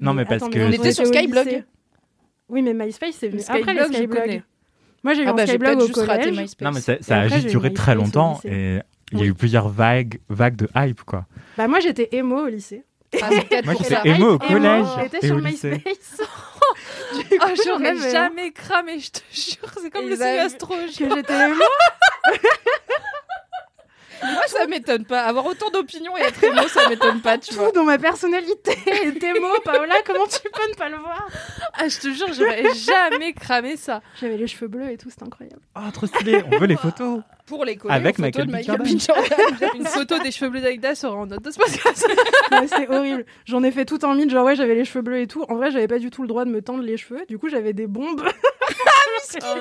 Non, 0.00 0.14
mais 0.14 0.24
parce 0.24 0.42
attends, 0.42 0.50
que 0.50 0.58
on 0.58 0.70
était 0.72 0.92
sur 0.92 1.06
Skyblog. 1.06 1.64
Oui, 2.48 2.62
mais 2.62 2.72
MySpace, 2.74 3.16
c'est 3.18 3.28
venu 3.28 3.40
Skyblog, 3.42 3.62
après 3.62 3.74
les 3.88 3.94
Skyblog. 3.96 4.42
Moi, 5.04 5.14
j'ai 5.14 5.22
eu 5.22 5.26
Ah 5.26 5.30
un 5.30 5.34
bah 5.34 5.46
Skyblog 5.46 5.76
au 5.78 5.86
juste 5.86 5.94
collège. 5.94 6.38
MySpace. 6.38 6.64
Non, 6.66 6.72
mais 6.72 6.80
ça, 6.80 6.92
a 7.16 7.20
après, 7.22 7.36
juste 7.36 7.48
duré 7.48 7.72
très 7.72 7.94
longtemps 7.94 8.40
et 8.44 8.78
il 9.12 9.18
y 9.18 9.22
a 9.22 9.26
eu 9.26 9.34
plusieurs 9.34 9.68
vagues, 9.68 10.18
vagues 10.28 10.56
de 10.56 10.68
hype, 10.76 11.02
quoi. 11.02 11.26
Bah, 11.56 11.68
moi, 11.68 11.80
j'étais 11.80 12.08
emo 12.12 12.44
au 12.44 12.48
lycée. 12.48 12.84
Ah, 13.22 13.30
Moi, 13.64 13.74
j'étais 13.78 14.08
émo 14.10 14.32
au 14.34 14.38
collège 14.38 14.86
J'étais 15.02 15.26
sur. 15.26 15.36
MySpace. 15.36 16.20
Ah, 17.40 17.52
j'aurais 17.64 17.96
jamais, 18.10 18.52
cramé, 18.52 18.98
je 18.98 19.10
te 19.10 19.20
jure. 19.32 19.70
C'est 19.80 19.90
comme 19.90 20.08
le 20.08 20.14
signe 20.14 20.24
avaient- 20.24 20.38
astro. 20.40 20.74
que 20.74 20.90
j'étais 20.90 21.46
émo. 21.46 21.54
Moi, 24.22 24.42
ça 24.46 24.66
m'étonne 24.66 25.04
pas. 25.04 25.22
Avoir 25.22 25.46
autant 25.46 25.70
d'opinions 25.70 26.16
et 26.16 26.22
être 26.22 26.42
émo, 26.42 26.66
ça 26.68 26.88
m'étonne 26.88 27.20
pas, 27.20 27.38
tu 27.38 27.54
vois. 27.54 27.66
Tout 27.68 27.72
dans 27.72 27.84
ma 27.84 27.98
personnalité 27.98 28.72
est 28.86 29.22
émo. 29.22 29.48
Paola, 29.64 29.94
comment 30.06 30.26
tu 30.26 30.40
peux 30.42 30.70
ne 30.70 30.74
pas 30.74 30.88
le 30.88 30.96
voir? 30.96 31.28
Ah, 31.74 31.88
je 31.88 31.98
te 31.98 32.08
jure, 32.12 32.32
j'aurais 32.32 32.74
jamais 32.74 33.32
cramé 33.32 33.76
ça. 33.76 34.00
J'avais 34.20 34.36
les 34.36 34.46
cheveux 34.46 34.68
bleus 34.68 34.90
et 34.90 34.96
tout, 34.96 35.10
c'était 35.10 35.24
incroyable. 35.24 35.60
Oh, 35.76 35.90
trop 35.92 36.06
stylé, 36.06 36.42
on 36.50 36.58
veut 36.58 36.66
les 36.66 36.76
photos. 36.76 37.20
Pour 37.48 37.64
les 37.64 37.76
coller 37.76 37.94
Avec 37.94 38.16
photos 38.16 38.46
de 38.46 38.50
Michael 38.50 38.78
B. 38.78 38.82
Michael 38.82 38.96
B. 38.96 39.00
Jordan. 39.00 39.70
Une 39.76 39.86
photo 39.86 40.18
des 40.18 40.30
cheveux 40.30 40.50
bleus 40.50 40.60
d'Aïda 40.60 40.94
sera 40.94 41.16
en 41.16 41.26
note 41.26 41.42
de 41.42 41.50
ce 41.50 41.58
podcast. 41.58 42.06
Ouais, 42.50 42.66
c'était 42.66 42.88
horrible. 42.88 43.26
J'en 43.44 43.62
ai 43.62 43.70
fait 43.70 43.84
tout 43.84 44.02
en 44.06 44.14
mythe, 44.14 44.30
genre 44.30 44.44
ouais, 44.44 44.56
j'avais 44.56 44.74
les 44.74 44.84
cheveux 44.86 45.02
bleus 45.02 45.20
et 45.20 45.26
tout. 45.26 45.44
En 45.48 45.56
vrai, 45.56 45.70
j'avais 45.70 45.86
pas 45.86 45.98
du 45.98 46.10
tout 46.10 46.22
le 46.22 46.28
droit 46.28 46.46
de 46.46 46.50
me 46.50 46.62
tendre 46.62 46.82
les 46.82 46.96
cheveux. 46.96 47.20
Du 47.28 47.38
coup, 47.38 47.48
j'avais 47.50 47.74
des 47.74 47.86
bombes. 47.86 48.22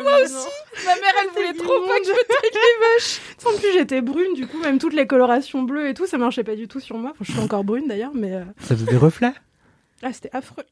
moi 0.03 0.21
aussi. 0.23 0.47
Ma 0.85 0.95
mère, 0.95 1.13
elle 1.21 1.29
voulait 1.33 1.53
trop 1.53 1.81
pas 1.85 1.99
que 1.99 2.05
je 2.05 2.11
me 2.11 2.27
teigne 2.27 2.51
les 2.53 2.95
vaches. 2.95 3.19
En 3.45 3.57
plus, 3.57 3.73
j'étais 3.73 4.01
brune, 4.01 4.33
du 4.33 4.47
coup, 4.47 4.57
même 4.59 4.77
toutes 4.77 4.93
les 4.93 5.07
colorations 5.07 5.63
bleues 5.63 5.89
et 5.89 5.93
tout, 5.93 6.05
ça 6.07 6.17
marchait 6.17 6.43
pas 6.43 6.55
du 6.55 6.67
tout 6.67 6.79
sur 6.79 6.97
moi. 6.97 7.11
Enfin, 7.11 7.23
je 7.25 7.31
suis 7.31 7.41
encore 7.41 7.63
brune 7.63 7.87
d'ailleurs, 7.87 8.11
mais 8.13 8.33
euh, 8.33 8.43
Ça 8.61 8.75
faisait 8.75 8.85
des 8.91 8.97
reflets? 8.97 9.33
Ah, 10.03 10.13
c'était 10.13 10.29
affreux. 10.33 10.63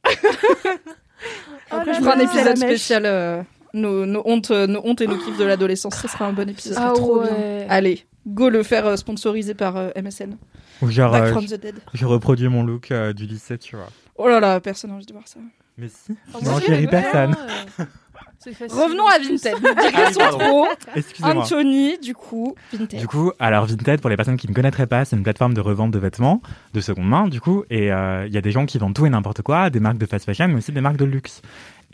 Après, 1.72 1.86
là 1.86 1.94
je 1.94 2.00
ferai 2.00 2.12
un 2.12 2.20
épisode 2.20 2.58
C'est 2.58 2.68
spécial 2.68 3.06
euh, 3.06 3.42
nos, 3.76 4.06
nos 4.06 4.22
hontes, 4.26 4.52
nos 4.52 4.82
hontes 4.84 5.02
et 5.02 5.08
nos 5.08 5.18
kiffs 5.18 5.38
de 5.38 5.44
l'adolescence. 5.46 5.96
Ce 6.02 6.08
sera 6.08 6.26
un 6.26 6.34
bon 6.34 6.50
épisode. 6.50 6.78
Ah 6.80 6.92
trop 6.96 7.22
ouais. 7.22 7.66
Allez, 7.70 8.06
go 8.28 8.50
le 8.50 8.64
faire 8.64 8.86
euh, 8.88 8.96
sponsorisé 8.96 9.54
par 9.54 9.78
euh, 9.78 9.90
MSN. 9.96 10.38
Ou 10.82 10.90
genre, 10.90 11.12
Back 11.12 11.24
euh, 11.24 11.32
from 11.32 11.46
the 11.46 11.60
dead. 11.62 11.76
je 11.94 12.06
reproduis 12.06 12.48
mon 12.50 12.64
look 12.64 12.92
euh, 12.92 13.14
du 13.14 13.26
lycée, 13.26 13.58
tu 13.58 13.76
vois. 13.76 13.88
Oh 14.18 14.28
là 14.28 14.40
là, 14.40 14.60
personne 14.60 14.90
n'a 14.92 14.96
envie 14.98 15.06
de 15.06 15.14
voir 15.14 15.28
ça. 15.28 15.40
Mais 15.78 15.88
si. 15.90 16.16
Ah, 16.34 16.38
Non, 16.44 16.56
ris 16.56 16.70
ouais, 16.72 16.88
personne. 16.88 17.32
ouais. 17.80 17.86
C'est 18.40 18.54
facile. 18.54 18.78
Revenons 18.80 19.08
à 19.08 19.18
Vinted. 19.18 19.56
Digression 19.88 20.38
trop. 20.38 20.68
Excusez-moi. 20.96 21.44
Anthony, 21.44 21.98
du 21.98 22.14
coup, 22.14 22.54
Vinted. 22.74 23.00
Du 23.00 23.08
coup, 23.08 23.32
alors 23.40 23.66
Vinted, 23.66 24.02
pour 24.02 24.10
les 24.10 24.18
personnes 24.18 24.38
qui 24.38 24.48
ne 24.48 24.54
connaîtraient 24.54 24.86
pas, 24.88 25.04
c'est 25.04 25.16
une 25.16 25.24
plateforme 25.24 25.54
de 25.54 25.62
revente 25.62 25.92
de 25.92 25.98
vêtements 26.00 26.42
de 26.74 26.80
seconde 26.82 27.08
main, 27.08 27.28
du 27.28 27.42
coup, 27.42 27.64
et 27.70 27.92
euh, 27.92 28.28
il 28.28 28.34
y 28.34 28.38
a 28.38 28.42
des 28.42 28.52
gens 28.52 28.66
qui 28.66 28.78
vendent 28.78 28.94
tout 28.94 29.06
et 29.06 29.10
n'importe 29.10 29.42
quoi, 29.42 29.70
des 29.70 29.80
marques 29.80 29.98
de 29.98 30.06
fast 30.06 30.26
fashion, 30.26 30.48
mais 30.50 30.56
aussi 30.56 30.72
des 30.72 30.82
marques 30.82 30.98
de 30.98 31.06
luxe. 31.06 31.42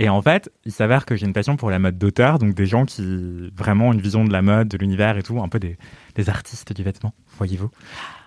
Et 0.02 0.10
en 0.10 0.20
fait, 0.20 0.52
il 0.66 0.72
s'avère 0.72 1.06
que 1.06 1.16
j'ai 1.16 1.28
une 1.28 1.32
passion 1.32 1.58
pour 1.58 1.70
la 1.70 1.78
mode 1.78 2.00
d'auteur, 2.00 2.40
donc 2.40 2.56
des 2.56 2.66
gens 2.66 2.86
qui 2.86 3.52
vraiment 3.56 3.90
ont 3.90 3.94
une 3.94 4.02
vision 4.02 4.26
de 4.26 4.34
la 4.34 4.42
mode, 4.42 4.68
de 4.68 4.76
l'univers 4.80 5.16
et 5.16 5.22
tout, 5.22 5.40
un 5.40 5.48
peu 5.48 5.60
des, 5.60 5.78
des 6.16 6.28
artistes 6.28 6.74
du 6.74 6.82
vêtement, 6.82 7.14
voyez-vous. 7.38 7.70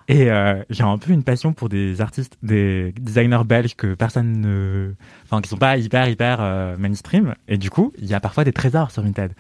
Et 0.07 0.31
euh, 0.31 0.63
j'ai 0.71 0.85
un 0.85 0.97
peu 0.99 1.11
une 1.11 1.25
passion 1.25 1.53
pour 1.53 1.69
des 1.69 2.01
artistes, 2.01 2.39
des 2.45 2.93
designers 3.01 3.43
belges 3.45 3.75
que 3.75 3.95
personne 3.95 4.41
ne, 4.41 4.93
enfin 5.25 5.41
qui 5.43 5.49
sont 5.49 5.57
pas 5.57 5.77
hyper 5.77 6.09
hyper 6.09 6.39
euh, 6.41 6.77
mainstream. 6.79 7.35
Et 7.49 7.59
du 7.59 7.71
coup, 7.71 7.93
il 7.99 8.07
y 8.07 8.15
a 8.15 8.21
parfois 8.21 8.45
des 8.45 8.53
trésors 8.53 8.93
sur 8.93 9.03
Vinted. 9.03 9.33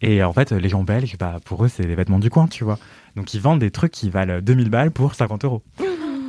Et 0.00 0.22
en 0.22 0.32
fait, 0.32 0.52
les 0.52 0.68
gens 0.68 0.84
belges, 0.84 1.16
bah 1.18 1.38
pour 1.44 1.64
eux, 1.64 1.68
c'est 1.68 1.82
les 1.82 1.96
vêtements 1.96 2.20
du 2.20 2.30
coin, 2.30 2.46
tu 2.46 2.62
vois. 2.62 2.78
Donc 3.16 3.34
ils 3.34 3.40
vendent 3.40 3.58
des 3.58 3.72
trucs 3.72 3.90
qui 3.90 4.10
valent 4.10 4.40
2000 4.40 4.70
balles 4.70 4.92
pour 4.92 5.16
50 5.16 5.44
euros. 5.44 5.64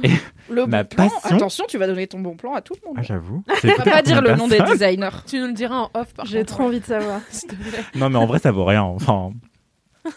Le 0.52 0.66
Ma 0.68 0.84
bon 0.84 0.90
plan. 0.90 1.10
passion- 1.10 1.36
Attention, 1.38 1.66
tu 1.68 1.78
vas 1.78 1.88
donner 1.88 2.08
ton 2.08 2.20
bon 2.20 2.36
plan 2.36 2.54
à 2.54 2.62
tout 2.62 2.74
le 2.82 2.86
monde. 2.88 2.98
Ah, 3.00 3.04
j'avoue. 3.04 3.44
On 3.64 3.68
va 3.68 3.84
pas 3.84 4.02
dire 4.02 4.22
le 4.22 4.36
nom 4.36 4.48
des 4.48 4.60
designers. 4.60 5.10
Tu 5.26 5.40
nous 5.40 5.48
le 5.48 5.54
diras 5.54 5.78
en 5.78 5.90
off 5.94 6.10
J'ai 6.26 6.44
trop 6.46 6.64
envie 6.64 6.80
de 6.82 6.86
savoir. 6.86 7.22
S'il 7.30 7.50
te 7.50 7.56
plaît. 7.56 7.84
Non, 7.96 8.10
mais 8.10 8.18
en 8.18 8.26
vrai, 8.26 8.40
ça 8.40 8.52
vaut 8.52 8.66
rien. 8.66 8.84
Enfin. 8.84 9.32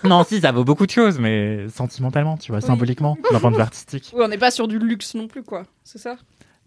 Non, 0.03 0.25
si, 0.25 0.41
ça 0.41 0.51
vaut 0.51 0.65
beaucoup 0.65 0.87
de 0.87 0.91
choses, 0.91 1.19
mais 1.19 1.69
sentimentalement, 1.69 2.37
tu 2.39 2.53
vois, 2.53 2.61
Oui. 2.61 2.67
symboliquement, 2.67 3.19
d'un 3.31 3.39
point 3.39 3.51
de 3.51 3.57
vue 3.57 3.63
artistique. 3.63 4.13
Oui, 4.15 4.23
on 4.25 4.29
n'est 4.29 4.39
pas 4.39 4.51
sur 4.51 4.67
du 4.67 4.79
luxe 4.79 5.15
non 5.15 5.29
plus, 5.29 5.43
quoi. 5.43 5.65
C'est 5.85 5.99
ça? 5.99 6.17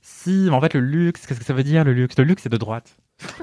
Si, 0.01 0.45
mais 0.49 0.55
en 0.55 0.61
fait, 0.61 0.73
le 0.75 0.79
luxe, 0.81 1.25
qu'est-ce 1.25 1.39
que 1.39 1.45
ça 1.45 1.53
veut 1.53 1.63
dire, 1.63 1.83
le 1.83 1.93
luxe? 1.93 2.15
Le 2.17 2.23
luxe, 2.23 2.43
c'est 2.43 2.49
de 2.49 2.57
droite. 2.57 2.95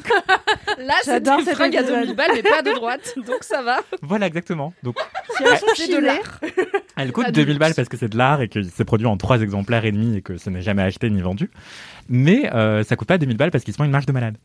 Là, 0.79 0.95
c'est 1.03 1.11
J'adore 1.13 1.39
des 1.39 1.45
cet 1.45 1.55
fringues 1.55 1.77
à 1.77 1.81
épisode. 1.81 2.01
2000 2.01 2.17
balles, 2.17 2.31
mais 2.35 2.43
pas 2.43 2.63
de 2.63 2.73
droite. 2.73 3.15
Donc 3.27 3.43
ça 3.43 3.63
va. 3.63 3.81
Voilà, 4.03 4.27
exactement. 4.27 4.73
Donc, 4.83 4.97
Si 5.37 5.43
elles 5.43 5.59
sont 5.59 5.67
C'est 5.75 5.89
de 5.93 5.99
l'art. 5.99 6.41
elle 6.97 7.13
coûte 7.13 7.25
Pas 7.25 7.31
de 7.31 7.37
2000 7.37 7.49
luxe. 7.49 7.59
balles 7.61 7.75
parce 7.75 7.89
que 7.89 7.97
c'est 7.97 8.09
de 8.09 8.17
l'art 8.19 8.41
et 8.43 8.49
que 8.49 8.63
c'est 8.63 8.85
produit 8.85 9.07
en 9.07 9.17
trois 9.17 9.41
exemplaires 9.41 9.85
et 9.85 9.93
demi 9.93 10.17
et 10.17 10.23
que 10.23 10.37
ce 10.37 10.51
n'est 10.51 10.63
jamais 10.63 10.83
acheté 10.83 11.11
ni 11.11 11.21
vendu. 11.23 11.51
Mais 12.09 12.51
euh, 12.55 12.83
ça 12.85 12.97
coûte 12.97 13.09
pas 13.09 13.19
2000 13.19 13.37
balles 13.37 13.51
parce 13.51 13.65
qu'ils 13.65 13.73
se 13.75 13.79
font 13.79 13.85
une 13.85 13.91
marge 13.91 14.07
de 14.07 14.13
malade. 14.13 14.37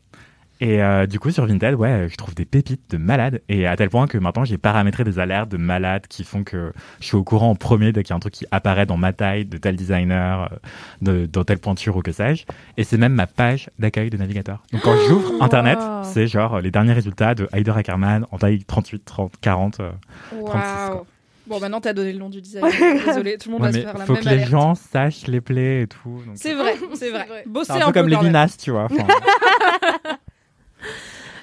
Et 0.62 0.82
euh, 0.82 1.06
du 1.06 1.18
coup, 1.18 1.30
sur 1.30 1.46
Vinted, 1.46 1.74
ouais, 1.74 2.08
je 2.10 2.16
trouve 2.16 2.34
des 2.34 2.44
pépites 2.44 2.90
de 2.90 2.98
malade. 2.98 3.40
Et 3.48 3.66
à 3.66 3.76
tel 3.76 3.88
point 3.88 4.06
que 4.06 4.18
maintenant, 4.18 4.44
j'ai 4.44 4.58
paramétré 4.58 5.04
des 5.04 5.18
alertes 5.18 5.48
de 5.50 5.56
malades 5.56 6.06
qui 6.06 6.22
font 6.22 6.44
que 6.44 6.72
je 7.00 7.06
suis 7.06 7.16
au 7.16 7.24
courant 7.24 7.48
en 7.50 7.54
premier 7.54 7.92
dès 7.92 8.02
qu'il 8.02 8.10
y 8.10 8.12
a 8.12 8.16
un 8.16 8.20
truc 8.20 8.34
qui 8.34 8.44
apparaît 8.50 8.84
dans 8.84 8.98
ma 8.98 9.12
taille, 9.14 9.46
de 9.46 9.56
tel 9.56 9.74
designer, 9.76 10.50
euh, 10.52 10.56
de, 11.00 11.26
dans 11.26 11.44
telle 11.44 11.58
pointure 11.58 11.96
ou 11.96 12.02
que 12.02 12.12
sais-je. 12.12 12.44
Et 12.76 12.84
c'est 12.84 12.98
même 12.98 13.14
ma 13.14 13.26
page 13.26 13.70
d'accueil 13.78 14.10
de 14.10 14.18
navigateur. 14.18 14.62
Donc 14.72 14.82
quand 14.82 14.94
j'ouvre 15.08 15.32
Oh, 15.40 15.42
Internet, 15.42 15.78
wow. 15.78 16.02
c'est 16.04 16.26
genre 16.26 16.56
euh, 16.56 16.60
les 16.60 16.70
derniers 16.70 16.92
résultats 16.92 17.34
de 17.34 17.48
Heider 17.54 17.72
Ackerman 17.74 18.26
en 18.30 18.36
taille 18.36 18.62
38, 18.64 19.02
30, 19.04 19.32
40. 19.40 19.80
euh. 19.80 19.90
36, 20.30 20.50
quoi. 20.50 20.60
Waouh. 20.94 21.06
Bon, 21.46 21.58
maintenant 21.58 21.80
t'as 21.80 21.94
donné 21.94 22.12
le 22.12 22.18
nom 22.18 22.28
du 22.28 22.40
designer. 22.42 22.70
Désolé, 23.06 23.38
tout 23.38 23.48
le 23.48 23.52
monde 23.54 23.62
Ouais, 23.62 23.68
va 23.72 23.78
se 23.78 23.82
faire 23.82 23.98
la 23.98 24.04
faut 24.04 24.12
même 24.12 24.22
que 24.22 24.28
les 24.28 24.44
gens 24.44 24.74
sachent 24.74 25.26
les 25.26 25.40
plaies 25.40 25.82
et 25.82 25.86
tout. 25.86 26.22
donc 26.26 26.34
C'est 26.36 26.54
vrai, 26.54 26.74
c'est 26.94 27.10
vrai. 27.10 27.26
vrai. 27.26 27.44
Bosser 27.46 27.72
C'est 27.72 27.82
un 27.82 27.86
peu 27.86 27.92
comme 27.92 28.08
les. 28.08 28.16
Vinas, 28.18 28.56
tu 28.62 28.70
vois. 28.72 28.86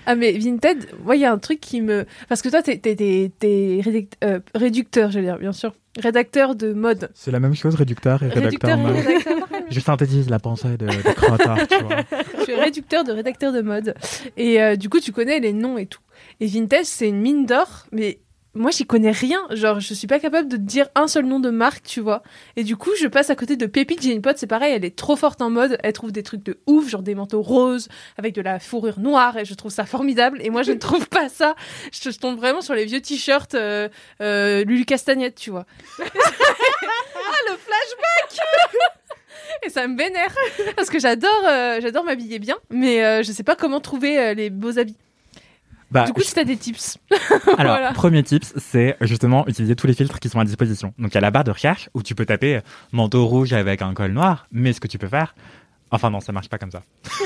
Ah 0.10 0.16
mais 0.16 0.32
Vinted, 0.38 0.88
moi 1.04 1.16
il 1.18 1.22
y 1.22 1.26
a 1.26 1.32
un 1.34 1.38
truc 1.38 1.60
qui 1.60 1.82
me... 1.82 2.06
Parce 2.30 2.42
que 2.42 2.48
toi 2.50 2.62
t'es, 2.62 2.78
t'es, 2.78 2.96
t'es- 2.96 3.32
t'es 3.38 3.82
rédict- 3.84 4.14
euh, 4.24 4.40
réducteur, 4.56 5.12
je 5.12 5.20
veux 5.20 5.26
dire, 5.26 5.38
bien 5.38 5.52
sûr. 5.52 5.74
Rédacteur 6.00 6.56
de 6.56 6.72
mode. 6.74 7.10
c'est 7.14 7.32
la 7.32 7.40
même 7.40 7.56
chose, 7.56 7.76
réducteur 7.76 8.22
et 8.24 8.28
rédacteur. 8.30 8.44
Réducteur 8.44 8.78
et 8.80 8.82
mode. 8.82 8.96
rédacteur. 9.06 9.34
Je 9.70 9.80
synthétise 9.82 10.30
la 10.30 10.40
pensée 10.40 10.78
de, 10.78 10.86
de 10.86 11.14
Crottard, 11.14 11.58
tu 11.68 11.76
vois. 11.84 11.98
je 12.40 12.44
suis 12.44 12.54
réducteur 12.56 13.04
de 13.04 13.12
rédacteur 13.12 13.52
de 13.52 13.60
mode. 13.62 13.96
Et 14.38 14.62
euh, 14.62 14.78
du 14.78 14.88
coup, 14.88 15.02
tu 15.02 15.12
connais 15.12 15.42
les 15.42 15.52
noms 15.52 15.78
et 15.78 15.88
tout. 15.88 16.00
Et 16.40 16.46
Vintage, 16.48 16.86
c'est 16.86 17.10
une 17.10 17.20
mine 17.20 17.46
d'or, 17.46 17.86
mais 17.92 18.20
moi, 18.58 18.72
j'y 18.72 18.86
connais 18.86 19.12
rien. 19.12 19.40
Genre, 19.52 19.80
je 19.80 19.94
suis 19.94 20.08
pas 20.08 20.20
capable 20.20 20.48
de 20.48 20.58
dire 20.58 20.88
un 20.96 21.08
seul 21.08 21.26
nom 21.26 21.40
de 21.40 21.50
marque, 21.50 21.84
tu 21.84 22.02
vois. 22.02 22.24
Et 22.56 22.64
du 22.64 22.76
coup, 22.76 22.92
je 23.00 23.08
passe 23.08 23.30
à 23.30 23.36
côté 23.36 23.56
de 23.56 23.66
Pépite. 23.66 24.02
J'ai 24.02 24.12
une 24.12 24.22
pote, 24.22 24.38
c'est 24.38 24.48
pareil, 24.48 24.74
elle 24.74 24.86
est 24.86 24.96
trop 24.96 25.16
forte 25.16 25.42
en 25.42 25.50
mode. 25.50 25.78
Elle 25.84 25.94
trouve 25.94 26.12
des 26.12 26.24
trucs 26.24 26.44
de 26.44 26.58
ouf, 26.68 26.90
genre 26.90 27.04
des 27.04 27.16
manteaux 27.16 27.42
roses 27.42 27.88
avec 28.18 28.34
de 28.34 28.42
la 28.42 28.60
fourrure 28.60 29.00
noire, 29.00 29.38
et 29.38 29.46
je 29.46 29.54
trouve 29.54 29.72
ça 29.72 29.86
formidable. 29.86 30.40
Et 30.42 30.50
moi, 30.50 30.64
je 30.64 30.72
ne 30.72 30.80
trouve 30.80 31.08
pas 31.08 31.30
ça. 31.30 31.56
Je, 31.92 32.10
tombe 32.18 32.38
vraiment 32.38 32.62
sur 32.62 32.74
les 32.74 32.86
vieux 32.86 33.02
t-shirts 33.02 33.54
euh, 33.54 33.90
euh, 34.22 34.64
Lulu 34.64 34.86
Castagnette, 34.86 35.36
tu 35.36 35.52
vois. 35.52 35.66
ah, 36.00 36.06
le 36.06 37.58
flashback 37.58 38.46
Et 39.66 39.70
ça 39.70 39.88
me 39.88 39.98
vénère 39.98 40.36
parce 40.76 40.90
que 40.90 41.00
j'adore, 41.00 41.44
euh, 41.46 41.80
j'adore 41.82 42.04
m'habiller 42.04 42.40
bien, 42.40 42.58
mais 42.70 43.04
euh, 43.04 43.24
je 43.24 43.32
sais 43.32 43.44
pas 43.44 43.56
comment 43.56 43.80
trouver 43.80 44.36
les 44.36 44.50
beaux 44.50 44.78
habits. 44.78 44.98
Bah, 45.90 46.04
du 46.06 46.14
coup, 46.14 46.22
si 46.22 46.34
t'as 46.34 46.44
des 46.44 46.58
tips. 46.58 46.98
Alors, 47.58 47.76
Voilà. 47.78 47.94
premier 47.94 48.22
tips, 48.24 48.54
c'est 48.58 48.98
justement 49.02 49.48
utiliser 49.48 49.76
tous 49.76 49.88
les 49.88 49.94
filtres 49.94 50.20
qui 50.20 50.28
sont 50.30 50.40
à 50.40 50.44
disposition. 50.46 50.94
Donc, 50.98 51.12
il 51.12 51.16
y 51.16 51.18
a 51.18 51.22
la 51.22 51.32
barre 51.32 51.46
de 51.46 51.52
recherche 51.52 51.90
où 51.94 52.04
tu 52.04 52.14
peux 52.14 52.26
taper 52.26 52.60
manteau 52.92 53.26
rouge 53.26 53.54
avec 53.54 53.82
un 53.82 53.94
col 53.94 54.12
noir, 54.12 54.48
mais 54.52 54.74
ce 54.74 54.82
que 54.82 54.88
tu 54.88 54.98
peux 54.98 55.08
faire. 55.08 55.34
Enfin, 55.90 56.10
non, 56.10 56.20
ça 56.20 56.34
marche 56.34 56.50
pas 56.50 56.58
comme 56.58 56.72
ça. 56.72 56.84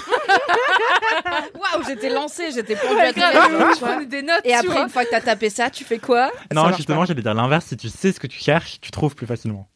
Waouh, 1.56 1.84
j'étais 1.88 2.10
lancée, 2.10 2.52
j'étais 2.54 2.76
à 2.76 2.94
Ouais, 2.94 3.14
grave, 3.14 3.72
je 4.02 4.06
des 4.06 4.22
notes. 4.22 4.42
Et 4.44 4.50
tu 4.50 4.56
après, 4.56 4.68
vois. 4.68 4.82
une 4.84 4.90
fois 4.90 5.06
que 5.06 5.10
t'as 5.12 5.22
tapé 5.22 5.50
ça, 5.50 5.70
tu 5.70 5.84
fais 5.84 6.00
quoi? 6.00 6.32
Non, 6.54 6.72
justement, 6.74 7.06
j'allais 7.06 7.22
dire 7.22 7.34
l'inverse. 7.34 7.66
Si 7.66 7.78
tu 7.78 7.90
sais 7.90 8.12
ce 8.12 8.20
que 8.20 8.28
tu 8.28 8.40
cherches, 8.40 8.80
tu 8.82 8.92
trouves 8.92 9.16
plus 9.16 9.28
facilement. 9.28 9.68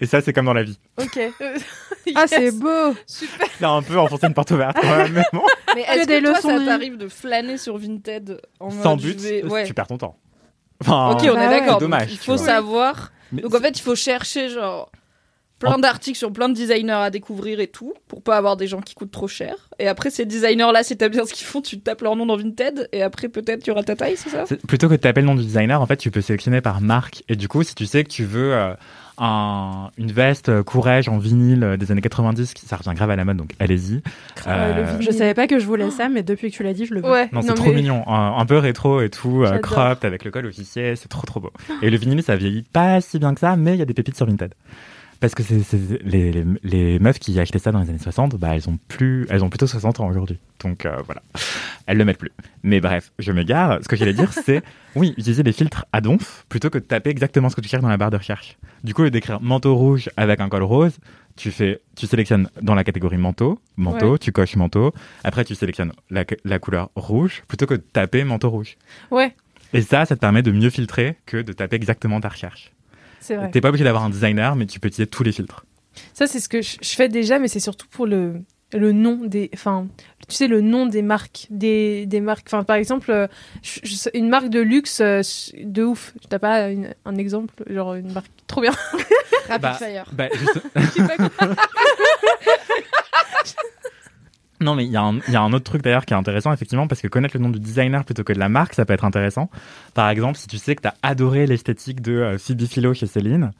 Et 0.00 0.06
ça, 0.06 0.20
c'est 0.20 0.32
comme 0.32 0.46
dans 0.46 0.52
la 0.52 0.62
vie. 0.62 0.78
Ok. 1.00 1.18
Ah, 2.14 2.26
c'est 2.28 2.52
beau. 2.52 2.94
Super. 3.04 3.48
Là, 3.60 3.70
un 3.70 3.82
peu 3.82 3.98
enfoncer 3.98 4.28
une 4.28 4.32
porte 4.34 4.52
ouverte, 4.52 4.76
quand 4.80 4.96
même, 4.96 5.12
mais 5.12 5.24
bon. 5.32 5.42
Mais 5.74 5.82
est-ce 5.82 6.06
des 6.06 6.20
que 6.20 6.24
toi, 6.24 6.34
leçons 6.34 6.58
ça 6.60 6.64
t'arrive 6.64 6.96
de 6.96 7.08
flâner 7.08 7.58
sur 7.58 7.76
Vinted 7.78 8.40
en 8.60 8.70
Sans 8.70 8.96
but, 8.96 9.18
vais- 9.20 9.44
ouais. 9.44 9.64
tu 9.64 9.74
perds 9.74 9.88
ton 9.88 9.98
temps. 9.98 10.16
Enfin, 10.80 11.10
Ok, 11.10 11.22
on 11.28 11.34
Bah 11.34 11.44
est 11.44 11.48
ouais. 11.48 11.60
d'accord. 11.60 11.78
Dommage, 11.80 12.12
Il 12.12 12.16
faut 12.18 12.36
vois. 12.36 12.46
savoir. 12.46 13.12
mais 13.32 13.42
Donc 13.42 13.52
en 13.56 13.58
fait, 13.58 13.76
il 13.76 13.82
faut 13.82 13.96
chercher 13.96 14.50
genre 14.50 14.92
plein 15.58 15.78
d'articles 15.78 16.16
sur 16.16 16.32
plein 16.32 16.48
de 16.48 16.54
designers 16.54 16.92
à 16.92 17.10
découvrir 17.10 17.58
et 17.58 17.66
tout 17.66 17.92
pour 18.06 18.22
pas 18.22 18.36
avoir 18.36 18.56
des 18.56 18.68
gens 18.68 18.80
qui 18.82 18.94
coûtent 18.94 19.10
trop 19.10 19.26
cher. 19.26 19.68
Et 19.80 19.88
après, 19.88 20.10
ces 20.10 20.24
designers-là, 20.26 20.84
si 20.84 20.96
t'aimes 20.96 21.10
bien 21.10 21.26
ce 21.26 21.32
qu'ils 21.34 21.46
font, 21.46 21.60
tu 21.60 21.80
tapes 21.80 22.02
leur 22.02 22.14
nom 22.14 22.24
dans 22.26 22.36
Vinted 22.36 22.88
et 22.92 23.02
après 23.02 23.28
peut-être 23.28 23.64
tu 23.64 23.72
auras 23.72 23.82
ta 23.82 23.96
taille, 23.96 24.16
c'est 24.16 24.30
ça? 24.30 24.44
Plutôt 24.68 24.86
que 24.88 24.92
de 24.92 24.98
taper 25.00 25.22
le 25.22 25.26
nom 25.26 25.34
du 25.34 25.42
designer, 25.42 25.80
en 25.82 25.86
fait, 25.86 25.96
tu 25.96 26.12
peux 26.12 26.20
sélectionner 26.20 26.60
par 26.60 26.80
marque. 26.80 27.24
Et 27.28 27.34
du 27.34 27.48
coup, 27.48 27.64
si 27.64 27.74
tu 27.74 27.84
sais 27.86 28.04
que 28.04 28.10
tu 28.10 28.24
veux 28.24 28.54
euh, 28.54 28.74
un- 29.18 29.90
une 29.98 30.12
veste 30.12 30.48
euh, 30.48 30.62
Courrèges 30.62 31.08
en 31.08 31.18
vinyle 31.18 31.64
euh, 31.64 31.76
des 31.76 31.90
années 31.92 32.00
90, 32.00 32.54
qui- 32.54 32.66
ça 32.66 32.76
revient 32.76 32.92
grave 32.94 33.10
à 33.10 33.16
la 33.16 33.24
mode, 33.24 33.36
donc 33.38 33.52
allez-y. 33.58 34.02
Euh, 34.46 35.00
Je 35.00 35.10
savais 35.10 35.34
pas 35.34 35.46
que 35.46 35.58
je 35.58 35.66
voulais 35.66 35.90
ça, 35.90 36.08
mais 36.08 36.22
depuis 36.22 36.50
que 36.50 36.56
tu 36.56 36.62
l'as 36.62 36.74
dit, 36.74 36.86
je 36.86 36.94
le 36.94 37.00
veux. 37.00 37.10
Ouais. 37.10 37.28
non, 37.32 37.40
c'est 37.42 37.54
trop 37.54 37.72
mignon, 37.72 38.02
un, 38.08 38.36
un 38.38 38.46
peu 38.46 38.58
rétro 38.58 39.00
et 39.00 39.10
tout, 39.10 39.42
euh, 39.44 39.58
cropped 39.58 40.04
avec 40.04 40.24
le 40.24 40.30
col 40.30 40.46
officiel, 40.46 40.96
c'est 40.96 41.08
trop 41.08 41.26
trop 41.26 41.40
beau. 41.40 41.52
Et 41.82 41.90
le 41.90 41.96
vinyle, 41.96 42.22
ça 42.22 42.36
vieillit 42.36 42.62
pas 42.72 43.00
si 43.00 43.18
bien 43.18 43.32
que 43.34 43.40
ça, 43.40 43.56
mais 43.56 43.74
il 43.74 43.78
y 43.78 43.82
a 43.82 43.86
des 43.86 43.94
pépites 43.94 44.16
sur 44.16 44.26
Vinted. 44.26 44.52
Parce 45.20 45.34
que 45.34 45.42
c'est 45.42 45.60
c'est- 45.62 46.02
les, 46.02 46.30
les, 46.32 46.44
les 46.62 46.98
meufs 46.98 47.18
qui 47.18 47.38
achetaient 47.40 47.58
ça 47.58 47.72
dans 47.72 47.80
les 47.80 47.88
années 47.88 47.98
60, 47.98 48.36
bah, 48.36 48.54
elles 48.54 48.68
ont 48.68 48.78
plus, 48.88 49.26
elles 49.30 49.42
ont 49.42 49.48
plutôt 49.48 49.66
60 49.66 50.00
ans 50.00 50.08
aujourd'hui. 50.08 50.38
Donc 50.62 50.84
euh, 50.86 50.96
voilà, 51.06 51.22
elles 51.86 51.96
le 51.98 52.04
mettent 52.04 52.18
plus. 52.18 52.32
Mais 52.62 52.80
bref, 52.80 53.12
je 53.18 53.32
m'égare. 53.32 53.78
Ce 53.82 53.88
que 53.88 53.96
j'allais 53.96 54.12
dire, 54.12 54.32
c'est 54.44 54.62
oui, 54.94 55.14
utiliser 55.16 55.42
les 55.42 55.52
filtres 55.52 55.86
à 55.92 56.00
donf 56.00 56.44
plutôt 56.48 56.70
que 56.70 56.78
de 56.78 56.84
taper 56.84 57.10
exactement 57.10 57.48
ce 57.48 57.56
que 57.56 57.60
tu 57.60 57.68
cherches 57.68 57.82
dans 57.82 57.88
la 57.88 57.96
barre 57.96 58.10
de 58.10 58.16
recherche. 58.16 58.56
Du 58.84 58.94
coup, 58.94 59.02
lieu 59.02 59.10
d'écrire 59.10 59.40
manteau 59.40 59.74
rouge 59.74 60.10
avec 60.16 60.40
un 60.40 60.48
col 60.48 60.62
rose, 60.62 60.98
tu 61.36 61.50
fais, 61.50 61.80
tu 61.96 62.06
sélectionnes 62.06 62.48
dans 62.62 62.74
la 62.74 62.84
catégorie 62.84 63.16
manteau, 63.18 63.58
manteau, 63.76 64.18
tu 64.18 64.32
coches 64.32 64.56
manteau. 64.56 64.92
Après, 65.24 65.44
tu 65.44 65.54
sélectionnes 65.54 65.92
la, 66.10 66.24
la 66.44 66.58
couleur 66.58 66.90
rouge 66.94 67.42
plutôt 67.48 67.66
que 67.66 67.74
de 67.74 67.80
taper 67.92 68.24
manteau 68.24 68.50
rouge. 68.50 68.76
Ouais, 69.10 69.34
Et 69.72 69.82
ça, 69.82 70.04
ça 70.06 70.14
te 70.14 70.20
permet 70.20 70.42
de 70.42 70.50
mieux 70.52 70.70
filtrer 70.70 71.16
que 71.26 71.38
de 71.42 71.52
taper 71.52 71.76
exactement 71.76 72.20
ta 72.20 72.28
recherche. 72.28 72.72
C'est 73.26 73.36
vrai. 73.36 73.50
T'es 73.50 73.60
pas 73.60 73.68
obligé 73.70 73.84
d'avoir 73.84 74.04
un 74.04 74.10
designer, 74.10 74.56
mais 74.56 74.66
tu 74.66 74.80
peux 74.80 74.88
utiliser 74.88 75.06
tous 75.08 75.22
les 75.22 75.32
filtres. 75.32 75.64
Ça, 76.14 76.26
c'est 76.26 76.40
ce 76.40 76.48
que 76.48 76.60
je 76.62 76.94
fais 76.94 77.08
déjà, 77.08 77.38
mais 77.38 77.48
c'est 77.48 77.60
surtout 77.60 77.86
pour 77.90 78.06
le, 78.06 78.42
le 78.72 78.92
nom 78.92 79.16
des. 79.24 79.50
Enfin, 79.54 79.86
tu 80.28 80.34
sais, 80.36 80.48
le 80.48 80.60
nom 80.60 80.86
des 80.86 81.02
marques. 81.02 81.46
Des, 81.50 82.06
des 82.06 82.20
marques. 82.20 82.46
Enfin, 82.48 82.64
par 82.64 82.76
exemple, 82.76 83.10
euh, 83.10 83.26
je- 83.62 83.80
je 83.82 83.94
sais- 83.94 84.10
une 84.14 84.28
marque 84.28 84.48
de 84.48 84.60
luxe 84.60 85.00
euh, 85.00 85.22
de 85.62 85.84
ouf. 85.84 86.14
T'as 86.28 86.38
pas 86.38 86.70
une- 86.70 86.94
un 87.04 87.16
exemple 87.16 87.54
Genre 87.68 87.94
une 87.94 88.12
marque 88.12 88.30
trop 88.46 88.60
bien? 88.60 88.72
Rapid 89.48 89.62
Bah, 89.62 89.74
Fire. 89.74 90.04
Bah, 90.12 90.28
juste- 90.34 90.60
Non, 94.60 94.74
mais 94.74 94.84
il 94.86 94.90
y, 94.90 94.96
a 94.96 95.02
un- 95.02 95.52
autre 95.52 95.64
truc 95.64 95.82
d'ailleurs 95.82 96.06
qui 96.06 96.14
est 96.14 96.16
intéressant, 96.16 96.52
effectivement, 96.52 96.86
parce 96.86 97.00
que 97.02 97.08
connaître 97.08 97.36
le 97.36 97.42
nom 97.42 97.50
du 97.50 97.60
designer 97.60 98.04
plutôt 98.04 98.24
que 98.24 98.32
de 98.32 98.38
la 98.38 98.48
marque, 98.48 98.74
ça 98.74 98.84
peut 98.86 98.94
être 98.94 99.04
intéressant. 99.04 99.50
Par 99.94 100.08
exemple, 100.08 100.38
si 100.38 100.46
tu 100.46 100.56
sais 100.58 100.74
que 100.74 100.82
tu 100.82 100.88
as 100.88 100.94
adoré 101.02 101.46
l'esthétique 101.46 102.00
de 102.00 102.12
euh, 102.12 102.38
Phoebe 102.38 102.64
Philo 102.66 102.94
chez 102.94 103.06
Céline, 103.06 103.52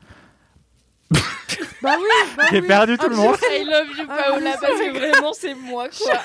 Bah 1.83 1.95
oui, 1.99 2.05
bah 2.37 2.45
j'ai 2.51 2.61
oui. 2.61 2.67
perdu 2.67 2.99
tout 2.99 3.09
le 3.09 3.15
monde. 3.17 3.37
I 3.51 3.65
love 3.65 3.87
you, 3.97 4.07
Paola, 4.07 4.57
parce 4.61 4.73
que 4.81 4.91
vraiment, 4.91 5.33
c'est 5.33 5.55
moi, 5.55 5.89
quoi. 5.89 6.19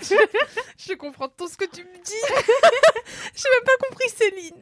Je 0.00 0.14
Je 0.78 0.94
comprends 0.94 1.28
tout 1.28 1.48
ce 1.48 1.56
que 1.56 1.64
tu 1.64 1.80
me 1.82 2.04
dis. 2.04 2.12
J'ai 3.34 3.48
même 3.48 3.64
pas 3.66 3.88
compris 3.88 4.08
Céline. 4.08 4.54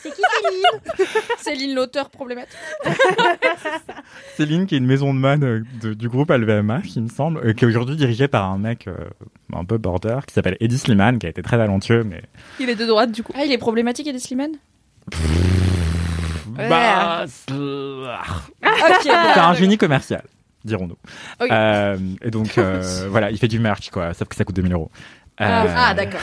C'est 0.00 0.10
qui 0.14 0.22
Céline? 0.42 1.16
Céline, 1.38 1.74
l'auteur 1.74 2.10
problématique. 2.10 2.56
Céline, 4.36 4.66
qui 4.66 4.76
est 4.76 4.78
une 4.78 4.86
maison 4.86 5.12
de 5.12 5.18
mode 5.18 5.42
euh, 5.42 5.62
de- 5.82 5.94
du 5.94 6.08
groupe 6.08 6.30
LVMH, 6.30 6.94
il 6.96 7.02
me 7.02 7.08
semble, 7.08 7.40
euh, 7.44 7.52
qui 7.52 7.64
est 7.64 7.68
aujourd'hui 7.68 7.96
dirigée 7.96 8.28
par 8.28 8.48
un 8.48 8.58
mec 8.58 8.86
euh, 8.86 8.94
un 9.52 9.64
peu 9.64 9.78
border, 9.78 10.20
qui 10.28 10.34
s'appelle 10.34 10.56
Eddie 10.60 10.78
Slimane, 10.78 11.18
qui 11.18 11.26
a 11.26 11.30
été 11.30 11.42
très 11.42 11.56
talentueux, 11.56 12.04
mais 12.04 12.22
Il 12.60 12.68
est 12.70 12.76
de 12.76 12.86
droite, 12.86 13.10
du 13.10 13.24
coup. 13.24 13.32
Ah, 13.36 13.44
il 13.44 13.50
est 13.50 13.58
problématique, 13.58 14.06
Eddie 14.06 14.20
Slimane? 14.20 14.52
Bah, 16.68 17.24
c'est 17.26 17.52
Ok, 17.52 19.02
c'est 19.02 19.10
un 19.40 19.54
génie 19.54 19.78
commercial, 19.78 20.22
dirons-nous. 20.64 20.96
Euh, 21.50 21.96
et 22.22 22.30
donc, 22.30 22.58
euh, 22.58 23.06
voilà, 23.10 23.30
il 23.30 23.38
fait 23.38 23.48
du 23.48 23.58
merch, 23.58 23.90
quoi, 23.90 24.14
sauf 24.14 24.28
que 24.28 24.36
ça 24.36 24.44
coûte 24.44 24.56
2000 24.56 24.72
euros. 24.72 24.90
Ah, 25.38 25.64
Euh, 25.64 25.74
ah, 25.76 25.94
d'accord. 25.94 26.20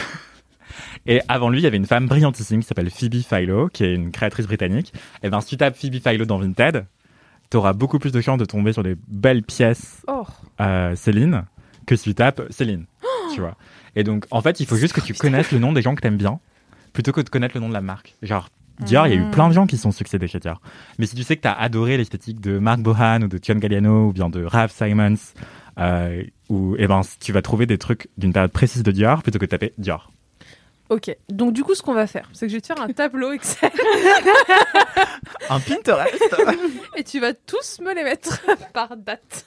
Et 1.06 1.22
avant 1.28 1.50
lui, 1.50 1.60
il 1.60 1.64
y 1.64 1.68
avait 1.68 1.78
une 1.78 1.86
femme 1.86 2.08
brillantissime 2.08 2.60
qui 2.62 2.68
s'appelle 2.68 2.90
Phoebe 2.90 3.16
Philo, 3.24 3.68
qui 3.70 3.84
est 3.86 3.94
une 3.94 4.12
créatrice 4.12 4.46
britannique. 4.46 4.94
Et 5.24 5.30
ben, 5.30 5.40
si 5.42 5.48
tu 5.50 5.58
tapes 5.58 5.76
Phoebe 5.78 6.02
Philo 6.02 6.26
dans 6.26 6.38
Vinted, 6.38 6.86
t'auras 7.50 7.74
beaucoup 7.74 7.98
plus 7.98 8.12
de 8.12 8.20
chances 8.22 8.38
de 8.40 8.46
tomber 8.46 8.74
sur 8.74 8.84
des 8.84 8.96
belles 9.08 9.44
pièces 9.44 10.02
Oh. 10.08 10.26
euh, 10.60 10.96
Céline 10.96 11.46
que 11.86 11.96
si 11.96 12.04
tu 12.10 12.16
tapes 12.16 12.42
Céline, 12.50 12.86
tu 13.34 13.40
vois. 13.40 13.56
Et 13.96 14.04
donc, 14.04 14.26
en 14.32 14.42
fait, 14.42 14.60
il 14.60 14.66
faut 14.66 14.76
juste 14.76 14.94
que 14.94 15.00
tu 15.02 15.14
connaisses 15.14 15.52
le 15.54 15.60
nom 15.60 15.72
des 15.72 15.82
gens 15.82 15.96
que 15.96 16.02
t'aimes 16.02 16.18
bien, 16.18 16.40
plutôt 16.94 17.14
que 17.14 17.22
de 17.22 17.30
connaître 17.30 17.56
le 17.56 17.62
nom 17.62 17.70
de 17.70 17.74
la 17.74 17.82
marque. 17.82 18.16
Genre, 18.22 18.50
Dior, 18.80 19.08
il 19.08 19.14
y 19.14 19.18
a 19.18 19.20
eu 19.20 19.32
plein 19.32 19.48
de 19.50 19.54
gens 19.54 19.66
qui 19.66 19.78
sont 19.78 19.92
succédés 19.92 20.28
chez 20.28 20.40
Dior. 20.40 20.62
Mais 21.00 21.06
si 21.08 21.16
tu 21.16 21.24
sais 21.24 21.36
que 21.36 21.42
t'as 21.42 21.54
adoré 21.54 21.98
l'esthétique 21.98 22.40
de 22.40 22.60
Marc 22.60 22.80
Bohan 22.80 23.22
ou 23.24 23.28
de 23.28 23.40
John 23.42 23.60
Galliano 23.60 24.08
ou 24.10 24.14
bien 24.14 24.30
de 24.30 24.44
Ralph 24.44 24.72
Simons, 24.72 25.16
euh, 25.80 26.24
ou, 26.50 26.76
eh 26.78 26.88
ben, 26.88 27.02
tu 27.20 27.32
vas 27.32 27.42
trouver 27.42 27.66
des 27.66 27.78
trucs 27.78 28.08
d'une 28.18 28.34
période 28.34 28.52
précise 28.52 28.84
de 28.84 28.92
Dior 28.92 29.24
plutôt 29.24 29.40
que 29.40 29.46
de 29.46 29.50
taper 29.50 29.74
Dior. 29.78 30.12
Ok. 30.90 31.14
Donc, 31.30 31.52
du 31.54 31.64
coup, 31.64 31.76
ce 31.76 31.82
qu'on 31.82 31.94
va 31.94 32.08
faire, 32.08 32.30
c'est 32.32 32.46
que 32.46 32.52
je 32.52 32.58
vais 32.58 32.62
te 32.62 32.68
faire 32.68 32.80
un 32.82 32.88
tableau 32.88 33.34
Excel 33.34 33.72
Un 35.50 35.60
Pinterest 35.60 36.36
et 36.96 37.04
tu 37.04 37.20
vas 37.20 37.34
tous 37.34 37.80
me 37.82 37.94
les 37.94 38.04
mettre 38.04 38.42
par 38.74 38.96
date. 38.96 39.46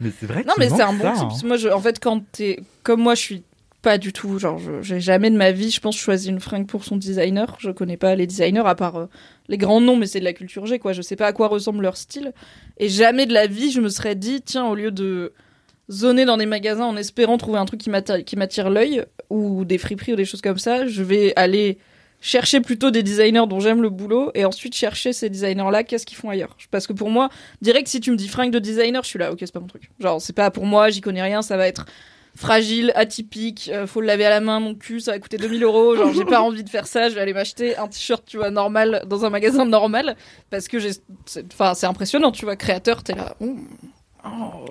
Mais 0.00 0.10
c'est 0.18 0.26
vrai 0.26 0.42
que 0.42 0.48
Non, 0.48 0.54
tu 0.54 0.60
mais 0.60 0.68
c'est 0.68 0.82
un 0.82 0.92
bon 0.92 1.14
ça, 1.14 1.20
tip. 1.20 1.28
hein. 1.30 1.46
Moi, 1.46 1.56
je, 1.56 1.68
en 1.68 1.80
fait, 1.80 2.00
quand 2.00 2.22
t'es. 2.32 2.60
Comme 2.82 3.00
moi, 3.02 3.14
je 3.14 3.20
suis 3.20 3.44
pas 3.86 3.98
du 3.98 4.12
tout. 4.12 4.40
Genre, 4.40 4.60
j'ai 4.82 4.98
jamais 4.98 5.30
de 5.30 5.36
ma 5.36 5.52
vie, 5.52 5.70
je 5.70 5.78
pense, 5.78 5.96
choisi 5.96 6.28
une 6.28 6.40
fringue 6.40 6.66
pour 6.66 6.84
son 6.84 6.96
designer. 6.96 7.56
Je 7.60 7.70
connais 7.70 7.96
pas 7.96 8.16
les 8.16 8.26
designers 8.26 8.66
à 8.66 8.74
part 8.74 8.96
euh, 8.96 9.06
les 9.46 9.58
grands 9.58 9.80
noms, 9.80 9.94
mais 9.94 10.06
c'est 10.06 10.18
de 10.18 10.24
la 10.24 10.32
culture 10.32 10.66
G, 10.66 10.80
quoi. 10.80 10.92
Je 10.92 11.02
sais 11.02 11.14
pas 11.14 11.28
à 11.28 11.32
quoi 11.32 11.46
ressemble 11.46 11.82
leur 11.82 11.96
style. 11.96 12.32
Et 12.78 12.88
jamais 12.88 13.26
de 13.26 13.32
la 13.32 13.46
vie, 13.46 13.70
je 13.70 13.80
me 13.80 13.88
serais 13.88 14.16
dit, 14.16 14.42
tiens, 14.42 14.66
au 14.66 14.74
lieu 14.74 14.90
de 14.90 15.34
zoner 15.88 16.24
dans 16.24 16.36
des 16.36 16.46
magasins 16.46 16.84
en 16.84 16.96
espérant 16.96 17.38
trouver 17.38 17.60
un 17.60 17.64
truc 17.64 17.80
qui 17.80 17.88
m'attire, 18.36 18.70
l'œil 18.70 19.04
ou 19.30 19.64
des 19.64 19.78
friperies 19.78 20.14
ou 20.14 20.16
des 20.16 20.24
choses 20.24 20.42
comme 20.42 20.58
ça. 20.58 20.88
Je 20.88 21.04
vais 21.04 21.32
aller 21.36 21.78
chercher 22.20 22.60
plutôt 22.60 22.90
des 22.90 23.04
designers 23.04 23.46
dont 23.48 23.60
j'aime 23.60 23.82
le 23.82 23.90
boulot 23.90 24.32
et 24.34 24.44
ensuite 24.44 24.74
chercher 24.74 25.12
ces 25.12 25.30
designers-là, 25.30 25.84
qu'est-ce 25.84 26.06
qu'ils 26.06 26.18
font 26.18 26.30
ailleurs? 26.30 26.56
Parce 26.72 26.88
que 26.88 26.92
pour 26.92 27.10
moi, 27.10 27.28
direct, 27.62 27.86
si 27.86 28.00
tu 28.00 28.10
me 28.10 28.16
dis 28.16 28.26
fringue 28.26 28.50
de 28.50 28.58
designer, 28.58 29.04
je 29.04 29.10
suis 29.10 29.18
là, 29.20 29.30
ok, 29.30 29.38
c'est 29.38 29.52
pas 29.52 29.60
mon 29.60 29.68
truc. 29.68 29.92
Genre, 30.00 30.20
c'est 30.20 30.32
pas 30.32 30.50
pour 30.50 30.66
moi, 30.66 30.90
j'y 30.90 31.00
connais 31.00 31.22
rien, 31.22 31.40
ça 31.40 31.56
va 31.56 31.68
être 31.68 31.86
fragile, 32.36 32.92
atypique, 32.94 33.70
euh, 33.72 33.86
faut 33.86 34.00
le 34.00 34.06
laver 34.06 34.26
à 34.26 34.30
la 34.30 34.40
main, 34.40 34.60
mon 34.60 34.74
cul, 34.74 35.00
ça 35.00 35.12
va 35.12 35.18
coûter 35.18 35.36
2000 35.38 35.62
euros. 35.64 35.96
Genre, 35.96 36.12
j'ai 36.12 36.24
pas 36.24 36.40
envie 36.42 36.62
de 36.62 36.68
faire 36.68 36.86
ça, 36.86 37.08
je 37.08 37.14
vais 37.14 37.20
aller 37.20 37.32
m'acheter 37.32 37.76
un 37.76 37.88
t-shirt, 37.88 38.22
tu 38.26 38.36
vois, 38.36 38.50
normal, 38.50 39.02
dans 39.06 39.24
un 39.24 39.30
magasin 39.30 39.64
normal. 39.64 40.16
Parce 40.50 40.68
que 40.68 40.78
j'ai. 40.78 40.92
c'est- 41.24 41.52
Enfin, 41.52 41.74
c'est 41.74 41.86
impressionnant, 41.86 42.30
tu 42.30 42.44
vois, 42.44 42.54
créateur, 42.56 43.02
t'es 43.02 43.14
là. 43.14 43.34
oh, 43.40 43.56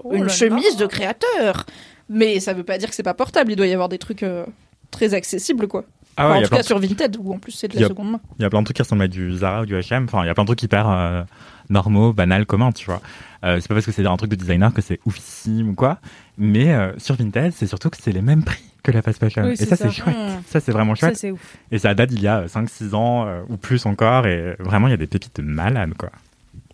oh, 0.03 0.13
une 0.13 0.23
là 0.23 0.29
chemise 0.29 0.77
de 0.77 0.85
créateur. 0.85 1.65
Mais 2.07 2.39
ça 2.39 2.53
veut 2.53 2.63
pas 2.63 2.77
dire 2.77 2.89
que 2.89 2.95
c'est 2.95 3.01
pas 3.03 3.15
portable, 3.15 3.51
il 3.51 3.55
doit 3.55 3.65
y 3.67 3.73
avoir 3.73 3.89
des 3.89 3.97
trucs 3.97 4.21
euh, 4.23 4.45
très 4.91 5.13
accessibles, 5.15 5.67
quoi. 5.67 5.85
Ah 6.17 6.27
Enfin, 6.27 6.29
ouais, 6.29 6.35
en 6.35 6.39
il 6.39 6.41
y, 6.41 6.45
a 6.45 6.47
tout 6.49 6.55
cas 6.55 6.63
sur 6.63 6.79
Vinted, 6.79 7.17
où 7.19 7.33
en 7.33 7.39
plus 7.39 7.51
c'est 7.51 7.67
de 7.67 7.77
la 7.79 7.85
a- 7.85 7.89
seconde 7.89 8.11
main. 8.11 8.19
il 8.39 8.43
y 8.43 8.45
a 8.45 8.49
plein 8.49 8.59
de 8.61 8.65
trucs 8.65 8.77
qui 8.77 8.83
ressemblent 8.83 9.01
à 9.03 9.07
du 9.09 9.35
Zara 9.35 9.63
ou 9.63 9.65
du 9.65 9.73
H&M. 9.75 10.05
Enfin, 10.05 10.23
il 10.23 10.27
y 10.27 10.29
a 10.29 10.33
plein 10.33 10.43
de 10.43 10.47
trucs 10.47 10.63
hyper 10.63 10.87
euh, 10.89 11.23
normaux, 11.69 12.13
banals, 12.13 12.45
communs, 12.45 12.71
tu 12.71 12.85
vois. 12.85 13.01
Euh, 13.43 13.59
c'est 13.59 13.67
pas 13.67 13.73
parce 13.73 13.85
que 13.85 13.91
c'est 13.91 14.05
un 14.05 14.15
truc 14.15 14.29
de 14.31 14.35
designer 14.35 14.73
que 14.73 14.81
c'est 14.81 14.99
oufissime 15.05 15.69
ou 15.69 15.73
quoi. 15.75 15.97
Mais 16.37 16.73
euh, 16.73 16.91
sur 16.97 17.15
Vinted, 17.15 17.53
c'est 17.53 17.67
surtout 17.67 17.89
que 17.89 17.97
c'est 17.99 18.11
les 18.11 18.21
mêmes 18.21 18.43
prix 18.43 18.63
que 18.83 18.91
la 18.91 19.01
fast 19.01 19.19
fashion. 19.19 19.43
Oui, 19.43 19.53
et 19.53 19.55
ça, 19.55 19.75
ça. 19.75 19.89
c'est 19.89 19.91
chouette. 19.91 20.15
Mmh. 20.15 20.43
Ça, 20.47 20.59
c'est 20.59 20.71
vraiment 20.71 20.95
chouette. 20.95 21.25
ouf. 21.31 21.57
et 21.71 21.79
ça 21.79 21.93
date 21.93 22.11
d'il 22.11 22.21
y 22.21 22.27
a 22.27 22.45
5-6 22.45 22.93
ans 22.93 23.25
euh, 23.27 23.41
ou 23.49 23.57
plus 23.57 23.85
encore. 23.85 24.27
Et 24.27 24.55
vraiment, 24.59 24.87
il 24.87 24.91
y 24.91 24.93
a 24.93 24.97
des 24.97 25.07
pépites 25.07 25.37
de 25.37 25.41
malades, 25.41 25.93
quoi. 25.97 26.11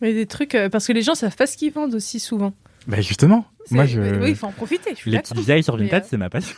Mais 0.01 0.14
des 0.14 0.26
trucs, 0.26 0.55
euh, 0.55 0.70
parce 0.70 0.88
que 0.88 0.93
les 0.93 1.01
gens 1.01 1.16
savent 1.16 1.36
pas 1.36 1.47
ce 1.47 1.57
qu'ils 1.57 1.72
vendent 1.72 1.95
aussi 1.95 2.20
souvent. 2.20 2.53
Bah 2.88 2.99
justement, 2.99 3.45
moi, 3.70 3.86
je... 3.86 4.01
Oui, 4.01 4.30
il 4.30 4.36
faut 4.36 4.47
en 4.47 4.51
profiter, 4.51 4.91
je 4.91 4.95
suis 4.95 5.12
les 5.12 5.20
petites 5.20 5.38
vieilles 5.38 5.64
sur 5.64 5.78
Vinted, 5.78 6.03
euh, 6.03 6.07
c'est 6.09 6.18
ma 6.18 6.30
passion. 6.30 6.57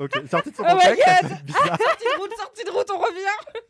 Ok, 0.00 0.10
sorti 0.30 0.50
de 0.50 0.56
son 0.56 0.62
Oh 0.62 0.74
my 0.74 0.80
contexte, 0.80 1.44
bizarre. 1.44 1.66
Sortie 1.66 2.04
de 2.04 2.20
route, 2.20 2.30
sortie 2.38 2.64
de 2.64 2.70
route, 2.70 2.86
on 2.94 2.98
revient 2.98 3.60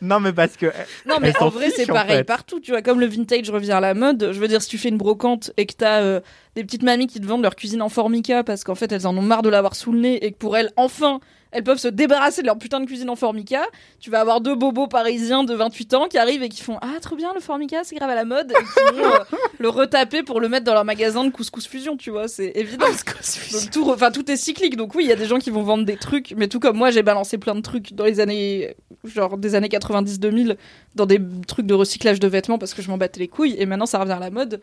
Non, 0.00 0.20
mais 0.20 0.32
parce 0.32 0.56
que 0.56 0.66
Non, 1.06 1.16
mais 1.20 1.32
en 1.40 1.48
vrai, 1.48 1.70
c'est 1.70 1.86
pareil 1.86 2.18
fait. 2.18 2.24
partout, 2.24 2.60
tu 2.60 2.70
vois. 2.72 2.82
Comme 2.82 3.00
le 3.00 3.06
vintage 3.06 3.50
revient 3.50 3.72
à 3.72 3.80
la 3.80 3.94
mode, 3.94 4.30
je 4.32 4.38
veux 4.40 4.48
dire, 4.48 4.62
si 4.62 4.68
tu 4.68 4.78
fais 4.78 4.88
une 4.88 4.98
brocante 4.98 5.52
et 5.56 5.66
que 5.66 5.74
t'as 5.74 6.00
euh, 6.00 6.20
des 6.54 6.64
petites 6.64 6.82
mamies 6.82 7.06
qui 7.06 7.20
te 7.20 7.26
vendent 7.26 7.42
leur 7.42 7.56
cuisine 7.56 7.82
en 7.82 7.88
formica 7.88 8.42
parce 8.42 8.64
qu'en 8.64 8.74
fait, 8.74 8.90
elles 8.92 9.06
en 9.06 9.16
ont 9.16 9.22
marre 9.22 9.42
de 9.42 9.50
l'avoir 9.50 9.74
sous 9.76 9.92
le 9.92 10.00
nez 10.00 10.24
et 10.24 10.32
que 10.32 10.38
pour 10.38 10.56
elles, 10.56 10.70
enfin, 10.76 11.20
elles 11.52 11.64
peuvent 11.64 11.78
se 11.78 11.88
débarrasser 11.88 12.42
de 12.42 12.46
leur 12.46 12.58
putain 12.58 12.80
de 12.80 12.86
cuisine 12.86 13.10
en 13.10 13.16
formica, 13.16 13.62
tu 13.98 14.10
vas 14.10 14.20
avoir 14.20 14.40
deux 14.40 14.54
bobos 14.54 14.86
parisiens 14.86 15.42
de 15.44 15.54
28 15.54 15.94
ans 15.94 16.06
qui 16.08 16.16
arrivent 16.18 16.42
et 16.42 16.48
qui 16.48 16.62
font 16.62 16.78
Ah, 16.80 17.00
trop 17.00 17.16
bien, 17.16 17.32
le 17.34 17.40
formica, 17.40 17.82
c'est 17.84 17.96
grave 17.96 18.10
à 18.10 18.14
la 18.14 18.24
mode, 18.24 18.52
et 18.52 18.54
qui 18.54 19.00
vont 19.00 19.04
euh, 19.04 19.18
le 19.58 19.68
retaper 19.68 20.22
pour 20.22 20.40
le 20.40 20.48
mettre 20.48 20.64
dans 20.64 20.74
leur 20.74 20.84
magasin 20.84 21.24
de 21.24 21.30
couscous 21.30 21.66
fusion, 21.66 21.96
tu 21.96 22.10
vois. 22.10 22.28
C'est 22.28 22.52
évident. 22.54 22.86
Donc, 22.86 23.70
tout, 23.72 23.84
re- 23.84 23.94
enfin, 23.94 24.10
tout 24.10 24.30
est 24.30 24.36
cyclique. 24.36 24.76
Donc 24.76 24.94
oui, 24.94 25.04
il 25.04 25.08
y 25.08 25.12
a 25.12 25.16
des 25.16 25.26
gens 25.26 25.38
qui 25.38 25.50
vont 25.50 25.62
vendre 25.62 25.84
des 25.84 25.96
trucs, 25.96 26.34
mais 26.36 26.46
tout 26.48 26.60
comme 26.60 26.76
moi, 26.76 26.90
j'ai 26.90 27.02
balancé 27.02 27.36
plein 27.38 27.54
de 27.54 27.60
trucs 27.62 27.92
dans 27.94 28.04
les 28.04 28.20
années, 28.20 28.74
genre 29.04 29.36
des 29.36 29.54
années 29.56 29.68
90-2000, 29.68 30.56
dans 30.94 31.06
des 31.06 31.20
trucs 31.46 31.66
de 31.66 31.74
recyclage 31.74 32.20
de 32.20 32.28
vêtements 32.28 32.58
parce 32.58 32.74
que 32.74 32.82
je 32.82 32.88
m'en 32.90 32.96
battais 32.98 33.20
les 33.20 33.28
couilles. 33.28 33.56
Et 33.58 33.66
maintenant, 33.66 33.86
ça 33.86 33.98
revient 33.98 34.12
à 34.12 34.18
la 34.20 34.30
mode. 34.30 34.60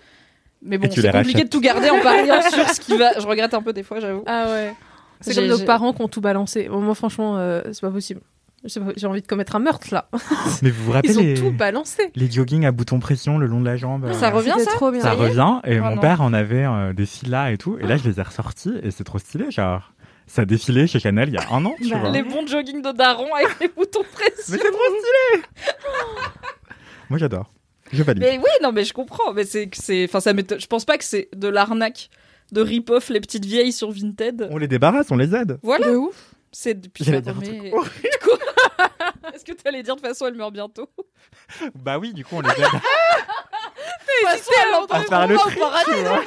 Mais 0.64 0.78
bon, 0.80 0.88
c'est 0.90 1.02
compliqué 1.12 1.18
rachètes. 1.34 1.44
de 1.44 1.50
tout 1.50 1.62
garder 1.62 1.90
en 1.92 2.00
pariant 2.00 2.42
sur 2.52 2.68
ce 2.70 2.80
qui 2.80 2.98
va. 2.98 3.20
Je 3.20 3.28
regrette 3.28 3.54
un 3.54 3.62
peu 3.62 3.74
des 3.74 3.84
fois, 3.84 4.00
j'avoue. 4.00 4.24
Ah 4.26 4.48
ouais. 4.50 4.74
C'est 5.22 5.36
comme 5.36 5.48
nos 5.48 5.60
parents 5.60 5.94
qui 5.94 6.02
ont 6.02 6.08
tout 6.08 6.22
balancé. 6.22 6.68
Bon, 6.70 6.80
moi, 6.80 6.96
franchement, 6.96 7.38
euh, 7.38 7.62
c'est 7.72 7.82
pas 7.82 7.92
possible. 7.92 8.22
J'ai 8.66 9.08
envie 9.08 9.22
de 9.22 9.28
commettre 9.28 9.56
un 9.56 9.60
meurtre 9.60 9.88
là. 9.92 10.10
Mais 10.62 10.72
vous 10.72 10.86
vous 10.86 10.92
rappelez 10.92 11.14
Ils 11.14 11.20
ont 11.20 11.24
les... 11.24 11.34
tout 11.36 11.52
balancé. 11.52 12.12
les 12.16 12.30
joggings 12.30 12.66
à 12.66 12.72
bouton 12.72 13.00
pression 13.00 13.38
le 13.38 13.46
long 13.46 13.62
de 13.62 13.66
la 13.66 13.78
jambe 13.78 14.06
euh, 14.06 14.14
Ça 14.14 14.30
revient, 14.32 14.56
ça 14.58 14.72
trop 14.72 14.92
bien. 14.92 15.00
Ça 15.02 15.14
revient 15.14 15.60
et 15.64 15.80
Oh 15.80 15.84
mon 15.84 15.96
non. 15.96 16.02
père 16.02 16.22
en 16.22 16.34
avait 16.34 16.66
euh, 16.66 16.92
des 16.92 17.06
filas 17.06 17.52
et 17.52 17.58
tout 17.58 17.78
et 17.80 17.86
là 17.86 17.98
je 17.98 18.10
les 18.10 18.20
ai 18.20 18.24
ressortis 18.24 18.74
et 18.82 18.90
c'est 18.90 19.04
trop 19.04 19.20
stylé 19.20 19.52
genre 19.52 19.94
ça 20.26 20.42
a 20.42 20.46
défilé 20.46 20.88
chez 20.88 21.00
Chanel 21.00 21.30
il 21.30 21.36
y 21.36 21.38
a 21.38 21.46
un 21.52 21.64
an 21.66 21.76
tu 21.82 21.90
Bah, 21.92 22.00
vois. 22.00 22.10
Les 22.10 22.24
bons 22.24 22.46
jogging 22.48 22.82
de 22.82 22.92
daron 22.92 23.32
avec 23.36 23.60
les 23.62 23.68
boutons 23.70 24.02
Mais 24.02 24.26
précieux. 24.32 24.44
c'est 24.44 24.58
trop 24.58 24.68
stylé 24.72 25.44
Moi 27.10 27.20
j'adore. 27.20 27.52
Je 27.94 28.04
valide. 28.04 28.24
Mais 28.24 28.38
oui, 28.38 28.50
non, 28.62 28.72
mais 28.74 28.84
je 28.84 28.92
comprends. 28.94 29.32
Mais 29.34 29.46
c'est, 29.46 29.70
enfin, 30.06 30.20
ça. 30.20 30.34
Je 30.36 30.66
pense 30.68 30.84
pas 30.84 30.98
que 30.98 31.06
c'est 31.06 31.30
de 31.36 31.48
l'arnaque 31.48 32.10
de 32.52 32.62
rip-off 32.62 33.10
les 33.10 33.20
petites 33.20 33.46
vieilles 33.46 33.72
sur 33.74 33.92
Vinted. 33.92 34.48
On 34.52 34.58
les 34.58 34.68
débarrasse, 34.68 35.08
on 35.12 35.18
les 35.18 35.36
aide. 35.36 35.60
Voilà. 35.64 35.88
De 35.92 35.96
ouf. 35.96 36.34
C'est 36.52 36.74
depuis 36.80 37.04
Du 37.04 37.12
coup- 37.12 37.84
Est-ce 39.34 39.44
que 39.46 39.52
tu 39.52 39.68
allais 39.68 39.84
dire 39.84 39.96
de 39.96 40.00
toute 40.02 40.08
façon 40.10 40.28
elle 40.28 40.36
meurt 40.36 40.54
bientôt 40.54 40.90
Bah 41.76 42.00
oui, 42.00 42.14
du 42.14 42.24
coup 42.24 42.36
on 42.38 42.42
les 42.42 42.50
aide 42.50 42.56
façon, 44.24 44.52
elle 44.68 44.74
à 44.74 44.80
entend 44.82 45.00
faire 45.02 45.28
le 45.28 45.36
tri. 45.38 45.56
paradis. 45.60 45.92
tu 45.94 46.00
vois. 46.02 46.22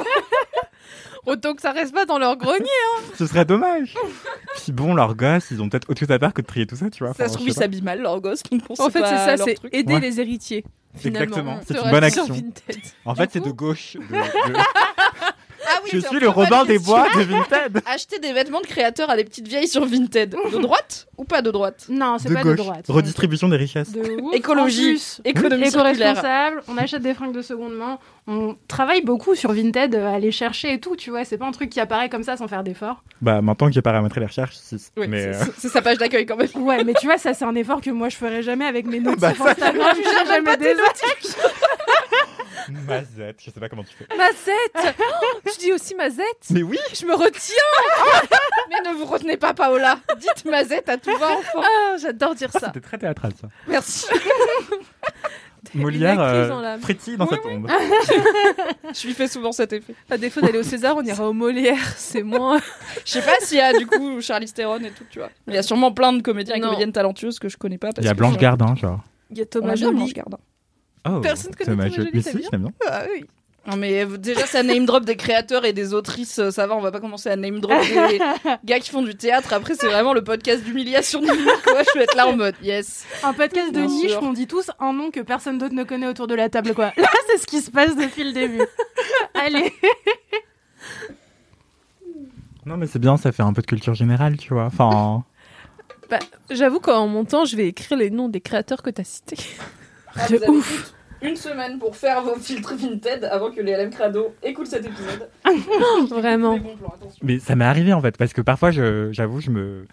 Autant 1.26 1.54
que 1.54 1.60
ça 1.60 1.72
reste 1.72 1.92
pas 1.92 2.06
dans 2.06 2.18
leur 2.18 2.36
grenier. 2.36 2.64
Ce 3.18 3.26
serait 3.26 3.44
dommage. 3.44 3.94
Puis 4.62 4.72
bon, 4.72 4.94
leurs 4.94 5.14
gosses, 5.14 5.50
ils 5.50 5.60
ont 5.60 5.68
peut-être 5.68 5.88
autre 5.90 6.00
chose 6.00 6.10
à 6.10 6.18
faire 6.18 6.32
que 6.32 6.40
de 6.40 6.46
trier 6.46 6.66
tout 6.66 6.76
ça, 6.76 6.88
tu 6.90 7.04
vois. 7.04 7.12
Ça 7.12 7.24
Enfin, 7.24 7.28
se 7.32 7.34
trouve, 7.36 7.48
ils 7.48 7.54
s'habillent 7.54 7.82
mal, 7.82 8.00
leur 8.00 8.20
gosse. 8.20 8.42
donc 8.44 8.62
on 8.70 8.82
En 8.82 8.90
fait, 8.90 9.00
c'est 9.00 9.14
pas 9.14 9.36
ça, 9.36 9.44
c'est 9.44 9.56
aider 9.72 9.94
Ouais. 9.94 10.00
les 10.00 10.18
héritiers. 10.20 10.64
Finalement, 10.96 11.36
Exactement, 11.36 11.60
c'est 11.66 11.78
une 11.84 11.90
bonne 11.90 12.04
action. 12.04 12.26
En 13.04 13.14
fait, 13.14 13.30
c'est 13.32 13.44
de 13.44 13.50
gauche. 13.50 13.94
de- 13.96 14.00
de- 14.00 14.58
Ah 15.66 15.80
oui, 15.84 15.90
Je 15.92 15.98
suis 16.00 16.20
le 16.20 16.28
Robin 16.28 16.64
des 16.64 16.78
Bois 16.80 17.06
de 17.14 17.22
Vinted. 17.22 17.82
Acheter 17.86 18.18
des 18.18 18.32
vêtements 18.32 18.60
de 18.60 18.66
créateurs 18.66 19.10
à 19.10 19.16
des 19.16 19.24
petites 19.24 19.48
vieilles 19.48 19.68
sur 19.68 19.84
Vinted. 19.84 20.30
De 20.52 20.58
droite 20.58 21.06
ou 21.20 21.24
pas 21.24 21.42
de 21.42 21.50
droite 21.50 21.84
Non, 21.90 22.16
c'est 22.18 22.32
pas 22.32 22.42
gauche. 22.42 22.52
de 22.52 22.56
droite. 22.56 22.84
Redistribution 22.88 23.48
des 23.48 23.56
richesses. 23.56 23.92
De 23.92 24.00
ouf. 24.22 24.34
Écologie. 24.34 24.92
Plus, 24.92 25.20
Économie 25.24 25.68
éco-responsable, 25.68 26.62
on 26.66 26.76
achète 26.78 27.02
des 27.02 27.12
fringues 27.14 27.34
de 27.34 27.42
seconde 27.42 27.74
main, 27.74 27.98
on 28.26 28.56
travaille 28.68 29.02
beaucoup 29.02 29.34
sur 29.34 29.52
Vinted 29.52 29.94
à 29.94 30.12
aller 30.14 30.30
chercher 30.32 30.72
et 30.72 30.80
tout, 30.80 30.96
tu 30.96 31.10
vois, 31.10 31.24
c'est 31.24 31.36
pas 31.36 31.46
un 31.46 31.50
truc 31.52 31.68
qui 31.70 31.78
apparaît 31.80 32.08
comme 32.08 32.22
ça 32.22 32.36
sans 32.38 32.48
faire 32.48 32.62
d'effort. 32.62 33.02
Bah 33.20 33.42
maintenant 33.42 33.66
que 33.66 33.74
j'ai 33.74 33.82
paramétré 33.82 34.20
les 34.20 34.26
recherches, 34.26 34.54
si. 34.56 34.76
Oui, 34.96 35.06
mais 35.08 35.32
c'est- 35.34 35.42
euh, 35.42 35.52
c'est 35.58 35.68
sa 35.68 35.82
page 35.82 35.98
d'accueil 35.98 36.24
quand 36.24 36.36
même. 36.36 36.48
Ouais, 36.56 36.82
mais 36.84 36.94
tu 36.94 37.06
vois, 37.06 37.18
ça 37.18 37.34
c'est 37.34 37.44
un 37.44 37.54
effort 37.54 37.80
que 37.82 37.90
moi 37.90 38.08
je 38.08 38.16
ferais 38.16 38.42
jamais 38.42 38.64
avec 38.64 38.86
mes 38.86 39.00
notifs 39.00 39.20
Bah, 39.20 39.34
ça, 39.34 39.50
Instagram, 39.50 39.94
je 39.96 40.02
gère 40.10 40.26
jamais 40.26 40.56
des 40.56 40.74
Mazette, 42.86 43.40
je 43.44 43.50
sais 43.50 43.58
pas 43.60 43.68
comment 43.68 43.82
tu 43.84 43.94
fais. 43.96 44.06
Mazette 44.16 44.94
Oh, 45.00 45.40
Je 45.52 45.58
dis 45.58 45.72
aussi 45.72 45.94
Mazette 45.94 46.24
Mais 46.50 46.62
oui, 46.62 46.78
Je 46.94 47.04
me 47.06 47.14
retiens 47.14 47.54
Mais 48.68 48.90
ne 48.90 48.94
vous 48.96 49.06
retenez 49.06 49.36
pas, 49.36 49.54
Paola. 49.54 49.98
Dites 50.18 50.44
Mazette 50.44 50.88
à 50.88 50.96
tout 50.96 51.09
va, 51.18 51.32
enfant. 51.38 51.60
Ah, 51.62 51.96
J'adore 52.00 52.34
dire 52.34 52.50
ça. 52.52 52.66
c'était 52.66 52.80
très 52.80 52.98
théâtral 52.98 53.32
ça. 53.40 53.48
Merci. 53.68 54.06
Molière 55.74 56.18
euh, 56.20 56.78
frétille 56.78 57.16
dans 57.18 57.26
sa 57.28 57.36
tombe. 57.36 57.68
Je 58.94 59.06
lui 59.06 59.14
fais 59.14 59.28
souvent 59.28 59.52
cet 59.52 59.72
effet. 59.74 59.94
À 60.08 60.16
défaut 60.16 60.40
d'aller 60.40 60.58
au 60.58 60.62
César, 60.62 60.96
on 60.96 61.02
ira 61.02 61.28
au 61.28 61.32
Molière. 61.34 61.76
C'est 61.96 62.22
moins. 62.22 62.58
Je 63.04 63.10
sais 63.12 63.22
pas 63.22 63.34
s'il 63.40 63.58
y 63.58 63.60
a 63.60 63.72
du 63.76 63.86
coup 63.86 64.20
Charlize 64.22 64.54
Theron 64.54 64.78
et 64.80 64.90
tout, 64.90 65.04
tu 65.10 65.18
vois. 65.18 65.28
Il 65.46 65.54
y 65.54 65.58
a 65.58 65.62
sûrement 65.62 65.92
plein 65.92 66.12
de 66.14 66.22
comédiens 66.22 66.54
et 66.56 66.60
comédiennes 66.60 66.92
talentueuses 66.92 67.38
que 67.38 67.48
je 67.50 67.58
connais 67.58 67.76
pas. 67.78 67.88
Parce 67.92 67.98
Il 67.98 68.06
y 68.06 68.08
a 68.08 68.12
que 68.12 68.18
Blanche 68.18 68.38
Gardin, 68.38 68.74
genre. 68.74 69.00
Il 69.30 69.38
y 69.38 69.42
a 69.42 69.46
Thomas 69.46 69.74
bien 69.74 69.90
Blanche 69.90 70.00
Joly. 70.00 70.12
Gardin. 70.14 70.38
Oh, 71.08 71.20
Personne 71.20 71.54
connaît 71.54 71.70
Thomas 71.70 71.84
Thomas 71.84 71.94
Jo- 71.96 72.02
Joly, 72.02 72.10
Mais 72.14 72.22
si, 72.22 72.30
je 72.42 72.48
l'aime 72.50 72.62
bien. 72.62 72.72
Ah 72.88 73.02
oui. 73.12 73.24
Non 73.66 73.76
mais 73.76 74.04
euh, 74.04 74.16
déjà 74.16 74.46
ça 74.46 74.62
name 74.62 74.86
drop 74.86 75.04
des 75.04 75.16
créateurs 75.16 75.66
et 75.66 75.72
des 75.74 75.92
autrices, 75.92 76.38
euh, 76.38 76.50
ça 76.50 76.66
va, 76.66 76.74
on 76.76 76.80
va 76.80 76.90
pas 76.90 76.98
commencer 77.00 77.28
à 77.28 77.36
name 77.36 77.60
drop 77.60 77.78
des 77.82 78.18
gars 78.64 78.80
qui 78.80 78.90
font 78.90 79.02
du 79.02 79.14
théâtre. 79.14 79.52
Après 79.52 79.74
c'est 79.74 79.86
vraiment 79.86 80.14
le 80.14 80.24
podcast 80.24 80.64
d'humiliation 80.64 81.20
quoi. 81.20 81.82
Je 81.92 81.98
vais 81.98 82.04
être 82.04 82.16
là 82.16 82.26
en 82.26 82.36
mode 82.36 82.54
yes. 82.62 83.04
Un 83.22 83.34
podcast 83.34 83.70
de 83.72 83.80
Bien 83.80 83.86
niche 83.86 84.10
sûr. 84.12 84.22
où 84.22 84.26
on 84.26 84.32
dit 84.32 84.46
tous 84.46 84.70
un 84.80 84.94
nom 84.94 85.10
que 85.10 85.20
personne 85.20 85.58
d'autre 85.58 85.74
ne 85.74 85.84
connaît 85.84 86.06
autour 86.08 86.26
de 86.26 86.34
la 86.34 86.48
table, 86.48 86.72
quoi. 86.74 86.92
Là, 86.96 87.08
c'est 87.28 87.36
ce 87.38 87.46
qui 87.46 87.60
se 87.60 87.70
passe 87.70 87.94
depuis 87.96 88.24
le 88.24 88.32
début. 88.32 88.62
Allez. 89.34 89.72
Non, 92.66 92.76
mais 92.76 92.86
c'est 92.86 92.98
bien, 92.98 93.16
ça 93.16 93.32
fait 93.32 93.42
un 93.42 93.52
peu 93.52 93.62
de 93.62 93.66
culture 93.66 93.94
générale, 93.94 94.36
tu 94.36 94.54
vois. 94.54 94.64
Enfin, 94.64 95.24
Bah, 96.08 96.18
J'avoue 96.50 96.80
qu'en 96.80 97.06
montant, 97.08 97.44
je 97.44 97.56
vais 97.56 97.68
écrire 97.68 97.98
les 97.98 98.10
noms 98.10 98.28
des 98.28 98.40
créateurs 98.40 98.82
que 98.82 98.90
t'as 98.90 99.04
cités. 99.04 99.36
Ah, 100.16 100.28
De 100.28 100.36
avez 100.36 100.48
ouf. 100.48 100.94
Une 101.22 101.36
semaine 101.36 101.78
pour 101.78 101.96
faire 101.96 102.22
vos 102.22 102.36
filtres 102.36 102.74
Vinted 102.76 103.24
avant 103.24 103.50
que 103.50 103.60
les 103.60 103.72
LM 103.76 103.90
Crado 103.90 104.34
écoutent 104.42 104.66
cet 104.68 104.86
épisode. 104.86 105.28
Vraiment. 106.10 106.58
Plans, 106.58 106.74
mais 107.22 107.38
ça 107.38 107.54
m'est 107.56 107.64
arrivé 107.64 107.92
en 107.92 108.00
fait, 108.00 108.16
parce 108.16 108.32
que 108.32 108.40
parfois, 108.40 108.70
je- 108.70 109.10
j'avoue, 109.12 109.40
je 109.40 109.50
me. 109.50 109.84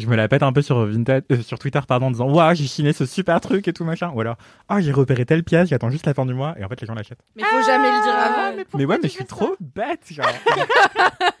Je 0.00 0.08
me 0.08 0.16
la 0.16 0.26
pète 0.26 0.42
un 0.42 0.52
peu 0.52 0.60
sur 0.60 0.84
Vinted, 0.86 1.22
euh, 1.30 1.40
sur 1.42 1.56
Twitter 1.60 1.78
pardon, 1.86 2.06
en 2.06 2.10
disant 2.10 2.28
waouh 2.28 2.52
j'ai 2.52 2.66
chiné 2.66 2.92
ce 2.92 3.06
super 3.06 3.40
truc 3.40 3.68
et 3.68 3.72
tout 3.72 3.84
machin 3.84 4.10
ou 4.12 4.20
alors 4.22 4.34
oh 4.68 4.74
j'ai 4.80 4.90
repéré 4.90 5.24
telle 5.24 5.44
pièce 5.44 5.68
j'attends 5.68 5.88
juste 5.88 6.04
la 6.06 6.14
fin 6.14 6.26
du 6.26 6.34
mois 6.34 6.56
et 6.58 6.64
en 6.64 6.68
fait 6.68 6.80
les 6.80 6.86
gens 6.88 6.94
l'achètent. 6.94 7.20
Mais 7.36 7.44
faut 7.44 7.62
jamais 7.64 7.86
le 7.92 8.02
dire 8.02 8.12
Ah, 8.12 8.46
avant. 8.48 8.56
Mais 8.76 8.86
ouais 8.86 8.98
mais 9.00 9.08
je 9.08 9.14
suis 9.14 9.24
trop 9.24 9.54
bête 9.60 10.00
genre. 10.10 10.26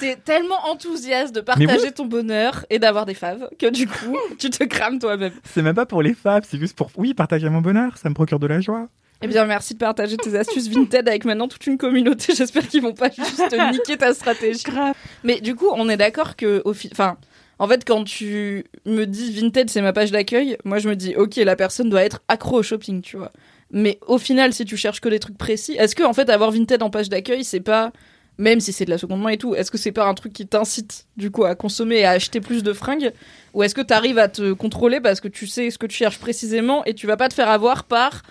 T'es 0.00 0.16
tellement 0.16 0.58
enthousiaste 0.70 1.34
de 1.34 1.40
partager 1.40 1.92
ton 1.92 2.06
bonheur 2.06 2.64
et 2.70 2.78
d'avoir 2.78 3.06
des 3.06 3.14
faves 3.14 3.48
que 3.58 3.66
du 3.70 3.86
coup 3.86 4.16
tu 4.38 4.50
te 4.50 4.64
crames 4.64 4.98
toi-même. 4.98 5.32
c'est 5.44 5.62
même 5.62 5.74
pas 5.74 5.86
pour 5.86 6.02
les 6.02 6.14
fables 6.14 6.46
c'est 6.48 6.58
juste 6.58 6.76
pour 6.76 6.90
oui 6.96 7.12
partager 7.14 7.48
mon 7.50 7.60
bonheur 7.60 7.96
ça 7.98 8.08
me 8.08 8.14
procure 8.14 8.38
de 8.38 8.46
la 8.46 8.60
joie. 8.60 8.88
Eh 9.22 9.26
bien, 9.26 9.44
merci 9.44 9.74
de 9.74 9.78
partager 9.78 10.16
tes 10.16 10.34
astuces 10.34 10.68
Vinted 10.70 11.06
avec 11.06 11.26
maintenant 11.26 11.46
toute 11.46 11.66
une 11.66 11.76
communauté. 11.76 12.32
J'espère 12.36 12.66
qu'ils 12.66 12.80
vont 12.80 12.94
pas 12.94 13.10
juste 13.10 13.54
niquer 13.70 13.98
ta 13.98 14.14
stratégie. 14.14 14.62
Grave. 14.64 14.94
Mais 15.24 15.42
du 15.42 15.54
coup, 15.54 15.68
on 15.74 15.90
est 15.90 15.98
d'accord 15.98 16.36
que, 16.36 16.62
au 16.64 16.72
fi- 16.72 16.88
enfin, 16.90 17.18
en 17.58 17.68
fait, 17.68 17.84
quand 17.86 18.02
tu 18.04 18.64
me 18.86 19.04
dis 19.04 19.30
Vinted, 19.38 19.68
c'est 19.68 19.82
ma 19.82 19.92
page 19.92 20.10
d'accueil, 20.10 20.56
moi 20.64 20.78
je 20.78 20.88
me 20.88 20.96
dis, 20.96 21.14
ok, 21.16 21.36
la 21.36 21.54
personne 21.54 21.90
doit 21.90 22.02
être 22.02 22.22
accro 22.28 22.60
au 22.60 22.62
shopping, 22.62 23.02
tu 23.02 23.18
vois. 23.18 23.30
Mais 23.70 23.98
au 24.06 24.16
final, 24.16 24.54
si 24.54 24.64
tu 24.64 24.78
cherches 24.78 25.02
que 25.02 25.10
des 25.10 25.18
trucs 25.18 25.36
précis, 25.36 25.76
est-ce 25.78 25.94
que 25.94 26.02
en 26.02 26.14
fait 26.14 26.30
avoir 26.30 26.50
Vinted 26.50 26.82
en 26.82 26.88
page 26.88 27.10
d'accueil, 27.10 27.44
c'est 27.44 27.60
pas 27.60 27.92
même 28.40 28.58
si 28.58 28.72
c'est 28.72 28.86
de 28.86 28.90
la 28.90 28.98
seconde 28.98 29.20
main 29.20 29.30
et 29.30 29.38
tout, 29.38 29.54
est-ce 29.54 29.70
que 29.70 29.76
c'est 29.76 29.92
pas 29.92 30.06
un 30.06 30.14
truc 30.14 30.32
qui 30.32 30.46
t'incite 30.46 31.06
du 31.16 31.30
coup 31.30 31.44
à 31.44 31.54
consommer 31.54 31.98
et 31.98 32.04
à 32.04 32.10
acheter 32.12 32.40
plus 32.40 32.62
de 32.62 32.72
fringues? 32.72 33.12
Ou 33.52 33.62
est-ce 33.62 33.74
que 33.74 33.82
tu 33.82 33.92
arrives 33.92 34.18
à 34.18 34.28
te 34.28 34.54
contrôler 34.54 35.00
parce 35.00 35.20
que 35.20 35.28
tu 35.28 35.46
sais 35.46 35.70
ce 35.70 35.76
que 35.76 35.86
tu 35.86 35.96
cherches 35.96 36.18
précisément 36.18 36.82
et 36.86 36.94
tu 36.94 37.06
vas 37.06 37.18
pas 37.18 37.28
te 37.28 37.34
faire 37.34 37.50
avoir 37.50 37.84
par 37.84 38.22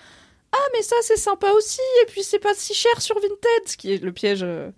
ah 0.52 0.68
mais 0.74 0.82
ça 0.82 0.96
c'est 1.02 1.16
sympa 1.16 1.48
aussi 1.52 1.80
et 2.02 2.06
puis 2.06 2.24
c'est 2.24 2.40
pas 2.40 2.54
si 2.56 2.74
cher 2.74 3.00
sur 3.00 3.14
Vinted, 3.20 3.68
ce 3.68 3.76
qui 3.76 3.92
est 3.92 4.02
le 4.02 4.10
piège 4.10 4.42
euh, 4.42 4.70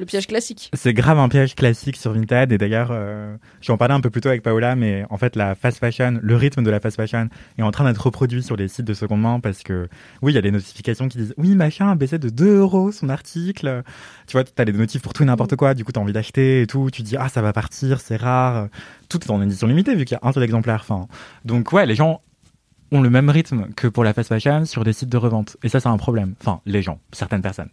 le 0.00 0.06
piège 0.06 0.26
classique. 0.26 0.70
C'est 0.74 0.92
grave 0.92 1.18
un 1.18 1.28
piège 1.28 1.54
classique 1.54 1.96
sur 1.96 2.12
Vinted 2.12 2.50
et 2.50 2.58
d'ailleurs, 2.58 2.88
euh, 2.90 3.36
j'en 3.60 3.76
parlais 3.76 3.94
un 3.94 4.00
peu 4.00 4.10
plus 4.10 4.20
tôt 4.20 4.28
avec 4.28 4.42
Paola, 4.42 4.74
mais 4.74 5.04
en 5.10 5.16
fait 5.16 5.36
la 5.36 5.54
fast 5.54 5.78
fashion, 5.78 6.18
le 6.20 6.36
rythme 6.36 6.62
de 6.62 6.70
la 6.70 6.80
fast 6.80 6.96
fashion 6.96 7.28
est 7.58 7.62
en 7.62 7.70
train 7.70 7.84
d'être 7.84 8.04
reproduit 8.04 8.42
sur 8.42 8.56
les 8.56 8.68
sites 8.68 8.86
de 8.86 8.94
seconde 8.94 9.20
main 9.20 9.38
parce 9.40 9.62
que 9.62 9.88
oui, 10.22 10.32
il 10.32 10.34
y 10.34 10.38
a 10.38 10.42
des 10.42 10.50
notifications 10.50 11.08
qui 11.08 11.18
disent 11.18 11.34
oui 11.36 11.54
machin 11.54 11.90
a 11.90 11.94
baissé 11.94 12.18
de 12.18 12.30
2 12.30 12.56
euros 12.56 12.90
son 12.90 13.08
article. 13.08 13.82
Tu 14.26 14.32
vois, 14.32 14.44
t'as 14.44 14.64
des 14.64 14.72
notifs 14.72 15.02
pour 15.02 15.12
tout 15.12 15.22
et 15.22 15.26
n'importe 15.26 15.56
quoi, 15.56 15.74
du 15.74 15.84
coup 15.84 15.92
t'as 15.92 16.00
envie 16.00 16.12
d'acheter 16.12 16.62
et 16.62 16.66
tout, 16.66 16.90
tu 16.90 17.02
dis 17.02 17.16
ah 17.16 17.28
ça 17.28 17.42
va 17.42 17.52
partir, 17.52 18.00
c'est 18.00 18.16
rare. 18.16 18.68
Tout 19.08 19.20
est 19.22 19.30
en 19.30 19.42
édition 19.42 19.66
limitée 19.66 19.94
vu 19.94 20.04
qu'il 20.04 20.16
y 20.20 20.24
a 20.24 20.28
un 20.28 20.32
seul 20.32 20.42
exemplaire. 20.42 20.80
Enfin, 20.82 21.06
donc 21.44 21.72
ouais, 21.72 21.86
les 21.86 21.94
gens 21.94 22.22
ont 22.92 23.00
le 23.00 23.10
même 23.10 23.30
rythme 23.30 23.68
que 23.76 23.86
pour 23.86 24.04
la 24.04 24.12
fast 24.12 24.28
fashion 24.28 24.64
sur 24.64 24.84
des 24.84 24.92
sites 24.92 25.08
de 25.08 25.16
revente. 25.16 25.56
Et 25.62 25.68
ça, 25.68 25.80
c'est 25.80 25.88
un 25.88 25.96
problème. 25.96 26.34
Enfin, 26.40 26.60
les 26.66 26.82
gens, 26.82 26.98
certaines 27.12 27.42
personnes. 27.42 27.70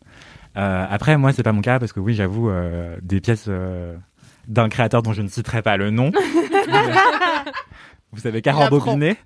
Euh, 0.57 0.85
après, 0.89 1.17
moi, 1.17 1.33
c'est 1.33 1.43
pas 1.43 1.51
mon 1.51 1.61
cas 1.61 1.79
parce 1.79 1.93
que 1.93 1.99
oui, 1.99 2.13
j'avoue, 2.13 2.49
euh, 2.49 2.97
des 3.01 3.21
pièces 3.21 3.45
euh, 3.47 3.95
d'un 4.47 4.69
créateur 4.69 5.03
dont 5.03 5.13
je 5.13 5.21
ne 5.21 5.27
citerai 5.27 5.61
pas 5.61 5.77
le 5.77 5.91
nom. 5.91 6.11
Vous 8.13 8.21
savez 8.21 8.41
qu'à 8.41 8.53
rembobiner. 8.53 9.17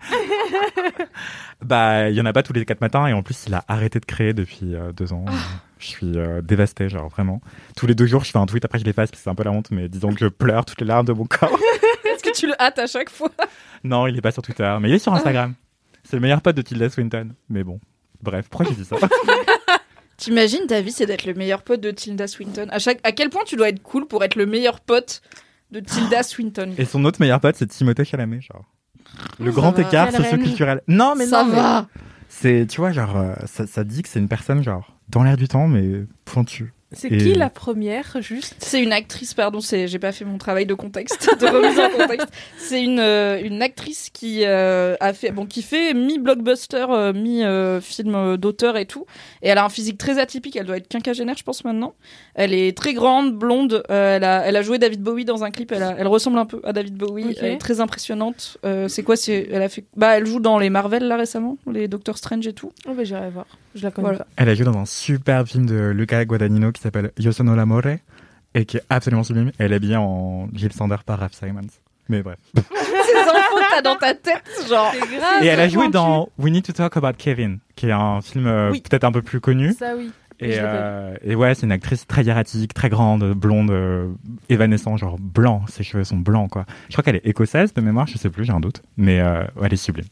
bah, 1.61 2.09
il 2.09 2.15
y 2.15 2.21
en 2.21 2.25
a 2.25 2.33
pas 2.33 2.43
tous 2.43 2.53
les 2.53 2.65
quatre 2.65 2.81
matins 2.81 3.07
et 3.07 3.13
en 3.13 3.21
plus, 3.21 3.45
il 3.47 3.53
a 3.53 3.63
arrêté 3.67 3.99
de 3.99 4.05
créer 4.05 4.33
depuis 4.33 4.75
euh, 4.75 4.91
deux 4.91 5.13
ans. 5.13 5.25
Je 5.77 5.87
suis 5.87 6.17
euh, 6.17 6.41
dévasté, 6.41 6.89
genre 6.89 7.07
vraiment. 7.09 7.41
Tous 7.77 7.87
les 7.87 7.95
deux 7.95 8.07
jours, 8.07 8.23
je 8.23 8.31
fais 8.31 8.39
un 8.39 8.45
tweet, 8.45 8.65
après 8.65 8.79
je 8.79 8.85
l'efface, 8.85 9.11
parce 9.11 9.21
que 9.21 9.23
c'est 9.23 9.29
un 9.29 9.35
peu 9.35 9.43
la 9.43 9.51
honte, 9.51 9.71
mais 9.71 9.87
disons 9.87 10.09
que 10.09 10.19
je 10.19 10.27
pleure 10.27 10.65
toutes 10.65 10.81
les 10.81 10.87
larmes 10.87 11.05
de 11.05 11.13
mon 11.13 11.25
corps. 11.25 11.57
Est-ce 12.05 12.23
que 12.23 12.33
tu 12.35 12.47
le 12.47 12.59
hâtes 12.59 12.79
à 12.79 12.87
chaque 12.87 13.09
fois? 13.09 13.31
Non, 13.83 14.07
il 14.07 14.17
est 14.17 14.21
pas 14.21 14.31
sur 14.31 14.41
Twitter, 14.41 14.75
mais 14.81 14.89
il 14.89 14.95
est 14.95 14.99
sur 14.99 15.13
Instagram. 15.13 15.53
C'est 16.03 16.15
le 16.15 16.21
meilleur 16.21 16.41
pote 16.41 16.55
de 16.55 16.61
Tilda 16.61 16.89
Swinton. 16.89 17.29
Mais 17.49 17.63
bon, 17.63 17.79
bref, 18.21 18.47
pourquoi 18.49 18.69
j'ai 18.69 18.75
dit 18.75 18.85
ça? 18.85 18.95
T'imagines 20.21 20.67
ta 20.67 20.81
vie, 20.81 20.91
c'est 20.91 21.07
d'être 21.07 21.25
le 21.25 21.33
meilleur 21.33 21.63
pote 21.63 21.81
de 21.81 21.89
Tilda 21.89 22.27
Swinton. 22.27 22.67
À 22.69 22.77
chaque, 22.77 22.99
à 23.03 23.11
quel 23.11 23.31
point 23.31 23.41
tu 23.43 23.55
dois 23.55 23.69
être 23.69 23.81
cool 23.81 24.05
pour 24.05 24.23
être 24.23 24.35
le 24.35 24.45
meilleur 24.45 24.79
pote 24.79 25.23
de 25.71 25.79
Tilda 25.79 26.21
Swinton? 26.23 26.75
Et 26.77 26.85
son 26.85 27.03
autre 27.05 27.19
meilleur 27.19 27.39
pote, 27.39 27.55
c'est 27.57 27.65
Timothée 27.65 28.05
Chalamet, 28.05 28.39
genre. 28.39 28.63
Le 29.39 29.51
grand 29.51 29.71
va. 29.71 29.81
écart 29.81 30.11
socioculturel. 30.11 30.81
Non, 30.87 31.15
mais 31.17 31.25
Ça 31.25 31.43
non, 31.43 31.49
va. 31.49 31.87
C'est, 32.29 32.67
tu 32.69 32.81
vois, 32.81 32.91
genre, 32.91 33.17
euh, 33.17 33.33
ça, 33.47 33.65
ça 33.65 33.83
dit 33.83 34.03
que 34.03 34.09
c'est 34.09 34.19
une 34.19 34.27
personne, 34.27 34.61
genre, 34.61 34.95
dans 35.09 35.23
l'air 35.23 35.37
du 35.37 35.47
temps, 35.47 35.67
mais 35.67 36.05
pointue. 36.23 36.71
C'est 36.93 37.09
Et- 37.11 37.17
qui 37.17 37.33
la 37.33 37.49
première, 37.49 38.17
juste? 38.21 38.55
C'est 38.59 38.81
une 38.83 38.91
actrice, 38.91 39.33
pardon, 39.33 39.61
c'est 39.61 39.87
j'ai 39.87 39.97
pas 39.99 40.11
fait 40.11 40.25
mon 40.25 40.37
travail 40.37 40.65
de 40.65 40.73
contexte, 40.73 41.29
de 41.39 41.45
remise 41.47 41.79
en 41.79 41.89
contexte. 41.89 42.27
C'est 42.57 42.83
une 42.83 42.99
euh, 42.99 43.39
une 43.41 43.61
actrice 43.61 44.09
qui 44.11 44.41
euh, 44.45 44.95
a 44.99 45.13
fait 45.13 45.31
bon 45.31 45.45
qui 45.45 45.61
fait 45.61 45.93
mi 45.93 46.19
blockbuster, 46.19 46.85
euh, 46.89 47.13
mi 47.13 47.43
euh, 47.43 47.79
film 47.79 48.13
euh, 48.15 48.35
d'auteur 48.37 48.75
et 48.75 48.85
tout. 48.85 49.05
Et 49.41 49.47
elle 49.47 49.57
a 49.57 49.63
un 49.65 49.69
physique 49.69 49.97
très 49.97 50.19
atypique. 50.19 50.55
Elle 50.57 50.65
doit 50.65 50.77
être 50.77 50.89
quinquagénaire, 50.89 51.37
je 51.37 51.43
pense 51.43 51.63
maintenant. 51.63 51.93
Elle 52.35 52.53
est 52.53 52.75
très 52.77 52.93
grande, 52.93 53.37
blonde. 53.37 53.83
euh, 53.89 54.17
elle 54.17 54.23
a 54.25 54.45
elle 54.45 54.57
a 54.57 54.61
joué 54.61 54.77
David 54.77 55.01
Bowie 55.01 55.23
dans 55.23 55.43
un 55.45 55.51
clip. 55.51 55.71
Elle 55.71 55.83
a- 55.83 55.95
elle 55.97 56.07
ressemble 56.07 56.39
un 56.39 56.45
peu 56.45 56.59
à 56.65 56.73
David 56.73 56.95
Bowie. 56.97 57.35
Elle 57.39 57.45
est 57.53 57.57
très 57.57 57.79
impressionnante. 57.79 58.57
Euh, 58.65 58.89
c'est 58.89 59.03
quoi 59.03 59.15
C'est 59.15 59.47
elle 59.51 59.61
a 59.61 59.69
fait 59.69 59.85
bah 59.95 60.17
elle 60.17 60.25
joue 60.25 60.41
dans 60.41 60.59
les 60.59 60.69
Marvel 60.69 61.07
là 61.07 61.15
récemment, 61.15 61.57
les 61.71 61.87
Doctor 61.87 62.17
Strange 62.17 62.45
et 62.47 62.53
tout. 62.53 62.71
Oh, 62.85 62.93
bah 62.93 63.05
j'irai 63.05 63.29
voir. 63.29 63.45
Je 63.75 63.83
la 63.83 63.91
connais 63.91 64.09
Voilà. 64.09 64.19
pas. 64.19 64.27
Elle 64.35 64.49
a 64.49 64.55
joué 64.55 64.65
dans 64.65 64.77
un 64.77 64.85
super 64.85 65.47
film 65.47 65.65
de 65.65 65.91
Luca 65.95 66.25
Guadagnino 66.25 66.73
qui 66.73 66.80
s'appelle 66.81 67.11
Io 67.19 67.31
sono 67.31 67.55
l'amore 67.55 67.97
et 68.53 68.65
qui 68.65 68.77
est 68.77 68.83
absolument 68.89 69.23
sublime. 69.23 69.51
Elle 69.57 69.71
est 69.71 69.75
habillée 69.75 69.95
en 69.97 70.49
Jill 70.53 70.73
Sander 70.73 70.97
par 71.05 71.19
Raph 71.19 71.33
Simons. 71.33 71.61
Mais 72.09 72.21
bref. 72.21 72.37
Ces 72.55 72.61
infos 72.61 73.55
que 73.55 73.75
t'as 73.75 73.81
dans 73.81 73.95
ta 73.95 74.13
tête, 74.13 74.43
genre. 74.67 74.91
Et 75.41 75.45
elle 75.45 75.59
a 75.59 75.69
joué 75.69 75.87
dans 75.89 76.29
We 76.37 76.51
Need 76.51 76.65
to 76.65 76.73
Talk 76.73 76.97
About 76.97 77.13
Kevin, 77.17 77.59
qui 77.75 77.87
est 77.87 77.91
un 77.91 78.21
film 78.21 78.47
euh, 78.47 78.71
Oui. 78.71 78.81
peut-être 78.81 79.03
un 79.05 79.11
peu 79.11 79.21
plus 79.21 79.39
connu. 79.39 79.73
Ça, 79.73 79.95
oui. 79.95 80.11
Et, 80.43 80.55
euh, 80.57 81.13
et 81.23 81.35
ouais, 81.35 81.53
c'est 81.53 81.67
une 81.67 81.71
actrice 81.71 82.07
très 82.07 82.23
hiératique, 82.23 82.73
très 82.73 82.89
grande, 82.89 83.33
blonde, 83.33 83.69
euh, 83.69 84.09
évanescent, 84.49 84.97
genre 84.97 85.17
blanc. 85.19 85.63
Ses 85.69 85.83
cheveux 85.83 86.03
sont 86.03 86.17
blancs, 86.17 86.49
quoi. 86.49 86.65
Je 86.89 86.93
crois 86.95 87.03
qu'elle 87.03 87.17
est 87.17 87.27
écossaise 87.27 87.73
de 87.75 87.81
mémoire, 87.81 88.07
je 88.07 88.17
sais 88.17 88.31
plus, 88.31 88.43
j'ai 88.43 88.51
un 88.51 88.59
doute. 88.59 88.81
Mais 88.97 89.19
euh, 89.21 89.43
ouais, 89.55 89.67
elle 89.67 89.73
est 89.73 89.77
sublime. 89.77 90.07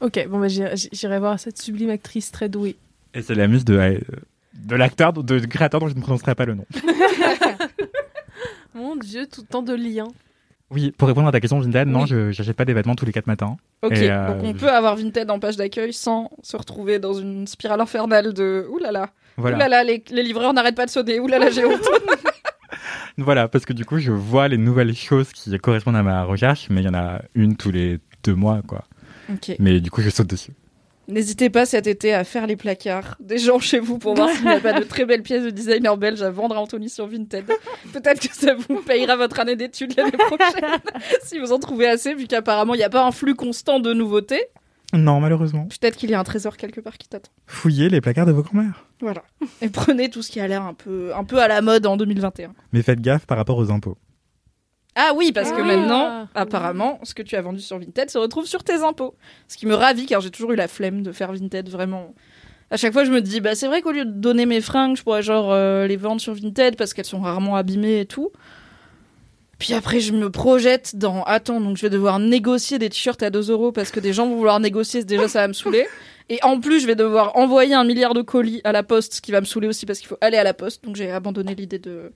Ok, 0.00 0.26
bon, 0.28 0.40
bah 0.40 0.48
j'irai 0.48 0.74
j'irai 0.92 1.18
voir 1.18 1.38
cette 1.38 1.58
sublime 1.58 1.90
actrice 1.90 2.32
très 2.32 2.48
douée. 2.48 2.76
Et 3.14 3.20
c'est 3.22 3.34
la 3.34 3.48
muse 3.48 3.64
de, 3.66 3.76
euh, 3.76 3.98
de 4.58 4.76
l'acteur, 4.76 5.12
de, 5.12 5.38
créateur 5.40 5.80
dont 5.80 5.88
je 5.88 5.94
ne 5.94 6.00
prononcerai 6.00 6.34
pas 6.34 6.44
le 6.44 6.54
nom. 6.54 6.66
Mon 8.74 8.96
dieu, 8.96 9.26
tout 9.26 9.42
tant 9.42 9.62
de 9.62 9.74
liens. 9.74 10.08
Oui, 10.70 10.90
pour 10.90 11.08
répondre 11.08 11.28
à 11.28 11.32
ta 11.32 11.40
question, 11.40 11.60
Vinted, 11.60 11.86
non, 11.88 12.02
Oui. 12.02 12.06
je 12.08 12.32
j'achète 12.32 12.56
pas 12.56 12.64
des 12.64 12.74
vêtements 12.74 12.96
tous 12.96 13.06
les 13.06 13.12
quatre 13.12 13.28
matins. 13.28 13.56
Ok, 13.82 13.92
Et, 13.92 14.10
euh, 14.10 14.34
donc 14.34 14.42
on 14.42 14.52
je- 14.52 14.58
peut 14.58 14.70
avoir 14.70 14.96
Vinted 14.96 15.30
en 15.30 15.38
page 15.38 15.56
d'accueil 15.56 15.92
sans 15.92 16.30
se 16.42 16.56
retrouver 16.56 16.98
dans 16.98 17.14
une 17.14 17.46
spirale 17.46 17.80
infernale 17.80 18.34
de 18.34 18.66
oulala, 18.68 19.10
Voilà. 19.36 19.56
oulala, 19.56 19.84
les, 19.84 20.02
les 20.10 20.22
livreurs 20.24 20.52
n'arrêtent 20.52 20.74
pas 20.76 20.86
de 20.86 20.90
sonner, 20.90 21.20
oulala, 21.20 21.50
j'ai 21.50 21.64
honte. 21.64 21.80
Voilà, 23.18 23.48
parce 23.48 23.64
que 23.64 23.72
du 23.72 23.86
coup, 23.86 23.96
je 23.98 24.12
vois 24.12 24.46
les 24.46 24.58
nouvelles 24.58 24.94
choses 24.94 25.32
qui 25.32 25.56
correspondent 25.58 25.96
à 25.96 26.02
ma 26.02 26.24
recherche, 26.24 26.66
mais 26.68 26.82
il 26.82 26.84
y 26.84 26.88
en 26.88 26.92
a 26.94 27.22
une 27.34 27.56
tous 27.56 27.70
les 27.70 27.98
deux 28.22 28.34
mois, 28.34 28.60
quoi. 28.66 28.84
ok. 29.32 29.56
Mais 29.58 29.80
du 29.80 29.90
coup, 29.90 30.02
je 30.02 30.10
saute 30.10 30.26
dessus. 30.26 30.52
N'hésitez 31.08 31.50
pas 31.50 31.66
cet 31.66 31.86
été 31.86 32.12
à 32.12 32.24
faire 32.24 32.46
les 32.46 32.56
placards 32.56 33.16
des 33.20 33.38
gens 33.38 33.58
chez 33.58 33.78
vous 33.78 33.98
pour 33.98 34.14
voir 34.14 34.28
s'il 34.30 34.44
n'y 34.44 34.52
a 34.52 34.60
pas 34.60 34.72
de 34.72 34.84
très 34.84 35.04
belles 35.04 35.22
pièces 35.22 35.44
de 35.44 35.50
designer 35.50 35.96
belge 35.96 36.22
à 36.22 36.30
vendre 36.30 36.56
à 36.56 36.60
Anthony 36.60 36.88
sur 36.88 37.06
Vinted. 37.06 37.46
Peut-être 37.92 38.28
que 38.28 38.34
ça 38.34 38.54
vous 38.54 38.82
payera 38.82 39.16
votre 39.16 39.38
année 39.38 39.56
d'études 39.56 39.96
l'année 39.96 40.10
prochaine, 40.10 40.80
si 41.22 41.38
vous 41.38 41.52
en 41.52 41.58
trouvez 41.58 41.86
assez, 41.86 42.14
vu 42.14 42.26
qu'apparemment 42.26 42.74
il 42.74 42.78
n'y 42.78 42.84
a 42.84 42.90
pas 42.90 43.04
un 43.04 43.12
flux 43.12 43.34
constant 43.34 43.78
de 43.78 43.92
nouveautés. 43.92 44.46
Non, 44.92 45.20
malheureusement. 45.20 45.66
Peut-être 45.66 45.96
qu'il 45.96 46.10
y 46.10 46.14
a 46.14 46.20
un 46.20 46.24
trésor 46.24 46.56
quelque 46.56 46.80
part 46.80 46.96
qui 46.96 47.08
t'attend. 47.08 47.30
Fouillez 47.46 47.88
les 47.88 48.00
placards 48.00 48.26
de 48.26 48.32
vos 48.32 48.42
grand-mères. 48.42 48.86
Voilà. 49.00 49.24
Et 49.60 49.68
prenez 49.68 50.10
tout 50.10 50.22
ce 50.22 50.30
qui 50.30 50.40
a 50.40 50.48
l'air 50.48 50.62
un 50.62 50.74
peu, 50.74 51.14
un 51.14 51.24
peu 51.24 51.40
à 51.40 51.48
la 51.48 51.60
mode 51.60 51.86
en 51.86 51.96
2021. 51.96 52.52
Mais 52.72 52.82
faites 52.82 53.00
gaffe 53.00 53.26
par 53.26 53.36
rapport 53.36 53.58
aux 53.58 53.70
impôts. 53.70 53.98
Ah 54.98 55.12
oui, 55.14 55.30
parce 55.30 55.52
que 55.52 55.60
Ah. 55.60 55.64
maintenant, 55.64 56.28
apparemment, 56.34 56.98
ce 57.02 57.14
que 57.14 57.22
tu 57.22 57.36
as 57.36 57.42
vendu 57.42 57.60
sur 57.60 57.78
Vinted 57.78 58.08
se 58.10 58.16
retrouve 58.16 58.46
sur 58.46 58.64
tes 58.64 58.82
impôts. 58.82 59.14
Ce 59.46 59.58
qui 59.58 59.66
me 59.66 59.74
ravit 59.74 60.06
car 60.06 60.22
j'ai 60.22 60.30
toujours 60.30 60.52
eu 60.52 60.56
la 60.56 60.68
flemme 60.68 61.02
de 61.02 61.12
faire 61.12 61.32
Vinted, 61.32 61.68
vraiment. 61.68 62.14
À 62.70 62.76
chaque 62.78 62.94
fois, 62.94 63.04
je 63.04 63.12
me 63.12 63.20
dis, 63.20 63.40
bah 63.40 63.54
c'est 63.54 63.66
vrai 63.68 63.82
qu'au 63.82 63.92
lieu 63.92 64.06
de 64.06 64.10
donner 64.10 64.46
mes 64.46 64.60
fringues, 64.62 64.96
je 64.96 65.02
pourrais 65.02 65.22
genre 65.22 65.52
euh, 65.52 65.86
les 65.86 65.96
vendre 65.96 66.20
sur 66.20 66.32
Vinted 66.34 66.76
parce 66.76 66.94
qu'elles 66.94 67.04
sont 67.04 67.20
rarement 67.20 67.56
abîmées 67.56 68.00
et 68.00 68.06
tout. 68.06 68.32
Puis 69.58 69.72
après, 69.74 70.00
je 70.00 70.12
me 70.12 70.30
projette 70.30 70.96
dans, 70.96 71.22
attends, 71.24 71.60
donc 71.60 71.76
je 71.76 71.82
vais 71.82 71.90
devoir 71.90 72.18
négocier 72.18 72.78
des 72.78 72.90
t-shirts 72.90 73.22
à 73.22 73.30
2 73.30 73.50
euros 73.50 73.72
parce 73.72 73.90
que 73.90 74.00
des 74.00 74.12
gens 74.12 74.26
vont 74.26 74.36
vouloir 74.36 74.60
négocier, 74.60 75.04
déjà 75.04 75.28
ça 75.28 75.40
va 75.40 75.48
me 75.48 75.52
saouler. 75.52 75.86
Et 76.28 76.40
en 76.42 76.58
plus, 76.58 76.80
je 76.80 76.86
vais 76.86 76.96
devoir 76.96 77.36
envoyer 77.36 77.74
un 77.74 77.84
milliard 77.84 78.12
de 78.12 78.20
colis 78.22 78.60
à 78.64 78.72
la 78.72 78.82
poste, 78.82 79.14
ce 79.14 79.20
qui 79.20 79.30
va 79.30 79.40
me 79.40 79.46
saouler 79.46 79.68
aussi 79.68 79.86
parce 79.86 80.00
qu'il 80.00 80.08
faut 80.08 80.18
aller 80.20 80.36
à 80.36 80.42
la 80.42 80.54
poste. 80.54 80.82
Donc 80.84 80.96
j'ai 80.96 81.10
abandonné 81.10 81.54
l'idée 81.54 81.78
de, 81.78 82.12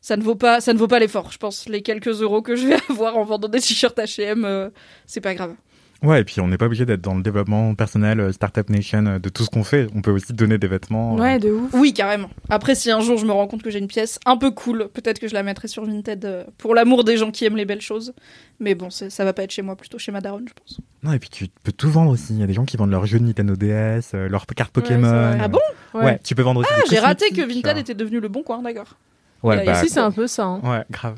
ça 0.00 0.16
ne 0.16 0.22
vaut 0.22 0.34
pas 0.36 0.60
ça 0.60 0.72
ne 0.72 0.78
vaut 0.78 0.88
pas 0.88 0.98
l'effort 0.98 1.30
je 1.32 1.38
pense 1.38 1.68
les 1.68 1.82
quelques 1.82 2.20
euros 2.22 2.42
que 2.42 2.56
je 2.56 2.66
vais 2.66 2.76
avoir 2.90 3.16
en 3.16 3.24
vendant 3.24 3.48
des 3.48 3.60
t-shirts 3.60 3.96
H&M 3.98 4.44
euh, 4.44 4.70
c'est 5.06 5.20
pas 5.20 5.34
grave 5.34 5.54
Ouais, 6.02 6.20
et 6.20 6.24
puis 6.24 6.42
on 6.42 6.46
n'est 6.48 6.58
pas 6.58 6.66
obligé 6.66 6.84
d'être 6.84 7.00
dans 7.00 7.14
le 7.14 7.22
développement 7.22 7.74
personnel, 7.74 8.20
euh, 8.20 8.30
Startup 8.30 8.68
Nation, 8.68 9.06
euh, 9.06 9.18
de 9.18 9.30
tout 9.30 9.44
ce 9.44 9.48
qu'on 9.48 9.64
fait. 9.64 9.86
On 9.94 10.02
peut 10.02 10.10
aussi 10.10 10.34
donner 10.34 10.58
des 10.58 10.66
vêtements. 10.68 11.16
euh, 11.16 11.22
Ouais, 11.22 11.38
de 11.38 11.50
ouf. 11.50 11.70
oui 11.72 11.94
carrément 11.94 12.28
après 12.50 12.74
si 12.74 12.90
un 12.90 13.00
jour 13.00 13.16
je 13.16 13.24
me 13.24 13.32
rends 13.32 13.46
compte 13.46 13.62
que 13.62 13.70
j'ai 13.70 13.78
une 13.78 13.86
pièce 13.86 14.20
un 14.26 14.36
peu 14.36 14.50
cool 14.50 14.88
peut-être 14.92 15.18
que 15.18 15.26
je 15.26 15.32
la 15.32 15.42
mettrai 15.42 15.68
sur 15.68 15.86
Vinted 15.86 16.22
euh, 16.26 16.44
pour 16.58 16.74
l'amour 16.74 17.02
des 17.02 17.16
gens 17.16 17.30
qui 17.30 17.46
aiment 17.46 17.56
les 17.56 17.64
belles 17.64 17.80
choses 17.80 18.12
mais 18.60 18.74
bon 18.74 18.90
ça 18.90 19.24
va 19.24 19.32
pas 19.32 19.42
être 19.44 19.50
chez 19.52 19.62
moi 19.62 19.74
plutôt 19.74 19.98
chez 19.98 20.12
Madaron 20.12 20.42
je 20.46 20.52
pense 20.52 20.78
Non, 21.02 21.14
et 21.14 21.18
puis 21.18 21.30
tu 21.30 21.46
peux 21.62 21.72
tout 21.72 21.90
vendre 21.90 22.10
aussi. 22.10 22.34
Il 22.34 22.40
y 22.40 22.42
a 22.42 22.46
des 22.46 22.52
gens 22.52 22.66
qui 22.66 22.76
vendent 22.76 22.90
leurs 22.90 23.06
jeux 23.06 23.18
de 23.18 23.24
Nintendo 23.24 23.56
DS, 23.56 24.10
euh, 24.12 24.28
leurs 24.28 24.44
cartes 24.44 24.72
Pokémon. 24.72 25.08
Ah 25.40 25.48
bon? 25.48 25.58
Ouais. 25.94 26.20
tu 26.22 26.34
peux 26.34 26.42
vendre 26.42 26.60
aussi. 26.60 26.70
ah 26.74 26.82
j'ai 26.90 26.98
raté 26.98 27.30
que 27.30 27.40
Vinted 27.40 27.64
genre. 27.64 27.78
était 27.78 27.94
devenu 27.94 28.20
le 28.20 28.28
bon 28.28 28.42
coin 28.42 28.60
d'accord 28.60 28.98
Ouais, 29.46 29.62
Et 29.62 29.66
bah, 29.66 29.74
si, 29.82 29.88
c'est 29.88 30.00
un 30.00 30.10
peu 30.10 30.26
ça. 30.26 30.44
hein. 30.44 30.60
ouais, 30.62 30.84
grave. 30.90 31.16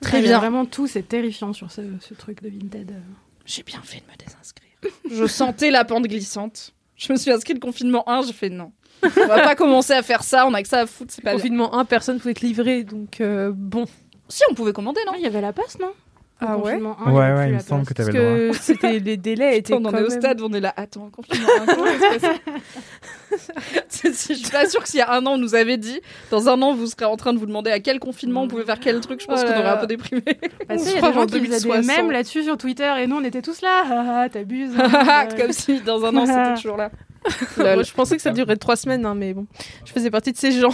Très 0.00 0.18
Ouais, 0.18 0.22
bien. 0.24 0.38
Vraiment, 0.38 0.64
tout, 0.64 0.86
c'est 0.86 1.02
terrifiant 1.02 1.52
sur 1.52 1.70
ce, 1.70 1.82
ce 2.00 2.14
truc 2.14 2.42
de 2.42 2.48
Vinted. 2.48 2.94
j'ai 3.44 3.62
bien 3.62 3.80
fait 3.82 3.98
de 3.98 4.04
me 4.10 4.16
désinscrire 4.16 4.70
je 5.10 5.26
sentais 5.26 5.70
la 5.70 5.84
pente 5.84 6.04
glissante 6.06 6.72
je 6.96 7.12
me 7.12 7.18
suis 7.18 7.30
inscrite 7.30 7.56
le 7.56 7.60
confinement 7.60 8.08
1 8.08 8.22
j'ai 8.22 8.32
fait 8.32 8.48
non 8.48 8.72
on 9.02 9.08
va 9.26 9.42
pas 9.42 9.54
commencer 9.54 9.92
à 9.92 10.02
faire 10.02 10.22
ça 10.22 10.46
on 10.46 10.54
a 10.54 10.62
que 10.62 10.68
ça 10.68 10.80
à 10.80 10.86
foutre 10.86 11.12
c'est 11.12 11.20
pas 11.22 11.30
bien. 11.32 11.38
Confinement 11.38 11.74
1, 11.74 11.84
personne 11.84 12.18
pouvait 12.18 12.30
être 12.30 12.40
livré, 12.40 12.84
donc 12.84 13.20
euh, 13.20 13.52
bon. 13.54 13.84
si 14.28 14.42
on 14.50 14.54
pouvait 14.54 14.72
commander 14.72 15.00
non? 15.06 15.12
Non, 15.12 15.18
il 15.18 15.24
y 15.24 15.26
avait 15.26 15.40
la 15.42 15.52
passe, 15.52 15.78
non? 15.78 15.92
Ah 16.40 16.56
ouais 16.56 16.62
confinement 16.78 16.96
Ouais, 17.06 17.32
ouais, 17.34 17.48
il 17.50 17.54
me 17.56 17.60
semble 17.60 17.84
que 17.86 17.92
Parce 17.94 18.08
t'avais 18.08 18.18
le 18.18 18.46
droit. 18.48 18.58
que 18.58 18.62
c'était 18.64 18.98
les 18.98 19.16
délais 19.16 19.58
étaient 19.58 19.74
on 19.74 19.84
en 19.84 19.92
est 19.92 19.98
au 19.98 20.08
même- 20.08 20.10
stade 20.10 20.40
où 20.40 20.46
on 20.46 20.52
est 20.52 20.60
là. 20.60 20.72
Attends, 20.76 21.10
confinement. 21.10 21.48
un, 21.60 21.66
comment 21.66 21.84
Je 24.02 24.10
suis 24.12 24.50
pas 24.50 24.66
sûre 24.68 24.82
que 24.82 24.88
s'il 24.88 24.98
y 24.98 25.02
a 25.02 25.12
un 25.12 25.24
an, 25.26 25.32
on 25.34 25.38
nous 25.38 25.54
avait 25.54 25.76
dit, 25.76 26.00
dans 26.30 26.48
un 26.48 26.60
an, 26.62 26.74
vous 26.74 26.86
serez 26.86 27.04
en 27.04 27.16
train 27.16 27.32
de 27.32 27.38
vous 27.38 27.46
demander 27.46 27.70
à 27.70 27.78
quel 27.80 27.98
confinement 28.00 28.42
on 28.42 28.48
pouvait 28.48 28.64
faire 28.64 28.80
quel 28.80 29.00
truc. 29.00 29.20
Je 29.20 29.26
pense 29.26 29.40
Oh 29.42 29.46
qu'on 29.46 29.58
aurait 29.58 29.68
un 29.68 29.76
peu 29.76 29.86
déprimé. 29.86 30.22
Tu 30.24 30.76
qui 30.76 30.78
faisaient 30.78 31.26
des 31.26 31.38
2060. 31.38 31.84
mèmes 31.86 32.10
là-dessus 32.10 32.42
sur 32.44 32.56
Twitter 32.56 32.90
et 33.00 33.06
nous 33.06 33.16
on 33.16 33.24
était 33.24 33.42
tous 33.42 33.60
là. 33.62 34.28
T'abuses. 34.28 34.72
hein. 34.78 35.28
Comme 35.38 35.52
si 35.52 35.80
dans 35.80 36.04
un 36.04 36.16
an, 36.16 36.26
c'était 36.26 36.54
toujours 36.62 36.76
là. 36.76 36.90
Moi, 37.58 37.82
je 37.82 37.92
pensais 37.92 38.16
que 38.16 38.22
ça 38.22 38.30
durait 38.30 38.56
trois 38.56 38.76
semaines, 38.76 39.04
hein, 39.04 39.14
mais 39.14 39.34
bon, 39.34 39.46
je 39.84 39.92
faisais 39.92 40.10
partie 40.10 40.32
de 40.32 40.38
ces 40.38 40.52
gens. 40.52 40.70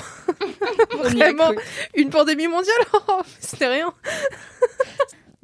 On 0.94 1.02
y 1.08 1.20
a 1.22 1.32
Vraiment, 1.32 1.50
une 1.96 2.08
pandémie 2.10 2.46
mondiale, 2.46 2.76
oh, 3.08 3.20
c'était 3.40 3.66
rien. 3.66 3.92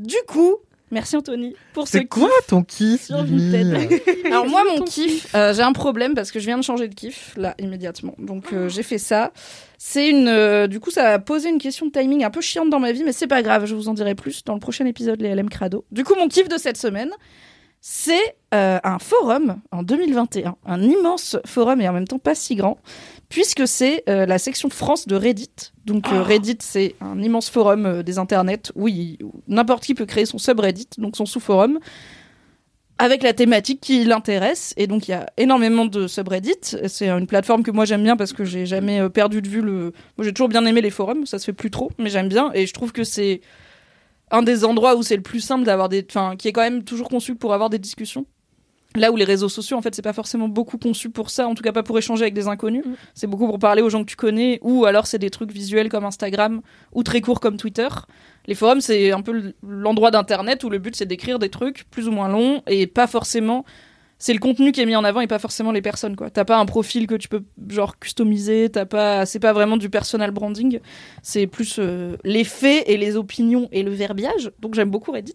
Du 0.02 0.16
coup, 0.26 0.56
merci 0.90 1.16
Anthony 1.16 1.54
pour 1.72 1.86
ce 1.86 1.98
C'est 1.98 2.06
quoi 2.06 2.28
ton 2.48 2.64
kiff 2.64 3.04
sur. 3.04 3.16
Alors 4.24 4.48
moi 4.48 4.64
mon 4.64 4.84
kiff, 4.84 5.32
euh, 5.36 5.54
j'ai 5.54 5.62
un 5.62 5.72
problème 5.72 6.14
parce 6.14 6.32
que 6.32 6.40
je 6.40 6.46
viens 6.46 6.58
de 6.58 6.64
changer 6.64 6.88
de 6.88 6.94
kiff 6.94 7.34
là 7.36 7.54
immédiatement. 7.60 8.16
Donc 8.18 8.52
euh, 8.52 8.68
j'ai 8.68 8.82
fait 8.82 8.98
ça. 8.98 9.32
C'est 9.78 10.10
une 10.10 10.26
euh, 10.26 10.66
du 10.66 10.80
coup 10.80 10.90
ça 10.90 11.10
a 11.10 11.18
posé 11.20 11.50
une 11.50 11.58
question 11.58 11.86
de 11.86 11.92
timing 11.92 12.24
un 12.24 12.30
peu 12.30 12.40
chiante 12.40 12.68
dans 12.68 12.80
ma 12.80 12.90
vie 12.90 13.04
mais 13.04 13.12
c'est 13.12 13.28
pas 13.28 13.42
grave, 13.42 13.64
je 13.66 13.76
vous 13.76 13.88
en 13.88 13.94
dirai 13.94 14.16
plus 14.16 14.42
dans 14.42 14.54
le 14.54 14.60
prochain 14.60 14.86
épisode 14.86 15.20
les 15.20 15.32
LM 15.34 15.48
Crado. 15.48 15.84
Du 15.92 16.02
coup 16.02 16.16
mon 16.16 16.26
kiff 16.26 16.48
de 16.48 16.58
cette 16.58 16.76
semaine, 16.76 17.10
c'est 17.84 18.36
euh, 18.54 18.78
un 18.84 19.00
forum 19.00 19.60
en 19.72 19.82
2021, 19.82 20.54
un 20.64 20.82
immense 20.82 21.36
forum 21.44 21.80
et 21.80 21.88
en 21.88 21.92
même 21.92 22.06
temps 22.06 22.20
pas 22.20 22.36
si 22.36 22.54
grand 22.54 22.78
puisque 23.28 23.66
c'est 23.66 24.04
euh, 24.08 24.24
la 24.24 24.38
section 24.38 24.70
France 24.70 25.08
de 25.08 25.16
Reddit. 25.16 25.72
Donc 25.84 26.06
euh, 26.12 26.22
Reddit 26.22 26.58
c'est 26.60 26.94
un 27.00 27.20
immense 27.20 27.50
forum 27.50 28.04
des 28.04 28.18
internets 28.18 28.70
où, 28.76 28.88
où 28.88 29.32
n'importe 29.48 29.82
qui 29.82 29.94
peut 29.94 30.06
créer 30.06 30.26
son 30.26 30.38
subreddit, 30.38 30.90
donc 30.98 31.16
son 31.16 31.26
sous-forum 31.26 31.80
avec 32.98 33.24
la 33.24 33.32
thématique 33.32 33.80
qui 33.80 34.04
l'intéresse. 34.04 34.74
Et 34.76 34.86
donc, 34.86 35.08
il 35.08 35.10
y 35.10 35.14
a 35.14 35.26
énormément 35.36 35.86
de 35.86 36.06
subreddits. 36.06 36.76
C'est 36.86 37.08
une 37.08 37.26
plateforme 37.26 37.64
que 37.64 37.72
moi 37.72 37.84
j'aime 37.84 38.04
bien 38.04 38.16
parce 38.16 38.32
que 38.32 38.44
j'ai 38.44 38.64
jamais 38.64 39.08
perdu 39.10 39.42
de 39.42 39.48
vue 39.48 39.60
le. 39.60 39.92
Moi, 40.16 40.24
j'ai 40.24 40.32
toujours 40.32 40.48
bien 40.48 40.64
aimé 40.66 40.80
les 40.82 40.90
forums. 40.90 41.26
Ça 41.26 41.40
se 41.40 41.46
fait 41.46 41.52
plus 41.52 41.70
trop, 41.70 41.90
mais 41.98 42.10
j'aime 42.10 42.28
bien. 42.28 42.52
Et 42.54 42.64
je 42.64 42.72
trouve 42.72 42.92
que 42.92 43.02
c'est 43.02 43.40
un 44.32 44.42
des 44.42 44.64
endroits 44.64 44.96
où 44.96 45.02
c'est 45.02 45.16
le 45.16 45.22
plus 45.22 45.40
simple 45.40 45.64
d'avoir 45.64 45.88
des. 45.88 46.04
Enfin, 46.08 46.34
qui 46.36 46.48
est 46.48 46.52
quand 46.52 46.62
même 46.62 46.82
toujours 46.82 47.08
conçu 47.08 47.36
pour 47.36 47.54
avoir 47.54 47.70
des 47.70 47.78
discussions. 47.78 48.26
Là 48.94 49.10
où 49.10 49.16
les 49.16 49.24
réseaux 49.24 49.48
sociaux, 49.48 49.78
en 49.78 49.82
fait, 49.82 49.94
c'est 49.94 50.02
pas 50.02 50.12
forcément 50.12 50.48
beaucoup 50.48 50.76
conçu 50.76 51.08
pour 51.08 51.30
ça, 51.30 51.48
en 51.48 51.54
tout 51.54 51.62
cas 51.62 51.72
pas 51.72 51.82
pour 51.82 51.96
échanger 51.96 52.22
avec 52.22 52.34
des 52.34 52.46
inconnus. 52.46 52.84
Mm. 52.84 52.92
C'est 53.14 53.26
beaucoup 53.26 53.46
pour 53.46 53.58
parler 53.58 53.80
aux 53.80 53.88
gens 53.88 54.02
que 54.02 54.08
tu 54.08 54.16
connais, 54.16 54.58
ou 54.60 54.84
alors 54.84 55.06
c'est 55.06 55.18
des 55.18 55.30
trucs 55.30 55.50
visuels 55.50 55.88
comme 55.88 56.04
Instagram, 56.04 56.60
ou 56.92 57.02
très 57.02 57.22
courts 57.22 57.40
comme 57.40 57.56
Twitter. 57.56 57.88
Les 58.46 58.54
forums, 58.54 58.80
c'est 58.80 59.12
un 59.12 59.22
peu 59.22 59.54
l'endroit 59.66 60.10
d'internet 60.10 60.64
où 60.64 60.68
le 60.68 60.78
but 60.78 60.96
c'est 60.96 61.06
d'écrire 61.06 61.38
des 61.38 61.48
trucs 61.48 61.84
plus 61.90 62.08
ou 62.08 62.10
moins 62.10 62.28
longs 62.28 62.62
et 62.66 62.86
pas 62.86 63.06
forcément. 63.06 63.64
C'est 64.22 64.34
le 64.34 64.38
contenu 64.38 64.70
qui 64.70 64.80
est 64.80 64.86
mis 64.86 64.94
en 64.94 65.02
avant 65.02 65.20
et 65.20 65.26
pas 65.26 65.40
forcément 65.40 65.72
les 65.72 65.82
personnes 65.82 66.14
quoi. 66.14 66.30
T'as 66.30 66.44
pas 66.44 66.56
un 66.56 66.64
profil 66.64 67.08
que 67.08 67.16
tu 67.16 67.26
peux 67.26 67.42
genre 67.68 67.98
customiser, 67.98 68.70
t'as 68.70 68.84
pas, 68.84 69.26
c'est 69.26 69.40
pas 69.40 69.52
vraiment 69.52 69.76
du 69.76 69.90
personal 69.90 70.30
branding. 70.30 70.78
C'est 71.24 71.48
plus 71.48 71.80
euh, 71.80 72.16
les 72.22 72.44
faits 72.44 72.84
et 72.86 72.96
les 72.96 73.16
opinions 73.16 73.68
et 73.72 73.82
le 73.82 73.90
verbiage. 73.90 74.52
Donc 74.60 74.76
j'aime 74.76 74.90
beaucoup 74.90 75.10
Reddit. 75.10 75.34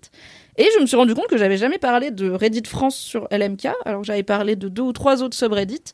Et 0.56 0.66
je 0.74 0.80
me 0.80 0.86
suis 0.86 0.96
rendu 0.96 1.16
compte 1.16 1.28
que 1.28 1.38
j'avais 1.38 1.58
jamais 1.58 1.80
parlé 1.80 2.12
de 2.12 2.30
Reddit 2.30 2.64
France 2.66 2.96
sur 2.96 3.28
LMK, 3.30 3.68
alors 3.84 4.06
j'avais 4.06 4.24
parlé 4.24 4.56
de 4.56 4.70
deux 4.70 4.84
ou 4.84 4.94
trois 4.94 5.22
autres 5.22 5.36
subreddits. 5.36 5.92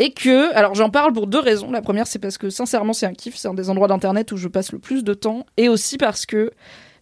Et 0.00 0.12
que, 0.12 0.52
alors 0.56 0.74
j'en 0.74 0.90
parle 0.90 1.12
pour 1.12 1.28
deux 1.28 1.38
raisons. 1.38 1.70
La 1.70 1.80
première, 1.80 2.08
c'est 2.08 2.18
parce 2.18 2.38
que 2.38 2.50
sincèrement, 2.50 2.92
c'est 2.92 3.06
un 3.06 3.14
kiff, 3.14 3.36
c'est 3.36 3.46
un 3.46 3.54
des 3.54 3.70
endroits 3.70 3.86
d'internet 3.86 4.32
où 4.32 4.36
je 4.36 4.48
passe 4.48 4.72
le 4.72 4.80
plus 4.80 5.04
de 5.04 5.14
temps. 5.14 5.46
Et 5.58 5.68
aussi 5.68 5.96
parce 5.96 6.26
que 6.26 6.50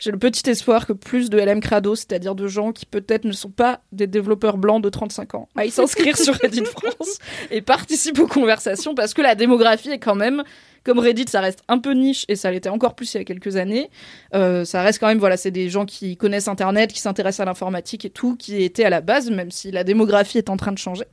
j'ai 0.01 0.11
le 0.11 0.19
petit 0.19 0.49
espoir 0.49 0.87
que 0.87 0.93
plus 0.93 1.31
de 1.31 1.39
LM 1.39 1.61
Crado, 1.61 1.95
c'est-à-dire 1.95 2.35
de 2.35 2.49
gens 2.49 2.73
qui 2.73 2.87
peut-être 2.87 3.25
ne 3.25 3.33
sont 3.33 3.51
pas 3.51 3.81
des 3.93 4.07
développeurs 4.07 4.57
blancs 4.57 4.83
de 4.83 4.89
35 4.89 5.35
ans, 5.35 5.49
aillent 5.57 5.71
s'inscrire 5.71 6.17
sur 6.17 6.35
Reddit 6.35 6.65
France 6.65 7.19
et 7.51 7.61
participent 7.61 8.19
aux 8.19 8.27
conversations 8.27 8.95
parce 8.95 9.15
que 9.15 9.21
la 9.21 9.35
démographie 9.35 9.91
est 9.91 9.99
quand 9.99 10.15
même, 10.15 10.43
comme 10.85 10.99
Reddit, 10.99 11.27
ça 11.29 11.43
reste 11.43 11.63
un 11.69 11.79
peu 11.79 11.93
niche 11.93 12.25
et 12.29 12.37
ça 12.37 12.51
l'était 12.51 12.71
encore 12.71 12.95
plus 12.95 13.13
il 13.13 13.19
y 13.19 13.21
a 13.21 13.25
quelques 13.25 13.57
années. 13.57 13.91
Euh, 14.35 14.65
ça 14.65 14.83
reste 14.83 14.99
quand 14.99 15.09
même, 15.09 15.19
voilà, 15.19 15.37
c'est 15.37 15.51
des 15.51 15.69
gens 15.69 15.85
qui 15.85 16.17
connaissent 16.17 16.49
Internet, 16.49 16.93
qui 16.93 17.01
s'intéressent 17.01 17.41
à 17.41 17.45
l'informatique 17.45 18.07
et 18.07 18.11
tout, 18.11 18.37
qui 18.37 18.63
étaient 18.63 18.85
à 18.85 18.91
la 18.91 19.03
base, 19.03 19.31
même 19.31 19.51
si 19.51 19.71
la 19.71 19.85
démographie 19.85 20.39
est 20.39 20.49
en 20.49 20.57
train 20.57 20.73
de 20.73 20.79
changer. 20.79 21.05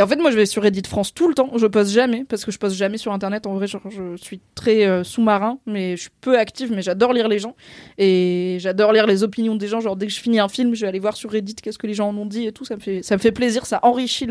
Et 0.00 0.02
en 0.02 0.06
fait, 0.06 0.16
moi, 0.16 0.30
je 0.30 0.36
vais 0.36 0.46
sur 0.46 0.62
Reddit 0.62 0.88
France 0.88 1.12
tout 1.12 1.28
le 1.28 1.34
temps. 1.34 1.50
Je 1.56 1.66
poste 1.66 1.90
jamais 1.90 2.24
parce 2.24 2.46
que 2.46 2.50
je 2.50 2.58
poste 2.58 2.74
jamais 2.74 2.96
sur 2.96 3.12
Internet. 3.12 3.46
En 3.46 3.52
vrai, 3.52 3.66
je 3.66 4.16
suis 4.16 4.40
très 4.54 4.86
euh, 4.86 5.04
sous-marin, 5.04 5.58
mais 5.66 5.94
je 5.94 6.00
suis 6.00 6.10
peu 6.22 6.38
active. 6.38 6.72
Mais 6.72 6.80
j'adore 6.80 7.12
lire 7.12 7.28
les 7.28 7.38
gens 7.38 7.54
et 7.98 8.56
j'adore 8.60 8.94
lire 8.94 9.06
les 9.06 9.24
opinions 9.24 9.56
des 9.56 9.68
gens. 9.68 9.80
Genre, 9.80 9.96
dès 9.96 10.06
que 10.06 10.12
je 10.14 10.20
finis 10.20 10.40
un 10.40 10.48
film, 10.48 10.74
je 10.74 10.80
vais 10.80 10.88
aller 10.88 11.00
voir 11.00 11.18
sur 11.18 11.30
Reddit 11.30 11.56
qu'est-ce 11.56 11.76
que 11.76 11.86
les 11.86 11.92
gens 11.92 12.08
en 12.08 12.16
ont 12.16 12.24
dit 12.24 12.46
et 12.46 12.52
tout. 12.52 12.64
Ça 12.64 12.76
me 12.76 12.80
fait, 12.80 13.02
ça 13.02 13.14
me 13.14 13.20
fait 13.20 13.30
plaisir. 13.30 13.66
Ça 13.66 13.78
enrichit 13.82 14.26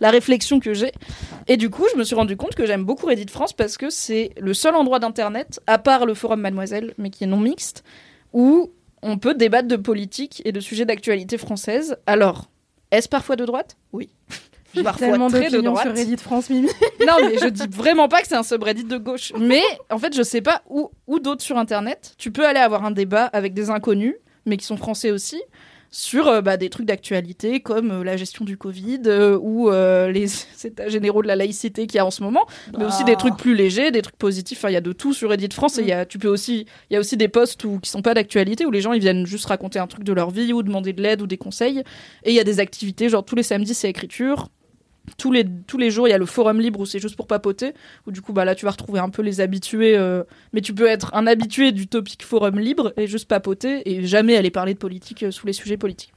la 0.00 0.10
réflexion 0.10 0.60
que 0.60 0.74
j'ai. 0.74 0.92
Et 1.48 1.56
du 1.56 1.70
coup, 1.70 1.86
je 1.90 1.98
me 1.98 2.04
suis 2.04 2.14
rendu 2.14 2.36
compte 2.36 2.54
que 2.54 2.66
j'aime 2.66 2.84
beaucoup 2.84 3.06
Reddit 3.06 3.32
France 3.32 3.54
parce 3.54 3.78
que 3.78 3.88
c'est 3.88 4.32
le 4.38 4.52
seul 4.52 4.74
endroit 4.74 4.98
d'Internet, 4.98 5.60
à 5.66 5.78
part 5.78 6.04
le 6.04 6.12
forum 6.12 6.42
Mademoiselle, 6.42 6.92
mais 6.98 7.08
qui 7.08 7.24
est 7.24 7.26
non 7.26 7.40
mixte, 7.40 7.84
où 8.34 8.70
on 9.00 9.16
peut 9.16 9.32
débattre 9.32 9.68
de 9.68 9.76
politique 9.76 10.42
et 10.44 10.52
de 10.52 10.60
sujets 10.60 10.84
d'actualité 10.84 11.38
française. 11.38 11.96
Alors, 12.04 12.50
est-ce 12.90 13.08
parfois 13.08 13.36
de 13.36 13.46
droite? 13.46 13.78
Oui. 13.94 14.10
Parfois 14.82 15.08
Tellement 15.08 15.28
très 15.28 15.50
de 15.50 15.60
droite. 15.60 15.86
sur 15.86 15.94
Reddit 15.94 16.16
France, 16.16 16.50
Mimi. 16.50 16.68
Non, 17.06 17.14
mais 17.20 17.38
je 17.38 17.48
dis 17.48 17.66
vraiment 17.70 18.08
pas 18.08 18.20
que 18.20 18.28
c'est 18.28 18.36
un 18.36 18.42
subreddit 18.42 18.84
de 18.84 18.98
gauche. 18.98 19.32
Mais 19.38 19.62
en 19.90 19.98
fait, 19.98 20.14
je 20.16 20.22
sais 20.22 20.40
pas 20.40 20.62
où, 20.68 20.90
où 21.06 21.18
d'autres 21.18 21.42
sur 21.42 21.58
Internet. 21.58 22.14
Tu 22.18 22.30
peux 22.30 22.46
aller 22.46 22.60
avoir 22.60 22.84
un 22.84 22.90
débat 22.90 23.24
avec 23.26 23.54
des 23.54 23.70
inconnus, 23.70 24.16
mais 24.44 24.56
qui 24.56 24.64
sont 24.64 24.76
français 24.76 25.10
aussi, 25.10 25.40
sur 25.90 26.28
euh, 26.28 26.40
bah, 26.40 26.56
des 26.56 26.68
trucs 26.68 26.86
d'actualité 26.86 27.60
comme 27.60 27.90
euh, 27.90 28.04
la 28.04 28.16
gestion 28.16 28.44
du 28.44 28.56
Covid 28.56 29.00
euh, 29.06 29.38
ou 29.40 29.70
les 29.70 30.26
états 30.64 30.88
généraux 30.88 31.22
de 31.22 31.26
la 31.26 31.36
laïcité 31.36 31.86
qu'il 31.86 31.96
y 31.96 32.00
a 32.00 32.06
en 32.06 32.10
ce 32.10 32.22
moment, 32.22 32.46
mais 32.76 32.84
aussi 32.84 33.04
des 33.04 33.16
trucs 33.16 33.36
plus 33.36 33.54
légers, 33.54 33.90
des 33.90 34.02
trucs 34.02 34.16
positifs. 34.16 34.58
Enfin, 34.58 34.70
il 34.70 34.74
y 34.74 34.76
a 34.76 34.80
de 34.80 34.92
tout 34.92 35.12
sur 35.12 35.30
Reddit 35.30 35.48
France. 35.52 35.78
Et 35.78 35.82
il 35.82 35.88
y 35.88 35.92
a, 35.92 36.04
tu 36.04 36.18
peux 36.18 36.28
aussi, 36.28 36.66
il 36.90 36.94
y 36.94 36.96
a 36.96 37.00
aussi 37.00 37.16
des 37.16 37.28
posts 37.28 37.64
où, 37.64 37.78
qui 37.80 37.90
sont 37.90 38.02
pas 38.02 38.14
d'actualité 38.14 38.66
où 38.66 38.70
les 38.70 38.80
gens 38.80 38.92
ils 38.92 39.00
viennent 39.00 39.26
juste 39.26 39.46
raconter 39.46 39.78
un 39.78 39.86
truc 39.86 40.04
de 40.04 40.12
leur 40.12 40.30
vie 40.30 40.52
ou 40.52 40.62
demander 40.62 40.92
de 40.92 41.02
l'aide 41.02 41.22
ou 41.22 41.26
des 41.26 41.38
conseils. 41.38 41.82
Et 42.24 42.30
il 42.30 42.34
y 42.34 42.40
a 42.40 42.44
des 42.44 42.60
activités, 42.60 43.08
genre 43.08 43.24
tous 43.24 43.36
les 43.36 43.42
samedis 43.42 43.74
c'est 43.74 43.88
écriture, 43.88 44.48
tous 45.18 45.30
les, 45.32 45.90
jours, 45.90 46.08
il 46.08 46.10
y 46.10 46.14
a 46.14 46.18
le 46.18 46.26
forum 46.26 46.60
libre 46.60 46.80
où 46.80 46.86
c'est 46.86 46.98
juste 46.98 47.16
pour 47.16 47.26
papoter, 47.26 47.74
où 48.06 48.12
du 48.12 48.20
coup, 48.20 48.32
bah, 48.32 48.44
là, 48.44 48.54
tu 48.54 48.64
vas 48.64 48.70
retrouver 48.70 49.00
un 49.00 49.10
peu 49.10 49.22
les 49.22 49.40
habitués, 49.40 49.96
euh, 49.96 50.24
mais 50.52 50.60
tu 50.60 50.74
peux 50.74 50.86
être 50.86 51.14
un 51.14 51.26
habitué 51.26 51.72
du 51.72 51.86
topic 51.86 52.24
forum 52.24 52.58
libre 52.58 52.92
et 52.96 53.06
juste 53.06 53.28
papoter 53.28 53.88
et 53.90 54.06
jamais 54.06 54.36
aller 54.36 54.50
parler 54.50 54.74
de 54.74 54.78
politique 54.78 55.22
euh, 55.22 55.30
sous 55.30 55.46
les 55.46 55.52
sujets 55.52 55.76
politiques. 55.76 56.12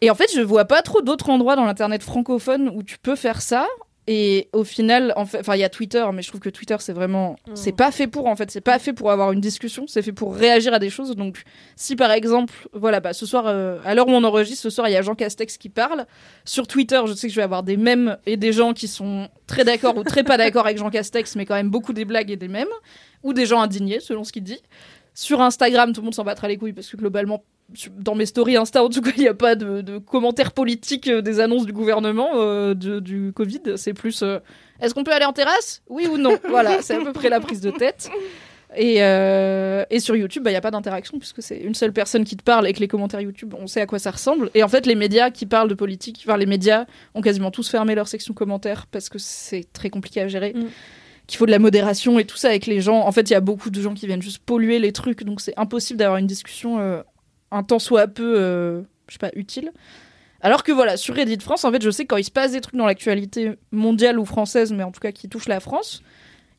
Et 0.00 0.10
en 0.10 0.14
fait, 0.14 0.30
je 0.34 0.40
vois 0.40 0.66
pas 0.66 0.82
trop 0.82 1.00
d'autres 1.00 1.30
endroits 1.30 1.56
dans 1.56 1.64
l'internet 1.64 2.02
francophone 2.02 2.70
où 2.74 2.82
tu 2.82 2.98
peux 2.98 3.16
faire 3.16 3.40
ça. 3.40 3.66
Et 4.08 4.48
au 4.52 4.62
final, 4.62 5.12
en 5.16 5.26
fait, 5.26 5.40
enfin, 5.40 5.56
il 5.56 5.60
y 5.60 5.64
a 5.64 5.68
Twitter, 5.68 6.04
mais 6.14 6.22
je 6.22 6.28
trouve 6.28 6.40
que 6.40 6.48
Twitter, 6.48 6.76
c'est 6.78 6.92
vraiment, 6.92 7.34
c'est 7.54 7.72
pas 7.72 7.90
fait 7.90 8.06
pour, 8.06 8.26
en 8.26 8.36
fait, 8.36 8.52
c'est 8.52 8.60
pas 8.60 8.78
fait 8.78 8.92
pour 8.92 9.10
avoir 9.10 9.32
une 9.32 9.40
discussion, 9.40 9.86
c'est 9.88 10.00
fait 10.00 10.12
pour 10.12 10.36
réagir 10.36 10.72
à 10.72 10.78
des 10.78 10.90
choses. 10.90 11.16
Donc, 11.16 11.42
si 11.74 11.96
par 11.96 12.12
exemple, 12.12 12.54
voilà, 12.72 13.00
bah, 13.00 13.12
ce 13.12 13.26
soir, 13.26 13.46
euh, 13.48 13.78
à 13.84 13.96
l'heure 13.96 14.06
où 14.06 14.12
on 14.12 14.22
enregistre, 14.22 14.62
ce 14.62 14.70
soir, 14.70 14.88
il 14.88 14.92
y 14.92 14.96
a 14.96 15.02
Jean 15.02 15.16
Castex 15.16 15.56
qui 15.56 15.68
parle. 15.68 16.06
Sur 16.44 16.68
Twitter, 16.68 17.00
je 17.06 17.14
sais 17.14 17.26
que 17.26 17.32
je 17.32 17.40
vais 17.40 17.44
avoir 17.44 17.64
des 17.64 17.76
mèmes 17.76 18.16
et 18.26 18.36
des 18.36 18.52
gens 18.52 18.74
qui 18.74 18.86
sont 18.86 19.28
très 19.48 19.64
d'accord 19.64 19.96
ou 19.96 20.04
très 20.04 20.22
pas 20.22 20.36
d'accord 20.36 20.66
avec 20.66 20.78
Jean 20.78 20.90
Castex, 20.90 21.34
mais 21.34 21.44
quand 21.44 21.56
même 21.56 21.70
beaucoup 21.70 21.92
des 21.92 22.04
blagues 22.04 22.30
et 22.30 22.36
des 22.36 22.48
mèmes, 22.48 22.68
ou 23.24 23.32
des 23.32 23.44
gens 23.44 23.60
indignés, 23.60 23.98
selon 23.98 24.22
ce 24.22 24.30
qu'il 24.30 24.44
dit. 24.44 24.60
Sur 25.14 25.40
Instagram, 25.40 25.92
tout 25.92 26.00
le 26.00 26.04
monde 26.04 26.14
s'en 26.14 26.24
battra 26.24 26.46
les 26.46 26.58
couilles 26.58 26.74
parce 26.74 26.88
que 26.88 26.96
globalement, 26.96 27.42
dans 27.98 28.14
mes 28.14 28.26
stories 28.26 28.56
Insta, 28.56 28.82
en 28.84 28.88
tout 28.88 29.00
cas, 29.00 29.10
il 29.16 29.22
n'y 29.22 29.28
a 29.28 29.34
pas 29.34 29.54
de, 29.56 29.80
de 29.80 29.98
commentaires 29.98 30.52
politiques 30.52 31.08
euh, 31.08 31.20
des 31.20 31.40
annonces 31.40 31.66
du 31.66 31.72
gouvernement 31.72 32.30
euh, 32.34 32.74
de- 32.74 33.00
du 33.00 33.32
Covid. 33.34 33.60
C'est 33.76 33.92
plus 33.94 34.22
euh, 34.22 34.38
est-ce 34.80 34.94
qu'on 34.94 35.04
peut 35.04 35.12
aller 35.12 35.24
en 35.24 35.32
terrasse? 35.32 35.82
Oui 35.88 36.06
ou 36.10 36.16
non? 36.16 36.36
Voilà, 36.48 36.80
c'est 36.82 36.94
à 36.94 37.00
peu 37.00 37.12
près 37.12 37.28
la 37.28 37.40
prise 37.40 37.60
de 37.60 37.70
tête. 37.70 38.08
Et, 38.76 39.02
euh, 39.02 39.84
et 39.90 40.00
sur 40.00 40.16
YouTube, 40.16 40.42
bah, 40.42 40.50
il 40.50 40.52
n'y 40.54 40.58
a 40.58 40.60
pas 40.60 40.70
d'interaction 40.70 41.18
puisque 41.18 41.42
c'est 41.42 41.56
une 41.58 41.74
seule 41.74 41.92
personne 41.92 42.24
qui 42.24 42.36
te 42.36 42.42
parle 42.42 42.66
et 42.68 42.72
que 42.72 42.80
les 42.80 42.88
commentaires 42.88 43.20
YouTube, 43.20 43.54
on 43.58 43.66
sait 43.66 43.80
à 43.80 43.86
quoi 43.86 43.98
ça 43.98 44.10
ressemble. 44.10 44.50
Et 44.54 44.62
en 44.62 44.68
fait, 44.68 44.86
les 44.86 44.94
médias 44.96 45.30
qui 45.30 45.46
parlent 45.46 45.68
de 45.68 45.74
politique, 45.74 46.22
enfin, 46.26 46.36
les 46.36 46.46
médias 46.46 46.84
ont 47.14 47.20
quasiment 47.22 47.50
tous 47.50 47.68
fermé 47.70 47.94
leur 47.94 48.06
section 48.08 48.34
commentaires 48.34 48.86
parce 48.86 49.08
que 49.08 49.18
c'est 49.18 49.64
très 49.72 49.88
compliqué 49.88 50.20
à 50.20 50.28
gérer. 50.28 50.52
Mm. 50.54 50.66
Qu'il 51.26 51.38
faut 51.38 51.46
de 51.46 51.50
la 51.50 51.58
modération 51.58 52.18
et 52.20 52.24
tout 52.24 52.36
ça 52.36 52.48
avec 52.48 52.66
les 52.66 52.80
gens. 52.80 53.00
En 53.00 53.10
fait, 53.12 53.30
il 53.30 53.32
y 53.32 53.36
a 53.36 53.40
beaucoup 53.40 53.70
de 53.70 53.80
gens 53.80 53.94
qui 53.94 54.06
viennent 54.06 54.22
juste 54.22 54.38
polluer 54.38 54.78
les 54.78 54.92
trucs, 54.92 55.24
donc 55.24 55.40
c'est 55.40 55.54
impossible 55.56 55.98
d'avoir 55.98 56.18
une 56.18 56.26
discussion 56.28 56.78
euh, 56.78 57.02
un 57.50 57.62
temps 57.62 57.78
soit 57.78 58.08
peu, 58.08 58.34
euh, 58.38 58.82
je 59.08 59.14
sais 59.14 59.18
pas, 59.18 59.30
utile. 59.34 59.72
Alors 60.40 60.62
que 60.62 60.72
voilà, 60.72 60.96
sur 60.96 61.14
Reddit 61.14 61.38
France, 61.40 61.64
en 61.64 61.72
fait, 61.72 61.82
je 61.82 61.90
sais 61.90 62.04
quand 62.04 62.16
il 62.16 62.24
se 62.24 62.30
passe 62.30 62.52
des 62.52 62.60
trucs 62.60 62.76
dans 62.76 62.86
l'actualité 62.86 63.52
mondiale 63.72 64.18
ou 64.18 64.24
française, 64.24 64.72
mais 64.72 64.82
en 64.82 64.92
tout 64.92 65.00
cas 65.00 65.12
qui 65.12 65.28
touchent 65.28 65.48
la 65.48 65.60
France, 65.60 66.02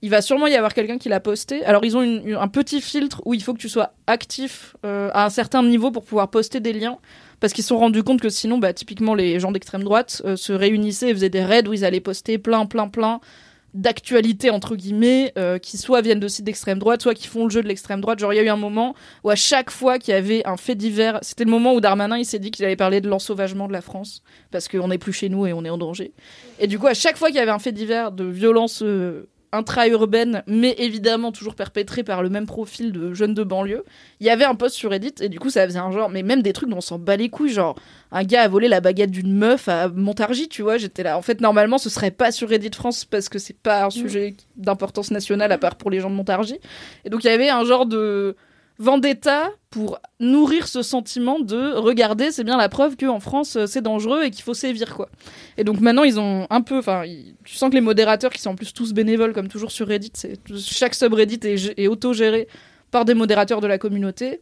il 0.02 0.10
va 0.10 0.22
sûrement 0.22 0.48
y 0.48 0.56
avoir 0.56 0.74
quelqu'un 0.74 0.98
qui 0.98 1.10
l'a 1.10 1.20
posté. 1.20 1.64
Alors 1.66 1.84
ils 1.86 1.98
ont 1.98 2.02
un 2.02 2.48
petit 2.48 2.82
filtre 2.82 3.22
où 3.26 3.34
il 3.34 3.42
faut 3.42 3.54
que 3.54 3.60
tu 3.60 3.70
sois 3.70 3.94
actif 4.06 4.76
euh, 4.86 5.10
à 5.14 5.26
un 5.26 5.30
certain 5.30 5.64
niveau 5.64 5.92
pour 5.92 6.04
pouvoir 6.04 6.30
poster 6.30 6.60
des 6.60 6.74
liens, 6.74 6.98
parce 7.40 7.54
qu'ils 7.54 7.64
se 7.64 7.70
sont 7.70 7.78
rendus 7.78 8.04
compte 8.04 8.22
que 8.22 8.30
sinon, 8.30 8.58
bah, 8.58 8.74
typiquement 8.74 9.16
les 9.16 9.40
gens 9.40 9.52
d'extrême 9.52 9.84
droite 9.84 10.22
euh, 10.26 10.36
se 10.36 10.54
réunissaient 10.54 11.10
et 11.10 11.14
faisaient 11.14 11.30
des 11.30 11.44
raids 11.44 11.68
où 11.68 11.74
ils 11.74 11.86
allaient 11.86 12.00
poster 12.00 12.38
plein, 12.38 12.66
plein, 12.66 12.90
plein 12.90 13.20
d'actualités 13.74 14.50
entre 14.50 14.76
guillemets 14.76 15.34
euh, 15.38 15.60
qui 15.60 15.78
soit 15.78 16.02
viennent 16.02 16.20
de 16.20 16.28
sites 16.28 16.46
d'extrême 16.46 16.80
droite 16.80 17.02
soit 17.02 17.14
qui 17.14 17.28
font 17.28 17.44
le 17.44 17.50
jeu 17.50 17.62
de 17.62 17.68
l'extrême 17.68 18.02
droite. 18.02 18.20
Genre 18.20 18.34
il 18.34 18.38
y 18.38 18.40
a 18.40 18.44
eu 18.44 18.50
un 18.50 18.56
moment 18.56 18.96
où 19.24 19.30
à 19.30 19.36
chaque 19.36 19.70
fois 19.70 20.00
qu'il 20.00 20.14
y 20.14 20.18
avait 20.18 20.46
un 20.48 20.58
fait 20.58 20.76
divers 20.76 21.20
c'était 21.22 21.44
le 21.44 21.52
moment 21.52 21.74
où 21.74 21.82
Darmanin 21.82 22.18
il 22.18 22.26
s'est 22.26 22.40
dit 22.40 22.52
qu'il 22.52 22.66
allait 22.66 22.76
parler 22.76 23.02
de 23.02 23.10
l'ensauvagement 23.10 23.68
de 23.68 23.74
la 23.74 23.82
France 23.82 24.24
parce 24.52 24.68
qu'on 24.68 24.88
n'est 24.88 24.98
plus 24.98 25.14
chez 25.14 25.30
nous 25.30 25.46
et 25.46 25.54
on 25.54 25.64
est 25.66 25.70
en 25.70 25.78
danger. 25.78 26.14
Et 26.60 26.68
du 26.68 26.80
coup 26.80 26.88
à 26.88 26.94
chaque 26.94 27.18
fois 27.18 27.28
qu'il 27.28 27.38
y 27.38 27.42
avait 27.42 27.52
un 27.52 27.60
fait 27.60 27.72
divers 27.72 28.12
de 28.12 28.24
violence 28.24 28.82
euh, 28.84 29.28
intra-urbaine, 29.52 30.44
mais 30.48 30.76
évidemment 30.78 31.32
toujours 31.32 31.56
perpétrée 31.56 32.04
par 32.04 32.22
le 32.22 32.30
même 32.30 32.46
profil 32.46 32.92
de 32.92 33.14
jeunes 33.14 33.34
de 33.34 33.44
banlieue. 33.44 33.84
Il 34.20 34.28
y 34.28 34.30
avait 34.30 34.46
un 34.46 34.56
post 34.56 34.76
sur 34.76 34.92
Reddit 34.92 35.16
et 35.22 35.30
du 35.30 35.40
coup 35.40 35.50
ça 35.50 35.66
faisait 35.66 35.80
un 35.80 35.92
genre, 35.92 36.10
mais 36.10 36.24
même 36.24 36.42
des 36.42 36.54
trucs 36.54 36.70
dont 36.70 36.78
on 36.78 36.82
s'en 36.82 37.00
bat 37.00 37.16
les 37.16 37.30
couilles, 37.30 37.54
genre 37.54 37.76
un 38.12 38.24
gars 38.24 38.44
a 38.44 38.48
volé 38.48 38.68
la 38.68 38.82
baguette 38.82 39.12
d'une 39.12 39.34
meuf 39.34 39.68
à 39.68 39.90
Montargis, 39.90 40.50
tu 40.50 40.62
vois. 40.62 40.78
J'étais 40.78 41.04
là. 41.04 41.18
En 41.18 41.22
fait, 41.22 41.42
normalement, 41.42 41.78
ce 41.78 41.90
serait 41.90 42.12
pas 42.12 42.32
sur 42.32 42.50
Reddit 42.50 42.72
France 42.74 43.06
parce 43.06 43.30
que 43.30 43.40
c'est 43.40 43.58
pas 43.58 43.86
un 43.86 43.90
sujet 43.90 44.36
d'importance 44.56 45.12
nationale 45.12 45.52
à 45.52 45.58
part 45.58 45.76
pour 45.76 45.92
les 45.92 46.00
gens 46.00 46.10
de 46.10 46.16
Montargis. 46.16 46.60
Et 47.06 47.10
donc 47.10 47.24
il 47.24 47.28
y 47.28 47.32
avait 47.32 47.50
un 47.50 47.64
genre 47.66 47.86
de 47.86 48.36
vendetta 48.80 49.52
pour 49.70 50.00
nourrir 50.20 50.68
ce 50.68 50.82
sentiment 50.82 51.40
de 51.40 51.74
regarder, 51.74 52.32
c'est 52.32 52.44
bien 52.44 52.58
la 52.58 52.70
preuve 52.70 52.96
qu'en 52.96 53.20
France 53.20 53.56
euh, 53.56 53.66
c'est 53.66 53.82
dangereux 53.82 54.24
et 54.24 54.32
qu'il 54.32 54.44
faut 54.44 54.54
sévir 54.54 54.96
quoi. 54.96 55.10
Et 55.58 55.64
donc 55.64 55.80
maintenant 55.80 56.04
ils 56.04 56.20
ont 56.20 56.48
un 56.50 56.62
peu, 56.62 56.78
enfin 56.78 57.04
tu 57.44 57.56
sens 57.56 57.70
que 57.70 57.76
les 57.76 57.82
modérateurs 57.82 58.32
qui 58.32 58.42
sont 58.42 58.52
en 58.52 58.56
plus 58.56 58.74
tous 58.74 58.94
bénévoles 58.94 59.34
comme 59.34 59.48
toujours 59.48 59.72
sur 59.72 59.88
Reddit, 59.88 60.12
c'est 60.14 60.40
chaque 60.58 60.96
subreddit 60.96 61.40
est, 61.44 61.80
est 61.80 61.88
auto-géré 61.88 62.48
par 62.92 63.06
des 63.06 63.14
modérateurs 63.14 63.62
de 63.62 63.68
la 63.68 63.78
communauté. 63.78 64.42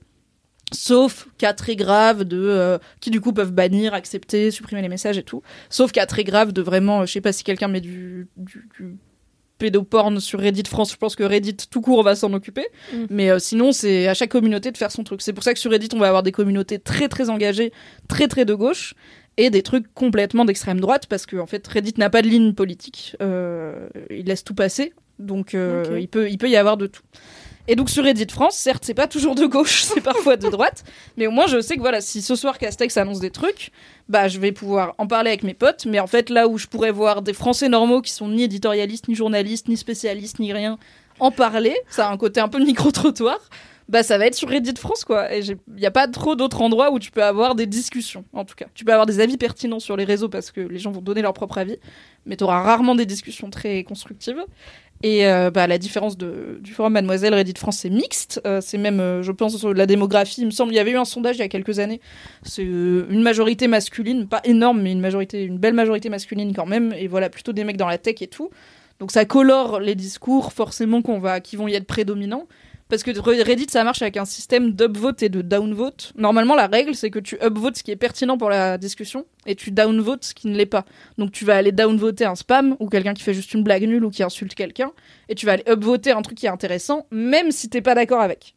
Sauf 0.71 1.27
cas 1.37 1.53
très 1.53 1.75
graves 1.75 2.23
de 2.23 2.39
euh, 2.39 2.79
qui 2.99 3.11
du 3.11 3.21
coup 3.21 3.33
peuvent 3.33 3.51
bannir, 3.51 3.93
accepter, 3.93 4.49
supprimer 4.49 4.81
les 4.81 4.89
messages 4.89 5.17
et 5.17 5.23
tout. 5.23 5.43
Sauf 5.69 5.91
cas 5.91 6.07
très 6.07 6.23
graves 6.23 6.53
de 6.53 6.61
vraiment, 6.61 7.01
euh, 7.01 7.05
je 7.05 7.11
sais 7.11 7.21
pas 7.21 7.31
si 7.31 7.43
quelqu'un 7.43 7.67
met 7.67 7.81
du 7.81 8.27
pédoporn 9.57 10.19
sur 10.19 10.39
Reddit 10.39 10.63
France, 10.67 10.91
je 10.91 10.97
pense 10.97 11.15
que 11.15 11.23
Reddit 11.23 11.57
tout 11.69 11.81
court 11.81 12.03
va 12.03 12.15
s'en 12.15 12.33
occuper. 12.33 12.65
Mm. 12.93 12.97
Mais 13.09 13.29
euh, 13.29 13.39
sinon, 13.39 13.71
c'est 13.71 14.07
à 14.07 14.13
chaque 14.13 14.31
communauté 14.31 14.71
de 14.71 14.77
faire 14.77 14.91
son 14.91 15.03
truc. 15.03 15.21
C'est 15.21 15.33
pour 15.33 15.43
ça 15.43 15.53
que 15.53 15.59
sur 15.59 15.71
Reddit, 15.71 15.89
on 15.93 15.99
va 15.99 16.07
avoir 16.07 16.23
des 16.23 16.31
communautés 16.31 16.79
très 16.79 17.07
très 17.07 17.29
engagées, 17.29 17.71
très 18.07 18.27
très 18.27 18.45
de 18.45 18.53
gauche, 18.53 18.95
et 19.37 19.49
des 19.49 19.63
trucs 19.63 19.93
complètement 19.93 20.45
d'extrême 20.45 20.79
droite, 20.79 21.07
parce 21.07 21.25
que 21.25 21.37
en 21.37 21.45
fait, 21.45 21.65
Reddit 21.67 21.95
n'a 21.97 22.09
pas 22.09 22.21
de 22.21 22.27
ligne 22.27 22.53
politique. 22.53 23.15
Euh, 23.21 23.87
il 24.09 24.25
laisse 24.25 24.43
tout 24.43 24.55
passer, 24.55 24.93
donc 25.19 25.53
euh, 25.53 25.97
il 25.99 26.07
peut 26.07 26.29
il 26.29 26.37
peut 26.37 26.49
y 26.49 26.55
avoir 26.55 26.77
de 26.77 26.87
tout. 26.87 27.03
Et 27.67 27.75
donc 27.75 27.89
sur 27.89 28.03
Reddit 28.03 28.27
France, 28.29 28.55
certes, 28.55 28.83
c'est 28.85 28.93
pas 28.93 29.07
toujours 29.07 29.33
de 29.33 29.45
gauche, 29.45 29.83
c'est 29.83 30.01
parfois 30.01 30.37
de 30.37 30.49
droite, 30.49 30.83
mais 31.17 31.25
au 31.25 31.31
moins 31.31 31.47
je 31.47 31.59
sais 31.61 31.75
que 31.75 31.81
voilà, 31.81 31.99
si 31.99 32.21
ce 32.21 32.35
soir 32.35 32.57
Castex 32.57 32.95
annonce 32.97 33.19
des 33.19 33.31
trucs, 33.31 33.71
bah 34.07 34.27
je 34.27 34.39
vais 34.39 34.51
pouvoir 34.51 34.93
en 34.99 35.07
parler 35.07 35.29
avec 35.29 35.43
mes 35.43 35.55
potes, 35.55 35.85
mais 35.85 35.99
en 35.99 36.07
fait 36.07 36.29
là 36.29 36.47
où 36.47 36.57
je 36.57 36.67
pourrais 36.67 36.91
voir 36.91 37.21
des 37.23 37.33
Français 37.33 37.67
normaux 37.69 38.01
qui 38.01 38.11
sont 38.11 38.27
ni 38.27 38.43
éditorialistes, 38.43 39.07
ni 39.07 39.15
journalistes, 39.15 39.67
ni 39.67 39.77
spécialistes, 39.77 40.39
ni 40.39 40.53
rien, 40.53 40.77
en 41.19 41.31
parler, 41.31 41.75
ça 41.89 42.07
a 42.07 42.11
un 42.11 42.17
côté 42.17 42.39
un 42.39 42.49
peu 42.49 42.59
micro-trottoir, 42.59 43.39
bah 43.87 44.01
ça 44.01 44.17
va 44.17 44.25
être 44.25 44.35
sur 44.35 44.49
Reddit 44.49 44.73
France 44.77 45.05
quoi. 45.05 45.33
Et 45.33 45.41
il 45.41 45.57
n'y 45.75 45.85
a 45.85 45.91
pas 45.91 46.07
trop 46.07 46.35
d'autres 46.35 46.61
endroits 46.61 46.91
où 46.91 46.99
tu 46.99 47.11
peux 47.11 47.23
avoir 47.23 47.55
des 47.55 47.67
discussions, 47.67 48.25
en 48.33 48.45
tout 48.45 48.55
cas. 48.55 48.65
Tu 48.73 48.83
peux 48.83 48.91
avoir 48.91 49.05
des 49.05 49.19
avis 49.19 49.37
pertinents 49.37 49.79
sur 49.79 49.95
les 49.95 50.05
réseaux 50.05 50.29
parce 50.29 50.51
que 50.51 50.61
les 50.61 50.79
gens 50.79 50.91
vont 50.91 51.01
donner 51.01 51.21
leur 51.21 51.33
propre 51.33 51.57
avis, 51.57 51.77
mais 52.25 52.35
tu 52.35 52.43
auras 52.43 52.61
rarement 52.61 52.95
des 52.95 53.05
discussions 53.05 53.49
très 53.49 53.83
constructives. 53.83 54.43
Et 55.03 55.27
euh, 55.27 55.51
bah, 55.51 55.67
la 55.67 55.77
différence 55.77 56.17
de, 56.17 56.57
du 56.61 56.73
forum 56.73 56.93
Mademoiselle 56.93 57.33
Reddit 57.33 57.53
France, 57.57 57.79
c'est 57.79 57.89
mixte. 57.89 58.41
Euh, 58.45 58.61
c'est 58.61 58.77
même, 58.77 58.99
euh, 58.99 59.21
je 59.21 59.31
pense, 59.31 59.57
sur 59.57 59.73
la 59.73 59.85
démographie. 59.85 60.41
Il 60.41 60.45
me 60.45 60.51
semble, 60.51 60.71
il 60.71 60.75
y 60.75 60.79
avait 60.79 60.91
eu 60.91 60.97
un 60.97 61.05
sondage 61.05 61.35
il 61.35 61.39
y 61.39 61.43
a 61.43 61.47
quelques 61.47 61.79
années. 61.79 61.99
C'est 62.43 62.65
euh, 62.65 63.05
une 63.09 63.21
majorité 63.21 63.67
masculine, 63.67 64.27
pas 64.27 64.41
énorme, 64.45 64.81
mais 64.81 64.91
une 64.91 65.01
majorité, 65.01 65.43
une 65.43 65.57
belle 65.57 65.73
majorité 65.73 66.09
masculine 66.09 66.53
quand 66.53 66.65
même. 66.65 66.93
Et 66.97 67.07
voilà, 67.07 67.29
plutôt 67.29 67.51
des 67.51 67.63
mecs 67.63 67.77
dans 67.77 67.87
la 67.87 67.97
tech 67.97 68.21
et 68.21 68.27
tout. 68.27 68.49
Donc 68.99 69.11
ça 69.11 69.25
colore 69.25 69.79
les 69.79 69.95
discours 69.95 70.53
forcément 70.53 71.01
qu'on 71.01 71.19
va, 71.19 71.41
qui 71.41 71.57
vont 71.57 71.67
y 71.67 71.75
être 71.75 71.85
prédominants. 71.85 72.47
Parce 72.87 73.01
que 73.01 73.11
Reddit, 73.43 73.65
ça 73.69 73.83
marche 73.83 74.03
avec 74.03 74.15
un 74.15 74.25
système 74.25 74.71
d'upvote 74.71 75.23
et 75.23 75.29
de 75.29 75.41
downvote. 75.41 76.13
Normalement, 76.15 76.55
la 76.55 76.67
règle, 76.67 76.93
c'est 76.93 77.09
que 77.09 77.17
tu 77.17 77.35
upvotes 77.43 77.77
ce 77.77 77.83
qui 77.83 77.89
est 77.89 77.95
pertinent 77.95 78.37
pour 78.37 78.51
la 78.51 78.77
discussion 78.77 79.25
et 79.47 79.55
tu 79.55 79.71
downvotes 79.71 80.23
ce 80.23 80.33
qui 80.35 80.47
ne 80.47 80.55
l'est 80.55 80.67
pas. 80.67 80.85
Donc 81.17 81.31
tu 81.31 81.45
vas 81.45 81.55
aller 81.55 81.71
downvoter 81.71 82.25
un 82.25 82.35
spam 82.35 82.75
ou 82.79 82.87
quelqu'un 82.87 83.15
qui 83.15 83.23
fait 83.23 83.33
juste 83.33 83.55
une 83.55 83.63
blague 83.63 83.83
nulle 83.83 84.05
ou 84.05 84.11
qui 84.11 84.21
insulte 84.21 84.53
quelqu'un 84.53 84.91
et 85.29 85.35
tu 85.35 85.47
vas 85.47 85.53
aller 85.53 85.63
upvoter 85.67 86.11
un 86.11 86.21
truc 86.21 86.37
qui 86.37 86.45
est 86.45 86.49
intéressant, 86.49 87.07
même 87.09 87.49
si 87.49 87.69
t'es 87.69 87.81
pas 87.81 87.95
d'accord 87.95 88.21
avec. 88.21 88.55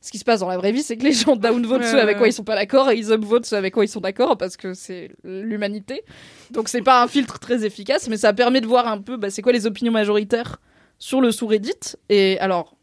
Ce 0.00 0.10
qui 0.10 0.18
se 0.18 0.24
passe 0.24 0.40
dans 0.40 0.48
la 0.48 0.56
vraie 0.56 0.72
vie, 0.72 0.82
c'est 0.82 0.96
que 0.96 1.04
les 1.04 1.12
gens 1.12 1.36
downvote 1.36 1.82
Ouais, 1.82 1.90
ceux 1.90 2.00
avec 2.00 2.18
quoi 2.18 2.26
ils 2.26 2.32
sont 2.32 2.44
pas 2.44 2.56
d'accord 2.56 2.90
et 2.90 2.96
ils 2.96 3.12
upvotent 3.12 3.46
ceux 3.46 3.56
avec 3.56 3.74
quoi 3.74 3.84
ils 3.84 3.88
sont 3.88 4.00
d'accord 4.00 4.36
parce 4.36 4.56
que 4.56 4.74
c'est 4.74 5.12
l'humanité. 5.22 6.02
Donc 6.50 6.68
c'est 6.68 6.82
pas 6.82 7.00
un 7.00 7.06
filtre 7.06 7.38
très 7.38 7.64
efficace, 7.64 8.08
mais 8.08 8.16
ça 8.16 8.32
permet 8.32 8.60
de 8.60 8.66
voir 8.66 8.88
un 8.88 8.98
peu 8.98 9.16
bah, 9.16 9.30
c'est 9.30 9.42
quoi 9.42 9.52
les 9.52 9.66
opinions 9.66 9.92
majoritaires 9.92 10.60
sur 10.98 11.20
le 11.20 11.30
sous-Reddit. 11.30 11.96
Et 12.08 12.38
alors, 12.40 12.77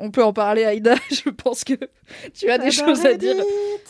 on 0.00 0.10
peut 0.10 0.22
en 0.22 0.32
parler, 0.32 0.64
Aïda. 0.64 0.94
Je 1.10 1.30
pense 1.30 1.64
que 1.64 1.74
tu 2.34 2.50
as 2.50 2.58
des 2.58 2.70
choses 2.70 3.04
à 3.04 3.14
dire. 3.14 3.36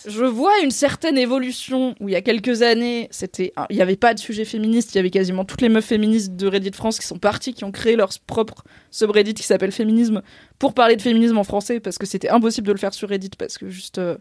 Je 0.07 0.25
vois 0.25 0.61
une 0.61 0.71
certaine 0.71 1.19
évolution 1.19 1.95
où 2.01 2.09
il 2.09 2.13
y 2.13 2.17
a 2.17 2.23
quelques 2.23 2.63
années, 2.63 3.09
c'était, 3.11 3.53
il 3.71 3.77
n'y 3.77 3.83
avait 3.83 3.97
pas 3.97 4.15
de 4.15 4.19
sujet 4.19 4.45
féministe. 4.45 4.95
Il 4.95 4.97
y 4.97 5.01
avait 5.01 5.11
quasiment 5.11 5.45
toutes 5.45 5.61
les 5.61 5.69
meufs 5.69 5.85
féministes 5.85 6.35
de 6.37 6.47
Reddit 6.47 6.73
France 6.73 6.99
qui 6.99 7.07
sont 7.07 7.19
parties, 7.19 7.53
qui 7.55 7.65
ont 7.65 7.73
créé 7.73 7.97
leur 7.97 8.11
propre 8.27 8.65
subreddit 8.91 9.35
qui 9.35 9.43
s'appelle 9.43 9.73
Féminisme 9.73 10.23
pour 10.59 10.75
parler 10.75 10.97
de 10.97 11.03
féminisme 11.03 11.39
en 11.39 11.45
français 11.45 11.81
parce 11.81 11.99
que 11.99 12.07
c'était 12.07 12.31
impossible 12.31 12.67
de 12.67 12.73
le 12.73 12.79
faire 12.79 12.95
sur 12.95 13.09
Reddit 13.09 13.31
parce 13.39 13.59
que 13.59 13.69
juste 13.69 13.99
euh, 13.99 14.17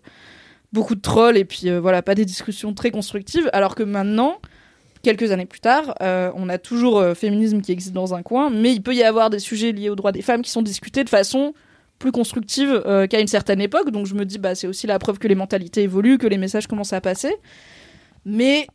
beaucoup 0.74 0.96
de 0.96 1.02
trolls 1.02 1.38
et 1.38 1.46
puis 1.46 1.70
euh, 1.70 1.80
voilà, 1.80 2.02
pas 2.02 2.16
des 2.16 2.26
discussions 2.26 2.74
très 2.74 2.92
constructives. 2.92 3.50
Alors 3.54 3.76
que 3.76 3.84
maintenant, 3.84 4.40
quelques 5.04 5.32
années 5.32 5.46
plus 5.46 5.60
tard, 5.60 5.96
euh, 6.02 6.32
on 6.36 6.50
a 6.50 6.58
toujours 6.58 7.00
euh, 7.00 7.14
féminisme 7.14 7.62
qui 7.62 7.72
existe 7.72 7.94
dans 7.94 8.14
un 8.14 8.24
coin, 8.24 8.50
mais 8.50 8.74
il 8.74 8.82
peut 8.82 8.96
y 8.96 9.04
avoir 9.04 9.30
des 9.30 9.40
sujets 9.40 9.72
liés 9.72 9.90
aux 9.90 9.96
droits 9.96 10.12
des 10.12 10.22
femmes 10.22 10.42
qui 10.42 10.52
sont 10.52 10.62
discutés 10.62 11.04
de 11.04 11.10
façon 11.10 11.54
plus 12.00 12.12
constructive 12.12 12.84
euh, 12.86 13.08
qu'à 13.08 13.20
une 13.20 13.28
certaine 13.28 13.62
époque. 13.62 13.92
Donc 13.92 14.06
je 14.06 14.14
me 14.14 14.26
dis, 14.26 14.38
bah, 14.38 14.56
c'est 14.56 14.68
aussi 14.68 14.88
la 14.88 15.00
preuve 15.00 15.20
que 15.20 15.28
les 15.28 15.36
mentalités 15.36 15.84
évoluent, 15.84 16.18
que 16.18 16.28
les 16.28 16.38
messages 16.38 16.68
commencent 16.68 16.94
à 16.94 17.02
passer. 17.02 17.36
Mais 18.26 18.68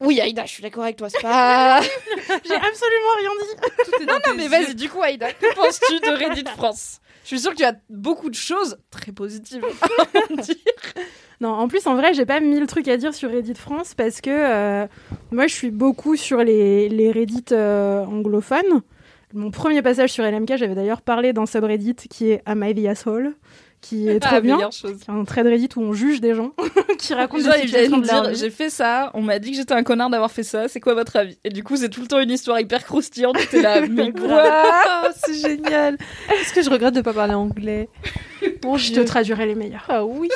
oui, 0.00 0.20
Aïda, 0.20 0.44
je 0.44 0.50
suis 0.50 0.62
d'accord 0.62 0.84
avec 0.84 0.96
toi, 0.96 1.08
c'est 1.08 1.22
pas. 1.22 1.80
J'ai 2.20 2.54
absolument 2.54 3.14
rien 3.18 3.30
dit. 3.40 4.06
non, 4.06 4.14
non, 4.26 4.34
mais 4.36 4.48
vas-y, 4.48 4.74
du 4.74 4.88
coup, 4.90 5.02
Aïda, 5.02 5.32
que 5.32 5.54
penses-tu 5.54 6.00
de 6.00 6.10
Reddit 6.10 6.44
France? 6.56 7.00
Je 7.22 7.28
suis 7.28 7.40
sûre 7.40 7.52
qu'il 7.52 7.62
y 7.62 7.68
a 7.68 7.74
beaucoup 7.88 8.28
de 8.30 8.34
choses 8.34 8.78
très 8.90 9.10
positives 9.12 9.64
à 9.64 10.32
en 10.32 10.36
dire. 10.42 10.54
Non, 11.40 11.50
en 11.50 11.66
plus, 11.66 11.86
en 11.86 11.96
vrai, 11.96 12.14
j'ai 12.14 12.26
pas 12.26 12.40
mille 12.40 12.66
trucs 12.66 12.88
à 12.88 12.96
dire 12.96 13.14
sur 13.14 13.30
Reddit 13.30 13.54
France 13.54 13.94
parce 13.94 14.20
que 14.20 14.30
euh, 14.30 14.86
moi, 15.30 15.46
je 15.46 15.54
suis 15.54 15.70
beaucoup 15.70 16.16
sur 16.16 16.44
les, 16.44 16.88
les 16.88 17.10
Reddit 17.10 17.46
euh, 17.52 18.04
anglophones. 18.04 18.82
Mon 19.36 19.50
premier 19.50 19.82
passage 19.82 20.10
sur 20.12 20.24
LMK, 20.24 20.56
j'avais 20.56 20.74
d'ailleurs 20.74 21.02
parlé 21.02 21.32
d'un 21.34 21.44
subreddit 21.46 21.94
qui 21.94 22.30
est 22.30 22.42
Am 22.46 22.64
I 22.64 22.74
the 22.74 22.86
Asshole? 22.86 23.34
Qui 23.82 24.08
est 24.08 24.18
trop 24.20 24.36
Ah, 24.36 24.40
bien. 24.40 24.56
meilleure 24.56 24.72
chose. 24.72 24.96
qui 24.98 25.10
est 25.10 25.14
un 25.14 25.24
thread 25.24 25.46
Reddit 25.46 25.68
où 25.76 25.82
on 25.82 25.92
juge 25.92 26.22
des 26.22 26.32
gens 26.34 26.52
qui 26.98 27.12
racontent 27.12 27.44
des 27.44 27.58
situations 27.66 27.98
de 27.98 28.06
leur 28.06 28.34
j'ai 28.34 28.48
fait 28.48 28.70
ça, 28.70 29.10
on 29.12 29.20
m'a 29.20 29.38
dit 29.38 29.50
que 29.50 29.56
j'étais 29.58 29.74
un 29.74 29.82
connard 29.82 30.08
d'avoir 30.08 30.30
fait 30.32 30.42
ça, 30.42 30.68
c'est 30.68 30.80
quoi 30.80 30.94
votre 30.94 31.14
avis? 31.16 31.38
Et 31.44 31.50
du 31.50 31.62
coup, 31.62 31.76
c'est 31.76 31.90
tout 31.90 32.00
le 32.00 32.06
temps 32.06 32.18
une 32.18 32.30
histoire 32.30 32.58
hyper 32.58 32.82
croustillante, 32.84 33.36
t'es 33.50 33.60
là, 33.60 33.82
mais 33.90 34.10
quoi? 34.12 35.12
C'est 35.14 35.34
génial. 35.34 35.98
Est-ce 36.32 36.54
que 36.54 36.62
je 36.62 36.70
regrette 36.70 36.94
de 36.94 37.02
pas 37.02 37.12
parler 37.12 37.34
anglais? 37.34 37.90
Mon 38.64 38.78
Je 38.78 38.92
te 38.94 39.00
traduirai 39.00 39.44
les 39.44 39.54
meilleurs. 39.54 39.84
Ah 39.90 40.04
oui. 40.06 40.30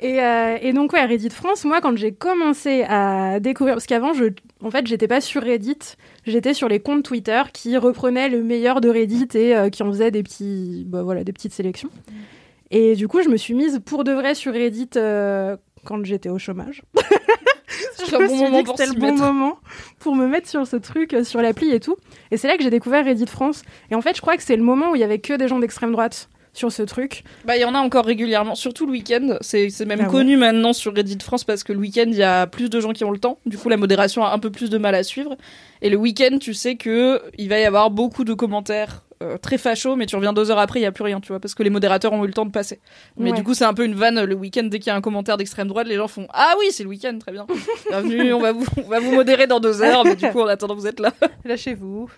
Et, 0.00 0.20
euh, 0.22 0.58
et 0.60 0.72
donc, 0.72 0.92
ouais, 0.92 1.04
Reddit 1.04 1.30
France, 1.30 1.64
moi, 1.64 1.80
quand 1.80 1.96
j'ai 1.96 2.12
commencé 2.12 2.84
à 2.88 3.38
découvrir, 3.40 3.74
parce 3.76 3.86
qu'avant, 3.86 4.12
je, 4.12 4.24
en 4.62 4.70
fait, 4.70 4.86
j'étais 4.86 5.08
pas 5.08 5.20
sur 5.20 5.42
Reddit, 5.42 5.78
j'étais 6.26 6.54
sur 6.54 6.68
les 6.68 6.80
comptes 6.80 7.04
Twitter 7.04 7.42
qui 7.52 7.76
reprenaient 7.76 8.28
le 8.28 8.42
meilleur 8.42 8.80
de 8.80 8.88
Reddit 8.88 9.28
et 9.34 9.56
euh, 9.56 9.70
qui 9.70 9.82
en 9.82 9.90
faisaient 9.90 10.10
des, 10.10 10.22
petits, 10.22 10.84
bah, 10.86 11.02
voilà, 11.02 11.24
des 11.24 11.32
petites 11.32 11.52
sélections. 11.52 11.90
Et 12.70 12.96
du 12.96 13.08
coup, 13.08 13.22
je 13.22 13.28
me 13.28 13.36
suis 13.36 13.54
mise 13.54 13.80
pour 13.84 14.04
de 14.04 14.12
vrai 14.12 14.34
sur 14.34 14.52
Reddit 14.52 14.90
euh, 14.96 15.56
quand 15.84 16.04
j'étais 16.04 16.28
au 16.28 16.38
chômage. 16.38 16.82
Je 18.06 18.16
me 18.16 18.28
bon 18.28 18.34
suis 18.34 18.44
moment 18.44 18.58
dit 18.58 18.64
que 18.64 18.70
c'était 18.70 18.92
le 18.92 19.00
bon 19.00 19.16
moment 19.16 19.58
pour 19.98 20.14
me 20.14 20.26
mettre 20.26 20.48
sur 20.48 20.66
ce 20.66 20.76
truc, 20.76 21.14
euh, 21.14 21.24
sur 21.24 21.40
l'appli 21.40 21.70
et 21.70 21.80
tout. 21.80 21.96
Et 22.30 22.36
c'est 22.36 22.48
là 22.48 22.56
que 22.56 22.62
j'ai 22.62 22.70
découvert 22.70 23.04
Reddit 23.04 23.26
France. 23.26 23.62
Et 23.90 23.94
en 23.94 24.02
fait, 24.02 24.14
je 24.14 24.20
crois 24.20 24.36
que 24.36 24.42
c'est 24.42 24.56
le 24.56 24.62
moment 24.62 24.90
où 24.90 24.94
il 24.94 25.00
y 25.00 25.04
avait 25.04 25.18
que 25.18 25.32
des 25.34 25.48
gens 25.48 25.58
d'extrême 25.58 25.92
droite 25.92 26.28
sur 26.54 26.72
ce 26.72 26.82
truc. 26.82 27.24
Bah, 27.44 27.56
il 27.56 27.60
y 27.60 27.64
en 27.66 27.74
a 27.74 27.78
encore 27.80 28.06
régulièrement, 28.06 28.54
surtout 28.54 28.86
le 28.86 28.92
week-end. 28.92 29.36
C'est 29.42 29.68
c'est 29.68 29.84
même 29.84 30.00
Ah 30.00 30.04
ouais. 30.04 30.10
connu 30.10 30.36
maintenant 30.38 30.72
sur 30.72 30.94
Reddit 30.94 31.18
France 31.22 31.44
parce 31.44 31.62
que 31.64 31.72
le 31.74 31.80
week-end, 31.80 32.04
il 32.06 32.14
y 32.16 32.22
a 32.22 32.46
plus 32.46 32.70
de 32.70 32.80
gens 32.80 32.92
qui 32.92 33.04
ont 33.04 33.10
le 33.10 33.18
temps. 33.18 33.38
Du 33.44 33.58
coup, 33.58 33.68
la 33.68 33.76
modération 33.76 34.24
a 34.24 34.32
un 34.32 34.38
peu 34.38 34.50
plus 34.50 34.70
de 34.70 34.78
mal 34.78 34.94
à 34.94 35.02
suivre. 35.02 35.36
Et 35.82 35.90
le 35.90 35.96
week-end, 35.98 36.38
tu 36.40 36.54
sais 36.54 36.76
que 36.76 37.20
il 37.36 37.50
va 37.50 37.58
y 37.58 37.64
avoir 37.64 37.90
beaucoup 37.90 38.24
de 38.24 38.32
commentaires 38.32 39.02
euh, 39.22 39.36
très 39.38 39.58
fachos, 39.58 39.94
mais 39.96 40.06
tu 40.06 40.16
reviens 40.16 40.32
deux 40.32 40.50
heures 40.50 40.58
après, 40.58 40.80
il 40.80 40.82
y 40.82 40.86
a 40.86 40.92
plus 40.92 41.04
rien, 41.04 41.20
tu 41.20 41.28
vois, 41.28 41.38
parce 41.40 41.54
que 41.54 41.62
les 41.62 41.70
modérateurs 41.70 42.12
ont 42.12 42.24
eu 42.24 42.26
le 42.26 42.32
temps 42.32 42.44
de 42.46 42.50
passer. 42.50 42.80
Mais 43.16 43.30
Ouais. 43.30 43.36
du 43.36 43.44
coup, 43.44 43.54
c'est 43.54 43.64
un 43.64 43.72
peu 43.72 43.84
une 43.84 43.94
vanne 43.94 44.24
le 44.24 44.34
week-end 44.34 44.64
dès 44.64 44.78
qu'il 44.80 44.88
y 44.88 44.90
a 44.90 44.96
un 44.96 45.00
commentaire 45.00 45.36
d'extrême 45.36 45.68
droite, 45.68 45.86
les 45.86 45.94
gens 45.96 46.08
font 46.08 46.26
ah 46.32 46.54
oui, 46.58 46.66
c'est 46.70 46.82
le 46.82 46.88
week-end, 46.88 47.16
très 47.20 47.30
bien. 47.32 47.46
Bienvenue, 47.90 48.32
on 48.32 48.40
va 48.40 48.52
vous, 48.52 48.66
on 48.84 48.88
va 48.88 48.98
vous 49.00 49.14
modérer 49.14 49.46
dans 49.46 49.60
deux 49.60 49.82
heures, 49.82 50.04
mais 50.04 50.16
du 50.16 50.28
coup, 50.30 50.40
en 50.40 50.46
attendant, 50.48 50.74
vous 50.74 50.86
êtes 50.86 51.00
là. 51.00 51.12
Lâchez-vous. 51.44 52.10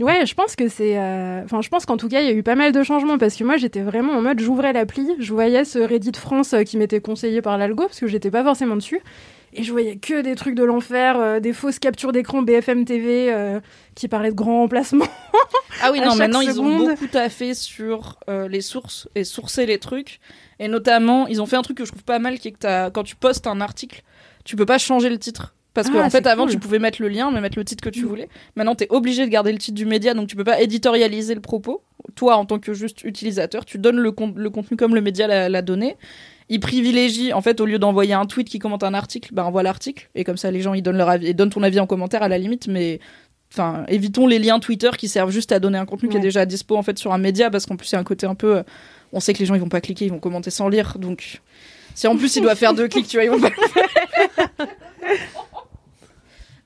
Ouais, 0.00 0.26
je 0.26 0.34
pense 0.34 0.56
que 0.56 0.68
c'est. 0.68 0.98
euh, 0.98 1.42
Enfin, 1.44 1.60
je 1.62 1.68
pense 1.68 1.86
qu'en 1.86 1.96
tout 1.96 2.08
cas, 2.08 2.20
il 2.20 2.26
y 2.26 2.30
a 2.30 2.32
eu 2.32 2.42
pas 2.42 2.56
mal 2.56 2.72
de 2.72 2.82
changements 2.82 3.16
parce 3.16 3.36
que 3.36 3.44
moi, 3.44 3.56
j'étais 3.56 3.82
vraiment 3.82 4.14
en 4.14 4.22
mode 4.22 4.40
j'ouvrais 4.40 4.72
l'appli, 4.72 5.08
je 5.20 5.32
voyais 5.32 5.64
ce 5.64 5.78
Reddit 5.78 6.12
France 6.18 6.52
euh, 6.52 6.62
qui 6.64 6.76
m'était 6.76 7.00
conseillé 7.00 7.42
par 7.42 7.56
l'algo 7.58 7.84
parce 7.84 8.00
que 8.00 8.06
j'étais 8.08 8.30
pas 8.30 8.42
forcément 8.42 8.74
dessus. 8.74 9.00
Et 9.56 9.62
je 9.62 9.70
voyais 9.70 9.94
que 9.96 10.20
des 10.20 10.34
trucs 10.34 10.56
de 10.56 10.64
l'enfer, 10.64 11.16
euh, 11.16 11.38
des 11.38 11.52
fausses 11.52 11.78
captures 11.78 12.10
d'écran 12.10 12.42
BFM 12.42 12.84
TV 12.84 13.32
euh, 13.32 13.60
qui 13.94 14.08
parlaient 14.08 14.30
de 14.30 14.34
grands 14.34 14.58
remplacements. 14.62 15.06
Ah 15.82 15.90
oui, 15.90 15.98
non, 16.06 16.14
maintenant 16.18 16.40
ils 16.40 16.60
ont 16.60 16.64
beaucoup 16.90 17.06
taffé 17.08 17.52
sur 17.52 18.18
euh, 18.28 18.48
les 18.48 18.60
sources 18.60 19.08
et 19.16 19.24
sourcer 19.24 19.66
les 19.66 19.78
trucs. 19.78 20.20
Et 20.60 20.68
notamment, 20.68 21.26
ils 21.26 21.42
ont 21.42 21.46
fait 21.46 21.56
un 21.56 21.62
truc 21.62 21.76
que 21.76 21.84
je 21.84 21.90
trouve 21.90 22.04
pas 22.04 22.20
mal 22.20 22.38
qui 22.38 22.48
est 22.48 22.52
que 22.52 22.88
quand 22.90 23.02
tu 23.02 23.16
postes 23.16 23.46
un 23.48 23.60
article, 23.60 24.02
tu 24.44 24.54
peux 24.56 24.66
pas 24.66 24.78
changer 24.78 25.10
le 25.10 25.18
titre. 25.18 25.53
Parce 25.74 25.88
Ah, 25.88 25.92
qu'en 25.92 26.10
fait, 26.10 26.18
c'est 26.22 26.26
avant, 26.28 26.44
cool. 26.44 26.52
tu 26.52 26.58
pouvais 26.58 26.78
mettre 26.78 27.02
le 27.02 27.08
lien, 27.08 27.30
mais 27.32 27.40
mettre 27.40 27.58
le 27.58 27.64
titre 27.64 27.82
que 27.82 27.90
tu 27.90 28.04
voulais. 28.04 28.28
Maintenant, 28.56 28.74
t'es 28.76 28.86
obligé 28.90 29.26
de 29.26 29.30
garder 29.30 29.50
le 29.52 29.58
titre 29.58 29.74
du 29.76 29.86
média, 29.86 30.14
donc 30.14 30.28
tu 30.28 30.36
peux 30.36 30.44
pas 30.44 30.60
éditorialiser 30.60 31.34
le 31.34 31.40
propos. 31.40 31.82
Toi, 32.14 32.36
en 32.36 32.44
tant 32.46 32.58
que 32.60 32.72
juste 32.74 33.02
utilisateur, 33.04 33.64
tu 33.64 33.78
donnes 33.78 33.98
le, 33.98 34.12
con- 34.12 34.32
le 34.36 34.50
contenu 34.50 34.76
comme 34.76 34.94
le 34.94 35.00
média 35.00 35.48
l'a 35.48 35.62
donné. 35.62 35.96
Il 36.48 36.60
privilégie, 36.60 37.32
en 37.32 37.40
fait, 37.40 37.60
au 37.60 37.64
lieu 37.66 37.78
d'envoyer 37.78 38.14
un 38.14 38.26
tweet 38.26 38.48
qui 38.48 38.58
commente 38.58 38.82
un 38.84 38.94
article, 38.94 39.30
bah 39.32 39.44
envoie 39.44 39.62
l'article. 39.62 40.08
Et 40.14 40.22
comme 40.24 40.36
ça, 40.36 40.50
les 40.50 40.60
gens, 40.60 40.74
ils 40.74 40.82
donnent 40.82 40.98
leur 40.98 41.08
avis, 41.08 41.34
donnent 41.34 41.50
ton 41.50 41.62
avis 41.62 41.80
en 41.80 41.86
commentaire 41.86 42.22
à 42.22 42.28
la 42.28 42.38
limite, 42.38 42.68
mais. 42.68 43.00
Enfin, 43.52 43.84
évitons 43.86 44.26
les 44.26 44.40
liens 44.40 44.58
Twitter 44.58 44.90
qui 44.98 45.06
servent 45.08 45.30
juste 45.30 45.52
à 45.52 45.60
donner 45.60 45.78
un 45.78 45.86
contenu 45.86 46.08
qui 46.08 46.16
est 46.16 46.20
déjà 46.20 46.44
dispo 46.44 46.76
en 46.76 46.82
fait 46.82 46.98
sur 46.98 47.12
un 47.12 47.18
média 47.18 47.50
parce 47.50 47.66
qu'en 47.66 47.76
plus 47.76 47.88
il 47.88 47.92
y 47.92 47.96
a 47.96 48.00
un 48.00 48.02
côté 48.04 48.26
un 48.26 48.34
peu 48.34 48.56
euh, 48.56 48.62
on 49.12 49.20
sait 49.20 49.32
que 49.32 49.38
les 49.38 49.46
gens 49.46 49.54
ils 49.54 49.60
vont 49.60 49.68
pas 49.68 49.80
cliquer, 49.80 50.06
ils 50.06 50.10
vont 50.10 50.18
commenter 50.18 50.50
sans 50.50 50.68
lire 50.68 50.98
donc 50.98 51.40
si 51.94 52.08
en 52.08 52.16
plus 52.16 52.34
il 52.34 52.42
doit 52.42 52.56
faire 52.56 52.74
deux 52.74 52.88
clics, 52.88 53.06
tu 53.06 53.16
vois, 53.16 53.22
ils 53.24 53.30
vont 53.30 53.38
pas. 53.38 53.50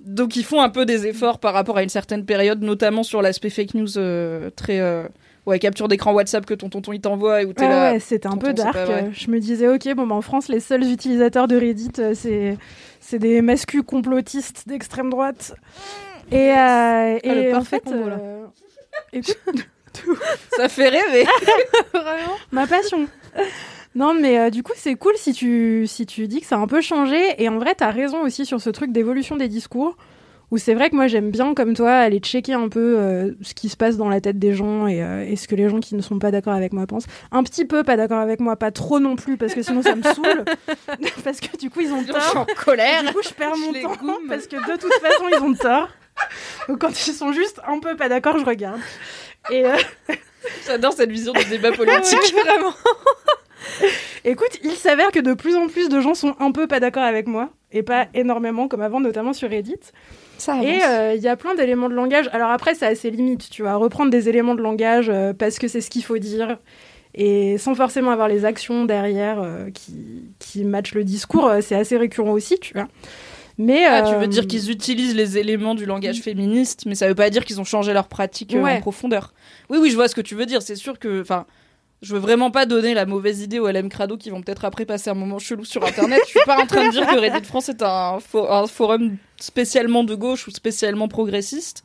Donc 0.08 0.36
ils 0.36 0.44
font 0.44 0.60
un 0.60 0.70
peu 0.70 0.86
des 0.86 1.06
efforts 1.06 1.38
par 1.38 1.52
rapport 1.54 1.76
à 1.76 1.82
une 1.82 1.88
certaine 1.90 2.24
période, 2.24 2.62
notamment 2.62 3.02
sur 3.02 3.20
l'aspect 3.22 3.50
fake 3.50 3.74
news 3.74 3.98
euh, 3.98 4.48
très 4.50 4.80
euh, 4.80 5.04
ouais 5.46 5.58
capture 5.58 5.86
d'écran 5.86 6.12
WhatsApp 6.12 6.46
que 6.46 6.54
ton 6.54 6.68
tonton 6.70 6.92
il 6.94 7.00
t'envoie 7.00 7.42
et 7.42 7.44
où 7.44 7.52
t'es 7.52 7.64
Ouais, 7.64 7.68
là. 7.68 7.92
ouais, 7.92 8.00
c'était 8.00 8.26
un 8.26 8.30
tonton, 8.32 8.46
peu 8.46 8.52
dark. 8.54 8.76
Je 9.12 9.30
me 9.30 9.38
disais, 9.38 9.68
ok, 9.68 9.94
bon, 9.94 10.06
bah, 10.06 10.14
en 10.14 10.22
France, 10.22 10.48
les 10.48 10.60
seuls 10.60 10.84
utilisateurs 10.90 11.46
de 11.46 11.56
Reddit, 11.56 11.92
euh, 11.98 12.12
c'est 12.14 12.56
c'est 13.00 13.18
des 13.18 13.42
mascus 13.42 13.82
complotistes 13.86 14.64
d'extrême 14.66 15.10
droite. 15.10 15.54
Et, 16.32 16.36
euh, 16.52 17.18
et 17.22 17.30
Ah, 17.30 17.34
le 17.34 17.48
en 17.50 17.52
parfait 17.58 17.76
fait, 17.76 17.80
combo, 17.90 18.08
là. 18.08 18.16
euh, 18.20 18.46
écoute, 19.12 19.36
Ça 20.56 20.68
fait 20.68 20.88
rêver. 20.88 21.24
Vraiment 21.92 22.36
ma 22.52 22.66
passion. 22.66 23.06
Non, 23.98 24.14
mais 24.14 24.38
euh, 24.38 24.50
du 24.50 24.62
coup, 24.62 24.70
c'est 24.76 24.94
cool 24.94 25.14
si 25.16 25.32
tu, 25.32 25.84
si 25.88 26.06
tu 26.06 26.28
dis 26.28 26.40
que 26.40 26.46
ça 26.46 26.54
a 26.54 26.58
un 26.60 26.68
peu 26.68 26.80
changé. 26.80 27.18
Et 27.42 27.48
en 27.48 27.58
vrai, 27.58 27.74
t'as 27.74 27.90
raison 27.90 28.22
aussi 28.22 28.46
sur 28.46 28.60
ce 28.60 28.70
truc 28.70 28.92
d'évolution 28.92 29.34
des 29.34 29.48
discours. 29.48 29.96
Où 30.52 30.56
c'est 30.56 30.72
vrai 30.72 30.88
que 30.88 30.94
moi, 30.94 31.08
j'aime 31.08 31.32
bien, 31.32 31.52
comme 31.52 31.74
toi, 31.74 31.90
aller 31.90 32.20
checker 32.20 32.52
un 32.54 32.68
peu 32.68 32.96
euh, 32.96 33.32
ce 33.42 33.54
qui 33.54 33.68
se 33.68 33.76
passe 33.76 33.96
dans 33.96 34.08
la 34.08 34.20
tête 34.20 34.38
des 34.38 34.54
gens 34.54 34.86
et, 34.86 35.02
euh, 35.02 35.26
et 35.26 35.34
ce 35.34 35.48
que 35.48 35.56
les 35.56 35.68
gens 35.68 35.80
qui 35.80 35.96
ne 35.96 36.00
sont 36.00 36.20
pas 36.20 36.30
d'accord 36.30 36.52
avec 36.54 36.72
moi 36.72 36.86
pensent. 36.86 37.06
Un 37.32 37.42
petit 37.42 37.64
peu 37.64 37.82
pas 37.82 37.96
d'accord 37.96 38.20
avec 38.20 38.38
moi, 38.38 38.54
pas 38.54 38.70
trop 38.70 39.00
non 39.00 39.16
plus, 39.16 39.36
parce 39.36 39.52
que 39.52 39.62
sinon 39.62 39.82
ça 39.82 39.96
me 39.96 40.02
saoule. 40.04 40.44
parce 41.24 41.40
que 41.40 41.56
du 41.56 41.68
coup, 41.68 41.80
ils 41.80 41.92
ont 41.92 41.98
Je 41.98 42.04
suis 42.04 42.12
tort. 42.12 42.46
en 42.48 42.64
colère. 42.64 43.02
Du 43.02 43.12
coup, 43.12 43.20
je 43.22 43.30
perds 43.34 43.56
mon 43.56 43.74
Je 43.74 43.82
temps 43.82 43.96
goume. 43.96 44.28
parce 44.28 44.46
que 44.46 44.56
de 44.56 44.78
toute 44.80 44.94
façon, 44.94 45.24
ils 45.30 45.42
ont 45.42 45.54
tort. 45.54 45.88
Donc 46.68 46.80
quand 46.80 47.06
ils 47.08 47.12
sont 47.12 47.32
juste 47.32 47.60
un 47.66 47.80
peu 47.80 47.96
pas 47.96 48.08
d'accord, 48.08 48.38
je 48.38 48.44
regarde. 48.44 48.80
Et 49.50 49.64
J'adore 50.66 50.92
cette 50.92 51.10
vision 51.10 51.32
du 51.32 51.44
débat 51.46 51.72
politique. 51.72 52.34
Vraiment. 52.44 52.72
écoute, 54.24 54.58
il 54.64 54.72
s'avère 54.72 55.10
que 55.10 55.20
de 55.20 55.34
plus 55.34 55.56
en 55.56 55.68
plus 55.68 55.88
de 55.88 56.00
gens 56.00 56.14
sont 56.14 56.34
un 56.40 56.52
peu 56.52 56.66
pas 56.66 56.80
d'accord 56.80 57.02
avec 57.02 57.26
moi 57.26 57.50
et 57.72 57.82
pas 57.82 58.06
énormément 58.14 58.68
comme 58.68 58.80
avant, 58.82 59.00
notamment 59.00 59.32
sur 59.32 59.50
Reddit. 59.50 59.76
Ça 60.38 60.62
Et 60.62 60.82
euh, 60.84 61.14
il 61.14 61.22
y 61.22 61.28
a 61.28 61.36
plein 61.36 61.54
d'éléments 61.54 61.88
de 61.88 61.94
langage. 61.94 62.28
Alors 62.32 62.50
après, 62.50 62.74
c'est 62.74 62.86
assez 62.86 63.10
limite. 63.10 63.50
Tu 63.50 63.62
vas 63.62 63.76
reprendre 63.76 64.10
des 64.10 64.28
éléments 64.28 64.54
de 64.54 64.62
langage 64.62 65.10
euh, 65.12 65.32
parce 65.32 65.58
que 65.58 65.68
c'est 65.68 65.80
ce 65.80 65.90
qu'il 65.90 66.04
faut 66.04 66.18
dire. 66.18 66.58
Et 67.14 67.58
sans 67.58 67.74
forcément 67.74 68.10
avoir 68.10 68.28
les 68.28 68.44
actions 68.44 68.84
derrière 68.84 69.40
euh, 69.40 69.70
qui, 69.70 70.28
qui 70.38 70.64
matchent 70.64 70.94
le 70.94 71.04
discours, 71.04 71.46
euh, 71.46 71.60
c'est 71.60 71.74
assez 71.74 71.96
récurrent 71.96 72.30
aussi, 72.32 72.58
tu 72.60 72.74
vois. 72.74 72.86
Mais, 73.60 73.86
Ah, 73.86 74.02
tu 74.02 74.14
veux 74.14 74.28
dire 74.28 74.46
qu'ils 74.46 74.70
utilisent 74.70 75.16
les 75.16 75.36
éléments 75.36 75.74
du 75.74 75.84
langage 75.84 76.20
féministe, 76.20 76.84
mais 76.86 76.94
ça 76.94 77.08
veut 77.08 77.16
pas 77.16 77.28
dire 77.28 77.44
qu'ils 77.44 77.60
ont 77.60 77.64
changé 77.64 77.92
leur 77.92 78.06
pratique 78.06 78.54
Ouais. 78.56 78.76
en 78.76 78.80
profondeur. 78.80 79.34
Oui, 79.68 79.78
oui, 79.80 79.90
je 79.90 79.96
vois 79.96 80.06
ce 80.06 80.14
que 80.14 80.20
tu 80.20 80.36
veux 80.36 80.46
dire. 80.46 80.62
C'est 80.62 80.76
sûr 80.76 81.00
que, 81.00 81.22
enfin, 81.22 81.44
je 82.02 82.14
veux 82.14 82.20
vraiment 82.20 82.50
pas 82.50 82.64
donner 82.66 82.94
la 82.94 83.06
mauvaise 83.06 83.40
idée 83.42 83.58
aux 83.58 83.68
LM 83.68 83.88
Crado 83.88 84.16
qui 84.16 84.30
vont 84.30 84.40
peut-être 84.42 84.64
après 84.64 84.84
passer 84.86 85.10
un 85.10 85.14
moment 85.14 85.38
chelou 85.38 85.64
sur 85.64 85.84
Internet. 85.84 86.20
je 86.26 86.30
suis 86.30 86.40
pas 86.46 86.60
en 86.62 86.66
train 86.66 86.86
de 86.86 86.92
dire 86.92 87.06
que 87.06 87.18
Reddit 87.18 87.44
France 87.46 87.68
est 87.68 87.82
un, 87.82 88.18
fo- 88.18 88.46
un 88.50 88.66
forum 88.66 89.16
spécialement 89.40 90.04
de 90.04 90.14
gauche 90.14 90.46
ou 90.46 90.50
spécialement 90.50 91.08
progressiste, 91.08 91.82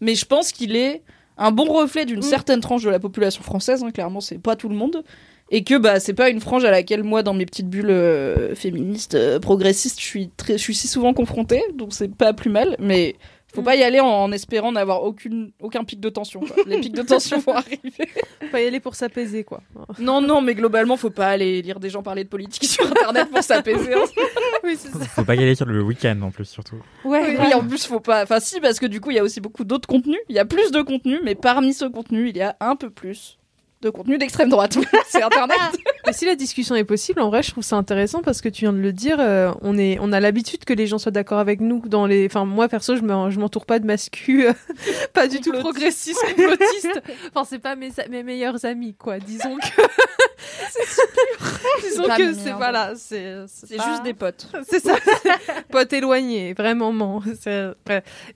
mais 0.00 0.14
je 0.14 0.24
pense 0.24 0.52
qu'il 0.52 0.76
est 0.76 1.02
un 1.36 1.50
bon 1.52 1.64
reflet 1.72 2.04
d'une 2.04 2.18
Mm. 2.20 2.22
certaine 2.22 2.60
tranche 2.60 2.82
de 2.82 2.90
la 2.90 2.98
population 3.00 3.42
française. 3.42 3.82
hein, 3.84 3.90
clairement, 3.90 4.20
c'est 4.20 4.38
pas 4.38 4.56
tout 4.56 4.68
le 4.68 4.74
monde. 4.76 5.02
Et 5.50 5.64
que 5.64 5.78
bah 5.78 5.98
c'est 5.98 6.12
pas 6.12 6.28
une 6.28 6.40
frange 6.40 6.64
à 6.66 6.70
laquelle 6.70 7.02
moi 7.02 7.22
dans 7.22 7.32
mes 7.32 7.46
petites 7.46 7.70
bulles 7.70 7.88
euh, 7.90 8.54
féministes 8.54 9.14
euh, 9.14 9.38
progressistes 9.40 9.98
je 9.98 10.04
suis 10.04 10.28
très 10.36 10.58
je 10.58 10.62
suis 10.62 10.74
si 10.74 10.88
souvent 10.88 11.14
confrontée 11.14 11.62
donc 11.74 11.94
c'est 11.94 12.14
pas 12.14 12.34
plus 12.34 12.50
mal 12.50 12.76
mais 12.78 13.16
faut 13.54 13.62
pas 13.62 13.76
y 13.76 13.82
aller 13.82 14.00
en, 14.00 14.06
en 14.06 14.32
espérant 14.32 14.72
n'avoir 14.72 15.02
aucune 15.02 15.52
aucun 15.60 15.82
pic 15.84 16.00
de 16.00 16.08
tension 16.10 16.40
quoi. 16.40 16.56
les 16.66 16.80
pics 16.80 16.94
de 16.94 17.02
tension 17.02 17.38
vont 17.38 17.54
arriver 17.54 18.08
Faut 18.40 18.48
pas 18.52 18.60
y 18.60 18.66
aller 18.66 18.80
pour 18.80 18.94
s'apaiser, 18.94 19.42
quoi. 19.44 19.62
non 19.98 20.20
non 20.20 20.40
mais 20.42 20.54
globalement 20.54 20.96
faut 20.96 21.10
pas 21.10 21.28
aller 21.28 21.62
lire 21.62 21.80
des 21.80 21.90
gens 21.90 22.02
parler 22.02 22.24
de 22.24 22.28
politique 22.28 22.64
sur 22.64 22.86
internet 22.86 23.30
pour 23.30 23.42
s'apaiser 23.42 23.94
hein. 23.94 24.04
Oui, 24.64 24.76
c'est 24.78 24.88
Faut, 24.90 24.98
faut 24.98 25.24
pas 25.24 25.34
y 25.34 25.38
aller 25.42 25.54
sur 25.54 25.66
le 25.66 25.80
week-end 25.82 26.20
en 26.22 26.30
plus, 26.30 26.44
surtout. 26.46 26.76
Ouais, 27.04 27.36
oui, 27.38 27.54
en 27.54 27.60
plus 27.66 27.86
faut 27.86 28.00
pas 28.00 28.22
enfin 28.24 28.40
si 28.40 28.60
parce 28.60 28.78
que 28.78 28.86
du 28.86 29.00
coup 29.00 29.10
il 29.10 29.16
y 29.16 29.20
a 29.20 29.22
aussi 29.24 29.40
beaucoup 29.40 29.64
d'autres 29.64 29.88
contenus 29.88 30.18
il 30.28 30.36
y 30.36 30.38
a 30.38 30.44
plus 30.44 30.70
de 30.70 30.82
contenus 30.82 31.20
mais 31.24 31.34
parmi 31.34 31.72
ce 31.72 31.84
contenu 31.86 32.28
il 32.28 32.36
y 32.36 32.42
a 32.42 32.56
un 32.60 32.76
peu 32.76 32.90
plus 32.90 33.37
de 33.80 33.90
contenu 33.90 34.18
d'extrême 34.18 34.48
droite 34.48 34.76
c'est 35.08 35.22
internet 35.22 35.56
Mais 36.06 36.12
si 36.12 36.24
la 36.24 36.34
discussion 36.34 36.74
est 36.74 36.84
possible, 36.84 37.20
en 37.20 37.28
vrai, 37.28 37.42
je 37.42 37.50
trouve 37.52 37.64
ça 37.64 37.76
intéressant 37.76 38.22
parce 38.22 38.40
que 38.40 38.48
tu 38.48 38.64
viens 38.64 38.72
de 38.72 38.78
le 38.78 38.92
dire, 38.92 39.18
euh, 39.20 39.52
on 39.62 39.78
est, 39.78 39.98
on 40.00 40.12
a 40.12 40.20
l'habitude 40.20 40.64
que 40.64 40.72
les 40.72 40.86
gens 40.86 40.98
soient 40.98 41.12
d'accord 41.12 41.38
avec 41.38 41.60
nous 41.60 41.82
dans 41.86 42.06
les. 42.06 42.26
Enfin, 42.26 42.44
moi 42.44 42.68
perso, 42.68 42.96
je 42.96 43.00
je 43.00 43.38
m'entoure 43.38 43.66
pas 43.66 43.78
de 43.78 43.86
mascus, 43.86 44.46
euh, 44.46 44.52
pas 45.12 45.28
du 45.28 45.40
tout 45.40 45.52
Complotiste. 45.52 46.18
progressistes, 46.18 46.36
complotistes. 46.36 47.02
Enfin, 47.34 47.46
c'est 47.48 47.58
pas 47.58 47.76
mes, 47.76 47.90
mes 48.10 48.22
meilleurs 48.22 48.64
amis, 48.64 48.94
quoi. 48.94 49.18
Disons 49.18 49.56
que. 49.56 49.82
Disons 51.88 52.04
pas 52.04 52.16
que 52.16 52.32
c'est 52.34 52.52
voilà, 52.52 52.92
c'est. 52.96 53.34
c'est 53.46 53.76
pas- 53.76 53.90
juste 53.90 54.02
des 54.02 54.14
potes 54.14 54.48
C'est 54.68 54.80
ça, 54.82 54.94
pote 55.70 55.92
éloigné, 55.92 56.54
vraiment. 56.54 57.22
C'est-. 57.40 57.74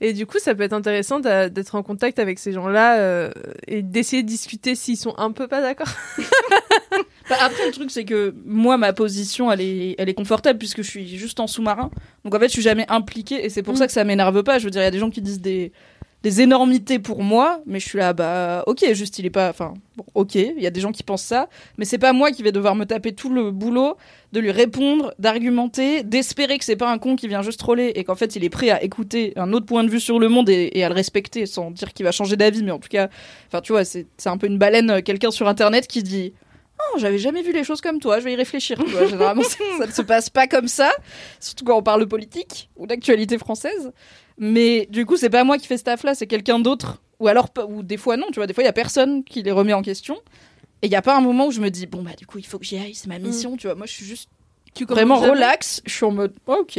Et 0.01 0.13
du 0.13 0.25
coup, 0.25 0.39
ça 0.39 0.55
peut 0.55 0.63
être 0.63 0.73
intéressant 0.73 1.19
d'être 1.19 1.75
en 1.75 1.83
contact 1.83 2.19
avec 2.19 2.39
ces 2.39 2.51
gens-là 2.51 2.97
euh, 2.99 3.31
et 3.67 3.81
d'essayer 3.81 4.23
de 4.23 4.27
discuter 4.27 4.75
s'ils 4.75 4.97
sont 4.97 5.13
un 5.17 5.31
peu 5.33 5.47
pas 5.47 5.61
d'accord. 5.61 5.89
Bah, 7.29 7.37
après, 7.39 7.65
le 7.65 7.71
truc, 7.71 7.89
c'est 7.89 8.03
que 8.03 8.35
moi, 8.45 8.77
ma 8.77 8.91
position, 8.91 9.49
elle 9.49 9.61
est, 9.61 9.95
elle 9.97 10.09
est 10.09 10.13
confortable 10.13 10.59
puisque 10.59 10.81
je 10.81 10.89
suis 10.89 11.17
juste 11.17 11.39
en 11.39 11.47
sous-marin. 11.47 11.89
Donc, 12.25 12.35
en 12.35 12.39
fait, 12.39 12.47
je 12.47 12.51
suis 12.51 12.61
jamais 12.61 12.85
impliquée 12.89 13.45
et 13.45 13.49
c'est 13.49 13.63
pour 13.63 13.75
Mm. 13.75 13.77
ça 13.77 13.87
que 13.87 13.93
ça 13.93 14.03
m'énerve 14.03 14.43
pas. 14.43 14.59
Je 14.59 14.65
veux 14.65 14.69
dire, 14.71 14.81
il 14.81 14.83
y 14.83 14.87
a 14.87 14.91
des 14.91 14.99
gens 14.99 15.09
qui 15.09 15.21
disent 15.21 15.39
des, 15.39 15.71
des 16.23 16.39
énormités 16.39 16.99
pour 16.99 17.21
moi, 17.21 17.59
mais 17.65 17.81
je 17.81 17.85
suis 17.85 17.97
là, 17.99 18.13
bah, 18.13 18.63
ok, 18.65 18.85
juste, 18.93 19.19
il 19.19 19.25
est 19.25 19.29
pas. 19.29 19.49
Enfin, 19.49 19.73
bon, 19.97 20.05
ok, 20.15 20.35
il 20.35 20.61
y 20.61 20.65
a 20.65 20.69
des 20.69 20.79
gens 20.79 20.93
qui 20.93 21.03
pensent 21.03 21.23
ça, 21.23 21.49
mais 21.77 21.83
c'est 21.83 21.97
pas 21.97 22.13
moi 22.13 22.31
qui 22.31 22.43
vais 22.43 22.53
devoir 22.53 22.75
me 22.75 22.85
taper 22.85 23.13
tout 23.13 23.29
le 23.29 23.51
boulot 23.51 23.97
de 24.31 24.39
lui 24.39 24.51
répondre, 24.51 25.13
d'argumenter, 25.19 26.01
d'espérer 26.03 26.57
que 26.57 26.63
c'est 26.63 26.77
pas 26.77 26.89
un 26.89 26.97
con 26.97 27.17
qui 27.17 27.27
vient 27.27 27.41
juste 27.41 27.59
troller 27.59 27.91
et 27.95 28.05
qu'en 28.05 28.15
fait, 28.15 28.37
il 28.37 28.43
est 28.45 28.49
prêt 28.49 28.69
à 28.69 28.81
écouter 28.81 29.33
un 29.35 29.51
autre 29.51 29.65
point 29.65 29.83
de 29.83 29.89
vue 29.89 29.99
sur 29.99 30.17
le 30.17 30.29
monde 30.29 30.49
et, 30.49 30.83
à 30.83 30.87
le 30.87 30.95
respecter 30.95 31.45
sans 31.45 31.71
dire 31.71 31.93
qu'il 31.93 32.05
va 32.05 32.13
changer 32.13 32.37
d'avis, 32.37 32.63
mais 32.63 32.71
en 32.71 32.79
tout 32.79 32.89
cas, 32.89 33.09
enfin, 33.47 33.59
tu 33.59 33.73
vois, 33.73 33.83
c'est 33.83 34.07
un 34.25 34.37
peu 34.37 34.47
une 34.47 34.57
baleine, 34.57 34.89
euh, 34.89 35.01
quelqu'un 35.01 35.29
sur 35.29 35.47
internet 35.47 35.87
qui 35.87 36.03
dit. 36.03 36.33
Oh, 36.91 36.97
j'avais 36.97 37.19
jamais 37.19 37.43
vu 37.43 37.53
les 37.53 37.63
choses 37.63 37.79
comme 37.79 37.99
toi, 37.99 38.19
je 38.19 38.25
vais 38.25 38.33
y 38.33 38.35
réfléchir. 38.35 38.77
Tu 38.77 38.91
vois, 38.91 39.05
généralement, 39.05 39.43
ça, 39.43 39.57
ça 39.77 39.85
ne 39.85 39.91
se 39.91 40.01
passe 40.01 40.29
pas 40.29 40.47
comme 40.47 40.67
ça, 40.67 40.91
surtout 41.39 41.63
quand 41.63 41.77
on 41.77 41.83
parle 41.83 42.01
de 42.01 42.05
politique 42.05 42.69
ou 42.75 42.87
d'actualité 42.87 43.37
française. 43.37 43.93
Mais 44.37 44.87
du 44.89 45.05
coup, 45.05 45.17
c'est 45.17 45.29
pas 45.29 45.43
moi 45.43 45.57
qui 45.57 45.67
fais 45.67 45.77
ce 45.77 45.83
taf-là, 45.83 46.15
c'est 46.15 46.27
quelqu'un 46.27 46.59
d'autre. 46.59 47.01
Ou 47.19 47.27
alors, 47.27 47.49
ou 47.69 47.83
des 47.83 47.97
fois 47.97 48.17
non, 48.17 48.27
tu 48.27 48.35
vois, 48.35 48.47
des 48.47 48.53
fois 48.53 48.63
il 48.63 48.67
y 48.67 48.69
a 48.69 48.73
personne 48.73 49.23
qui 49.23 49.43
les 49.43 49.51
remet 49.51 49.73
en 49.73 49.81
question. 49.81 50.15
Et 50.81 50.87
il 50.87 50.91
y 50.91 50.95
a 50.95 51.01
pas 51.01 51.15
un 51.15 51.21
moment 51.21 51.47
où 51.47 51.51
je 51.51 51.61
me 51.61 51.69
dis, 51.69 51.85
bon, 51.85 52.01
bah 52.01 52.11
du 52.17 52.25
coup, 52.25 52.39
il 52.39 52.45
faut 52.45 52.59
que 52.59 52.65
j'y 52.65 52.77
aille, 52.77 52.93
c'est 52.93 53.07
ma 53.07 53.17
mission, 53.19 53.55
tu 53.55 53.67
vois. 53.67 53.75
Moi, 53.75 53.85
je 53.85 53.93
suis 53.93 54.05
juste 54.05 54.29
Tu 54.73 54.83
vraiment 54.83 55.17
relax, 55.17 55.81
je 55.85 55.93
suis 55.93 56.05
en 56.05 56.11
mode, 56.11 56.33
oh, 56.47 56.57
ok. 56.61 56.77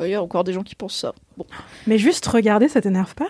Il 0.00 0.08
y 0.08 0.14
a 0.14 0.20
encore 0.20 0.42
des 0.42 0.52
gens 0.52 0.64
qui 0.64 0.74
pensent 0.74 0.96
ça. 0.98 1.14
Bon. 1.36 1.46
Mais 1.86 1.98
juste 1.98 2.26
regarder, 2.26 2.68
ça 2.68 2.80
t'énerve 2.80 3.14
pas? 3.14 3.28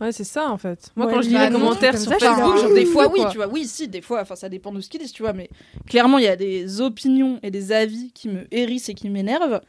Ouais, 0.00 0.12
c'est 0.12 0.24
ça 0.24 0.48
en 0.48 0.56
fait. 0.56 0.92
Moi, 0.96 1.06
Ouais, 1.06 1.12
quand 1.12 1.22
je 1.22 1.28
lis 1.28 1.38
les 1.38 1.50
commentaires 1.50 1.92
comme 1.92 2.02
sur 2.02 2.12
ça, 2.12 2.18
Facebook, 2.18 2.54
Enfin, 2.56 2.74
des 2.74 2.86
fois, 2.86 3.08
oui, 3.12 3.20
tu 3.30 3.36
vois, 3.36 3.48
oui, 3.48 3.66
si, 3.66 3.88
des 3.88 4.00
fois, 4.00 4.22
enfin, 4.22 4.36
ça 4.36 4.48
dépend 4.48 4.72
de 4.72 4.80
ce 4.80 4.88
qu'ils 4.88 5.00
disent, 5.00 5.12
tu 5.12 5.22
vois, 5.22 5.32
mais 5.32 5.50
clairement, 5.86 6.18
il 6.18 6.24
y 6.24 6.28
a 6.28 6.36
des 6.36 6.80
opinions 6.80 7.38
et 7.42 7.50
des 7.50 7.72
avis 7.72 8.10
qui 8.12 8.28
me 8.28 8.46
hérissent 8.50 8.88
et 8.88 8.94
qui 8.94 9.10
m'énervent. 9.10 9.60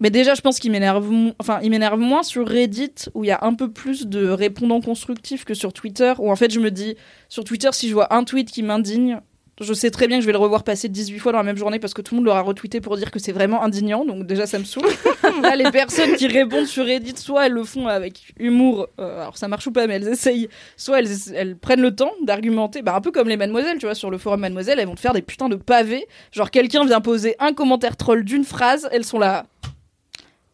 Mais 0.00 0.10
déjà, 0.10 0.34
je 0.34 0.40
pense 0.42 0.62
mo- 0.64 1.32
enfin, 1.38 1.60
ils 1.62 1.70
m'énervent 1.70 1.98
moins 1.98 2.22
sur 2.22 2.46
Reddit, 2.46 2.92
où 3.14 3.24
il 3.24 3.28
y 3.28 3.30
a 3.30 3.38
un 3.42 3.54
peu 3.54 3.70
plus 3.70 4.06
de 4.06 4.28
répondants 4.28 4.80
constructifs 4.80 5.44
que 5.44 5.54
sur 5.54 5.72
Twitter, 5.72 6.12
où 6.18 6.30
en 6.30 6.36
fait, 6.36 6.52
je 6.52 6.60
me 6.60 6.70
dis, 6.70 6.96
sur 7.28 7.44
Twitter, 7.44 7.70
si 7.72 7.88
je 7.88 7.94
vois 7.94 8.14
un 8.14 8.24
tweet 8.24 8.50
qui 8.50 8.62
m'indigne, 8.62 9.20
je 9.58 9.72
sais 9.72 9.90
très 9.90 10.06
bien 10.06 10.18
que 10.18 10.20
je 10.20 10.26
vais 10.26 10.34
le 10.34 10.38
revoir 10.38 10.64
passer 10.64 10.90
18 10.90 11.18
fois 11.18 11.32
dans 11.32 11.38
la 11.38 11.44
même 11.44 11.56
journée 11.56 11.78
parce 11.78 11.94
que 11.94 12.02
tout 12.02 12.14
le 12.14 12.18
monde 12.18 12.26
l'aura 12.26 12.42
retweeté 12.42 12.82
pour 12.82 12.94
dire 12.98 13.10
que 13.10 13.18
c'est 13.18 13.32
vraiment 13.32 13.62
indignant, 13.62 14.04
donc 14.04 14.26
déjà, 14.26 14.46
ça 14.46 14.58
me 14.58 14.64
saoule. 14.64 14.84
Là, 15.42 15.56
les 15.56 15.70
personnes 15.70 16.14
qui 16.16 16.26
répondent 16.26 16.66
sur 16.66 16.84
Reddit, 16.84 17.16
soit 17.16 17.46
elles 17.46 17.52
le 17.52 17.64
font 17.64 17.86
avec 17.86 18.34
humour, 18.38 18.88
euh, 19.00 19.22
alors 19.22 19.38
ça 19.38 19.48
marche 19.48 19.66
ou 19.66 19.72
pas, 19.72 19.86
mais 19.86 19.94
elles 19.94 20.08
essayent 20.08 20.48
soit 20.76 20.98
elles, 20.98 21.08
elles 21.34 21.56
prennent 21.56 21.80
le 21.80 21.94
temps 21.94 22.12
d'argumenter, 22.22 22.82
bah, 22.82 22.94
un 22.94 23.00
peu 23.00 23.10
comme 23.12 23.28
les 23.30 23.38
mademoiselles, 23.38 23.78
tu 23.78 23.86
vois, 23.86 23.94
sur 23.94 24.10
le 24.10 24.18
forum 24.18 24.40
mademoiselle, 24.40 24.78
elles 24.78 24.88
vont 24.88 24.94
te 24.94 25.00
faire 25.00 25.14
des 25.14 25.22
putains 25.22 25.48
de 25.48 25.56
pavés. 25.56 26.06
Genre, 26.32 26.50
quelqu'un 26.50 26.84
vient 26.84 27.00
poser 27.00 27.34
un 27.38 27.54
commentaire 27.54 27.96
troll 27.96 28.24
d'une 28.24 28.44
phrase, 28.44 28.88
elles 28.92 29.04
sont 29.04 29.18
là. 29.18 29.46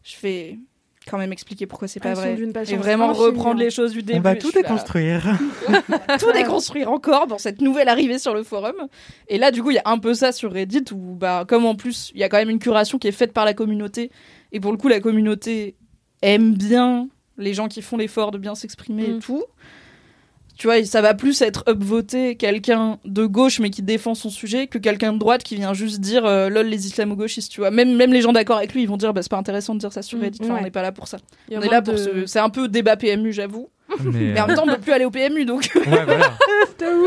Je 0.03 0.15
fais 0.15 0.59
quand 1.09 1.17
même 1.17 1.33
expliquer 1.33 1.65
pourquoi 1.65 1.87
c'est 1.87 1.99
pas 1.99 2.15
sont 2.15 2.21
vrai. 2.21 2.37
Et 2.69 2.75
vraiment 2.77 3.11
reprendre 3.11 3.59
hein. 3.59 3.63
les 3.63 3.69
choses 3.69 3.91
du 3.91 4.03
début. 4.03 4.19
On 4.19 4.21
va 4.21 4.35
tout 4.35 4.51
là, 4.55 4.61
déconstruire. 4.61 5.37
tout 6.19 6.31
déconstruire 6.31 6.91
encore 6.91 7.27
pour 7.27 7.39
cette 7.39 7.61
nouvelle 7.61 7.89
arrivée 7.89 8.19
sur 8.19 8.33
le 8.33 8.43
forum. 8.43 8.75
Et 9.27 9.37
là, 9.37 9.51
du 9.51 9.61
coup, 9.61 9.71
il 9.71 9.75
y 9.75 9.79
a 9.79 9.83
un 9.85 9.97
peu 9.97 10.13
ça 10.13 10.31
sur 10.31 10.51
Reddit 10.53 10.85
où, 10.93 11.15
bah, 11.15 11.45
comme 11.47 11.65
en 11.65 11.75
plus, 11.75 12.11
il 12.15 12.21
y 12.21 12.23
a 12.23 12.29
quand 12.29 12.37
même 12.37 12.49
une 12.49 12.59
curation 12.59 12.99
qui 12.99 13.07
est 13.07 13.13
faite 13.13 13.33
par 13.33 13.45
la 13.45 13.53
communauté. 13.53 14.11
Et 14.51 14.59
pour 14.59 14.71
le 14.71 14.77
coup, 14.77 14.87
la 14.87 14.99
communauté 14.99 15.75
aime 16.21 16.53
bien 16.53 17.09
les 17.37 17.53
gens 17.53 17.67
qui 17.67 17.81
font 17.81 17.97
l'effort 17.97 18.31
de 18.31 18.37
bien 18.37 18.55
s'exprimer 18.55 19.05
et 19.05 19.13
Mm. 19.13 19.19
tout. 19.19 19.43
Tu 20.57 20.67
vois, 20.67 20.83
ça 20.85 21.01
va 21.01 21.13
plus 21.13 21.41
être 21.41 21.63
upvoter 21.67 22.35
quelqu'un 22.35 22.99
de 23.05 23.25
gauche 23.25 23.59
mais 23.59 23.69
qui 23.69 23.81
défend 23.81 24.13
son 24.15 24.29
sujet 24.29 24.67
que 24.67 24.77
quelqu'un 24.77 25.13
de 25.13 25.17
droite 25.17 25.43
qui 25.43 25.55
vient 25.55 25.73
juste 25.73 25.99
dire 25.99 26.25
euh, 26.25 26.49
lol 26.49 26.67
les 26.67 26.87
islamo-gauchistes, 26.87 27.51
tu 27.51 27.59
vois. 27.59 27.71
Même, 27.71 27.95
même 27.95 28.13
les 28.13 28.21
gens 28.21 28.33
d'accord 28.33 28.57
avec 28.57 28.73
lui, 28.73 28.83
ils 28.83 28.87
vont 28.87 28.97
dire 28.97 29.13
bah 29.13 29.21
c'est 29.23 29.31
pas 29.31 29.37
intéressant 29.37 29.73
de 29.73 29.79
dire 29.79 29.91
ça 29.91 30.01
sur 30.01 30.13
Mm, 30.17 30.21
Reddit, 30.21 30.41
ouais. 30.43 30.51
on 30.51 30.61
n'est 30.61 30.71
pas 30.71 30.81
là 30.83 30.91
pour 30.91 31.07
ça. 31.07 31.17
On 31.51 31.61
est 31.61 31.69
là 31.69 31.81
pour 31.81 31.97
ce... 31.97 32.25
C'est 32.25 32.39
un 32.39 32.49
peu 32.49 32.67
débat 32.67 32.95
PMU, 32.97 33.33
j'avoue. 33.33 33.69
Mais, 34.03 34.33
Mais 34.33 34.41
en 34.41 34.47
même 34.47 34.55
temps, 34.55 34.63
on 34.65 34.73
peut 34.73 34.79
plus 34.79 34.91
aller 34.93 35.05
au 35.05 35.11
PMU, 35.11 35.45
donc... 35.45 35.69
ouais, 35.75 36.05
voilà. 36.05 36.33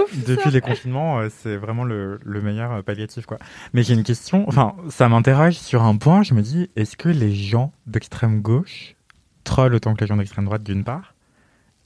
Ouf. 0.02 0.24
Depuis 0.26 0.50
les 0.50 0.60
confinements, 0.60 1.18
euh, 1.20 1.28
c'est 1.30 1.56
vraiment 1.56 1.84
le, 1.84 2.18
le 2.24 2.40
meilleur 2.40 2.72
euh, 2.72 2.82
palliatif, 2.82 3.26
quoi. 3.26 3.38
Mais 3.72 3.82
j'ai 3.82 3.94
une 3.94 4.04
question, 4.04 4.44
enfin, 4.48 4.74
ça 4.88 5.08
m'interroge 5.08 5.54
sur 5.54 5.82
un 5.82 5.96
point. 5.96 6.22
Je 6.22 6.34
me 6.34 6.42
dis, 6.42 6.70
est-ce 6.76 6.96
que 6.96 7.08
les 7.08 7.34
gens 7.34 7.72
d'extrême 7.86 8.40
gauche 8.40 8.94
trollent 9.44 9.74
autant 9.74 9.94
que 9.94 10.00
les 10.00 10.06
gens 10.06 10.16
d'extrême 10.16 10.46
droite, 10.46 10.62
d'une 10.62 10.82
part, 10.84 11.14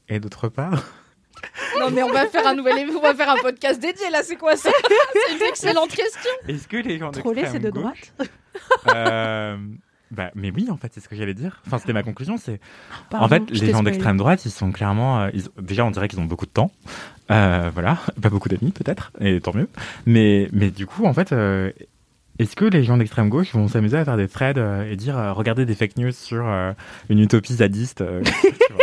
et 0.08 0.20
d'autre 0.20 0.48
part 0.48 0.84
Non 1.78 1.90
mais 1.90 2.02
on 2.02 2.10
va 2.12 2.26
faire 2.26 2.46
un 2.46 2.54
nouvel 2.54 2.88
on 2.96 3.00
va 3.00 3.14
faire 3.14 3.30
un 3.30 3.36
podcast 3.36 3.80
dédié 3.80 4.10
là, 4.10 4.22
c'est 4.22 4.36
quoi 4.36 4.56
ça? 4.56 4.70
C'est 5.12 5.36
une 5.36 5.42
excellente 5.42 5.90
question. 5.90 6.30
Est-ce 6.48 6.66
que 6.68 6.76
les 6.76 6.98
gens 6.98 7.10
Troller, 7.10 7.44
c'est 7.46 7.58
de 7.58 7.70
d'extrême 7.70 7.82
droite 7.82 8.12
euh, 8.94 9.56
bah, 10.10 10.30
mais 10.34 10.50
oui, 10.50 10.66
en 10.70 10.76
fait, 10.76 10.90
c'est 10.92 11.00
ce 11.00 11.08
que 11.08 11.14
j'allais 11.14 11.34
dire. 11.34 11.62
Enfin, 11.66 11.78
c'était 11.78 11.92
ma 11.92 12.02
conclusion. 12.02 12.36
C'est 12.36 12.58
en 13.12 13.28
fait 13.28 13.48
les 13.50 13.70
gens 13.70 13.82
d'extrême 13.84 14.16
droite, 14.16 14.44
ils 14.44 14.50
sont 14.50 14.72
clairement, 14.72 15.20
euh, 15.20 15.30
ils- 15.32 15.48
déjà, 15.62 15.84
on 15.84 15.90
dirait 15.92 16.08
qu'ils 16.08 16.18
ont 16.18 16.24
beaucoup 16.24 16.46
de 16.46 16.50
temps. 16.50 16.72
Euh, 17.30 17.70
voilà, 17.72 17.96
pas 18.20 18.28
beaucoup 18.28 18.48
d'amis 18.48 18.72
peut-être, 18.72 19.12
et 19.20 19.40
tant 19.40 19.54
mieux. 19.54 19.68
Mais 20.06 20.48
mais 20.52 20.70
du 20.70 20.86
coup, 20.86 21.04
en 21.06 21.14
fait. 21.14 21.32
euh, 21.32 21.70
est-ce 22.40 22.56
que 22.56 22.64
les 22.64 22.84
gens 22.84 22.96
d'extrême 22.96 23.28
gauche 23.28 23.52
vont 23.52 23.68
s'amuser 23.68 23.98
à 23.98 24.04
faire 24.06 24.16
des 24.16 24.26
threads 24.26 24.56
euh, 24.56 24.90
et 24.90 24.96
dire 24.96 25.18
euh, 25.18 25.32
regardez 25.34 25.66
des 25.66 25.74
fake 25.74 25.98
news 25.98 26.10
sur 26.10 26.42
euh, 26.48 26.72
une 27.10 27.18
utopie 27.18 27.52
zadiste 27.52 28.00
euh. 28.00 28.22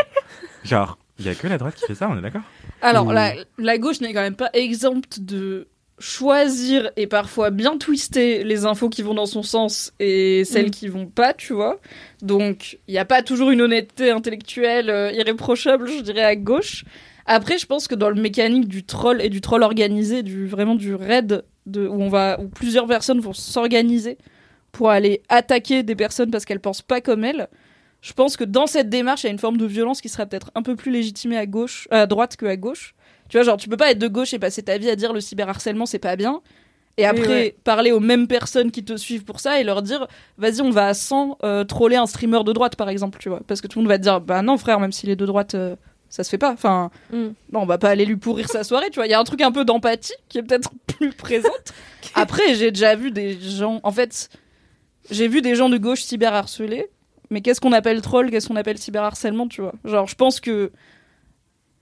Genre, 0.64 1.00
il 1.20 1.26
y 1.26 1.30
a 1.30 1.36
que 1.36 1.48
la 1.48 1.58
droite 1.58 1.76
qui 1.76 1.86
fait 1.86 1.96
ça, 1.96 2.10
on 2.10 2.18
est 2.18 2.22
d'accord? 2.22 2.42
Alors 2.82 3.12
la, 3.12 3.34
la 3.58 3.78
gauche 3.78 4.02
n'est 4.02 4.14
quand 4.14 4.22
même 4.22 4.36
pas 4.36 4.50
exempte 4.54 5.20
de 5.20 5.68
choisir 6.00 6.92
et 6.96 7.08
parfois 7.08 7.50
bien 7.50 7.78
twister 7.78 8.44
les 8.44 8.66
infos 8.66 8.88
qui 8.90 9.02
vont 9.02 9.16
dans 9.16 9.26
son 9.26 9.42
sens 9.42 9.94
et 10.00 10.44
celles 10.46 10.68
Mm. 10.68 10.72
qui 10.72 10.88
vont 10.90 11.08
pas, 11.08 11.34
tu 11.34 11.54
vois. 11.54 11.80
Donc 12.22 12.78
il 12.88 12.92
n'y 12.92 13.00
a 13.00 13.06
pas 13.06 13.24
toujours 13.24 13.50
une 13.50 13.62
honnêteté 13.62 14.12
intellectuelle 14.12 14.90
euh, 14.92 15.12
irréprochable, 15.12 15.90
je 15.90 16.02
dirais, 16.02 16.24
à 16.24 16.36
gauche. 16.36 16.86
Après, 17.26 17.58
je 17.58 17.66
pense 17.66 17.88
que 17.88 17.96
dans 17.96 18.10
le 18.10 18.22
mécanique 18.22 18.68
du 18.68 18.84
troll 18.86 19.22
et 19.22 19.30
du 19.30 19.42
troll 19.42 19.64
organisé, 19.64 20.24
du 20.24 20.48
vraiment 20.48 20.76
du 20.76 20.94
raid, 20.96 21.44
de, 21.66 21.88
où 21.88 22.02
on 22.02 22.10
va, 22.10 22.40
où 22.40 22.48
plusieurs 22.48 22.88
personnes 22.88 23.20
vont 23.20 23.34
s'organiser 23.34 24.18
pour 24.72 24.92
aller 24.92 25.24
attaquer 25.30 25.84
des 25.84 25.96
personnes 25.96 26.32
parce 26.32 26.46
qu'elles 26.46 26.62
pensent 26.62 26.84
pas 26.84 27.02
comme 27.02 27.26
elles. 27.26 27.48
Je 28.02 28.14
pense 28.14 28.38
que 28.38 28.44
dans 28.44 28.68
cette 28.68 28.90
démarche, 28.90 29.24
il 29.24 29.28
y 29.28 29.30
a 29.30 29.32
une 29.34 29.40
forme 29.40 29.58
de 29.58 29.66
violence 29.66 30.02
qui 30.02 30.10
serait 30.10 30.28
peut-être 30.28 30.52
un 30.56 30.62
peu 30.62 30.76
plus 30.76 30.92
légitimée 30.92 31.38
à 31.38 31.46
gauche, 31.46 31.88
à 31.92 32.06
droite 32.06 32.36
que 32.38 32.46
à 32.46 32.56
gauche. 32.56 32.94
Tu 33.30 33.38
vois, 33.38 33.44
genre, 33.44 33.58
tu 33.58 33.68
peux 33.68 33.78
pas 33.78 33.92
être 33.92 34.00
de 34.00 34.08
gauche 34.08 34.34
et 34.34 34.40
passer 34.40 34.64
ta 34.64 34.78
vie 34.78 34.90
à 34.90 34.96
dire 34.96 35.12
le 35.14 35.20
cyberharcèlement, 35.20 35.86
c'est 35.86 36.00
pas 36.00 36.16
bien. 36.16 36.42
Et 37.00 37.06
après, 37.06 37.28
ouais. 37.28 37.56
parler 37.64 37.92
aux 37.92 38.00
mêmes 38.00 38.28
personnes 38.28 38.72
qui 38.72 38.84
te 38.84 38.96
suivent 38.98 39.24
pour 39.26 39.40
ça 39.40 39.60
et 39.60 39.64
leur 39.64 39.82
dire, 39.82 40.08
vas-y, 40.38 40.62
on 40.62 40.70
va 40.72 40.88
à 40.88 40.94
100 40.94 41.38
euh, 41.44 41.64
troller 41.64 41.96
un 41.96 42.06
streamer 42.08 42.44
de 42.44 42.54
droite, 42.54 42.76
par 42.76 42.90
exemple, 42.90 43.20
tu 43.20 43.30
vois. 43.30 43.42
Parce 43.46 43.62
que 43.62 43.68
tout 43.68 43.80
le 43.80 43.84
monde 43.84 43.90
va 43.90 43.98
te 43.98 44.04
dire, 44.04 44.20
bah 44.22 44.42
non, 44.42 44.58
frère, 44.58 44.80
même 44.80 44.92
s'il 44.92 45.10
est 45.10 45.16
de 45.16 45.26
droite, 45.26 45.54
euh, 45.56 45.76
ça 46.10 46.24
se 46.24 46.30
fait 46.30 46.38
pas. 46.40 46.52
Enfin, 46.54 46.90
Mm. 47.12 47.28
non, 47.52 47.60
on 47.62 47.66
va 47.66 47.78
pas 47.78 47.90
aller 47.90 48.06
lui 48.06 48.16
pourrir 48.16 48.48
sa 48.50 48.64
soirée, 48.64 48.90
tu 48.90 48.96
vois. 48.96 49.06
Il 49.08 49.12
y 49.12 49.14
a 49.14 49.20
un 49.20 49.24
truc 49.26 49.42
un 49.42 49.52
peu 49.52 49.66
d'empathie 49.66 50.14
qui 50.30 50.38
est 50.40 50.44
peut-être 50.44 50.72
plus 50.88 51.12
présente. 51.12 51.74
Après, 52.16 52.56
j'ai 52.56 52.72
déjà 52.72 52.96
vu 52.96 53.12
des 53.12 53.38
gens, 53.40 53.80
en 53.84 53.92
fait, 53.92 54.30
j'ai 55.12 55.28
vu 55.28 55.42
des 55.42 55.54
gens 55.56 55.70
de 55.70 55.78
gauche 55.78 56.02
cyberharcelés. 56.02 56.88
Mais 57.30 57.42
qu'est-ce 57.42 57.60
qu'on 57.62 57.74
appelle 57.74 58.02
troll, 58.02 58.32
qu'est-ce 58.32 58.48
qu'on 58.48 58.56
appelle 58.56 58.78
cyberharcèlement, 58.78 59.48
tu 59.48 59.62
vois? 59.62 59.74
Genre, 59.86 60.08
je 60.08 60.16
pense 60.16 60.40
que 60.40 60.72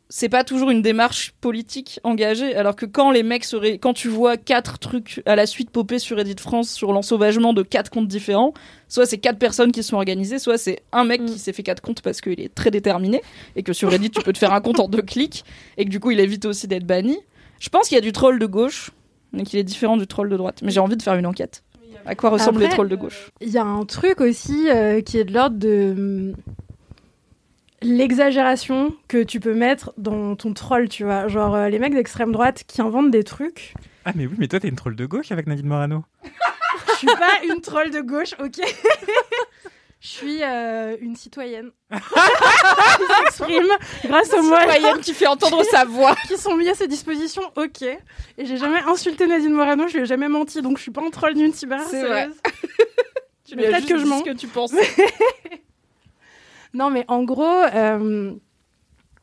c'est 0.08 0.30
pas 0.30 0.44
toujours 0.44 0.70
une 0.70 0.84
démarche 0.84 1.34
politique 1.42 2.00
engagée, 2.04 2.56
alors 2.56 2.76
que 2.76 2.86
quand 2.86 3.10
les 3.10 3.24
mecs 3.24 3.44
seraient, 3.44 3.80
quand 3.80 3.94
tu 3.94 4.08
vois 4.08 4.38
quatre 4.38 4.78
trucs 4.78 5.24
à 5.26 5.36
la 5.36 5.48
suite 5.48 5.72
popper 5.72 5.98
sur 5.98 6.18
Reddit 6.18 6.36
France 6.40 6.70
sur 6.72 6.94
l'ensauvagement 6.94 7.54
de 7.54 7.64
quatre 7.64 7.90
comptes 7.90 8.08
différents, 8.08 8.54
soit 8.88 9.08
c'est 9.08 9.18
quatre 9.18 9.40
personnes 9.40 9.72
qui 9.72 9.82
sont 9.82 9.96
organisées, 9.96 10.38
soit 10.38 10.60
c'est 10.60 10.84
un 10.92 11.06
mec 11.06 11.22
Mm. 11.22 11.26
qui 11.26 11.40
s'est 11.40 11.54
fait 11.54 11.64
quatre 11.64 11.82
comptes 11.82 12.02
parce 12.02 12.22
qu'il 12.22 12.40
est 12.40 12.54
très 12.54 12.70
déterminé 12.70 13.22
et 13.56 13.64
que 13.64 13.74
sur 13.74 13.90
Reddit 13.90 14.12
tu 14.12 14.22
peux 14.22 14.32
te 14.32 14.38
faire 14.38 14.54
un 14.54 14.62
compte 14.62 14.80
en 14.80 14.88
deux 14.88 15.02
clics 15.02 15.44
et 15.78 15.86
que 15.86 15.90
du 15.90 16.00
coup 16.00 16.12
il 16.12 16.20
évite 16.20 16.46
aussi 16.46 16.68
d'être 16.68 16.86
banni. 16.86 17.18
Je 17.60 17.70
pense 17.70 17.88
qu'il 17.88 17.96
y 17.96 17.98
a 17.98 18.02
du 18.02 18.12
troll 18.12 18.38
de 18.38 18.46
gauche, 18.46 18.92
mais 19.34 19.42
qu'il 19.44 19.58
est 19.58 19.64
différent 19.64 19.98
du 19.98 20.06
troll 20.06 20.30
de 20.30 20.38
droite. 20.38 20.60
Mais 20.62 20.70
j'ai 20.72 20.80
envie 20.82 20.98
de 20.98 21.02
faire 21.02 21.16
une 21.16 21.26
enquête. 21.26 21.64
À 22.06 22.16
quoi 22.16 22.30
ressemblent 22.30 22.60
les 22.60 22.70
trolls 22.70 22.90
de 22.90 22.96
gauche 22.96 23.32
Il 23.42 23.50
y 23.50 23.58
a 23.58 23.64
un 23.64 23.86
truc 23.86 24.22
aussi 24.22 24.70
euh, 24.70 25.02
qui 25.02 25.18
est 25.18 25.24
de 25.24 25.34
l'ordre 25.34 25.58
de 25.58 25.94
hum, 25.98 26.36
l'exagération 27.82 28.94
que 29.08 29.24
tu 29.24 29.40
peux 29.40 29.54
mettre 29.54 29.94
dans 29.98 30.36
ton 30.36 30.54
troll, 30.54 30.90
tu 30.90 31.04
vois. 31.04 31.28
Genre 31.28 31.56
euh, 31.56 31.70
les 31.70 31.80
mecs 31.80 31.94
d'extrême 31.94 32.32
droite 32.32 32.64
qui 32.68 32.82
inventent 32.82 33.12
des 33.12 33.24
trucs. 33.24 33.74
Ah, 34.06 34.12
mais 34.16 34.28
oui, 34.28 34.36
mais 34.38 34.48
toi, 34.48 34.60
t'es 34.60 34.68
une 34.68 34.76
troll 34.76 34.96
de 34.96 35.06
gauche 35.06 35.32
avec 35.32 35.48
Nadine 35.48 35.68
Morano. 35.68 36.04
Je 36.90 36.98
suis 36.98 37.08
pas 37.08 37.44
une 37.50 37.62
troll 37.62 37.90
de 37.92 38.02
gauche, 38.02 38.36
ok 38.40 38.62
Je 40.06 40.12
suis 40.12 40.44
euh, 40.44 40.98
une 41.02 41.16
citoyenne 41.16 41.72
qui 41.92 41.98
s'exprime 43.18 43.66
grâce 44.04 44.32
aux 44.34 44.44
Citoyenne 44.44 45.00
qui 45.02 45.16
fait 45.16 45.26
entendre 45.26 45.64
sa 45.64 45.84
voix. 45.84 46.16
qui 46.28 46.38
sont 46.38 46.56
mis 46.56 46.70
à 46.70 46.76
ses 46.76 46.88
dispositions, 46.88 47.42
ok. 47.56 47.82
Et 47.82 48.46
j'ai 48.46 48.58
jamais 48.58 48.82
insulté 48.84 49.26
Nadine 49.26 49.54
Morano, 49.54 49.88
je 49.88 49.96
lui 49.96 50.04
ai 50.04 50.06
jamais 50.06 50.28
menti, 50.28 50.62
donc 50.62 50.78
je 50.78 50.84
suis 50.84 50.92
pas 50.92 51.02
un 51.02 51.10
troll 51.10 51.34
ni 51.34 51.44
une 51.46 51.54
C'est 51.54 51.66
vrai. 51.66 51.80
cyberharceleuse. 51.88 52.36
Tu 53.46 53.56
lui 53.56 53.66
as 53.66 53.70
peut-être 53.70 53.78
juste 53.80 53.90
que 53.94 53.98
je 53.98 54.04
dit 54.04 54.10
mens. 54.10 54.20
ce 54.20 54.24
que 54.26 54.38
tu 54.38 54.48
penses. 54.48 54.74
Non, 56.76 56.92
mais 56.92 57.06
en 57.08 57.24
gros, 57.24 57.64
euh, 57.74 58.34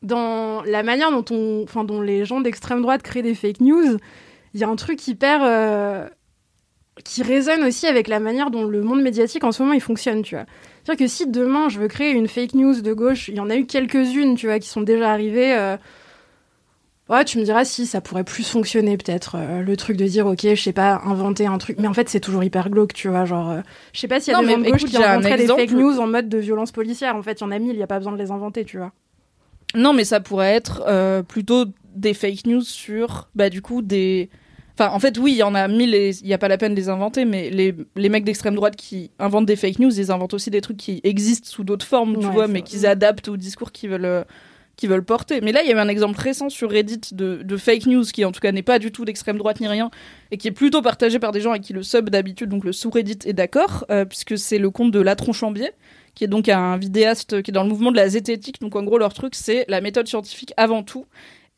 dans 0.03 0.63
la 0.65 0.83
manière 0.83 1.13
dont, 1.13 1.25
on, 1.31 1.85
dont 1.85 2.01
les 2.01 2.25
gens 2.25 2.41
d'extrême 2.41 2.83
droite 2.83 3.03
créent 3.03 3.23
des 3.23 3.37
fake 3.37 3.61
news, 3.61 3.99
il 4.55 4.61
y 4.61 4.65
a 4.65 4.69
un 4.69 4.75
truc 4.75 5.07
hyper. 5.07 5.43
euh, 5.45 6.09
qui 7.05 7.23
résonne 7.23 7.65
aussi 7.65 7.87
avec 7.87 8.07
la 8.09 8.21
manière 8.21 8.51
dont 8.51 8.65
le 8.65 8.83
monde 8.83 9.03
médiatique 9.03 9.45
en 9.45 9.53
ce 9.53 9.63
moment 9.63 9.75
il 9.75 9.81
fonctionne, 9.81 10.23
tu 10.23 10.35
vois. 10.35 10.45
C'est-à-dire 10.85 11.07
que 11.07 11.11
si 11.11 11.27
demain 11.27 11.69
je 11.69 11.79
veux 11.81 11.89
créer 11.89 12.11
une 12.13 12.29
fake 12.29 12.55
news 12.55 12.81
de 12.83 12.93
gauche, 12.93 13.29
il 13.29 13.37
y 13.37 13.41
en 13.41 13.49
a 13.51 13.57
eu 13.57 13.67
quelques-unes, 13.67 14.35
tu 14.37 14.47
vois, 14.47 14.59
qui 14.59 14.69
sont 14.69 14.83
déjà 14.83 15.11
arrivées. 15.11 15.55
euh, 15.57 15.77
Ouais, 17.09 17.25
tu 17.25 17.39
me 17.39 17.45
diras 17.45 17.65
si 17.65 17.85
ça 17.85 18.01
pourrait 18.01 18.25
plus 18.25 18.49
fonctionner 18.49 18.97
peut-être 18.97 19.35
euh, 19.37 19.61
le 19.63 19.77
truc 19.77 19.97
de 19.97 20.07
dire 20.07 20.27
ok, 20.27 20.41
je 20.43 20.55
sais 20.55 20.73
pas 20.73 21.01
inventer 21.05 21.47
un 21.47 21.59
truc, 21.59 21.79
mais 21.79 21.89
en 21.89 21.93
fait 21.95 22.09
c'est 22.09 22.21
toujours 22.21 22.45
hyper 22.45 22.71
glauque, 22.71 22.95
tu 22.95 23.09
vois, 23.09 23.25
genre 23.25 23.51
euh, 23.51 23.61
je 23.93 24.01
sais 24.01 24.09
pas 24.09 24.21
s'il 24.21 24.33
y 24.33 24.37
a 24.37 24.39
Non, 24.41 24.45
des 24.47 24.53
gens 24.53 24.59
mais 24.59 24.67
de 24.67 24.71
gauche 24.71 24.81
écoute, 24.83 24.91
qui 24.91 24.97
j'ai 24.97 25.05
un 25.05 25.11
inventeraient 25.13 25.37
des 25.37 25.43
exemple. 25.43 25.61
fake 25.63 25.73
news 25.73 25.99
en 25.99 26.07
mode 26.07 26.29
de 26.29 26.39
violence 26.39 26.73
policière. 26.73 27.17
En 27.17 27.23
fait, 27.23 27.41
il 27.41 27.41
y 27.41 27.45
en 27.45 27.51
a 27.51 27.59
mille, 27.59 27.73
il 27.75 27.79
y 27.79 27.83
a 27.83 27.87
pas 27.89 27.99
besoin 27.99 28.13
de 28.13 28.19
les 28.19 28.31
inventer, 28.31 28.65
tu 28.65 28.79
vois. 28.79 28.93
Non, 29.75 29.93
mais 29.93 30.05
ça 30.05 30.21
pourrait 30.21 30.55
être 30.55 30.85
euh, 30.87 31.23
plutôt 31.23 31.65
des 31.95 32.15
fake 32.15 32.47
news 32.47 32.61
sur, 32.63 33.29
bah, 33.35 33.51
du 33.51 33.63
coup, 33.63 33.83
des. 33.83 34.31
Enfin, 34.79 34.91
en 34.95 34.99
fait, 34.99 35.19
oui, 35.19 35.33
il 35.33 35.37
y 35.37 35.43
en 35.43 35.55
a 35.55 35.69
mille 35.69 35.95
et 35.95 36.11
il 36.23 36.27
n'y 36.27 36.33
a 36.33 36.39
pas 36.39 36.49
la 36.49 36.57
peine 36.59 36.73
de 36.73 36.81
les 36.81 36.89
inventer, 36.89 37.25
mais 37.25 37.51
les, 37.51 37.75
les 37.95 38.09
mecs 38.09 38.25
d'extrême 38.25 38.55
droite 38.55 38.75
qui 38.77 39.11
inventent 39.19 39.47
des 39.47 39.57
fake 39.57 39.79
news, 39.79 39.99
ils 40.01 40.11
inventent 40.11 40.35
aussi 40.35 40.51
des 40.51 40.61
trucs 40.63 40.79
qui 40.79 41.01
existent 41.05 41.49
sous 41.49 41.63
d'autres 41.65 41.87
formes, 41.87 42.19
tu 42.19 42.27
Ouais, 42.27 42.33
vois, 42.33 42.49
mais 42.49 42.63
qu'ils 42.63 42.87
adaptent 42.87 43.29
au 43.29 43.37
discours 43.37 43.71
qu'ils 43.71 43.91
veulent, 43.91 44.05
euh, 44.07 44.25
qu'ils 44.77 44.89
veulent 44.89 45.05
porter. 45.05 45.43
Mais 45.43 45.53
là, 45.53 45.63
il 45.63 45.69
y 45.69 45.73
avait 45.73 45.81
un 45.81 45.89
exemple 45.89 46.19
récent 46.19 46.49
sur 46.49 46.71
Reddit 46.71 47.01
de, 47.13 47.43
de 47.43 47.57
fake 47.59 47.85
news 47.87 48.05
qui, 48.05 48.25
en 48.25 48.33
tout 48.33 48.41
cas, 48.41 48.51
n'est 48.51 48.63
pas 48.63 48.79
du 48.79 48.91
tout 48.91 49.05
d'extrême 49.05 49.37
droite 49.37 49.61
ni 49.61 49.69
rien, 49.69 49.91
et 50.31 50.39
qui 50.39 50.49
est 50.49 50.53
plutôt 50.53 50.81
partagé 50.81 51.19
par 51.19 51.33
des 51.33 51.43
gens 51.43 51.51
avec 51.51 51.63
qui 51.63 51.75
le 51.75 51.83
sub 51.83 52.09
d'habitude, 52.09 52.49
donc 52.49 52.65
le 52.65 52.73
sous-Reddit, 52.73 53.19
est 53.27 53.35
d'accord, 53.35 53.85
euh, 53.91 54.07
puisque 54.07 54.39
c'est 54.39 54.59
le 54.59 54.71
compte 54.71 54.91
de 54.91 55.01
La 55.01 55.17
Tronchambier, 55.17 55.73
qui 56.15 56.25
est 56.25 56.29
donc 56.29 56.49
un 56.49 56.79
vidéaste 56.79 57.43
qui 57.43 57.51
est 57.51 57.55
dans 57.55 57.63
le 57.63 57.69
mouvement 57.69 57.91
de 57.91 57.97
la 57.97 58.09
zététique. 58.09 58.61
Donc 58.61 58.75
en 58.75 58.83
gros, 58.83 58.97
leur 58.99 59.13
truc, 59.13 59.35
c'est 59.35 59.67
la 59.69 59.83
méthode 59.83 60.09
scientifique 60.09 60.53
avant 60.57 60.83
tout. 60.83 61.05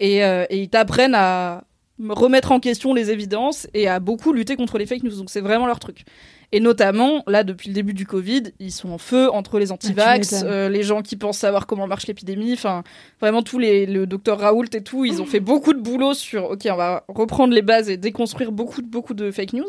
Et, 0.00 0.24
euh, 0.24 0.44
et 0.50 0.60
ils 0.60 0.68
t'apprennent 0.68 1.14
à 1.14 1.64
remettre 2.08 2.52
en 2.52 2.60
question 2.60 2.92
les 2.94 3.10
évidences 3.10 3.66
et 3.74 3.88
à 3.88 4.00
beaucoup 4.00 4.32
lutter 4.32 4.56
contre 4.56 4.78
les 4.78 4.86
fake 4.86 5.02
news. 5.04 5.16
Donc 5.16 5.30
c'est 5.30 5.40
vraiment 5.40 5.66
leur 5.66 5.78
truc. 5.78 6.04
Et 6.52 6.60
notamment, 6.60 7.24
là, 7.26 7.42
depuis 7.42 7.68
le 7.68 7.74
début 7.74 7.94
du 7.94 8.06
Covid, 8.06 8.44
ils 8.60 8.70
sont 8.70 8.90
en 8.90 8.98
feu 8.98 9.28
entre 9.32 9.58
les 9.58 9.72
antivax, 9.72 10.32
m'étonnes. 10.32 10.48
euh, 10.48 10.68
les 10.68 10.84
gens 10.84 11.02
qui 11.02 11.16
pensent 11.16 11.38
savoir 11.38 11.66
comment 11.66 11.88
marche 11.88 12.06
l'épidémie, 12.06 12.52
enfin, 12.52 12.84
vraiment 13.20 13.42
tous 13.42 13.58
les, 13.58 13.86
le 13.86 14.06
docteur 14.06 14.38
Raoult 14.38 14.66
et 14.72 14.82
tout, 14.82 15.04
ils 15.04 15.20
ont 15.20 15.26
fait 15.26 15.40
beaucoup 15.40 15.72
de 15.72 15.80
boulot 15.80 16.14
sur, 16.14 16.50
ok, 16.50 16.68
on 16.70 16.76
va 16.76 17.04
reprendre 17.08 17.52
les 17.54 17.62
bases 17.62 17.90
et 17.90 17.96
déconstruire 17.96 18.52
beaucoup, 18.52 18.82
de- 18.82 18.86
beaucoup 18.86 19.14
de 19.14 19.32
fake 19.32 19.54
news. 19.54 19.66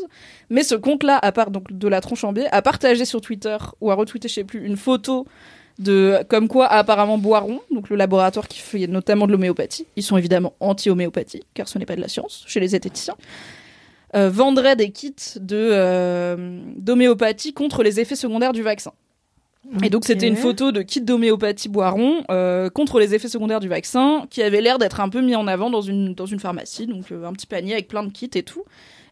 Mais 0.52 0.62
ce 0.62 0.76
compte-là, 0.76 1.18
à 1.20 1.32
part 1.32 1.50
donc 1.50 1.72
de 1.72 1.88
la 1.88 2.02
tronche 2.02 2.24
en 2.24 2.34
biais, 2.34 2.50
a 2.52 2.62
partagé 2.62 3.06
sur 3.06 3.20
Twitter 3.20 3.58
ou 3.82 3.90
a 3.90 3.96
retweeté, 3.96 4.28
je 4.28 4.34
sais 4.36 4.44
plus, 4.44 4.64
une 4.64 4.78
photo 4.78 5.26
de 5.80 6.20
comme 6.30 6.48
quoi 6.48 6.68
apparemment 6.68 7.18
Boiron, 7.18 7.60
donc 7.72 7.90
le 7.90 7.96
laboratoire 7.96 8.48
qui 8.48 8.60
fait 8.60 8.88
notamment 8.88 9.28
de 9.28 9.32
l'homéopathie, 9.32 9.86
ils 9.96 10.04
sont 10.04 10.18
évidemment 10.18 10.54
anti-homéopathie 10.60 11.44
car 11.54 11.68
ce 11.68 11.78
n'est 11.78 11.86
pas 11.86 11.96
de 11.96 12.02
la 12.02 12.08
science 12.08 12.44
chez 12.48 12.60
les 12.60 12.70
zététiciens, 12.70 13.16
euh, 14.16 14.30
vendrait 14.30 14.76
des 14.76 14.92
kits 14.92 15.16
de 15.36 15.70
euh, 15.72 16.60
d'homéopathie 16.78 17.54
contre 17.54 17.84
les 17.84 18.00
effets 18.00 18.16
secondaires 18.16 18.54
du 18.54 18.62
vaccin. 18.62 18.94
Et 19.84 19.90
donc 19.90 20.06
c'était 20.06 20.28
une 20.28 20.36
photo 20.36 20.72
de 20.72 20.82
kit 20.82 21.02
d'homéopathie 21.02 21.70
Boiron 21.70 22.24
euh, 22.30 22.70
contre 22.70 23.00
les 23.00 23.16
effets 23.16 23.28
secondaires 23.28 23.60
du 23.60 23.68
vaccin 23.68 24.26
qui 24.30 24.44
avait 24.44 24.62
l'air 24.62 24.78
d'être 24.78 25.00
un 25.00 25.10
peu 25.10 25.22
mis 25.22 25.36
en 25.36 25.48
avant 25.48 25.70
dans 25.70 25.82
une 25.82 26.14
dans 26.14 26.28
une 26.28 26.40
pharmacie, 26.40 26.86
donc 26.86 27.12
euh, 27.12 27.26
un 27.26 27.34
petit 27.34 27.48
panier 27.48 27.74
avec 27.74 27.88
plein 27.88 28.04
de 28.04 28.12
kits 28.12 28.30
et 28.36 28.44
tout. 28.44 28.64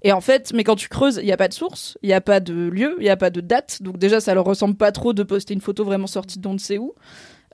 Et 0.04 0.12
en 0.12 0.22
fait, 0.22 0.52
mais 0.54 0.64
quand 0.64 0.76
tu 0.76 0.90
creuses, 0.90 1.18
il 1.22 1.26
n'y 1.26 1.32
a 1.32 1.38
pas 1.38 1.48
de 1.48 1.54
source, 1.54 1.98
il 2.04 2.08
n'y 2.08 2.14
a 2.14 2.22
pas 2.22 2.40
de 2.40 2.54
lieu, 2.54 2.96
il 3.00 3.04
n'y 3.04 3.10
a 3.10 3.18
pas 3.18 3.30
de 3.30 3.40
date. 3.42 3.82
Donc 3.82 3.98
déjà, 3.98 4.20
ça 4.20 4.34
leur 4.34 4.44
ressemble 4.46 4.76
pas 4.76 4.92
trop 4.92 5.14
de 5.14 5.24
poster 5.24 5.54
une 5.54 5.62
photo 5.62 5.86
vraiment 5.86 6.08
sortie 6.08 6.40
d'on 6.40 6.54
ne 6.54 6.58
sait 6.60 6.78
où. 6.78 6.94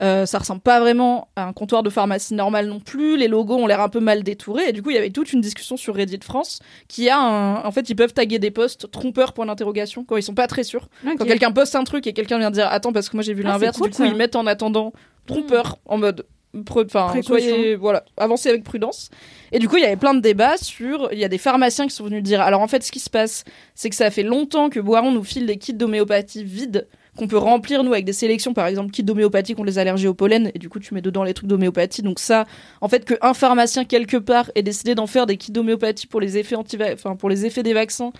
Euh, 0.02 0.24
ça 0.24 0.38
ressemble 0.38 0.62
pas 0.62 0.80
vraiment 0.80 1.28
à 1.36 1.44
un 1.46 1.52
comptoir 1.52 1.82
de 1.82 1.90
pharmacie 1.90 2.32
normal 2.32 2.66
non 2.66 2.80
plus. 2.80 3.18
Les 3.18 3.28
logos 3.28 3.56
ont 3.56 3.66
l'air 3.66 3.82
un 3.82 3.90
peu 3.90 4.00
mal 4.00 4.22
détourés. 4.22 4.70
Et 4.70 4.72
du 4.72 4.82
coup, 4.82 4.88
il 4.90 4.94
y 4.94 4.98
avait 4.98 5.10
toute 5.10 5.32
une 5.34 5.42
discussion 5.42 5.76
sur 5.76 5.94
Reddit 5.94 6.20
France 6.24 6.60
qui 6.88 7.10
a 7.10 7.18
un... 7.20 7.56
En 7.64 7.70
fait, 7.70 7.88
ils 7.90 7.94
peuvent 7.94 8.14
taguer 8.14 8.38
des 8.38 8.50
posts 8.50 8.90
trompeurs 8.90 9.34
point 9.34 9.44
d'interrogation 9.44 10.02
quand 10.04 10.16
ils 10.16 10.22
sont 10.22 10.34
pas 10.34 10.46
très 10.46 10.64
sûrs. 10.64 10.88
Quand 11.04 11.24
quelqu'un 11.26 11.52
poste 11.52 11.76
un 11.76 11.84
truc 11.84 12.06
et 12.06 12.14
quelqu'un 12.14 12.38
vient 12.38 12.50
dire 12.50 12.66
attends 12.70 12.92
parce 12.94 13.10
que 13.10 13.16
moi 13.16 13.22
j'ai 13.22 13.34
vu 13.34 13.42
Ah, 13.44 13.50
l'inverse, 13.50 13.76
cool, 13.76 13.90
du 13.90 13.96
coup 13.96 14.02
ça. 14.02 14.06
ils 14.08 14.16
mettent 14.16 14.36
en 14.36 14.46
attendant 14.46 14.92
trompeur 15.26 15.76
en 15.84 15.98
mode 15.98 16.24
enfin 16.68 17.12
soyez 17.22 17.76
voilà 17.76 18.04
avancez 18.16 18.48
avec 18.48 18.64
prudence. 18.64 19.10
Et 19.52 19.58
du 19.58 19.68
coup 19.68 19.76
il 19.76 19.82
y 19.82 19.86
avait 19.86 19.96
plein 19.96 20.14
de 20.14 20.20
débats 20.20 20.56
sur 20.56 21.08
il 21.12 21.18
y 21.18 21.24
a 21.24 21.28
des 21.28 21.38
pharmaciens 21.38 21.86
qui 21.86 21.94
sont 21.94 22.04
venus 22.04 22.22
dire 22.22 22.40
alors 22.40 22.60
en 22.60 22.68
fait 22.68 22.82
ce 22.82 22.90
qui 22.90 23.00
se 23.00 23.10
passe 23.10 23.44
c'est 23.74 23.90
que 23.90 23.96
ça 23.96 24.10
fait 24.10 24.22
longtemps 24.22 24.68
que 24.68 24.80
Boiron 24.80 25.12
nous 25.12 25.24
file 25.24 25.46
des 25.46 25.56
kits 25.56 25.74
d'homéopathie 25.74 26.44
vides 26.44 26.88
qu'on 27.16 27.28
peut 27.28 27.38
remplir 27.38 27.84
nous 27.84 27.92
avec 27.92 28.04
des 28.04 28.12
sélections 28.12 28.54
par 28.54 28.66
exemple 28.66 28.90
kits 28.90 29.02
d'homéopathie 29.02 29.54
contre 29.54 29.66
les 29.66 29.78
allergies 29.78 30.08
au 30.08 30.14
pollen. 30.14 30.50
Et 30.54 30.58
du 30.58 30.68
coup 30.68 30.80
tu 30.80 30.94
mets 30.94 31.02
dedans 31.02 31.24
les 31.24 31.34
trucs 31.34 31.48
d'homéopathie. 31.48 32.02
Donc 32.02 32.18
ça 32.18 32.46
en 32.80 32.88
fait 32.88 33.04
qu'un 33.04 33.34
pharmacien 33.34 33.84
quelque 33.84 34.16
part 34.16 34.50
ait 34.54 34.62
décidé 34.62 34.94
d'en 34.94 35.06
faire 35.06 35.26
des 35.26 35.36
kits 35.36 35.52
d'homéopathie 35.52 36.06
pour 36.06 36.20
les 36.20 36.38
effets 36.38 36.56
anti 36.56 36.78
enfin 36.92 37.16
pour 37.16 37.28
les 37.28 37.46
effets 37.46 37.62
des 37.62 37.74
vaccins 37.74 38.12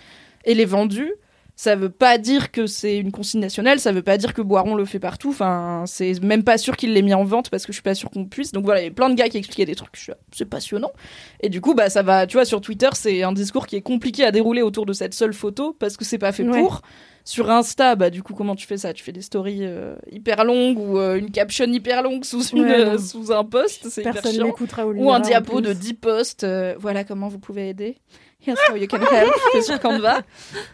et 0.45 0.53
les 0.53 0.65
vendus 0.65 1.13
ça 1.63 1.75
veut 1.75 1.91
pas 1.91 2.17
dire 2.17 2.51
que 2.51 2.65
c'est 2.65 2.97
une 2.97 3.11
consigne 3.11 3.39
nationale, 3.39 3.79
ça 3.79 3.91
veut 3.91 4.01
pas 4.01 4.17
dire 4.17 4.33
que 4.33 4.41
Boiron 4.41 4.73
le 4.73 4.83
fait 4.83 4.97
partout. 4.97 5.29
Enfin, 5.29 5.83
c'est 5.85 6.19
même 6.23 6.43
pas 6.43 6.57
sûr 6.57 6.75
qu'il 6.75 6.91
l'ait 6.93 7.03
mis 7.03 7.13
en 7.13 7.23
vente 7.23 7.51
parce 7.51 7.67
que 7.67 7.71
je 7.71 7.75
suis 7.75 7.83
pas 7.83 7.93
sûr 7.93 8.09
qu'on 8.09 8.25
puisse. 8.25 8.51
Donc 8.51 8.65
voilà, 8.65 8.81
il 8.81 8.85
y 8.85 8.87
a 8.87 8.91
plein 8.91 9.11
de 9.11 9.13
gars 9.13 9.29
qui 9.29 9.37
expliquaient 9.37 9.67
des 9.67 9.75
trucs, 9.75 10.09
c'est 10.31 10.45
passionnant. 10.45 10.89
Et 11.39 11.49
du 11.49 11.61
coup, 11.61 11.75
bah 11.75 11.91
ça 11.91 12.01
va, 12.01 12.25
tu 12.25 12.37
vois, 12.37 12.45
sur 12.45 12.61
Twitter, 12.61 12.89
c'est 12.93 13.21
un 13.21 13.31
discours 13.31 13.67
qui 13.67 13.75
est 13.75 13.81
compliqué 13.83 14.23
à 14.23 14.31
dérouler 14.31 14.63
autour 14.63 14.87
de 14.87 14.93
cette 14.93 15.13
seule 15.13 15.33
photo 15.33 15.75
parce 15.77 15.97
que 15.97 16.03
c'est 16.05 16.17
pas 16.17 16.31
fait 16.31 16.41
Ouais. 16.49 16.59
pour. 16.59 16.81
Sur 17.23 17.51
Insta, 17.51 17.95
bah 17.95 18.09
du 18.09 18.23
coup, 18.23 18.33
comment 18.33 18.55
tu 18.55 18.65
fais 18.65 18.77
ça? 18.77 18.91
Tu 18.93 19.03
fais 19.03 19.11
des 19.11 19.21
stories 19.21 19.59
euh, 19.61 19.93
hyper 20.11 20.43
longues 20.43 20.79
ou 20.79 20.97
euh, 20.97 21.19
une 21.19 21.29
caption 21.29 21.65
hyper 21.65 22.01
longue 22.01 22.23
sous 22.25 22.41
une 22.47 22.63
Ouais, 22.63 22.71
euh, 22.73 22.97
sous 22.97 23.31
un 23.31 23.43
post, 23.43 23.87
c'est 23.89 24.01
hyper 24.01 24.23
chiant 24.25 24.47
ou 24.47 25.03
ou 25.03 25.11
un 25.11 25.19
diapo 25.19 25.61
de 25.61 25.73
10 25.73 25.93
posts. 25.93 26.43
euh, 26.43 26.73
voilà 26.79 27.03
comment 27.03 27.27
vous 27.27 27.37
pouvez 27.37 27.69
aider. 27.69 27.97
Here's 28.43 28.57
how 28.67 28.75
you 28.75 28.87
can 28.87 29.01
help. 29.01 29.33
C'est 29.53 29.61
sur 29.61 29.79
Canva. 29.79 30.21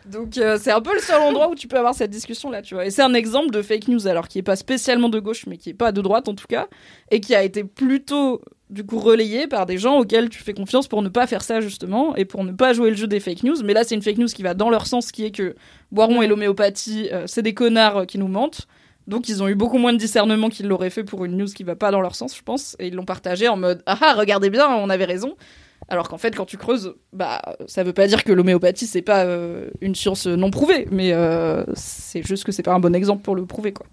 Donc 0.05 0.37
euh, 0.37 0.57
c'est 0.61 0.71
un 0.71 0.79
peu 0.79 0.93
le 0.93 1.01
seul 1.01 1.21
endroit 1.21 1.49
où 1.49 1.55
tu 1.55 1.67
peux 1.67 1.77
avoir 1.77 1.93
cette 1.93 2.11
discussion 2.11 2.49
là, 2.49 2.61
tu 2.61 2.75
vois. 2.75 2.85
Et 2.85 2.91
c'est 2.91 3.01
un 3.01 3.13
exemple 3.13 3.51
de 3.51 3.61
fake 3.61 3.89
news 3.89 4.07
alors 4.07 4.29
qui 4.29 4.39
est 4.39 4.43
pas 4.43 4.55
spécialement 4.55 5.09
de 5.09 5.19
gauche, 5.19 5.45
mais 5.47 5.57
qui 5.57 5.71
est 5.71 5.73
pas 5.73 5.91
de 5.91 6.01
droite 6.01 6.29
en 6.29 6.35
tout 6.35 6.47
cas, 6.47 6.67
et 7.11 7.19
qui 7.19 7.35
a 7.35 7.43
été 7.43 7.65
plutôt 7.65 8.41
du 8.69 8.85
coup 8.85 8.99
relayé 8.99 9.47
par 9.47 9.65
des 9.65 9.77
gens 9.77 9.99
auxquels 9.99 10.29
tu 10.29 10.41
fais 10.41 10.53
confiance 10.53 10.87
pour 10.87 11.01
ne 11.01 11.09
pas 11.09 11.27
faire 11.27 11.41
ça 11.41 11.59
justement 11.59 12.15
et 12.15 12.25
pour 12.25 12.43
ne 12.45 12.51
pas 12.51 12.71
jouer 12.73 12.89
le 12.89 12.95
jeu 12.95 13.07
des 13.07 13.19
fake 13.19 13.43
news. 13.43 13.57
Mais 13.65 13.73
là 13.73 13.83
c'est 13.83 13.95
une 13.95 14.01
fake 14.01 14.17
news 14.17 14.27
qui 14.27 14.43
va 14.43 14.53
dans 14.53 14.69
leur 14.69 14.87
sens, 14.87 15.11
qui 15.11 15.25
est 15.25 15.31
que 15.31 15.55
Boiron 15.91 16.21
et 16.21 16.27
l'homéopathie, 16.27 17.09
euh, 17.11 17.23
c'est 17.27 17.41
des 17.41 17.53
connards 17.53 17.97
euh, 17.97 18.05
qui 18.05 18.17
nous 18.17 18.29
mentent. 18.29 18.67
Donc 19.07 19.27
ils 19.27 19.43
ont 19.43 19.47
eu 19.49 19.55
beaucoup 19.55 19.77
moins 19.77 19.91
de 19.91 19.97
discernement 19.97 20.49
qu'ils 20.49 20.67
l'auraient 20.67 20.89
fait 20.89 21.03
pour 21.03 21.25
une 21.25 21.35
news 21.35 21.47
qui 21.47 21.63
va 21.63 21.75
pas 21.75 21.91
dans 21.91 22.01
leur 22.01 22.15
sens, 22.15 22.35
je 22.35 22.43
pense, 22.43 22.77
et 22.79 22.87
ils 22.87 22.95
l'ont 22.95 23.05
partagé 23.05 23.49
en 23.49 23.57
mode 23.57 23.83
ah 23.85 23.97
ah 24.01 24.13
regardez 24.13 24.49
bien, 24.49 24.69
on 24.69 24.89
avait 24.89 25.05
raison. 25.05 25.35
Alors 25.89 26.09
qu'en 26.09 26.17
fait 26.17 26.35
quand 26.35 26.45
tu 26.45 26.57
creuses, 26.57 26.95
bah 27.13 27.41
ça 27.67 27.83
veut 27.83 27.93
pas 27.93 28.07
dire 28.07 28.23
que 28.23 28.33
l'homéopathie 28.33 28.87
c'est 28.87 29.01
pas 29.01 29.23
euh, 29.25 29.69
une 29.81 29.95
science 29.95 30.27
non 30.27 30.51
prouvée, 30.51 30.87
mais 30.91 31.13
euh, 31.13 31.63
c'est 31.73 32.25
juste 32.25 32.43
que 32.43 32.51
c'est 32.51 32.63
pas 32.63 32.73
un 32.73 32.79
bon 32.79 32.93
exemple 32.93 33.21
pour 33.23 33.35
le 33.35 33.45
prouver 33.45 33.73
quoi. 33.73 33.85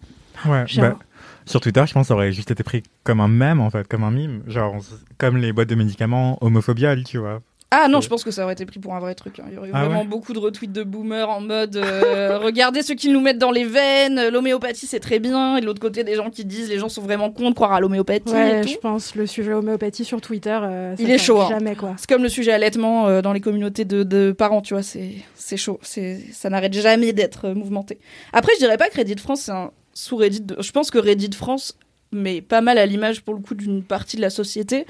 Ouais, 0.47 0.65
bah, 0.77 0.99
sur 1.47 1.61
Twitter, 1.61 1.85
je 1.87 1.93
pense 1.93 2.05
que 2.05 2.09
ça 2.09 2.15
aurait 2.15 2.33
juste 2.33 2.51
été 2.51 2.63
pris 2.63 2.83
comme 3.03 3.21
un 3.21 3.29
mème, 3.29 3.61
en 3.61 3.71
fait, 3.71 3.87
comme 3.87 4.03
un 4.03 4.11
mime. 4.11 4.43
Genre, 4.47 4.77
comme 5.19 5.37
les 5.37 5.53
boîtes 5.53 5.69
de 5.69 5.75
médicaments 5.75 6.39
homophobiales, 6.41 7.05
tu 7.05 7.19
vois. 7.19 7.41
Ah 7.85 7.89
non, 7.89 8.01
je 8.01 8.09
pense 8.09 8.23
que 8.25 8.31
ça 8.31 8.45
aurait 8.45 8.53
été 8.53 8.65
pris 8.67 8.79
pour 8.79 8.95
un 8.95 9.01
vrai 9.01 9.15
truc. 9.15 9.39
hein. 9.41 9.45
Il 9.49 9.55
y 9.55 9.59
aurait 9.59 9.69
eu 9.69 9.73
Ah 9.75 9.85
vraiment 9.87 10.01
ouais 10.03 10.07
beaucoup 10.07 10.33
de 10.33 10.39
retweets 10.39 10.73
de 10.73 10.83
boomers 10.83 11.29
en 11.31 11.41
mode 11.41 11.77
euh, 11.77 12.39
regardez 12.43 12.83
ce 12.83 12.93
qu'ils 12.93 13.13
nous 13.13 13.21
mettent 13.21 13.39
dans 13.39 13.51
les 13.51 13.65
veines, 13.65 14.29
l'homéopathie 14.29 14.87
c'est 14.87 15.01
très 15.01 15.19
bien, 15.19 15.57
et 15.57 15.61
de 15.61 15.67
l'autre 15.67 15.81
côté 15.81 16.05
des 16.05 16.15
gens 16.15 16.31
qui 16.31 16.45
disent 16.45 16.69
les 16.69 16.79
gens 16.79 16.89
sont 16.89 17.03
vraiment 17.03 17.31
cons 17.31 17.51
de 17.51 17.55
croire 17.55 17.73
à 17.73 17.81
l'homéopathie 17.81 18.31
et 18.31 18.33
Ouais, 18.35 18.61
tout. 18.63 18.69
je 18.69 18.77
pense 18.79 19.15
le 19.15 19.27
sujet 19.27 19.53
homéopathie 19.53 20.05
sur 20.05 20.21
Twitter. 20.21 20.59
euh, 20.63 20.97
ça 20.97 21.03
Il 21.03 21.11
est 21.11 21.19
chaud, 21.19 21.41
hein. 21.41 21.49
Jamais 21.51 21.75
quoi. 21.77 21.95
C'est 21.97 22.09
comme 22.09 22.23
le 22.23 22.29
sujet 22.29 22.53
allaitement 22.53 23.09
euh, 23.09 23.23
dans 23.23 23.33
les 23.33 23.41
communautés 23.41 23.85
de, 23.85 24.03
de 24.03 24.33
parents, 24.33 24.61
tu 24.63 24.75
vois, 24.75 24.83
c'est 24.83 25.13
c'est 25.35 25.57
chaud, 25.57 25.79
c'est 25.83 26.21
ça 26.33 26.51
n'arrête 26.51 26.73
jamais 26.75 27.13
d'être 27.13 27.47
euh, 27.49 27.55
mouvementé. 27.55 27.99
Après, 28.33 28.53
je 28.55 28.59
dirais 28.59 28.77
pas 28.79 28.89
que 28.89 28.97
Reddit 28.97 29.17
France 29.19 29.43
c'est 29.43 29.53
un 29.53 29.71
sous-Reddit. 29.93 30.41
de- 30.43 30.57
Je 30.61 30.73
pense 30.73 30.91
que 30.91 30.99
Reddit 30.99 31.31
France, 31.37 31.77
mais 32.13 32.41
pas 32.41 32.61
mal 32.61 32.79
à 32.79 32.87
l'image 32.87 33.23
pour 33.23 33.35
le 33.35 33.41
coup 33.41 33.55
d'une 33.55 33.83
partie 33.83 34.17
de 34.17 34.23
la 34.23 34.31
société. 34.31 34.87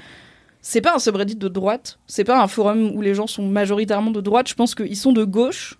C'est 0.67 0.81
pas 0.81 0.95
un 0.95 0.97
subreddit 0.97 1.35
de 1.35 1.47
droite, 1.47 1.99
c'est 2.07 2.23
pas 2.23 2.41
un 2.41 2.47
forum 2.47 2.89
où 2.95 3.01
les 3.03 3.13
gens 3.13 3.27
sont 3.27 3.43
majoritairement 3.43 4.09
de 4.09 4.19
droite. 4.19 4.49
Je 4.49 4.55
pense 4.55 4.73
qu'ils 4.73 4.97
sont 4.97 5.13
de 5.13 5.23
gauche, 5.23 5.75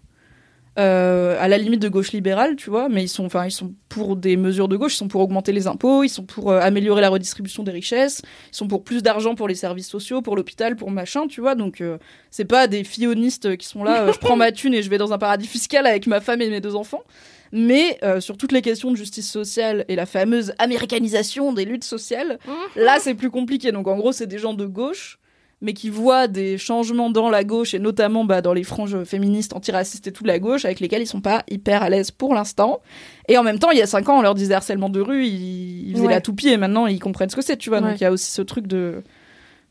euh, 0.77 1.35
à 1.39 1.47
la 1.47 1.57
limite 1.57 1.81
de 1.81 1.89
gauche 1.89 2.11
libérale, 2.11 2.55
tu 2.55 2.69
vois, 2.69 2.87
mais 2.87 3.03
ils 3.03 3.07
sont, 3.07 3.27
ils 3.45 3.51
sont 3.51 3.73
pour 3.89 4.15
des 4.15 4.37
mesures 4.37 4.67
de 4.67 4.77
gauche, 4.77 4.93
ils 4.93 4.97
sont 4.97 5.07
pour 5.07 5.21
augmenter 5.21 5.53
les 5.53 5.65
impôts, 5.65 6.03
ils 6.03 6.09
sont 6.09 6.23
pour 6.23 6.51
euh, 6.51 6.59
améliorer 6.59 7.01
la 7.01 7.09
redistribution 7.09 7.63
des 7.63 7.71
richesses, 7.71 8.21
ils 8.51 8.55
sont 8.55 8.67
pour 8.67 8.83
plus 8.83 9.01
d'argent 9.01 9.33
pour 9.33 9.47
les 9.47 9.55
services 9.55 9.89
sociaux, 9.89 10.21
pour 10.21 10.35
l'hôpital, 10.35 10.75
pour 10.75 10.91
machin, 10.91 11.25
tu 11.25 11.41
vois. 11.41 11.55
Donc, 11.55 11.81
euh, 11.81 11.97
c'est 12.29 12.45
pas 12.45 12.67
des 12.67 12.83
fillonistes 12.83 13.57
qui 13.57 13.67
sont 13.67 13.83
là, 13.83 14.03
euh, 14.03 14.13
je 14.13 14.19
prends 14.19 14.35
ma 14.35 14.51
thune 14.51 14.75
et 14.75 14.83
je 14.83 14.89
vais 14.91 14.99
dans 14.99 15.13
un 15.13 15.17
paradis 15.17 15.47
fiscal 15.47 15.87
avec 15.87 16.05
ma 16.05 16.21
femme 16.21 16.43
et 16.43 16.49
mes 16.51 16.61
deux 16.61 16.75
enfants. 16.75 17.01
Mais 17.51 17.97
euh, 18.03 18.19
sur 18.19 18.37
toutes 18.37 18.51
les 18.51 18.61
questions 18.61 18.91
de 18.91 18.97
justice 18.97 19.29
sociale 19.29 19.85
et 19.87 19.95
la 19.95 20.05
fameuse 20.05 20.53
américanisation 20.59 21.53
des 21.53 21.65
luttes 21.65 21.83
sociales, 21.83 22.39
là 22.75 22.97
c'est 22.99 23.13
plus 23.15 23.29
compliqué. 23.31 23.71
Donc 23.71 23.87
en 23.87 23.95
gros, 23.97 24.11
c'est 24.11 24.27
des 24.27 24.37
gens 24.39 24.53
de 24.53 24.65
gauche, 24.65 25.19
mais 25.61 25.73
qui 25.73 25.89
voient 25.89 26.27
des 26.27 26.57
changements 26.57 27.09
dans 27.09 27.29
la 27.29 27.43
gauche 27.43 27.73
et 27.73 27.79
notamment 27.79 28.25
bah, 28.25 28.41
dans 28.41 28.53
les 28.53 28.63
franges 28.63 29.03
féministes, 29.05 29.53
antiracistes 29.53 30.05
et 30.07 30.11
tout 30.11 30.23
de 30.23 30.27
la 30.27 30.37
gauche, 30.39 30.65
avec 30.65 30.79
lesquels 30.79 31.01
ils 31.01 31.07
sont 31.07 31.21
pas 31.21 31.43
hyper 31.49 31.81
à 31.81 31.89
l'aise 31.89 32.11
pour 32.11 32.33
l'instant. 32.33 32.81
Et 33.29 33.37
en 33.37 33.43
même 33.43 33.57
temps, 33.57 33.71
il 33.71 33.77
y 33.77 33.81
a 33.81 33.87
cinq 33.87 34.09
ans, 34.09 34.19
on 34.19 34.21
leur 34.21 34.35
disait 34.35 34.53
harcèlement 34.53 34.89
de 34.89 34.99
rue, 34.99 35.25
ils, 35.25 35.89
ils 35.89 35.93
faisaient 35.93 36.07
Ouais. 36.07 36.13
la 36.13 36.21
toupie 36.21 36.49
et 36.49 36.57
maintenant 36.57 36.87
ils 36.87 36.99
comprennent 36.99 37.29
ce 37.29 37.35
que 37.37 37.41
c'est, 37.41 37.57
tu 37.57 37.69
vois. 37.69 37.79
Ouais. 37.81 37.89
Donc 37.91 38.01
il 38.01 38.03
y 38.03 38.07
a 38.07 38.11
aussi 38.11 38.31
ce 38.31 38.41
truc 38.41 38.67
de. 38.67 39.01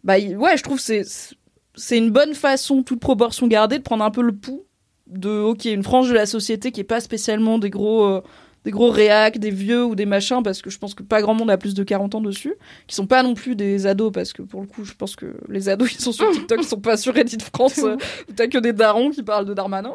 Bah 0.05 0.14
ouais, 0.18 0.56
je 0.56 0.62
trouve 0.62 0.76
que 0.78 0.82
c'est 0.82 1.02
c'est 1.76 1.98
une 1.98 2.10
bonne 2.10 2.34
façon, 2.34 2.82
toute 2.84 3.01
proportion 3.01 3.46
gardée, 3.48 3.78
de 3.78 3.82
prendre 3.82 4.05
un 4.05 4.10
peu 4.10 4.22
le 4.22 4.32
pouls 4.32 4.64
de 5.06 5.40
ok 5.40 5.66
une 5.66 5.82
frange 5.82 6.09
de 6.09 6.14
la 6.14 6.26
société 6.26 6.72
qui 6.72 6.81
est 6.81 6.85
pas 6.85 7.01
spécialement 7.01 7.59
des 7.59 7.70
gros 7.70 8.05
euh, 8.05 8.22
des 8.64 8.70
gros 8.70 8.90
réacs, 8.90 9.39
des 9.39 9.51
vieux 9.51 9.85
ou 9.85 9.94
des 9.94 10.06
machins 10.06 10.43
parce 10.43 10.62
que 10.62 10.70
je 10.70 10.78
pense 10.78 10.94
que 10.94 11.02
pas 11.02 11.20
grand 11.20 11.35
monde 11.35 11.51
a 11.51 11.59
plus 11.59 11.74
de 11.74 11.82
40 11.82 12.14
ans 12.14 12.20
dessus, 12.20 12.55
qui 12.86 12.94
sont 12.94 13.06
pas 13.06 13.22
non 13.22 13.35
plus 13.35 13.56
des 13.56 13.86
ados 13.86 14.10
parce 14.12 14.32
que 14.32 14.43
pour 14.43 14.60
le 14.62 14.66
coup 14.66 14.85
je 14.85 14.94
pense 14.94 15.16
que 15.16 15.36
les 15.48 15.68
ados 15.68 15.90
qui 15.90 16.01
sont 16.02 16.12
sur 16.12 16.31
TikTok 16.31 16.60
ils 16.62 16.66
sont 16.66 16.81
pas 16.81 16.97
sur 16.97 17.14
Reddit 17.14 17.39
France 17.52 17.78
euh, 17.85 17.97
où 18.28 18.32
t'as 18.32 18.47
que 18.47 18.59
des 18.59 18.72
darons 18.72 19.10
qui 19.10 19.22
parlent 19.22 19.44
de 19.44 19.55
Darmanin, 19.55 19.93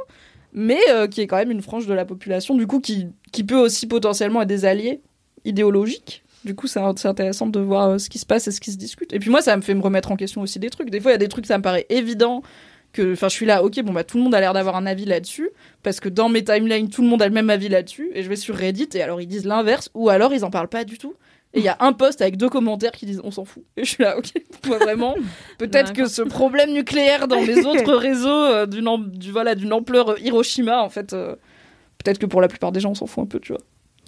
mais 0.54 0.80
euh, 0.92 1.08
qui 1.08 1.22
est 1.22 1.28
quand 1.28 1.38
même 1.38 1.52
une 1.52 1.62
frange 1.62 1.88
de 1.88 1.94
la 1.94 2.06
population 2.06 2.56
du 2.56 2.68
coup 2.68 2.80
qui 2.80 3.08
qui 3.32 3.44
peut 3.44 3.60
aussi 3.60 3.88
potentiellement 3.88 4.44
être 4.44 4.48
des 4.48 4.66
alliés 4.66 5.02
idéologiques. 5.46 6.24
Du 6.46 6.56
coup, 6.56 6.68
c'est 6.68 6.80
c'est 6.96 7.08
intéressant 7.08 7.48
de 7.48 7.60
voir 7.60 7.90
euh, 7.90 7.98
ce 7.98 8.10
qui 8.10 8.18
se 8.18 8.26
passe 8.26 8.48
et 8.48 8.52
ce 8.52 8.62
qui 8.62 8.72
se 8.72 8.78
discute. 8.78 9.12
Et 9.12 9.20
puis 9.20 9.30
moi, 9.30 9.42
ça 9.42 9.58
me 9.58 9.62
fait 9.62 9.74
me 9.74 9.82
remettre 9.82 10.12
en 10.12 10.16
question 10.16 10.42
aussi 10.42 10.58
des 10.58 10.70
trucs. 10.70 10.90
Des 10.90 11.02
fois, 11.02 11.12
il 11.12 11.14
y 11.14 11.16
a 11.16 11.20
des 11.20 11.28
trucs, 11.28 11.46
ça 11.46 11.58
me 11.58 11.64
paraît 11.64 11.86
évident 11.90 12.44
que, 12.92 13.14
enfin, 13.14 13.30
je 13.30 13.34
suis 13.34 13.46
là, 13.46 13.64
ok, 13.64 13.82
bon 13.82 13.94
bah 13.94 14.04
tout 14.04 14.18
le 14.18 14.24
monde 14.24 14.34
a 14.34 14.40
l'air 14.40 14.54
d'avoir 14.54 14.76
un 14.76 14.86
avis 14.86 15.06
là-dessus, 15.06 15.50
parce 15.84 16.00
que 16.00 16.10
dans 16.10 16.30
mes 16.30 16.44
timelines, 16.44 16.90
tout 16.90 17.02
le 17.02 17.08
monde 17.08 17.22
a 17.22 17.28
le 17.28 17.34
même 17.34 17.50
avis 17.50 17.70
là-dessus. 17.70 18.12
Et 18.14 18.24
je 18.24 18.30
vais 18.30 18.36
sur 18.36 18.56
Reddit 18.56 18.90
et 18.96 19.02
alors 19.02 19.22
ils 19.22 19.28
disent 19.28 19.46
l'inverse, 19.46 19.90
ou 19.94 20.10
alors 20.10 20.34
ils 20.34 20.44
en 20.44 20.50
parlent 20.50 20.70
pas 20.70 20.84
du 20.84 20.98
tout. 20.98 21.16
Et 21.54 21.60
il 21.60 21.66
y 21.66 21.70
a 21.70 21.78
un 21.80 21.94
post 21.94 22.22
avec 22.22 22.38
deux 22.38 22.50
commentaires 22.50 22.92
qui 22.92 23.08
disent 23.08 23.22
on 23.24 23.32
s'en 23.32 23.44
fout. 23.44 23.64
Et 23.76 23.84
je 23.84 23.90
suis 23.90 24.04
là, 24.04 24.18
ok, 24.18 24.32
vraiment, 24.80 25.16
peut-être 25.58 25.94
que 25.94 26.08
ce 26.08 26.22
problème 26.22 26.74
nucléaire 26.74 27.28
dans 27.28 27.42
les 27.42 27.60
autres 27.66 27.96
réseaux 27.96 28.30
euh, 28.30 28.66
d'une 28.68 29.10
du, 29.12 29.32
voilà, 29.32 29.56
d'une 29.56 29.74
ampleur 29.74 30.10
euh, 30.10 30.20
Hiroshima, 30.20 30.84
en 30.84 30.90
fait, 30.90 31.14
euh, 31.14 31.36
peut-être 31.98 32.20
que 32.20 32.28
pour 32.28 32.42
la 32.42 32.48
plupart 32.48 32.72
des 32.72 32.80
gens 32.80 32.92
on 32.92 32.96
s'en 32.96 33.08
fout 33.08 33.24
un 33.24 33.28
peu, 33.28 33.40
tu 33.40 33.54
vois. 33.54 33.62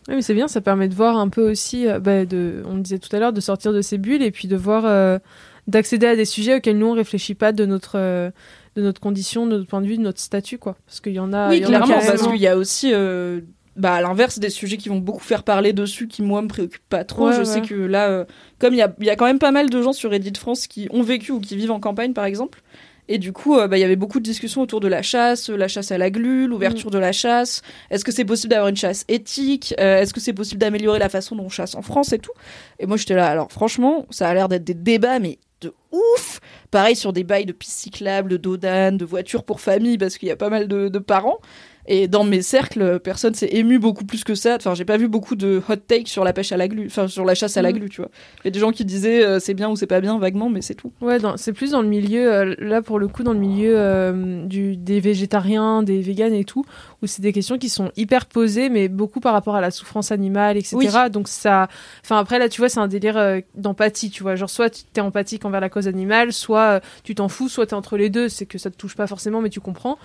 Oui, 0.07 0.15
mais 0.15 0.21
c'est 0.21 0.33
bien, 0.33 0.47
ça 0.47 0.61
permet 0.61 0.87
de 0.87 0.95
voir 0.95 1.17
un 1.17 1.29
peu 1.29 1.49
aussi, 1.49 1.85
bah, 1.99 2.25
de, 2.25 2.63
on 2.65 2.75
le 2.75 2.81
disait 2.81 2.97
tout 2.97 3.15
à 3.15 3.19
l'heure, 3.19 3.33
de 3.33 3.41
sortir 3.41 3.71
de 3.71 3.81
ces 3.81 3.99
bulles 3.99 4.23
et 4.23 4.31
puis 4.31 4.47
de 4.47 4.55
voir, 4.55 5.19
d'accéder 5.67 6.07
à 6.07 6.15
des 6.15 6.25
sujets 6.25 6.55
auxquels 6.55 6.79
nous 6.79 6.87
on 6.87 6.93
réfléchit 6.93 7.35
pas 7.35 7.51
de 7.51 7.67
notre, 7.67 8.31
de 8.75 8.81
notre 8.81 9.01
condition, 9.01 9.45
de 9.47 9.51
notre 9.57 9.67
point 9.67 9.81
de 9.81 9.87
vue, 9.87 9.97
de 9.97 10.01
notre 10.01 10.19
statut, 10.19 10.57
quoi. 10.57 10.75
Parce 10.85 10.99
qu'il 11.01 11.13
y 11.13 11.19
en 11.19 11.33
a. 11.33 11.49
Oui, 11.49 11.57
il 11.57 11.63
y 11.63 11.65
en 11.65 11.73
a 11.73 11.81
clairement, 11.81 12.05
parce 12.05 12.27
qu'il 12.27 12.37
y 12.41 12.47
a 12.47 12.55
aussi, 12.57 12.91
euh, 12.93 13.41
bah, 13.75 13.95
à 13.95 14.01
l'inverse, 14.01 14.39
des 14.39 14.49
sujets 14.49 14.77
qui 14.77 14.89
vont 14.89 14.99
beaucoup 14.99 15.23
faire 15.23 15.43
parler 15.43 15.73
dessus, 15.73 16.07
qui 16.07 16.21
moi 16.21 16.41
me 16.41 16.47
préoccupent 16.47 16.87
pas 16.89 17.03
trop. 17.03 17.27
Ouais, 17.27 17.33
je 17.33 17.39
ouais. 17.39 17.45
sais 17.45 17.61
que 17.61 17.75
là, 17.75 18.09
euh, 18.09 18.25
comme 18.59 18.73
il 18.73 18.77
y 18.77 18.81
a, 18.81 18.93
y 19.01 19.09
a 19.09 19.15
quand 19.15 19.25
même 19.25 19.39
pas 19.39 19.51
mal 19.51 19.69
de 19.69 19.81
gens 19.81 19.93
sur 19.93 20.11
Reddit 20.11 20.33
France 20.39 20.67
qui 20.67 20.87
ont 20.91 21.01
vécu 21.03 21.31
ou 21.31 21.39
qui 21.39 21.55
vivent 21.55 21.71
en 21.71 21.79
campagne, 21.79 22.13
par 22.13 22.25
exemple. 22.25 22.61
Et 23.07 23.17
du 23.17 23.33
coup, 23.33 23.57
euh, 23.57 23.67
bah, 23.67 23.77
il 23.77 23.81
y 23.81 23.83
avait 23.83 23.97
beaucoup 23.97 24.19
de 24.19 24.23
discussions 24.23 24.61
autour 24.61 24.79
de 24.79 24.87
la 24.87 25.01
chasse, 25.01 25.49
la 25.49 25.67
chasse 25.67 25.91
à 25.91 25.97
la 25.97 26.09
glu, 26.09 26.47
l'ouverture 26.47 26.89
Mm. 26.89 26.93
de 26.93 26.99
la 26.99 27.11
chasse. 27.11 27.61
Est-ce 27.89 28.05
que 28.05 28.11
c'est 28.11 28.23
possible 28.23 28.51
d'avoir 28.51 28.69
une 28.69 28.77
chasse 28.77 29.03
éthique? 29.09 29.73
Euh, 29.81 29.97
Est-ce 29.99 30.13
que 30.13 30.21
c'est 30.21 30.31
possible 30.31 30.61
d'améliorer 30.61 30.97
la 30.99 31.09
façon 31.09 31.35
dont 31.35 31.43
on 31.45 31.49
chasse 31.49 31.75
en 31.75 31.81
France 31.81 32.13
et 32.13 32.19
tout? 32.19 32.31
Et 32.79 32.85
moi, 32.85 32.95
j'étais 32.95 33.15
là. 33.15 33.27
Alors, 33.27 33.51
franchement, 33.51 34.05
ça 34.11 34.29
a 34.29 34.33
l'air 34.33 34.47
d'être 34.47 34.63
des 34.63 34.75
débats, 34.75 35.19
mais 35.19 35.39
de 35.61 35.73
ouf 35.91 36.39
Pareil 36.71 36.95
sur 36.95 37.13
des 37.13 37.23
bails 37.23 37.45
de 37.45 37.51
pistes 37.51 37.79
cyclables, 37.79 38.29
de 38.29 38.37
dodanes, 38.37 38.97
de 38.97 39.05
voitures 39.05 39.43
pour 39.43 39.59
famille, 39.59 39.97
parce 39.97 40.17
qu'il 40.17 40.29
y 40.29 40.31
a 40.31 40.37
pas 40.37 40.49
mal 40.49 40.67
de, 40.67 40.87
de 40.87 40.99
parents. 40.99 41.39
Et 41.87 42.07
dans 42.07 42.23
mes 42.23 42.41
cercles, 42.41 42.99
personne 42.99 43.33
s'est 43.33 43.49
ému 43.51 43.79
beaucoup 43.79 44.05
plus 44.05 44.23
que 44.23 44.35
ça. 44.35 44.55
Enfin, 44.55 44.75
j'ai 44.75 44.85
pas 44.85 44.97
vu 44.97 45.07
beaucoup 45.07 45.35
de 45.35 45.61
hot 45.67 45.75
takes 45.75 46.07
sur 46.07 46.23
la 46.23 46.31
pêche 46.33 46.51
à 46.51 46.57
la 46.57 46.67
glu, 46.67 46.85
enfin 46.85 47.07
sur 47.07 47.25
la 47.25 47.33
chasse 47.35 47.57
à 47.57 47.61
la 47.61 47.71
Mhm. 47.71 47.79
glu, 47.79 47.89
tu 47.89 48.01
vois. 48.01 48.09
Il 48.43 48.45
y 48.45 48.47
a 48.49 48.51
des 48.51 48.59
gens 48.59 48.71
qui 48.71 48.85
disaient 48.85 49.23
euh, 49.25 49.39
c'est 49.39 49.53
bien 49.55 49.69
ou 49.69 49.75
c'est 49.75 49.87
pas 49.87 49.99
bien 50.01 50.19
vaguement, 50.19 50.49
mais 50.49 50.61
c'est 50.61 50.75
tout. 50.75 50.91
Ouais, 51.01 51.17
c'est 51.37 51.53
plus 51.53 51.71
dans 51.71 51.81
le 51.81 51.87
milieu, 51.87 52.31
euh, 52.31 52.55
là 52.59 52.81
pour 52.81 52.99
le 52.99 53.07
coup, 53.07 53.23
dans 53.23 53.33
le 53.33 53.39
milieu 53.39 53.73
euh, 53.77 54.45
du, 54.45 54.77
des 54.77 54.99
végétariens, 54.99 55.81
des 55.83 56.01
véganes 56.01 56.33
et 56.33 56.43
tout, 56.45 56.63
où 57.01 57.07
c'est 57.07 57.21
des 57.21 57.33
questions 57.33 57.57
qui 57.57 57.69
sont 57.69 57.91
hyper 57.97 58.27
posées, 58.27 58.69
mais 58.69 58.87
beaucoup 58.87 59.19
par 59.19 59.33
rapport 59.33 59.55
à 59.55 59.61
la 59.61 59.71
souffrance 59.71 60.11
animale, 60.11 60.57
etc. 60.57 60.75
Oui. 60.77 60.87
Donc 61.11 61.27
ça. 61.27 61.67
Enfin, 62.03 62.17
après, 62.19 62.37
là, 62.39 62.47
tu 62.47 62.61
vois, 62.61 62.69
c'est 62.69 62.79
un 62.79 62.87
délire 62.87 63.41
d'empathie, 63.55 64.09
tu 64.11 64.21
vois. 64.23 64.35
Genre, 64.35 64.49
soit 64.49 64.69
tu 64.69 64.83
es 64.95 65.01
empathique 65.01 65.45
envers 65.45 65.61
la 65.61 65.69
cause 65.69 65.87
animale, 65.87 66.31
soit 66.31 66.81
tu 67.03 67.15
t'en 67.15 67.27
fous, 67.27 67.49
soit 67.49 67.65
tu 67.65 67.71
es 67.71 67.73
entre 67.77 67.97
les 67.97 68.09
deux. 68.09 68.29
C'est 68.29 68.45
que 68.45 68.57
ça 68.57 68.69
te 68.69 68.75
touche 68.77 68.95
pas 68.95 69.07
forcément, 69.07 69.41
mais 69.41 69.49
tu 69.49 69.59
comprends. 69.59 69.97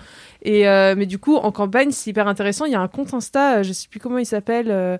Et, 0.43 0.63
mais 0.95 1.05
du 1.05 1.19
coup, 1.19 1.35
en 1.35 1.51
campagne, 1.67 1.91
c'est 1.91 2.09
hyper 2.09 2.27
intéressant. 2.27 2.65
Il 2.65 2.71
y 2.71 2.75
a 2.75 2.81
un 2.81 2.87
compte 2.87 3.13
Insta, 3.13 3.57
euh, 3.59 3.63
je 3.63 3.73
sais 3.73 3.87
plus 3.89 3.99
comment 3.99 4.17
il 4.17 4.25
s'appelle. 4.25 4.67
euh, 4.69 4.97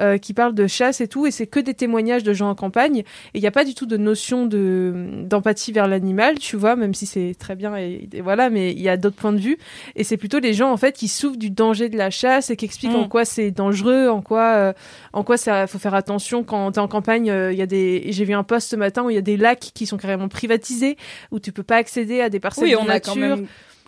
euh, 0.00 0.18
qui 0.18 0.34
parle 0.34 0.54
de 0.56 0.66
chasse 0.66 1.00
et 1.00 1.06
tout, 1.06 1.24
et 1.24 1.30
c'est 1.30 1.46
que 1.46 1.60
des 1.60 1.72
témoignages 1.72 2.24
de 2.24 2.32
gens 2.32 2.50
en 2.50 2.56
campagne. 2.56 2.98
Et 2.98 3.04
il 3.34 3.40
n'y 3.40 3.46
a 3.46 3.52
pas 3.52 3.64
du 3.64 3.76
tout 3.76 3.86
de 3.86 3.96
notion 3.96 4.44
de 4.44 4.92
d'empathie 5.22 5.70
vers 5.70 5.86
l'animal, 5.86 6.36
tu 6.40 6.56
vois, 6.56 6.74
même 6.74 6.94
si 6.94 7.06
c'est 7.06 7.36
très 7.38 7.54
bien 7.54 7.76
et, 7.76 8.08
et 8.12 8.20
voilà, 8.20 8.50
mais 8.50 8.72
il 8.72 8.80
y 8.82 8.88
a 8.88 8.96
d'autres 8.96 9.14
points 9.14 9.32
de 9.32 9.38
vue. 9.38 9.56
Et 9.94 10.02
c'est 10.02 10.16
plutôt 10.16 10.40
les 10.40 10.52
gens 10.52 10.72
en 10.72 10.76
fait 10.76 10.96
qui 10.96 11.06
souffrent 11.06 11.36
du 11.38 11.48
danger 11.50 11.88
de 11.90 11.96
la 11.96 12.10
chasse 12.10 12.50
et 12.50 12.56
qui 12.56 12.64
expliquent 12.64 12.90
Mm. 12.90 13.04
en 13.04 13.08
quoi 13.08 13.24
c'est 13.24 13.52
dangereux, 13.52 14.08
en 14.08 14.20
quoi 14.20 14.42
euh, 14.56 14.72
en 15.12 15.22
quoi 15.22 15.36
ça 15.36 15.68
faut 15.68 15.78
faire 15.78 15.94
attention 15.94 16.42
quand 16.42 16.72
t'es 16.72 16.80
en 16.80 16.88
campagne. 16.88 17.30
euh, 17.30 17.52
Il 17.52 17.58
y 17.60 17.62
a 17.62 17.66
des, 17.66 18.02
j'ai 18.08 18.24
vu 18.24 18.34
un 18.34 18.42
post 18.42 18.68
ce 18.72 18.74
matin 18.74 19.04
où 19.04 19.10
il 19.10 19.14
y 19.14 19.18
a 19.18 19.20
des 19.22 19.36
lacs 19.36 19.70
qui 19.74 19.86
sont 19.86 19.96
carrément 19.96 20.26
privatisés 20.26 20.96
où 21.30 21.38
tu 21.38 21.52
peux 21.52 21.62
pas 21.62 21.76
accéder 21.76 22.20
à 22.20 22.30
des 22.30 22.40
parcelles 22.40 22.64
Oui, 22.64 22.72
de 22.72 22.76
on 22.78 22.88
a 22.88 22.94
nature. 22.94 23.12
quand 23.14 23.20
même 23.20 23.46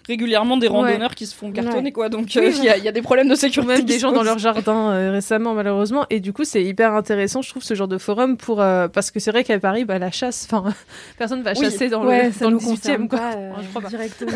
régulièrement 0.08 0.56
des 0.56 0.68
Ouais. 0.68 0.72
randonneurs 0.72 1.14
qui 1.14 1.26
se 1.26 1.34
font 1.34 1.50
cartonner, 1.52 1.82
Ouais. 1.86 1.92
quoi. 1.92 2.08
Donc 2.08 2.28
Oui, 2.36 2.42
euh, 2.42 2.50
il 2.56 2.64
y, 2.64 2.68
a- 2.68 2.76
il 2.76 2.84
y 2.84 2.88
a 2.88 2.92
des 2.92 3.02
problèmes 3.02 3.28
de 3.28 3.34
sécurité. 3.34 3.72
même 3.74 3.84
des 3.84 3.98
gens 3.98 4.12
dans 4.12 4.22
leur 4.22 4.38
jardin 4.38 4.90
euh, 4.90 5.10
récemment 5.12 5.54
malheureusement 5.54 6.06
et 6.10 6.20
du 6.20 6.32
coup 6.32 6.44
c'est 6.44 6.62
hyper 6.64 6.94
intéressant 6.94 7.42
je 7.42 7.50
trouve 7.50 7.62
ce 7.62 7.74
genre 7.74 7.88
de 7.88 7.98
forum 7.98 8.36
pour 8.36 8.60
euh, 8.60 8.88
parce 8.88 9.10
que 9.10 9.18
c'est 9.20 9.30
vrai 9.30 9.42
qu'à 9.44 9.58
Paris 9.58 9.84
bah, 9.84 9.98
la 9.98 10.10
chasse 10.10 10.48
enfin 10.50 10.72
personne 11.18 11.42
va 11.42 11.52
Oui. 11.56 11.64
chasser 11.64 11.88
dans 11.88 12.02
le 12.04 12.38
dans 12.40 12.50
le 12.50 12.54
nous 12.54 12.60
18e 12.60 12.64
concerne 12.66 13.08
quoi 13.08 13.18
pas, 13.18 13.32
je 13.62 13.68
crois 13.68 13.82
pas. 13.82 13.88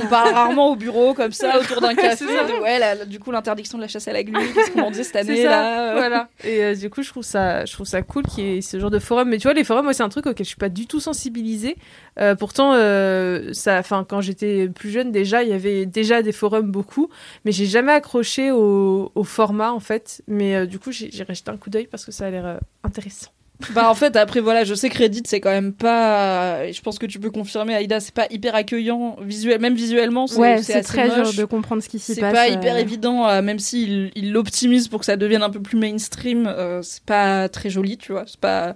On 0.05 0.07
parle 0.09 0.35
rarement 0.35 0.71
au 0.71 0.77
bureau 0.77 1.15
comme 1.15 1.33
ça 1.33 1.59
autour 1.59 1.81
d'un 1.81 1.95
café. 1.95 2.25
De, 2.25 2.63
ouais, 2.63 2.79
là, 2.79 3.05
du 3.05 3.19
coup 3.19 3.31
l'interdiction 3.31 3.79
de 3.79 3.83
la 3.83 3.89
chasse 3.89 4.09
à 4.09 4.13
la 4.13 4.23
glu, 4.23 4.35
qu'est-ce 4.55 4.71
qu'on 4.73 4.83
en 4.83 4.91
disait 4.91 5.05
cette 5.05 5.17
année 5.17 5.45
là 5.45 5.93
voilà. 5.95 6.29
Et 6.45 6.75
du 6.77 6.89
coup, 6.91 7.03
je 7.03 7.11
trouve 7.11 7.23
ça, 7.25 7.65
je 7.65 7.73
trouve 7.73 7.87
ça 7.87 8.01
cool 8.03 8.25
qu'il 8.25 8.45
y 8.45 8.57
ait 8.57 8.61
ce 8.63 8.79
genre 8.81 8.91
de 8.91 8.99
forum. 8.99 9.29
Mais 9.29 9.37
tu 9.39 9.43
vois, 9.45 9.53
les 9.55 9.65
forums, 9.65 9.85
moi, 9.85 9.93
c'est 9.93 10.03
un 10.03 10.09
truc 10.09 10.27
auquel 10.27 10.45
je 10.45 10.49
suis 10.49 10.57
pas 10.57 10.69
du 10.69 10.87
tout 10.87 10.99
sensibilisée. 11.01 11.77
Pourtant, 12.39 12.73
ça, 13.53 13.79
enfin, 13.79 14.05
quand 14.09 14.21
j'étais 14.21 14.69
plus 14.69 14.91
jeune, 14.91 15.13
déjà, 15.13 15.43
il 15.43 15.49
y 15.51 15.53
avait 15.53 15.60
déjà 15.87 16.23
des 16.23 16.33
forums 16.33 16.71
beaucoup, 16.71 17.09
mais 17.45 17.53
j'ai 17.53 17.67
jamais 17.67 17.93
accroché 17.93 18.51
au, 18.51 19.13
au 19.15 19.25
format 19.25 19.73
en 19.73 19.81
fait. 19.81 20.23
Mais 20.27 20.55
euh, 20.57 20.67
du 20.67 20.79
coup, 20.79 20.93
j'ai 20.93 21.11
j'ai 21.13 21.25
jeté 21.29 21.51
un 21.51 21.57
coup 21.57 21.71
d'œil 21.71 21.87
parce 21.91 22.05
que 22.05 22.13
ça 22.13 22.27
a 22.27 22.31
l'air 22.31 22.47
euh, 22.47 22.57
intéressant. 22.85 23.29
Bah 23.75 23.91
en 23.91 23.95
fait 23.95 24.17
après 24.17 24.41
voilà 24.41 24.65
je 24.65 24.73
sais 24.75 24.89
que 24.89 24.97
Reddit 24.97 25.25
c'est 25.27 25.39
quand 25.39 25.51
même 25.51 25.75
pas 25.75 26.73
je 26.73 26.81
pense 26.81 26.99
que 26.99 27.05
tu 27.05 27.19
peux 27.21 27.31
confirmer 27.31 27.75
Aïda 27.75 28.01
c'est 28.01 28.15
pas 28.15 28.27
hyper 28.31 28.55
accueillant 28.55 29.17
visuel 29.21 29.61
même 29.61 29.75
visuellement 29.75 30.27
c'est 30.27 30.39
Ouais, 30.41 30.63
c'est 30.63 30.73
c'est 30.73 30.81
très 30.81 31.09
moche. 31.09 31.33
dur 31.35 31.35
de 31.35 31.45
comprendre 31.45 31.83
ce 31.83 31.91
qui 31.91 31.99
s'y 31.99 32.15
c'est 32.15 32.23
passe. 32.23 32.33
pas 32.33 32.49
hyper 32.49 32.77
euh, 32.77 32.79
évident 32.79 33.29
euh, 33.29 33.43
même 33.43 33.59
s'il 33.59 34.13
il 34.15 34.33
l'optimise 34.33 34.89
pour 34.89 35.01
que 35.01 35.05
ça 35.05 35.19
devienne 35.19 35.43
un 35.43 35.51
peu 35.51 35.61
plus 35.61 35.77
mainstream 35.79 36.47
euh, 36.47 36.81
c'est 36.81 37.03
pas 37.05 37.51
très 37.51 37.69
joli 37.69 37.99
tu 37.99 38.13
vois 38.13 38.25
c'est 38.27 38.41
pas 38.41 38.75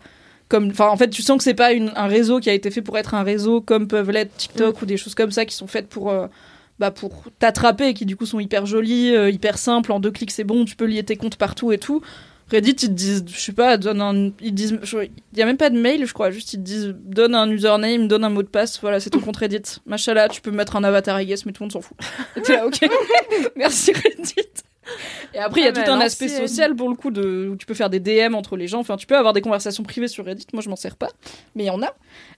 comme 0.48 0.69
enfin 0.69 0.89
en 0.89 0.98
fait 0.98 1.09
tu 1.09 1.23
sens 1.23 1.39
que 1.39 1.44
c'est 1.44 1.55
pas 1.55 1.73
une, 1.73 1.90
un 1.97 2.06
réseau 2.06 2.39
qui 2.39 2.51
a 2.51 2.52
été 2.52 2.70
fait 2.70 2.82
pour 2.82 2.98
être 2.98 3.15
un 3.15 3.23
réseau 3.23 3.62
comme 3.62 3.89
peuvent 3.89 4.11
l'être 4.11 4.36
TikTok 4.36 4.82
ou 4.82 4.85
des 4.85 4.98
choses 4.98 5.15
comme 5.15 5.31
ça 5.31 5.47
qui 5.47 5.55
sont 5.56 5.66
faites 5.66 5.89
pour 5.89 6.12
bah 6.78 6.90
pour 6.90 7.24
t'attraper 7.38 7.94
qui 7.94 8.06
du 8.06 8.16
coup 8.16 8.26
sont 8.26 8.40
hyper 8.40 8.66
jolies 8.66 9.14
euh, 9.14 9.30
hyper 9.30 9.59
simples 9.59 9.92
en 9.92 10.01
deux 10.01 10.10
clics 10.10 10.32
c'est 10.32 10.44
bon 10.44 10.64
tu 10.64 10.76
peux 10.76 10.86
lier 10.86 11.05
tes 11.05 11.16
comptes 11.16 11.36
partout 11.36 11.72
et 11.72 11.78
tout 11.78 12.02
Reddit, 12.51 12.72
ils 12.72 12.88
te 12.88 12.92
disent, 12.92 13.24
je 13.26 13.40
sais 13.40 13.52
pas, 13.52 13.78
donne 13.78 14.02
un, 14.02 14.30
ils 14.40 14.52
disent, 14.52 14.78
il 14.92 15.38
y 15.38 15.42
a 15.42 15.46
même 15.46 15.56
pas 15.56 15.70
de 15.70 15.78
mail, 15.78 16.06
je 16.06 16.12
crois, 16.12 16.30
juste 16.30 16.52
ils 16.52 16.59
te 16.59 16.62
disent, 16.62 16.94
donne 17.02 17.34
un 17.34 17.48
username, 17.48 18.06
donne 18.06 18.22
un 18.22 18.28
mot 18.28 18.42
de 18.42 18.48
passe, 18.48 18.78
voilà, 18.80 19.01
c'est 19.01 19.10
ton 19.10 19.20
compte 19.20 19.38
Reddit. 19.38 19.62
Machallah, 19.86 20.28
tu 20.28 20.42
peux 20.42 20.51
mettre 20.51 20.76
un 20.76 20.84
avatar, 20.84 21.20
I 21.20 21.26
guess, 21.26 21.46
mais 21.46 21.52
tout 21.52 21.62
le 21.62 21.66
monde 21.66 21.72
s'en 21.72 21.80
fout. 21.80 21.96
T'es 22.44 22.56
là, 22.56 22.66
ok. 22.66 22.80
Merci 23.56 23.92
Reddit. 23.92 24.62
Et 25.35 25.39
après, 25.39 25.61
il 25.62 25.65
y 25.65 25.66
a 25.66 25.73
Ah, 25.74 25.82
tout 25.82 25.90
un 25.90 26.01
aspect 26.01 26.28
social 26.28 26.77
pour 26.77 26.89
le 26.89 26.94
coup 26.94 27.11
de, 27.11 27.48
où 27.52 27.56
tu 27.56 27.66
peux 27.66 27.74
faire 27.74 27.90
des 27.90 27.98
DM 28.01 28.35
entre 28.35 28.56
les 28.56 28.69
gens. 28.69 28.78
Enfin, 28.78 28.97
tu 28.97 29.06
peux 29.06 29.16
avoir 29.16 29.32
des 29.32 29.40
conversations 29.40 29.82
privées 29.82 30.09
sur 30.09 30.24
Reddit. 30.24 30.47
Moi, 30.52 30.62
je 30.62 30.69
m'en 30.69 30.77
sers 30.77 30.97
pas, 30.97 31.09
mais 31.56 31.65
il 31.65 31.66
y 31.66 31.70
en 31.70 31.82
a. 31.82 31.93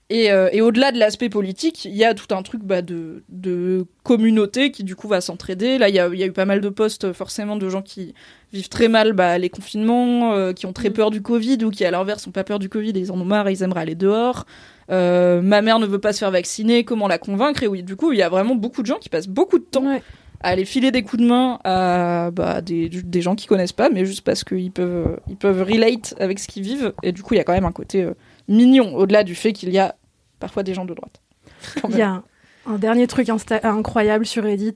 Et, 0.08 0.30
euh, 0.30 0.48
et 0.52 0.60
au-delà 0.62 0.92
de 0.92 0.98
l'aspect 0.98 1.28
politique, 1.28 1.84
il 1.84 1.94
y 1.96 2.04
a 2.04 2.14
tout 2.14 2.32
un 2.34 2.42
truc 2.42 2.62
bah, 2.62 2.80
de, 2.80 3.22
de 3.28 3.86
communauté 4.04 4.70
qui 4.70 4.84
du 4.84 4.96
coup 4.96 5.08
va 5.08 5.20
s'entraider. 5.20 5.78
Là, 5.78 5.88
il 5.88 5.94
y 5.94 5.98
a, 5.98 6.08
il 6.08 6.18
y 6.18 6.22
a 6.22 6.26
eu 6.26 6.32
pas 6.32 6.44
mal 6.44 6.60
de 6.60 6.68
posts 6.68 7.12
forcément 7.12 7.56
de 7.56 7.68
gens 7.68 7.82
qui 7.82 8.14
vivent 8.52 8.68
très 8.68 8.88
mal 8.88 9.12
bah, 9.12 9.36
les 9.36 9.50
confinements, 9.50 10.32
euh, 10.32 10.52
qui 10.52 10.64
ont 10.66 10.72
très 10.72 10.90
Mm. 10.90 10.92
peur 10.94 11.10
du 11.10 11.20
Covid 11.22 11.58
ou 11.64 11.70
qui 11.70 11.84
à 11.84 11.90
l'inverse 11.90 12.26
ont 12.26 12.30
pas 12.30 12.44
peur 12.44 12.58
du 12.60 12.68
Covid 12.68 12.90
et 12.90 12.98
ils 13.00 13.12
en 13.12 13.20
ont 13.20 13.24
marre 13.24 13.48
et 13.48 13.52
ils 13.52 13.62
aimeraient 13.62 13.80
aller 13.80 13.94
dehors. 13.96 14.46
Euh, 14.90 15.42
ma 15.42 15.62
mère 15.62 15.80
ne 15.80 15.86
veut 15.86 15.98
pas 15.98 16.12
se 16.12 16.20
faire 16.20 16.30
vacciner, 16.30 16.84
comment 16.84 17.08
la 17.08 17.18
convaincre? 17.18 17.64
Et 17.64 17.66
oui, 17.66 17.82
du 17.82 17.96
coup, 17.96 18.12
il 18.12 18.18
y 18.18 18.22
a 18.22 18.28
vraiment 18.28 18.54
beaucoup 18.54 18.82
de 18.82 18.86
gens 18.86 18.98
qui 18.98 19.08
passent 19.08 19.26
beaucoup 19.28 19.58
de 19.58 19.64
temps 19.64 19.84
Ouais. 19.84 20.02
À 20.40 20.48
aller 20.50 20.64
filer 20.64 20.90
des 20.90 21.02
coups 21.02 21.22
de 21.22 21.26
main 21.28 21.58
à 21.64 22.30
bah, 22.30 22.60
des, 22.60 22.88
des 22.88 23.22
gens 23.22 23.34
qui 23.34 23.46
connaissent 23.46 23.72
pas, 23.72 23.88
mais 23.90 24.04
juste 24.04 24.22
parce 24.24 24.44
qu'ils 24.44 24.70
peuvent, 24.72 25.18
ils 25.28 25.36
peuvent 25.36 25.62
relate 25.62 26.14
avec 26.20 26.38
ce 26.38 26.46
qu'ils 26.48 26.62
vivent. 26.62 26.92
Et 27.02 27.12
du 27.12 27.22
coup, 27.22 27.34
il 27.34 27.38
y 27.38 27.40
a 27.40 27.44
quand 27.44 27.52
même 27.54 27.64
un 27.64 27.72
côté 27.72 28.02
euh, 28.02 28.14
mignon, 28.48 28.94
au-delà 28.94 29.24
du 29.24 29.34
fait 29.34 29.52
qu'il 29.52 29.70
y 29.70 29.78
a 29.78 29.94
parfois 30.38 30.62
des 30.62 30.74
gens 30.74 30.84
de 30.84 30.94
droite. 30.94 31.20
Il 31.88 31.96
y 31.96 32.02
a 32.02 32.10
un, 32.10 32.24
un 32.66 32.76
dernier 32.78 33.06
truc 33.06 33.28
incroyable 33.62 34.26
sur 34.26 34.44
Reddit 34.44 34.74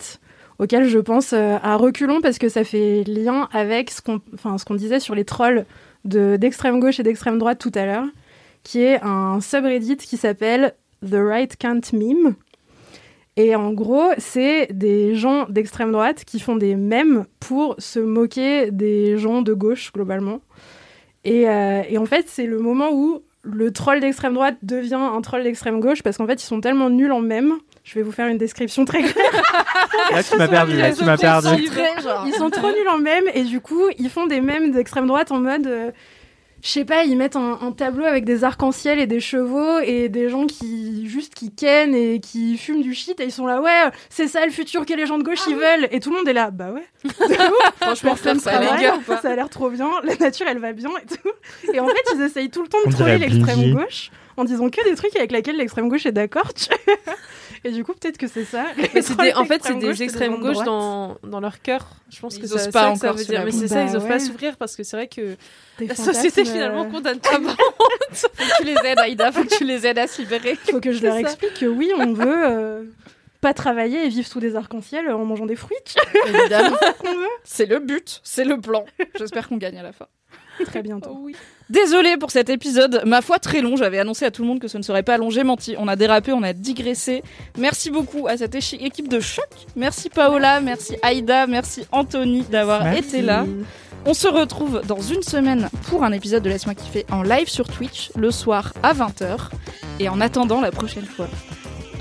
auquel 0.59 0.89
je 0.89 0.99
pense 0.99 1.33
euh, 1.33 1.57
à 1.63 1.77
reculons 1.77 2.21
parce 2.21 2.39
que 2.39 2.49
ça 2.49 2.65
fait 2.65 3.05
lien 3.05 3.49
avec 3.53 3.91
ce 3.91 4.01
qu'on 4.03 4.21
enfin, 4.35 4.59
ce 4.59 4.65
qu'on 4.65 4.75
disait 4.75 5.01
sur 5.01 5.15
les 5.15 5.25
trolls 5.25 5.65
de- 6.05 6.37
d'extrême 6.37 6.81
gauche 6.81 6.99
et 7.01 7.03
d'extrême 7.03 7.39
droite 7.39 7.59
tout 7.59 7.73
à 7.75 7.85
l'heure, 7.87 8.05
qui 8.63 8.81
est 8.83 9.01
un 9.03 9.41
subreddit 9.41 9.97
qui 9.99 10.17
s'appelle 10.17 10.75
The 11.03 11.17
Right 11.17 11.57
Can't 11.57 11.81
Meme. 11.93 12.35
Et 13.37 13.55
en 13.55 13.73
gros, 13.73 14.11
c'est 14.19 14.69
des 14.73 15.15
gens 15.15 15.47
d'extrême 15.49 15.93
droite 15.93 16.25
qui 16.27 16.41
font 16.41 16.57
des 16.57 16.75
mèmes 16.77 17.25
pour 17.39 17.75
se 17.79 17.99
moquer 18.01 18.71
des 18.71 19.17
gens 19.19 19.41
de 19.43 19.53
gauche, 19.55 19.93
globalement. 19.93 20.41
Et, 21.25 21.49
euh, 21.49 21.83
et 21.89 21.97
en 21.99 22.07
fait, 22.07 22.25
c'est 22.29 22.47
le 22.47 22.59
moment 22.59 22.91
où 22.93 23.23
le 23.43 23.71
troll 23.73 24.01
d'extrême 24.01 24.35
droite 24.35 24.57
devient 24.63 24.95
un 24.95 25.21
troll 25.23 25.43
d'extrême 25.45 25.81
gauche 25.81 26.03
parce 26.03 26.17
qu'en 26.19 26.27
fait, 26.27 26.43
ils 26.43 26.47
sont 26.47 26.61
tellement 26.61 26.91
nuls 26.91 27.13
en 27.13 27.21
mèmes. 27.21 27.55
Je 27.85 27.95
vais 27.95 28.03
vous 28.03 28.13
faire 28.13 28.27
une 28.29 28.37
description 28.37 28.85
très 28.85 29.03
claire. 29.03 29.15
Là, 30.13 30.23
tu 30.23 30.37
m'as 30.37 30.49
perdu, 30.49 30.77
là, 30.77 30.93
tu 30.93 31.05
m'as 31.05 31.17
perdu. 31.17 31.49
Ils 32.27 32.35
sont 32.35 32.51
trop 32.51 32.69
nuls 32.69 32.89
en 32.89 32.99
mèmes 32.99 33.25
et 33.33 33.45
du 33.45 33.61
coup, 33.61 33.85
ils 33.99 34.11
font 34.11 34.27
des 34.27 34.41
mèmes 34.41 34.73
d'extrême 34.73 35.07
droite 35.07 35.31
en 35.33 35.39
mode. 35.39 35.67
euh, 35.67 35.91
je 36.63 36.69
sais 36.69 36.85
pas, 36.85 37.05
ils 37.05 37.17
mettent 37.17 37.37
un, 37.37 37.59
un 37.63 37.73
tableau 37.73 38.05
avec 38.05 38.25
des 38.25 38.45
arcs-en-ciel 38.45 38.99
et 38.99 39.07
des 39.07 39.21
chevaux 39.21 39.79
et 39.79 40.09
des 40.09 40.29
gens 40.29 40.47
qui 40.47 41.09
juste 41.09 41.35
qui 41.35 41.51
kennent 41.51 41.95
et 41.95 42.21
qui 42.21 42.59
fument 42.59 42.83
du 42.83 42.95
shit 42.95 43.19
et 43.21 43.25
ils 43.25 43.33
sont 43.33 43.47
là 43.47 43.61
ouais 43.61 43.91
c'est 44.11 44.29
ça 44.29 44.45
le 44.45 44.53
futur 44.53 44.85
que 44.85 44.93
les 44.93 45.07
gens 45.07 45.19
de 45.19 45.23
gauche 45.23 45.41
ils 45.49 45.55
veulent. 45.55 45.89
Et 45.91 46.01
tout 46.01 46.11
le 46.11 46.17
monde 46.19 46.29
est 46.29 46.33
là 46.33 46.51
bah 46.51 46.71
ouais. 46.73 46.87
Franchement, 47.81 48.17
ça, 48.17 48.35
ça 48.39 48.51
a 49.31 49.35
l'air 49.35 49.49
trop 49.49 49.71
bien. 49.71 49.89
La 50.05 50.17
nature 50.17 50.47
elle 50.49 50.59
va 50.59 50.73
bien 50.73 50.91
et 51.03 51.07
tout. 51.07 51.73
Et 51.73 51.81
en 51.81 51.87
fait 51.87 52.05
ils 52.15 52.23
essayent 52.23 52.51
tout 52.51 52.63
le 52.63 52.69
temps 52.69 52.79
On 52.85 52.91
de 52.91 52.95
troller 52.95 53.19
l'extrême 53.19 53.73
gauche 53.73 54.11
en 54.37 54.45
disant 54.45 54.69
que 54.69 54.89
des 54.89 54.95
trucs 54.97 55.17
avec 55.17 55.33
lesquels 55.33 55.57
l'extrême 55.57 55.89
gauche 55.89 56.07
est 56.07 56.13
d'accord 56.13 56.53
tu 56.55 56.67
vois. 56.69 57.15
Et 57.65 57.73
du 57.73 57.85
coup 57.85 57.93
peut-être 57.95 58.17
que 58.19 58.27
c'est 58.27 58.45
ça 58.45 58.67
Mais 58.77 58.89
des- 58.93 59.35
en 59.35 59.45
fait, 59.45 59.63
c'est 59.65 59.75
des 59.79 60.03
extrêmes 60.03 60.33
gens 60.33 60.39
de 60.39 60.43
gauche 60.43 60.53
droite. 60.55 60.67
dans, 60.67 61.17
dans 61.23 61.41
leur 61.41 61.61
cœur. 61.63 61.87
Je 62.11 62.21
pense 62.21 62.37
Ils 62.37 62.41
que 62.43 62.47
osent 62.47 62.69
pas 62.69 62.87
ça 62.89 62.93
que 62.93 62.99
ça 62.99 63.07
encore 63.09 63.17
veut 63.19 63.25
se 63.25 63.29
dire. 63.31 63.45
Mais 63.45 63.51
c'est 63.53 63.69
ça, 63.69 63.77
Bah 63.85 63.91
ils 63.91 63.97
osent 63.97 64.05
pas 64.07 64.15
ouais. 64.15 64.19
s'ouvrir 64.21 64.57
parce 64.57 64.77
que 64.77 64.83
c'est 64.83 64.97
vrai 64.97 65.09
que 65.09 65.37
Des 65.79 65.87
la 65.87 65.95
société 65.95 66.43
euh, 66.43 66.45
finalement 66.45 66.85
condamne 66.91 67.21
pas. 67.21 67.31
Faut 68.13 68.29
que 68.29 68.57
tu 68.59 68.65
les 68.65 68.75
aides, 68.89 68.99
Aïda, 68.99 69.31
faut 69.33 69.45
que 69.45 69.57
tu 69.57 69.65
les 69.65 69.87
aides 69.87 69.99
à 69.99 70.07
se 70.09 70.21
libérer. 70.21 70.57
faut 70.57 70.81
que 70.81 70.91
je 70.93 71.03
leur 71.03 71.15
ça. 71.15 71.21
explique 71.21 71.55
que 71.61 71.67
oui, 71.67 71.93
on 71.97 72.13
veut 72.13 72.45
euh, 72.49 72.83
pas 73.41 73.55
travailler 73.55 74.05
et 74.05 74.09
vivre 74.09 74.27
sous 74.27 74.41
des 74.41 74.57
arcs-en-ciel 74.57 75.09
en 75.11 75.25
mangeant 75.25 75.47
des 75.47 75.55
fruits. 75.57 75.77
Évidemment. 76.27 76.77
qu'on 76.99 77.15
veut. 77.15 77.29
C'est 77.45 77.67
le 77.67 77.79
but, 77.79 78.21
c'est 78.25 78.45
le 78.45 78.61
plan. 78.61 78.85
J'espère 79.17 79.49
qu'on 79.49 79.59
gagne 79.59 79.79
à 79.79 79.83
la 79.85 79.93
fin. 79.93 80.07
Très 80.67 80.83
bientôt. 80.83 81.27
Désolée 81.69 82.17
pour 82.17 82.31
cet 82.33 82.51
épisode, 82.51 83.03
ma 83.07 83.23
foi 83.23 83.39
très 83.39 83.61
long. 83.61 83.77
J'avais 83.77 83.99
annoncé 84.01 84.25
à 84.25 84.31
tout 84.33 84.43
le 84.43 84.49
monde 84.49 84.59
que 84.59 84.67
ce 84.69 84.77
ne 84.77 84.83
serait 84.83 85.05
pas 85.05 85.19
long. 85.19 85.31
J'ai 85.31 85.45
menti. 85.45 85.77
On 85.79 85.87
a 85.87 85.95
dérapé, 85.97 86.33
on 86.33 86.43
a 86.43 86.53
digressé. 86.53 87.23
Merci 87.59 87.91
beaucoup 87.91 88.27
à 88.27 88.37
cette 88.37 88.55
échi- 88.55 88.85
équipe 88.85 89.09
de 89.09 89.21
choc. 89.21 89.47
Merci 89.77 90.09
Paola, 90.09 90.61
merci 90.61 90.97
Aïda, 91.03 91.47
merci 91.47 91.87
Anthony 91.93 92.43
d'avoir 92.51 92.93
été 92.97 93.23
là. 93.23 93.47
On 94.07 94.15
se 94.15 94.27
retrouve 94.29 94.81
dans 94.87 95.01
une 95.01 95.23
semaine 95.23 95.69
pour 95.89 96.03
un 96.05 96.13
épisode 96.13 96.43
de 96.43 96.49
Laisse-moi 96.49 96.75
kiffer 96.75 97.05
en 97.13 97.23
live 97.23 97.49
sur 97.49 97.69
Twitch 97.69 98.11
le 98.17 98.31
soir 98.31 98.73
à 98.83 98.93
20h. 98.95 99.51
Et 100.01 100.09
en 100.09 100.21
attendant 100.21 100.61
la 100.61 100.71
prochaine 100.73 101.05
fois, 101.05 101.29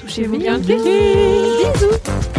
touchez-vous 0.01 0.37
bien. 0.37 0.57
Bisous. 0.57 2.38